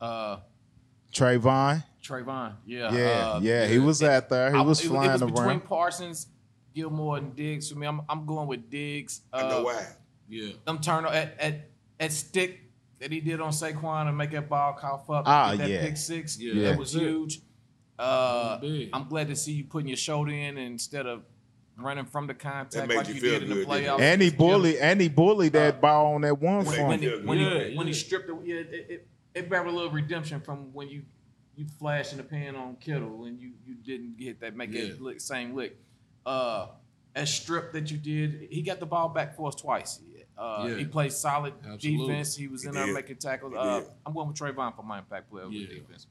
Uh, 0.00 0.36
Trevon. 1.12 1.82
Trevon. 2.02 2.52
Yeah. 2.66 2.92
Yeah, 2.92 3.00
uh, 3.32 3.40
yeah, 3.42 3.66
he 3.66 3.78
was 3.78 4.02
out 4.02 4.28
there. 4.28 4.50
He 4.50 4.56
I- 4.58 4.60
was 4.62 4.84
it, 4.84 4.88
flying 4.88 5.10
it 5.10 5.12
was 5.14 5.22
between 5.22 5.46
around. 5.46 5.64
Parsons, 5.64 6.26
Gilmore, 6.74 7.16
and 7.18 7.34
Diggs 7.34 7.70
for 7.70 7.78
me. 7.78 7.86
I'm 7.86 8.02
I'm 8.08 8.26
going 8.26 8.48
with 8.48 8.70
Diggs. 8.70 9.22
Uh, 9.32 9.36
I 9.36 9.48
know 9.48 9.62
why. 9.62 9.86
Yeah. 10.28 10.52
Them 10.64 10.78
turn 10.80 11.06
at 11.06 11.38
at 11.40 11.70
at 11.98 12.12
stick 12.12 12.60
that 12.98 13.10
he 13.12 13.20
did 13.20 13.40
on 13.40 13.50
Saquon 13.52 14.08
and 14.08 14.16
make 14.16 14.30
that 14.32 14.48
ball 14.48 14.72
cough 14.74 15.08
up. 15.10 15.24
Ah, 15.26 15.54
that 15.56 15.68
yeah. 15.68 15.82
pick 15.82 15.96
six. 15.96 16.38
Yeah. 16.38 16.70
that 16.70 16.78
was 16.78 16.94
Yeah. 16.94 17.00
huge. 17.02 17.40
Uh, 17.98 18.58
I'm 18.92 19.08
glad 19.08 19.28
to 19.28 19.36
see 19.36 19.52
you 19.52 19.64
putting 19.64 19.88
your 19.88 19.96
shoulder 19.96 20.30
in 20.32 20.58
instead 20.58 21.06
of 21.06 21.22
running 21.78 22.04
from 22.06 22.26
the 22.26 22.34
contact 22.34 22.88
made 22.88 22.96
like 22.96 23.08
you 23.08 23.14
you, 23.14 23.20
feel 23.20 23.32
did 23.32 23.42
in 23.44 23.48
the 23.50 23.54
good, 23.56 23.66
didn't 23.68 23.84
it? 23.84 23.86
playoffs. 23.86 24.00
And 24.00 24.22
he 24.22 24.30
bullied 24.30 24.76
and 24.76 25.00
he 25.00 25.08
bullied 25.08 25.52
that 25.52 25.74
Uh, 25.76 25.78
ball 25.80 26.14
on 26.14 26.20
that 26.22 26.38
one 26.40 26.64
when- 26.64 26.86
when 26.86 26.98
he, 27.00 27.06
Yeah, 27.06 27.16
he, 27.64 27.70
yeah. 27.72 27.78
when 27.78 27.86
he 27.86 27.92
stripped 27.92 28.28
it, 28.30 28.36
yeah, 28.44 28.54
it, 28.56 28.86
it, 28.90 29.08
it 29.34 29.48
brought 29.48 29.66
a 29.66 29.70
little 29.70 29.90
redemption 29.90 30.40
from 30.40 30.72
when 30.72 30.88
you 30.88 31.02
you 31.54 31.64
flashed 31.78 32.12
in 32.12 32.18
the 32.18 32.24
pan 32.24 32.54
on 32.54 32.76
Kittle 32.76 33.24
and 33.24 33.40
you 33.40 33.52
you 33.64 33.74
didn't 33.76 34.18
get 34.18 34.40
that 34.40 34.54
make 34.56 34.70
Yeah. 34.72 34.88
that 34.88 35.00
lick, 35.00 35.20
same 35.20 35.54
lick. 35.54 35.78
Uh, 36.26 36.68
that 37.14 37.26
strip 37.28 37.72
that 37.72 37.90
you 37.90 37.96
did, 37.96 38.48
he 38.50 38.60
got 38.60 38.78
the 38.78 38.84
ball 38.86 39.08
back 39.08 39.34
for 39.36 39.48
us 39.48 39.54
twice. 39.54 40.00
Uh, 40.36 40.66
Yeah. 40.68 40.76
He 40.76 40.84
played 40.84 41.12
solid 41.12 41.54
Absolutely. 41.66 42.08
defense. 42.08 42.36
He 42.36 42.46
was 42.46 42.66
in 42.66 42.74
there 42.74 42.92
making 42.92 43.16
tackles. 43.16 43.54
Uh. 43.56 43.84
I'm 44.04 44.12
going 44.12 44.28
with 44.28 44.36
Trevon 44.36 44.76
for 44.76 44.82
my 44.82 44.98
impact 44.98 45.30
player 45.30 45.46
Yeah. 45.50 45.60
with 45.60 45.70
defense. 45.70 46.06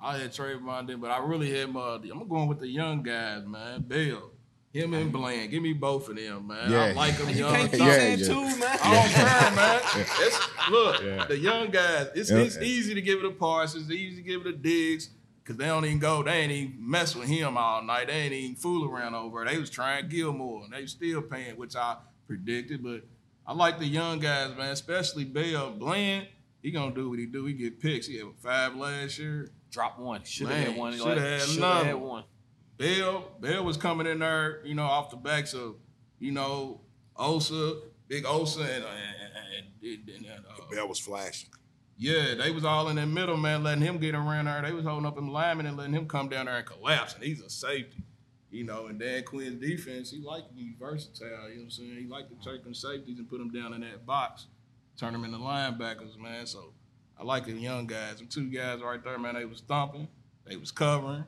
Yeah. 0.00 0.06
I 0.08 0.18
had 0.18 0.30
Trevon 0.32 0.86
then, 0.86 1.00
but 1.00 1.10
I 1.10 1.18
really 1.24 1.50
had 1.58 1.72
my. 1.72 1.94
I'm 1.96 2.28
going 2.28 2.48
with 2.48 2.60
the 2.60 2.68
young 2.68 3.02
guys, 3.02 3.44
man. 3.46 3.82
Bell, 3.82 4.30
him 4.72 4.94
and 4.94 5.10
Bland. 5.12 5.50
Give 5.50 5.62
me 5.62 5.72
both 5.72 6.08
of 6.08 6.16
them, 6.16 6.46
man. 6.48 6.72
I 6.72 6.92
like 6.92 7.16
them 7.18 7.28
You 7.30 7.36
young. 7.36 7.54
can't 7.54 7.70
keep 7.70 7.80
Yeah, 7.80 7.92
saying 7.92 8.18
yeah. 8.20 8.26
two, 8.26 8.58
man. 8.58 8.78
I 8.82 8.94
don't 8.94 9.12
care, 9.12 9.56
man. 9.56 9.80
It's, 10.20 10.70
look, 10.70 11.02
Yeah. 11.02 11.24
the 11.26 11.38
young 11.38 11.70
guys. 11.70 12.08
It's, 12.14 12.30
Yeah. 12.30 12.38
it's 12.38 12.58
easy 12.58 12.94
to 12.94 13.02
give 13.02 13.18
it 13.18 13.22
to 13.22 13.30
Parsons. 13.30 13.84
It's 13.84 13.92
easy 13.92 14.16
to 14.16 14.22
give 14.22 14.40
it 14.42 14.44
to 14.44 14.52
Diggs 14.52 15.10
because 15.42 15.56
they 15.56 15.66
don't 15.66 15.84
even 15.84 15.98
go. 15.98 16.22
They 16.22 16.32
ain't 16.32 16.52
even 16.52 16.76
mess 16.78 17.16
with 17.16 17.28
him 17.28 17.56
all 17.56 17.82
night. 17.82 18.06
They 18.08 18.12
ain't 18.14 18.32
even 18.32 18.56
fool 18.56 18.88
around 18.88 19.14
over. 19.14 19.44
They 19.44 19.58
was 19.58 19.70
trying 19.70 20.08
Gilmore, 20.08 20.64
and 20.64 20.72
they 20.72 20.86
still 20.86 21.22
paying, 21.22 21.56
which 21.56 21.74
I 21.74 21.96
predicted. 22.26 22.82
But 22.84 23.02
I 23.46 23.52
like 23.54 23.78
the 23.78 23.86
young 23.86 24.18
guys, 24.20 24.54
man. 24.56 24.70
Especially 24.70 25.24
Bell 25.24 25.72
Bland. 25.72 26.28
He 26.62 26.70
gonna 26.72 26.94
do 26.94 27.08
what 27.08 27.18
he 27.18 27.26
do. 27.26 27.44
He 27.46 27.54
get 27.54 27.80
picks. 27.80 28.06
He 28.08 28.18
had 28.18 28.26
five 28.42 28.74
last 28.76 29.18
year. 29.18 29.50
Drop 29.70 29.98
one. 29.98 30.24
Should 30.24 30.48
have 30.48 30.56
Man, 30.56 30.66
had 30.68 30.76
one. 30.76 30.96
shoulda 30.96 31.20
had 31.20 31.40
Should 31.42 31.58
another 31.58 31.74
have 31.76 31.86
had 31.86 31.94
one. 31.96 32.08
one. 32.08 32.24
Bell, 32.78 33.24
Bell 33.40 33.64
was 33.64 33.76
coming 33.76 34.06
in 34.06 34.20
there, 34.20 34.64
you 34.64 34.74
know, 34.74 34.84
off 34.84 35.10
the 35.10 35.16
backs 35.16 35.52
of, 35.52 35.76
you 36.20 36.30
know, 36.32 36.80
Osa, 37.16 37.80
Big 38.06 38.24
Osa, 38.24 38.60
and, 38.60 38.84
and, 38.84 38.84
and, 39.82 40.08
and, 40.08 40.26
and, 40.26 40.44
uh, 40.46 40.70
Bell 40.70 40.88
was 40.88 40.98
flashing. 41.00 41.50
yeah, 41.96 42.34
they 42.34 42.50
was 42.52 42.64
all 42.64 42.88
in 42.88 42.96
the 42.96 43.04
middle, 43.06 43.36
man, 43.36 43.64
letting 43.64 43.82
him 43.82 43.98
get 43.98 44.14
around 44.14 44.44
there. 44.44 44.62
They 44.62 44.72
was 44.72 44.84
holding 44.84 45.06
up 45.06 45.18
him 45.18 45.28
lineman 45.32 45.66
and 45.66 45.76
letting 45.76 45.92
him 45.94 46.06
come 46.06 46.28
down 46.28 46.46
there 46.46 46.58
and 46.58 46.66
collapse, 46.66 47.14
and 47.14 47.24
he's 47.24 47.40
a 47.40 47.50
safety. 47.50 48.04
You 48.50 48.64
know, 48.64 48.86
and 48.86 48.98
Dan 48.98 49.24
Quinn's 49.24 49.60
defense, 49.60 50.10
he 50.10 50.20
like 50.22 50.46
to 50.48 50.54
be 50.54 50.72
versatile, 50.80 51.26
you 51.50 51.56
know 51.56 51.60
what 51.60 51.64
I'm 51.64 51.70
saying? 51.70 51.96
He 52.00 52.06
like 52.06 52.28
to 52.30 52.50
take 52.50 52.64
them 52.64 52.72
safeties 52.72 53.18
and 53.18 53.28
put 53.28 53.38
them 53.40 53.50
down 53.50 53.74
in 53.74 53.82
that 53.82 54.06
box, 54.06 54.46
turn 54.96 55.12
them 55.12 55.24
into 55.24 55.36
linebackers, 55.36 56.16
man. 56.18 56.46
So 56.46 56.72
I 57.18 57.24
like 57.24 57.46
the 57.46 57.52
young 57.52 57.86
guys. 57.86 58.18
Them 58.18 58.28
two 58.28 58.48
guys 58.50 58.80
right 58.80 59.02
there, 59.02 59.18
man, 59.18 59.34
they 59.34 59.44
was 59.44 59.58
stomping, 59.58 60.08
they 60.46 60.56
was 60.56 60.70
covering, 60.70 61.24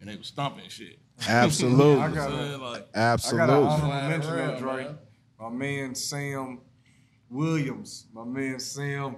and 0.00 0.08
they 0.10 0.16
was 0.16 0.26
stomping 0.28 0.68
shit. 0.68 0.98
Absolutely. 1.28 1.94
I 2.02 2.08
got 2.10 2.30
what 2.30 2.38
I'm 2.38 2.38
a- 2.40 2.48
saying? 2.48 2.60
Like, 2.60 2.72
I 2.72 2.78
got 2.78 2.78
an 2.78 2.84
Absolutely. 2.94 3.54
honorable 3.54 3.78
Flying 3.78 4.08
mention 4.10 4.30
that 4.36 4.38
around, 4.50 4.60
Drake. 4.62 4.86
man. 4.86 4.98
My 5.40 5.48
man 5.50 5.94
Sam 5.94 6.60
Williams. 7.30 8.06
My 8.12 8.24
man 8.24 8.58
Sam. 8.58 9.16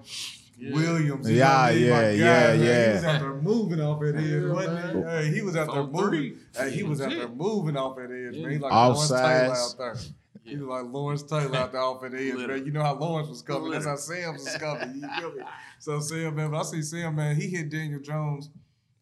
Williams. 0.63 1.27
you 1.31 1.37
Yeah, 1.37 1.59
I 1.59 1.73
mean? 1.75 1.85
Yeah, 1.85 1.91
guy, 1.91 2.11
yeah, 2.13 2.25
man, 2.27 2.59
He 2.91 2.93
was 2.95 3.05
out 3.05 3.21
there 3.21 3.35
moving 3.35 3.81
off 3.81 4.01
that 4.01 4.17
edge, 4.17 4.25
Yeah, 4.27 4.53
wasn't 4.53 4.97
he? 5.07 5.11
Hey, 5.11 5.35
he 5.35 5.41
was 5.41 5.57
out 5.57 5.73
there 5.73 5.87
Four, 5.87 6.09
three. 6.11 6.31
moving. 6.31 6.39
Hey, 6.55 6.71
he 6.73 6.83
was 6.83 7.01
out 7.01 7.11
there 7.11 7.29
moving 7.29 7.77
off 7.79 7.97
that 7.97 8.11
edge, 8.11 8.39
man. 8.43 8.51
He 8.51 8.59
like 8.59 8.71
Offsides. 8.73 9.51
Out 9.73 9.79
there. 9.79 9.97
He 10.45 10.57
was 10.57 10.67
like 10.67 10.93
Lawrence 10.93 11.23
Taylor 11.23 11.57
out 11.57 11.73
there 11.73 11.81
off 11.83 12.01
that 12.03 12.15
edge, 12.15 12.35
man. 12.35 12.65
You 12.65 12.73
know 12.73 12.83
how 12.83 12.95
Lawrence 12.95 13.29
was 13.29 13.43
coming. 13.43 13.71
That's 13.71 13.85
how 13.85 13.97
Sam's 13.97 14.45
was 14.45 14.57
coming. 14.57 15.03
You 15.03 15.21
feel 15.21 15.33
me? 15.33 15.43
So 15.79 15.99
Sam, 16.01 16.35
man, 16.37 16.51
but 16.51 16.59
I 16.59 16.63
see 16.65 16.83
Sam, 16.83 17.17
man. 17.17 17.37
He 17.37 17.49
hit 17.49 17.71
Daniel 17.71 18.01
Jones 18.01 18.51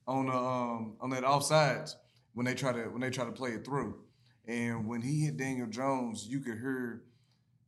on 0.06 0.26
the 0.26 0.32
um 0.32 0.94
on 1.00 1.10
that 1.10 1.24
offsides 1.24 1.96
when 2.34 2.46
they 2.46 2.54
try 2.54 2.72
to 2.72 2.82
when 2.84 3.00
they 3.00 3.10
try 3.10 3.24
to 3.24 3.32
play 3.32 3.50
it 3.50 3.64
through, 3.64 3.98
and 4.46 4.86
when 4.86 5.02
he 5.02 5.24
hit 5.24 5.36
Daniel 5.36 5.66
Jones, 5.66 6.26
you 6.28 6.38
could 6.38 6.58
hear 6.58 7.02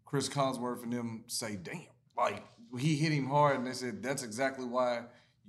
Chris 0.04 0.28
Collinsworth 0.28 0.84
and 0.84 0.92
them 0.92 1.24
say, 1.26 1.56
"Damn!" 1.56 1.80
Like 2.16 2.44
he 2.78 2.94
hit 2.94 3.10
him 3.10 3.26
hard, 3.26 3.56
and 3.56 3.66
they 3.66 3.72
said 3.72 4.00
that's 4.00 4.22
exactly 4.22 4.64
why 4.64 5.02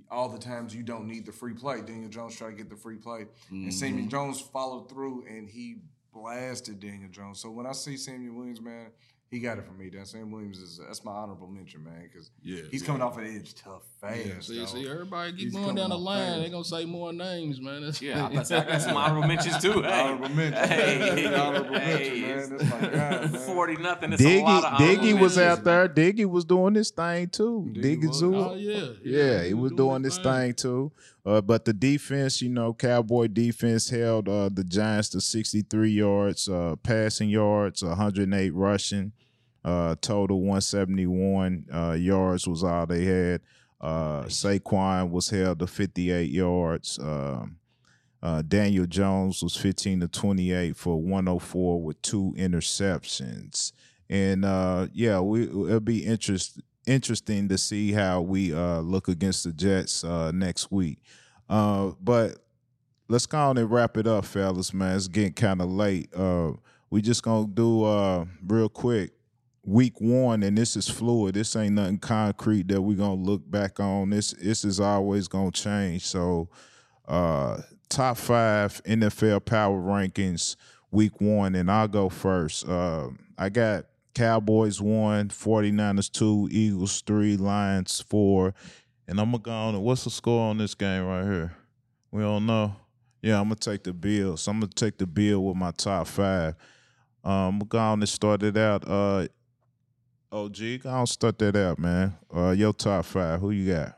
all 0.10 0.28
the 0.28 0.40
times 0.40 0.76
you 0.76 0.82
don't 0.82 1.08
need 1.08 1.28
the 1.28 1.32
free 1.32 1.54
play. 1.54 1.82
Daniel 1.82 2.10
Jones 2.10 2.36
tried 2.36 2.50
to 2.50 2.56
get 2.56 2.70
the 2.70 2.76
free 2.76 2.98
play, 2.98 3.28
and 3.52 3.72
Samuel 3.72 4.08
Jones 4.08 4.42
followed 4.42 4.90
through, 4.90 5.24
and 5.30 5.48
he 5.48 5.78
blasted 6.14 6.80
Daniel 6.80 7.10
Jones. 7.10 7.40
So 7.40 7.50
when 7.52 7.66
I 7.66 7.72
see 7.74 7.98
Samuel 7.98 8.36
Williams, 8.36 8.62
man, 8.62 8.88
he 9.30 9.40
got 9.40 9.58
it 9.58 9.66
from 9.66 9.78
me. 9.78 9.88
That 9.90 10.08
Samuel 10.08 10.30
Williams 10.30 10.58
is 10.60 10.78
that's 10.86 11.06
my 11.06 11.14
honorable 11.14 11.48
mention, 11.48 11.86
man, 11.86 12.02
because 12.04 12.32
Yeah, 12.44 12.64
he's 12.70 12.82
yeah. 12.82 12.88
coming 12.88 13.02
off 13.02 13.18
an 13.18 13.34
edge 13.34 13.56
tough, 13.56 13.84
fast. 14.02 14.18
Yeah, 14.26 14.34
see, 14.42 14.60
dog. 14.60 14.68
see, 14.68 14.90
everybody 14.90 15.32
keep 15.32 15.40
He's 15.40 15.54
going 15.54 15.74
down 15.76 15.90
the 15.90 15.98
line. 15.98 16.28
fast. 16.34 16.42
They 16.42 16.50
gonna 16.50 16.64
say 16.66 16.84
more 16.84 17.14
names, 17.14 17.62
man. 17.62 17.82
That's 17.84 18.02
Yeah, 18.02 18.26
I 18.26 18.34
got, 18.34 18.50
got 18.50 18.82
some 18.82 18.98
honorable 18.98 19.26
mentions 19.30 19.58
too. 19.62 19.82
Hey. 19.84 20.02
Honorable 20.02 20.30
mention. 20.36 20.68
Hey, 20.68 21.34
Honorable 21.34 21.80
hey, 21.80 22.22
mention, 22.22 22.22
man. 22.50 22.58
That's 22.58 22.70
my 22.82 22.90
man. 22.90 23.30
Forty 23.46 23.78
nothing. 23.78 24.12
It's 24.12 24.22
a 24.22 24.42
lot 24.44 24.66
of 24.66 24.80
Diggy, 24.80 24.98
Diggy 24.98 25.14
was 25.22 25.38
mentions, 25.38 25.60
out 25.60 25.64
there. 25.64 25.88
Diggy 25.88 26.26
was 26.26 26.44
doing 26.44 26.74
this 26.74 26.92
thing 26.92 27.30
too. 27.30 27.70
Diggy 27.72 28.04
Diggy. 28.04 28.14
Zoo. 28.14 28.36
Oh 28.36 28.56
yeah, 28.56 28.88
Yeah, 29.02 29.44
he 29.46 29.54
was 29.54 29.72
doing 29.72 30.02
this 30.02 30.18
thing 30.18 30.56
too. 30.56 30.92
Uh, 31.26 31.42
but 31.42 31.66
the 31.66 31.74
defense, 31.74 32.42
you 32.42 32.50
know, 32.50 32.74
Cowboy 32.74 33.28
defense 33.28 33.90
held 33.90 34.28
uh, 34.28 34.50
the 34.52 34.64
Giants 34.64 35.10
to 35.10 35.22
63 35.22 35.92
yards, 35.92 36.50
uh, 36.50 36.76
passing 36.82 37.30
yards, 37.30 37.84
108 37.84 38.54
rushing, 38.54 39.12
uh, 39.64 39.96
total 40.02 40.40
171 40.40 41.66
uh, 41.72 41.92
yards 41.92 42.48
was 42.48 42.64
all 42.64 42.88
they 42.88 43.06
had. 43.06 43.42
Uh, 43.80 44.24
Saquon 44.24 45.12
was 45.12 45.30
held 45.30 45.60
to 45.60 45.68
58 45.68 46.30
yards. 46.30 47.00
Um, 47.00 47.58
uh, 48.24 48.42
Daniel 48.44 48.86
Jones 48.86 49.42
was 49.42 49.56
15 49.56 50.02
to 50.02 50.08
28 50.08 50.76
for 50.76 51.02
104 51.02 51.82
with 51.82 52.02
two 52.02 52.36
interceptions. 52.38 53.72
And 54.10 54.46
uh, 54.46 54.88
yeah, 54.94 55.20
we 55.20 55.44
it'll 55.44 55.80
be 55.80 56.06
interest, 56.06 56.60
interesting 56.86 57.48
to 57.50 57.58
see 57.58 57.92
how 57.92 58.22
we 58.22 58.54
uh, 58.54 58.80
look 58.80 59.08
against 59.08 59.44
the 59.44 59.52
Jets 59.52 60.04
uh, 60.04 60.32
next 60.32 60.72
week. 60.72 61.00
Uh, 61.50 61.92
but 62.02 62.38
let's 63.08 63.26
go 63.26 63.38
on 63.38 63.58
and 63.58 63.70
wrap 63.70 63.98
it 63.98 64.08
up, 64.08 64.26
fellas. 64.26 64.74
Man, 64.74 64.96
it's 64.96 65.08
getting 65.08 65.34
kind 65.34 65.62
of 65.62 65.70
late. 65.70 66.14
Uh, 66.14 66.54
we 66.90 67.02
just 67.02 67.24
gonna 67.24 67.48
do 67.48 67.84
uh, 67.84 68.26
real 68.46 68.70
quick. 68.70 69.12
Week 69.64 70.02
one, 70.02 70.42
and 70.42 70.58
this 70.58 70.76
is 70.76 70.90
fluid. 70.90 71.36
This 71.36 71.56
ain't 71.56 71.76
nothing 71.76 72.00
concrete 72.00 72.68
that 72.70 72.82
we 72.82 72.96
gonna 72.96 73.14
look 73.14 73.50
back 73.50 73.80
on. 73.80 74.10
This 74.10 74.32
this 74.32 74.66
is 74.66 74.80
always 74.80 75.28
gonna 75.28 75.52
change. 75.52 76.04
So, 76.08 76.50
uh, 77.08 77.62
top 77.88 78.18
five 78.18 78.82
NFL 78.86 79.46
power 79.46 79.80
rankings 79.80 80.56
week 80.90 81.22
one, 81.22 81.54
and 81.54 81.70
I'll 81.70 81.88
go 81.88 82.10
first. 82.10 82.68
I 82.68 83.50
got 83.50 83.86
Cowboys 84.14 84.82
one, 84.82 85.30
49ers 85.30 86.12
two, 86.12 86.48
Eagles 86.52 87.02
three, 87.02 87.38
Lions 87.38 88.02
four, 88.02 88.54
and 89.08 89.20
I'm 89.20 89.32
gonna 89.32 89.44
go 89.44 89.52
on. 89.52 89.82
What's 89.82 90.04
the 90.04 90.10
score 90.10 90.50
on 90.50 90.58
this 90.58 90.76
game 90.76 91.06
right 91.06 91.24
here? 91.24 91.56
We 92.12 92.22
don't 92.22 92.46
know. 92.46 92.76
Yeah, 93.22 93.40
I'm 93.40 93.46
gonna 93.46 93.56
take 93.56 93.84
the 93.84 93.94
Bills. 93.94 94.48
I'm 94.48 94.60
gonna 94.60 94.72
take 94.72 94.98
the 94.98 95.08
Bill 95.08 95.44
with 95.44 95.56
my 95.56 95.72
top 95.72 96.08
five. 96.08 96.56
Um, 97.24 97.34
I'm 97.34 97.60
gonna 97.60 97.66
go 97.66 97.80
on 97.80 98.00
and 98.00 98.10
start 98.10 98.44
it 98.44 98.58
out. 98.58 98.88
Uh, 98.88 99.28
OG, 100.32 100.82
go 100.84 100.90
on 100.90 101.08
start 101.08 101.38
that 101.40 101.56
out, 101.56 101.78
man. 101.78 102.18
Uh, 102.34 102.52
your 102.52 102.74
top 102.74 103.06
five. 103.06 103.40
Who 103.40 103.52
you 103.52 103.74
got? 103.74 103.98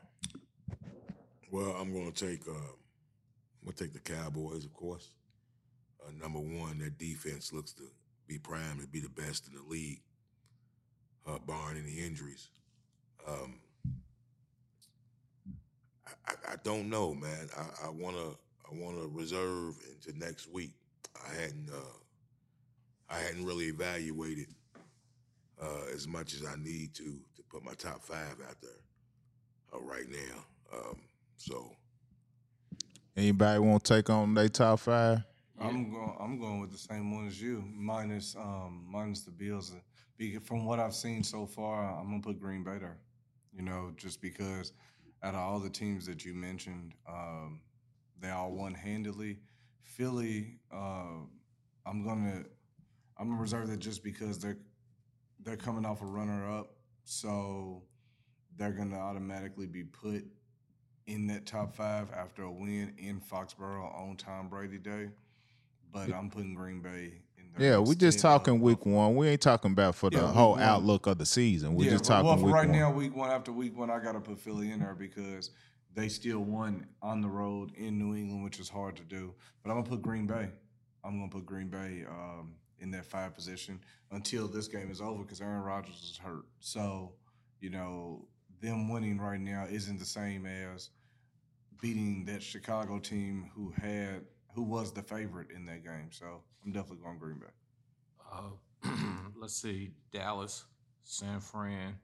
Well, 1.51 1.76
I'm 1.80 1.93
to 1.93 2.11
take 2.11 2.47
uh, 2.47 2.51
I'm 2.51 3.72
to 3.72 3.84
take 3.84 3.93
the 3.93 3.99
Cowboys, 3.99 4.66
of 4.66 4.74
course. 4.74 5.09
Uh, 6.05 6.11
number 6.22 6.39
one, 6.39 6.80
their 6.80 6.89
defense 6.89 7.53
looks 7.53 7.72
to 7.74 7.84
be 8.38 8.81
to 8.81 8.88
be 8.88 8.99
the 8.99 9.09
best 9.09 9.47
in 9.47 9.55
the 9.55 9.63
league, 9.69 10.01
uh, 11.27 11.38
barring 11.45 11.77
any 11.77 12.05
injuries. 12.05 12.49
Um, 13.27 13.59
I, 16.07 16.11
I, 16.27 16.34
I 16.53 16.55
don't 16.63 16.89
know, 16.89 17.13
man. 17.13 17.49
I, 17.57 17.88
I 17.88 17.89
wanna 17.89 18.31
I 18.65 18.73
wanna 18.73 19.07
reserve 19.07 19.75
into 19.88 20.17
next 20.17 20.51
week. 20.51 20.73
I 21.15 21.34
hadn't 21.34 21.69
uh, 21.73 21.97
I 23.09 23.19
hadn't 23.19 23.45
really 23.45 23.65
evaluated 23.65 24.47
uh, 25.61 25.86
as 25.93 26.07
much 26.07 26.34
as 26.34 26.45
I 26.45 26.55
need 26.55 26.93
to 26.95 27.19
to 27.36 27.43
put 27.49 27.63
my 27.63 27.73
top 27.73 28.03
five 28.03 28.38
out 28.47 28.55
there 28.61 28.71
uh, 29.73 29.79
right 29.79 30.09
now. 30.09 30.77
Um, 30.77 30.99
so 31.38 31.75
Anybody 33.15 33.59
want 33.59 33.84
to 33.84 33.93
take 33.95 34.09
on 34.09 34.34
their 34.34 34.49
top 34.49 34.79
five? 34.79 35.23
I'm 35.60 35.91
going. 35.91 36.16
I'm 36.20 36.39
going 36.39 36.60
with 36.60 36.72
the 36.72 36.78
same 36.78 37.14
one 37.14 37.28
as 37.28 37.41
you, 37.41 37.64
minus 37.74 38.36
um 38.36 38.86
minus 38.89 39.22
the 39.22 39.32
Bills. 39.32 39.74
From 40.43 40.66
what 40.66 40.80
I've 40.80 40.95
seen 40.95 41.24
so 41.24 41.45
far, 41.45 41.99
I'm 41.99 42.10
gonna 42.10 42.22
put 42.22 42.39
Green 42.39 42.64
Bay 42.64 42.78
there. 42.80 42.97
You 43.51 43.62
know, 43.62 43.91
just 43.95 44.22
because 44.22 44.74
out 45.22 45.36
of 45.36 45.39
all 45.39 45.60
the 45.60 45.70
teams 45.70 46.06
that 46.08 46.26
you 46.26 46.34
mentioned, 46.34 46.93
um, 47.08 47.62
they 48.20 48.30
all 48.30 48.51
won 48.51 48.74
handily. 48.74 49.39
Philly, 49.82 50.60
uh, 50.74 51.22
I'm 51.86 52.04
gonna 52.04 52.43
I'm 53.18 53.30
gonna 53.30 53.41
reserve 53.41 53.68
that 53.68 53.80
just 53.80 54.04
because 54.04 54.39
they're 54.39 54.58
they're 55.39 55.58
coming 55.58 55.86
off 55.86 56.01
a 56.01 56.06
runner 56.06 56.49
up, 56.49 56.74
so 57.04 57.84
they're 58.58 58.72
gonna 58.72 58.97
automatically 58.97 59.68
be 59.68 59.84
put 59.84 60.26
in 61.06 61.28
that 61.28 61.45
top 61.45 61.76
five 61.76 62.12
after 62.14 62.43
a 62.43 62.51
win 62.51 62.93
in 62.97 63.20
Foxborough 63.20 63.93
on 63.93 64.16
Tom 64.16 64.47
Brady 64.47 64.78
Day. 64.78 65.10
But 65.94 66.12
I'm 66.14 66.30
putting 66.30 66.56
Green 66.56 66.82
Bay 66.82 67.14
in 67.38 67.44
there. 67.56 67.72
Yeah, 67.74 67.78
we're 67.78 67.94
just 67.94 68.20
talking 68.20 68.60
week 68.60 68.86
one. 68.86 69.16
We 69.16 69.28
ain't 69.30 69.41
talking 69.41 69.72
about 69.72 69.96
for 69.96 70.10
the 70.10 70.18
Yeah, 70.18 70.32
whole 70.32 70.58
outlook 70.58 71.06
of 71.08 71.20
the 71.20 71.26
season. 71.26 71.76
We're 71.76 71.86
yeah, 71.86 71.91
just 71.91 72.06
talking 72.06 72.26
well, 72.28 72.38
for 72.38 72.46
week 72.46 72.56
right 72.56 72.68
one. 72.68 72.80
now, 72.80 72.91
week 72.91 73.16
one 73.16 73.30
after 73.30 73.52
week 73.52 73.78
one, 73.78 73.89
I 73.91 74.00
got 74.00 74.14
to 74.14 74.20
put 74.20 74.39
Philly 74.39 74.72
in 74.72 74.80
there 74.80 74.96
because 74.96 75.52
they 75.94 76.10
still 76.10 76.39
won 76.39 76.88
on 77.02 77.22
the 77.22 77.30
road 77.30 77.72
in 77.76 78.00
New 78.00 78.16
England, 78.16 78.44
which 78.44 78.60
is 78.60 78.68
hard 78.70 78.96
to 78.98 79.04
do. 79.04 79.34
But 79.62 79.70
I'm 79.70 79.78
gonna 79.78 79.89
put 79.89 80.02
Green 80.02 80.26
Bay. 80.26 80.50
I'm 81.04 81.20
gonna 81.20 81.30
put 81.30 81.46
Green 81.46 81.68
Bay 81.68 82.06
um, 82.10 82.56
in 82.80 82.89
that 82.91 83.06
five 83.06 83.36
position 83.36 83.80
until 84.12 84.48
this 84.48 84.68
game 84.68 84.89
is 84.89 85.00
over 85.02 85.22
because 85.22 85.41
Aaron 85.41 85.62
Rodgers 85.62 86.02
is 86.04 86.18
hurt. 86.18 86.46
So 86.60 87.14
you 87.60 87.70
know 87.70 88.26
them 88.62 88.89
winning 88.89 89.20
right 89.20 89.39
now 89.39 89.68
isn't 89.70 90.00
the 90.00 90.06
same 90.06 90.46
as 90.48 90.89
beating 91.82 92.26
that 92.26 92.41
Chicago 92.41 92.98
team 92.98 93.52
who 93.54 93.72
had 93.82 94.22
who 94.54 94.64
was 94.64 94.91
the 94.93 95.01
favorite 95.01 95.51
in 95.51 95.66
that 95.68 95.84
game. 95.84 96.10
So 96.12 96.41
I'm 96.66 96.72
definitely 96.72 97.04
going 97.04 97.18
Green 97.20 97.39
Bay. 97.39 97.47
Uh, 98.32 98.89
let's 99.39 99.56
see, 99.56 99.91
Dallas, 100.12 100.66
San 101.04 101.39
Fran. 101.39 101.95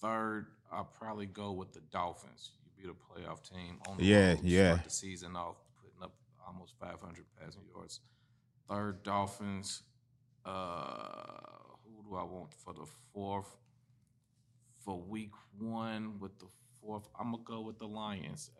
Third, 0.00 0.46
I'll 0.72 0.84
probably 0.84 1.26
go 1.26 1.52
with 1.52 1.72
the 1.72 1.80
Dolphins. 1.90 2.50
You 2.64 2.70
beat 2.76 2.90
a 2.90 2.94
playoff 3.30 3.48
team 3.48 3.78
on 3.88 3.96
the 3.98 4.04
Yeah, 4.04 4.28
road, 4.30 4.40
yeah. 4.44 4.72
Start 4.74 4.84
the 4.84 4.90
season 4.90 5.36
off 5.36 5.56
putting 5.82 6.02
up 6.02 6.12
almost 6.46 6.74
500 6.80 7.24
passing 7.40 7.62
yards. 7.74 8.00
Third, 8.68 9.02
Dolphins. 9.02 9.82
Uh, 10.44 11.40
who 11.84 12.08
do 12.10 12.16
I 12.16 12.22
want 12.22 12.52
for 12.54 12.72
the 12.72 12.86
fourth? 13.12 13.56
For 14.78 14.98
week 14.98 15.32
one 15.58 16.18
with 16.20 16.38
the 16.38 16.46
fourth, 16.80 17.08
I'm 17.18 17.32
gonna 17.32 17.42
go 17.44 17.60
with 17.60 17.78
the 17.78 17.86
Lions. 17.86 18.50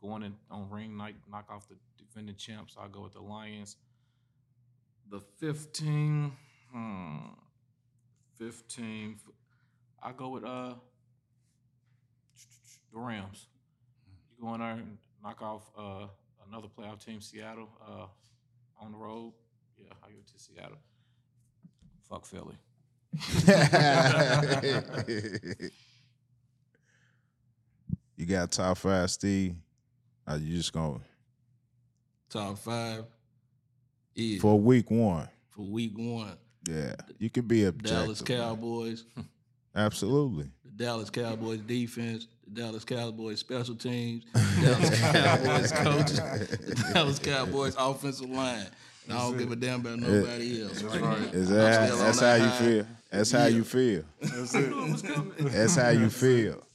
Going 0.00 0.22
in 0.22 0.34
on 0.50 0.70
ring 0.70 0.96
night, 0.96 1.16
knock 1.30 1.46
off 1.50 1.68
the 1.68 1.76
defending 2.14 2.36
champs. 2.36 2.76
I'll 2.80 2.88
go 2.88 3.02
with 3.02 3.14
the 3.14 3.20
Lions. 3.20 3.76
The 5.10 5.20
15, 5.38 6.32
hmm, 6.72 7.16
15, 8.38 9.16
I'll 10.02 10.12
go 10.12 10.28
with 10.30 10.44
uh 10.44 10.74
the 12.92 12.98
Rams. 12.98 13.48
You 14.38 14.46
go 14.46 14.54
in 14.54 14.60
there 14.60 14.70
and 14.70 14.96
knock 15.22 15.42
off 15.42 15.70
uh 15.76 16.06
another 16.48 16.68
playoff 16.68 17.04
team, 17.04 17.20
Seattle, 17.20 17.68
uh 17.86 18.06
on 18.80 18.92
the 18.92 18.98
road. 18.98 19.34
Yeah, 19.76 19.92
I 20.02 20.08
it 20.08 20.26
to 20.28 20.38
Seattle. 20.38 20.78
Fuck 22.08 22.24
Philly. 22.26 22.56
you 28.16 28.26
got 28.26 28.50
top 28.50 28.78
five, 28.78 29.10
Steve. 29.10 29.54
Are 30.26 30.38
you 30.38 30.56
just 30.56 30.72
going 30.72 31.02
Top 32.34 32.58
five 32.58 33.04
is 34.16 34.40
for 34.40 34.58
week 34.58 34.90
one? 34.90 35.28
for 35.50 35.62
week 35.62 35.92
one. 35.94 36.36
Yeah, 36.68 36.96
you 37.16 37.30
can 37.30 37.46
be 37.46 37.62
a 37.62 37.70
Dallas 37.70 38.22
Cowboys, 38.22 39.04
Absolutely. 39.76 40.50
the 40.64 40.84
Dallas 40.84 41.10
Cowboys 41.10 41.60
defense, 41.60 42.26
the 42.44 42.60
Dallas 42.62 42.84
Cowboys 42.84 43.38
special 43.38 43.76
teams, 43.76 44.24
the 44.32 44.40
Dallas 45.12 45.70
Cowboys 45.70 45.72
coaches, 45.72 46.18
the 46.58 46.90
Dallas 46.92 47.18
Cowboys 47.20 47.76
offensive 47.78 48.28
line. 48.28 48.66
And 49.06 49.16
I 49.16 49.20
don't 49.20 49.38
give 49.38 49.52
a 49.52 49.56
damn 49.56 49.78
about 49.82 50.00
nobody 50.00 50.64
else. 50.64 50.82
Right? 50.82 51.32
Is 51.32 51.50
that 51.50 51.86
still 51.86 51.98
that's 51.98 52.20
on 52.20 52.24
how 52.24 52.38
that 52.38 52.60
you 52.60 52.66
feel? 52.66 52.86
That's 53.10 53.30
how 53.30 53.46
you 53.46 53.62
feel. 53.62 54.04
That's 55.38 55.76
how 55.76 55.90
you 55.90 56.10
feel. 56.10 56.66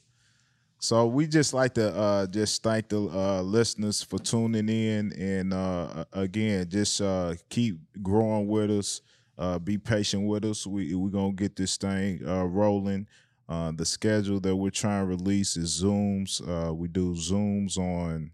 So 0.82 1.06
we 1.06 1.26
just 1.26 1.52
like 1.52 1.74
to 1.74 1.94
uh, 1.94 2.26
just 2.26 2.62
thank 2.62 2.88
the 2.88 3.00
uh, 3.00 3.42
listeners 3.42 4.02
for 4.02 4.18
tuning 4.18 4.70
in, 4.70 5.12
and 5.12 5.52
uh, 5.52 6.06
again, 6.14 6.66
just 6.70 7.02
uh, 7.02 7.34
keep 7.50 7.78
growing 8.02 8.48
with 8.48 8.70
us. 8.70 9.02
Uh, 9.36 9.58
be 9.58 9.76
patient 9.76 10.26
with 10.26 10.42
us. 10.46 10.66
We 10.66 10.94
we 10.94 11.10
gonna 11.10 11.32
get 11.32 11.54
this 11.54 11.76
thing 11.76 12.26
uh, 12.26 12.44
rolling. 12.44 13.06
Uh, 13.46 13.72
the 13.74 13.84
schedule 13.84 14.40
that 14.40 14.56
we're 14.56 14.70
trying 14.70 15.02
to 15.02 15.06
release 15.06 15.58
is 15.58 15.82
Zooms. 15.82 16.40
Uh, 16.40 16.72
we 16.72 16.88
do 16.88 17.12
Zooms 17.12 17.76
on 17.76 18.30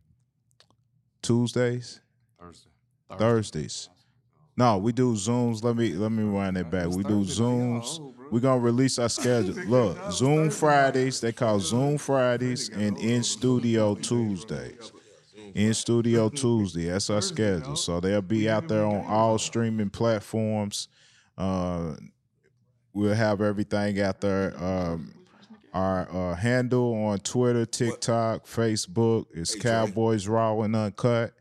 Tuesdays. 1.22 2.00
Thursday. 2.38 2.70
Thursdays. 3.18 3.88
No, 4.56 4.78
we 4.78 4.92
do 4.92 5.14
Zooms. 5.14 5.64
Let 5.64 5.74
me 5.74 5.94
let 5.94 6.12
me 6.12 6.22
run 6.22 6.56
it 6.56 6.70
back. 6.70 6.86
We 6.86 7.02
do 7.02 7.24
Zooms. 7.24 8.15
We're 8.30 8.40
gonna 8.40 8.60
release 8.60 8.98
our 8.98 9.08
schedule. 9.08 9.54
Look, 9.66 10.12
Zoom 10.12 10.50
Fridays, 10.50 11.20
they 11.20 11.32
call 11.32 11.60
Zoom 11.60 11.98
Fridays 11.98 12.68
and 12.68 12.98
in 12.98 13.22
studio 13.22 13.94
Tuesdays. 13.94 14.92
In 15.54 15.72
studio 15.72 16.28
Tuesday. 16.28 16.86
That's 16.86 17.08
our 17.08 17.22
schedule. 17.22 17.76
So 17.76 18.00
they'll 18.00 18.20
be 18.20 18.50
out 18.50 18.68
there 18.68 18.84
on 18.84 19.04
all 19.06 19.38
streaming 19.38 19.90
platforms. 19.90 20.88
Uh 21.38 21.94
we'll 22.92 23.14
have 23.14 23.40
everything 23.40 24.00
out 24.00 24.20
there. 24.20 24.54
Um 24.62 25.12
our 25.76 26.08
uh, 26.10 26.34
handle 26.34 26.94
on 27.04 27.18
Twitter, 27.18 27.66
TikTok, 27.66 28.46
Facebook 28.46 29.26
is 29.34 29.54
Cowboys 29.54 30.26
Raw 30.26 30.62
and 30.62 30.74
Uncut. 30.74 31.34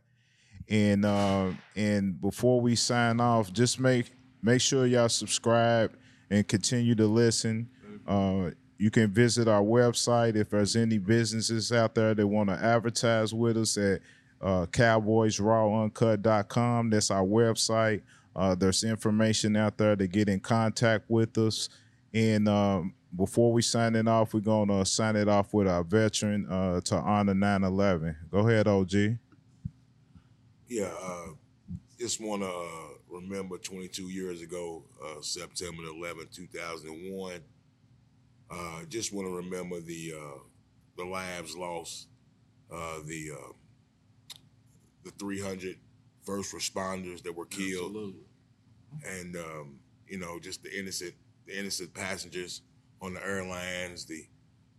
And 0.67 1.05
uh, 1.05 1.51
and 1.75 2.19
before 2.19 2.59
we 2.59 2.75
sign 2.75 3.21
off, 3.21 3.53
just 3.53 3.79
make 3.79 4.11
make 4.43 4.59
sure 4.59 4.85
y'all 4.85 5.07
subscribe 5.07 5.95
and 6.29 6.47
continue 6.47 6.93
to 6.95 7.07
listen. 7.07 7.69
Uh, 8.07 8.51
you 8.77 8.91
can 8.91 9.09
visit 9.11 9.47
our 9.47 9.61
website 9.61 10.35
if 10.35 10.49
there's 10.49 10.75
any 10.75 10.97
businesses 10.97 11.71
out 11.71 11.95
there 11.95 12.13
that 12.13 12.27
want 12.27 12.49
to 12.49 12.55
advertise 12.55 13.33
with 13.33 13.55
us 13.57 13.77
at 13.77 14.01
uh, 14.41 14.65
cowboysrawuncut.com. 14.67 16.89
That's 16.89 17.11
our 17.11 17.23
website. 17.23 18.01
Uh, 18.35 18.53
there's 18.53 18.83
information 18.83 19.55
out 19.55 19.77
there 19.77 19.95
to 19.95 20.07
get 20.07 20.27
in 20.27 20.41
contact 20.41 21.05
with 21.09 21.37
us. 21.37 21.69
And 22.13 22.49
um, 22.49 22.93
before 23.15 23.53
we 23.53 23.61
sign 23.61 23.95
it 23.95 24.07
off, 24.07 24.33
we're 24.33 24.41
going 24.41 24.69
to 24.69 24.85
sign 24.85 25.15
it 25.15 25.29
off 25.29 25.53
with 25.53 25.67
our 25.67 25.83
veteran 25.83 26.47
uh, 26.49 26.81
to 26.81 26.95
honor 26.95 27.33
9 27.33 27.63
11. 27.63 28.15
Go 28.29 28.39
ahead, 28.39 28.67
OG. 28.67 28.91
Yeah, 30.67 30.91
uh, 31.01 31.27
just 31.99 32.21
want 32.21 32.41
to 32.41 32.49
uh, 32.49 32.95
remember 33.09 33.57
22 33.57 34.09
years 34.09 34.41
ago, 34.41 34.83
uh, 35.03 35.21
September 35.21 35.83
11, 35.83 36.27
2001. 36.33 37.33
Uh, 38.51 38.83
just 38.89 39.13
want 39.13 39.27
to 39.27 39.35
remember 39.35 39.79
the 39.79 40.13
uh, 40.15 40.39
the 40.97 41.03
lives 41.03 41.55
lost, 41.57 42.07
uh, 42.71 42.99
the 43.05 43.31
uh, 43.33 43.53
the 45.03 45.11
300 45.11 45.77
first 46.23 46.53
responders 46.53 47.23
that 47.23 47.35
were 47.35 47.45
killed, 47.45 47.95
Absolutely. 47.95 48.21
and 49.03 49.35
um, 49.37 49.79
you 50.07 50.19
know 50.19 50.39
just 50.39 50.61
the 50.61 50.77
innocent 50.77 51.13
the 51.47 51.57
innocent 51.57 51.93
passengers 51.93 52.61
on 53.01 53.15
the 53.15 53.25
airlines, 53.25 54.05
the 54.05 54.27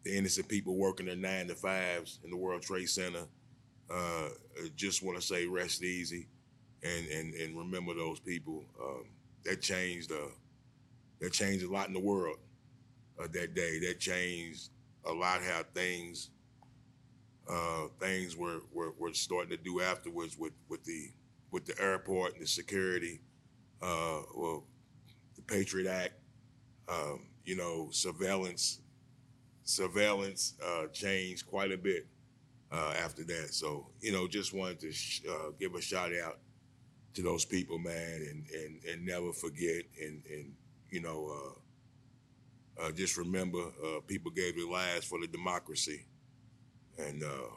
the 0.04 0.16
innocent 0.16 0.46
people 0.46 0.76
working 0.76 1.06
their 1.06 1.16
nine 1.16 1.48
to 1.48 1.54
fives 1.56 2.20
in 2.22 2.30
the 2.30 2.36
World 2.36 2.62
Trade 2.62 2.88
Center. 2.88 3.26
Uh, 3.90 4.28
just 4.76 5.02
want 5.02 5.18
to 5.18 5.22
say 5.24 5.46
rest 5.46 5.82
easy, 5.82 6.28
and 6.82 7.06
and 7.08 7.34
and 7.34 7.58
remember 7.58 7.94
those 7.94 8.20
people. 8.20 8.64
Um, 8.82 9.04
that 9.44 9.62
changed 9.62 10.10
uh, 10.12 10.30
that 11.20 11.32
changed 11.32 11.64
a 11.64 11.70
lot 11.70 11.88
in 11.88 11.94
the 11.94 12.00
world 12.00 12.38
uh, 13.20 13.28
that 13.32 13.54
day. 13.54 13.78
That 13.80 14.00
changed 14.00 14.70
a 15.04 15.12
lot 15.12 15.42
how 15.42 15.62
things 15.74 16.30
uh, 17.48 17.86
things 18.00 18.36
were, 18.36 18.60
were 18.72 18.92
were 18.98 19.12
starting 19.12 19.50
to 19.56 19.62
do 19.62 19.80
afterwards 19.80 20.36
with 20.38 20.52
with 20.68 20.84
the 20.84 21.10
with 21.50 21.64
the 21.64 21.80
airport 21.80 22.34
and 22.34 22.42
the 22.42 22.46
security. 22.46 23.20
Uh, 23.82 24.22
well, 24.34 24.64
the 25.36 25.42
Patriot 25.42 25.88
Act, 25.90 26.14
um, 26.88 27.26
you 27.44 27.56
know, 27.56 27.88
surveillance 27.90 28.80
surveillance 29.64 30.54
uh, 30.64 30.86
changed 30.88 31.46
quite 31.46 31.72
a 31.72 31.78
bit 31.78 32.06
uh, 32.72 32.94
after 33.02 33.24
that. 33.24 33.54
So, 33.54 33.88
you 34.00 34.12
know, 34.12 34.28
just 34.28 34.54
wanted 34.54 34.80
to 34.80 34.92
sh- 34.92 35.22
uh, 35.28 35.50
give 35.58 35.74
a 35.74 35.80
shout 35.80 36.12
out 36.24 36.38
to 37.16 37.22
those 37.22 37.44
people, 37.44 37.78
man, 37.78 38.26
and 38.30 38.46
and, 38.50 38.80
and 38.84 39.04
never 39.04 39.32
forget, 39.32 39.84
and 40.00 40.22
and 40.30 40.52
you 40.90 41.00
know, 41.00 41.56
uh, 42.78 42.82
uh, 42.84 42.92
just 42.92 43.16
remember, 43.16 43.58
uh, 43.58 44.00
people 44.06 44.30
gave 44.30 44.54
their 44.54 44.68
lives 44.68 45.06
for 45.06 45.18
the 45.18 45.26
democracy, 45.26 46.04
and 46.98 47.24
uh, 47.24 47.48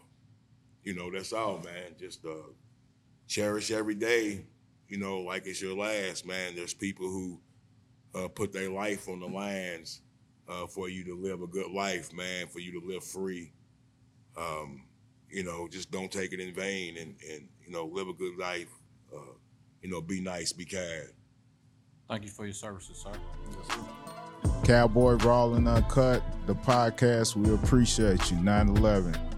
you 0.84 0.96
know, 0.96 1.12
that's 1.12 1.34
all, 1.34 1.60
man. 1.60 1.94
Just 2.00 2.26
uh, 2.26 2.52
cherish 3.28 3.70
every 3.70 3.96
day, 3.96 4.46
you 4.88 4.98
know, 4.98 5.20
like 5.20 5.46
it's 5.46 5.62
your 5.62 5.76
last, 5.78 6.26
man. 6.26 6.56
There's 6.56 6.74
people 6.74 7.08
who 7.08 7.40
uh, 8.16 8.30
put 8.30 8.54
their 8.54 8.70
life 8.70 9.10
on 9.10 9.20
the 9.20 9.28
lines 9.28 10.02
for 10.70 10.90
you 10.90 11.04
to 11.04 11.16
live 11.16 11.44
a 11.44 11.48
good 11.48 11.70
life, 11.70 12.12
man, 12.12 12.48
for 12.48 12.60
you 12.60 12.72
to 12.80 12.88
live 12.88 13.04
free. 13.04 13.52
Um, 14.36 14.84
you 15.30 15.44
know, 15.44 15.68
just 15.68 15.92
don't 15.92 16.12
take 16.12 16.34
it 16.34 16.40
in 16.40 16.54
vain 16.56 16.98
and, 16.98 17.16
and 17.30 17.48
you 17.64 17.72
know, 17.72 17.86
live 17.86 18.08
a 18.08 18.14
good 18.14 18.36
life. 18.36 18.70
Uh, 19.16 19.34
you 19.82 19.90
know, 19.90 20.02
be 20.02 20.22
nice, 20.22 20.54
be 20.54 20.66
kind. 20.66 21.10
Thank 22.10 22.24
you 22.24 22.30
for 22.30 22.46
your 22.46 22.54
services, 22.54 22.98
sir. 22.98 23.12
Cowboy 24.64 25.14
Raw 25.14 25.54
and 25.54 25.68
Uncut, 25.68 26.24
the 26.46 26.56
podcast. 26.56 27.36
We 27.36 27.54
appreciate 27.54 28.32
you. 28.32 28.38
9 28.38 28.70
11. 28.70 29.29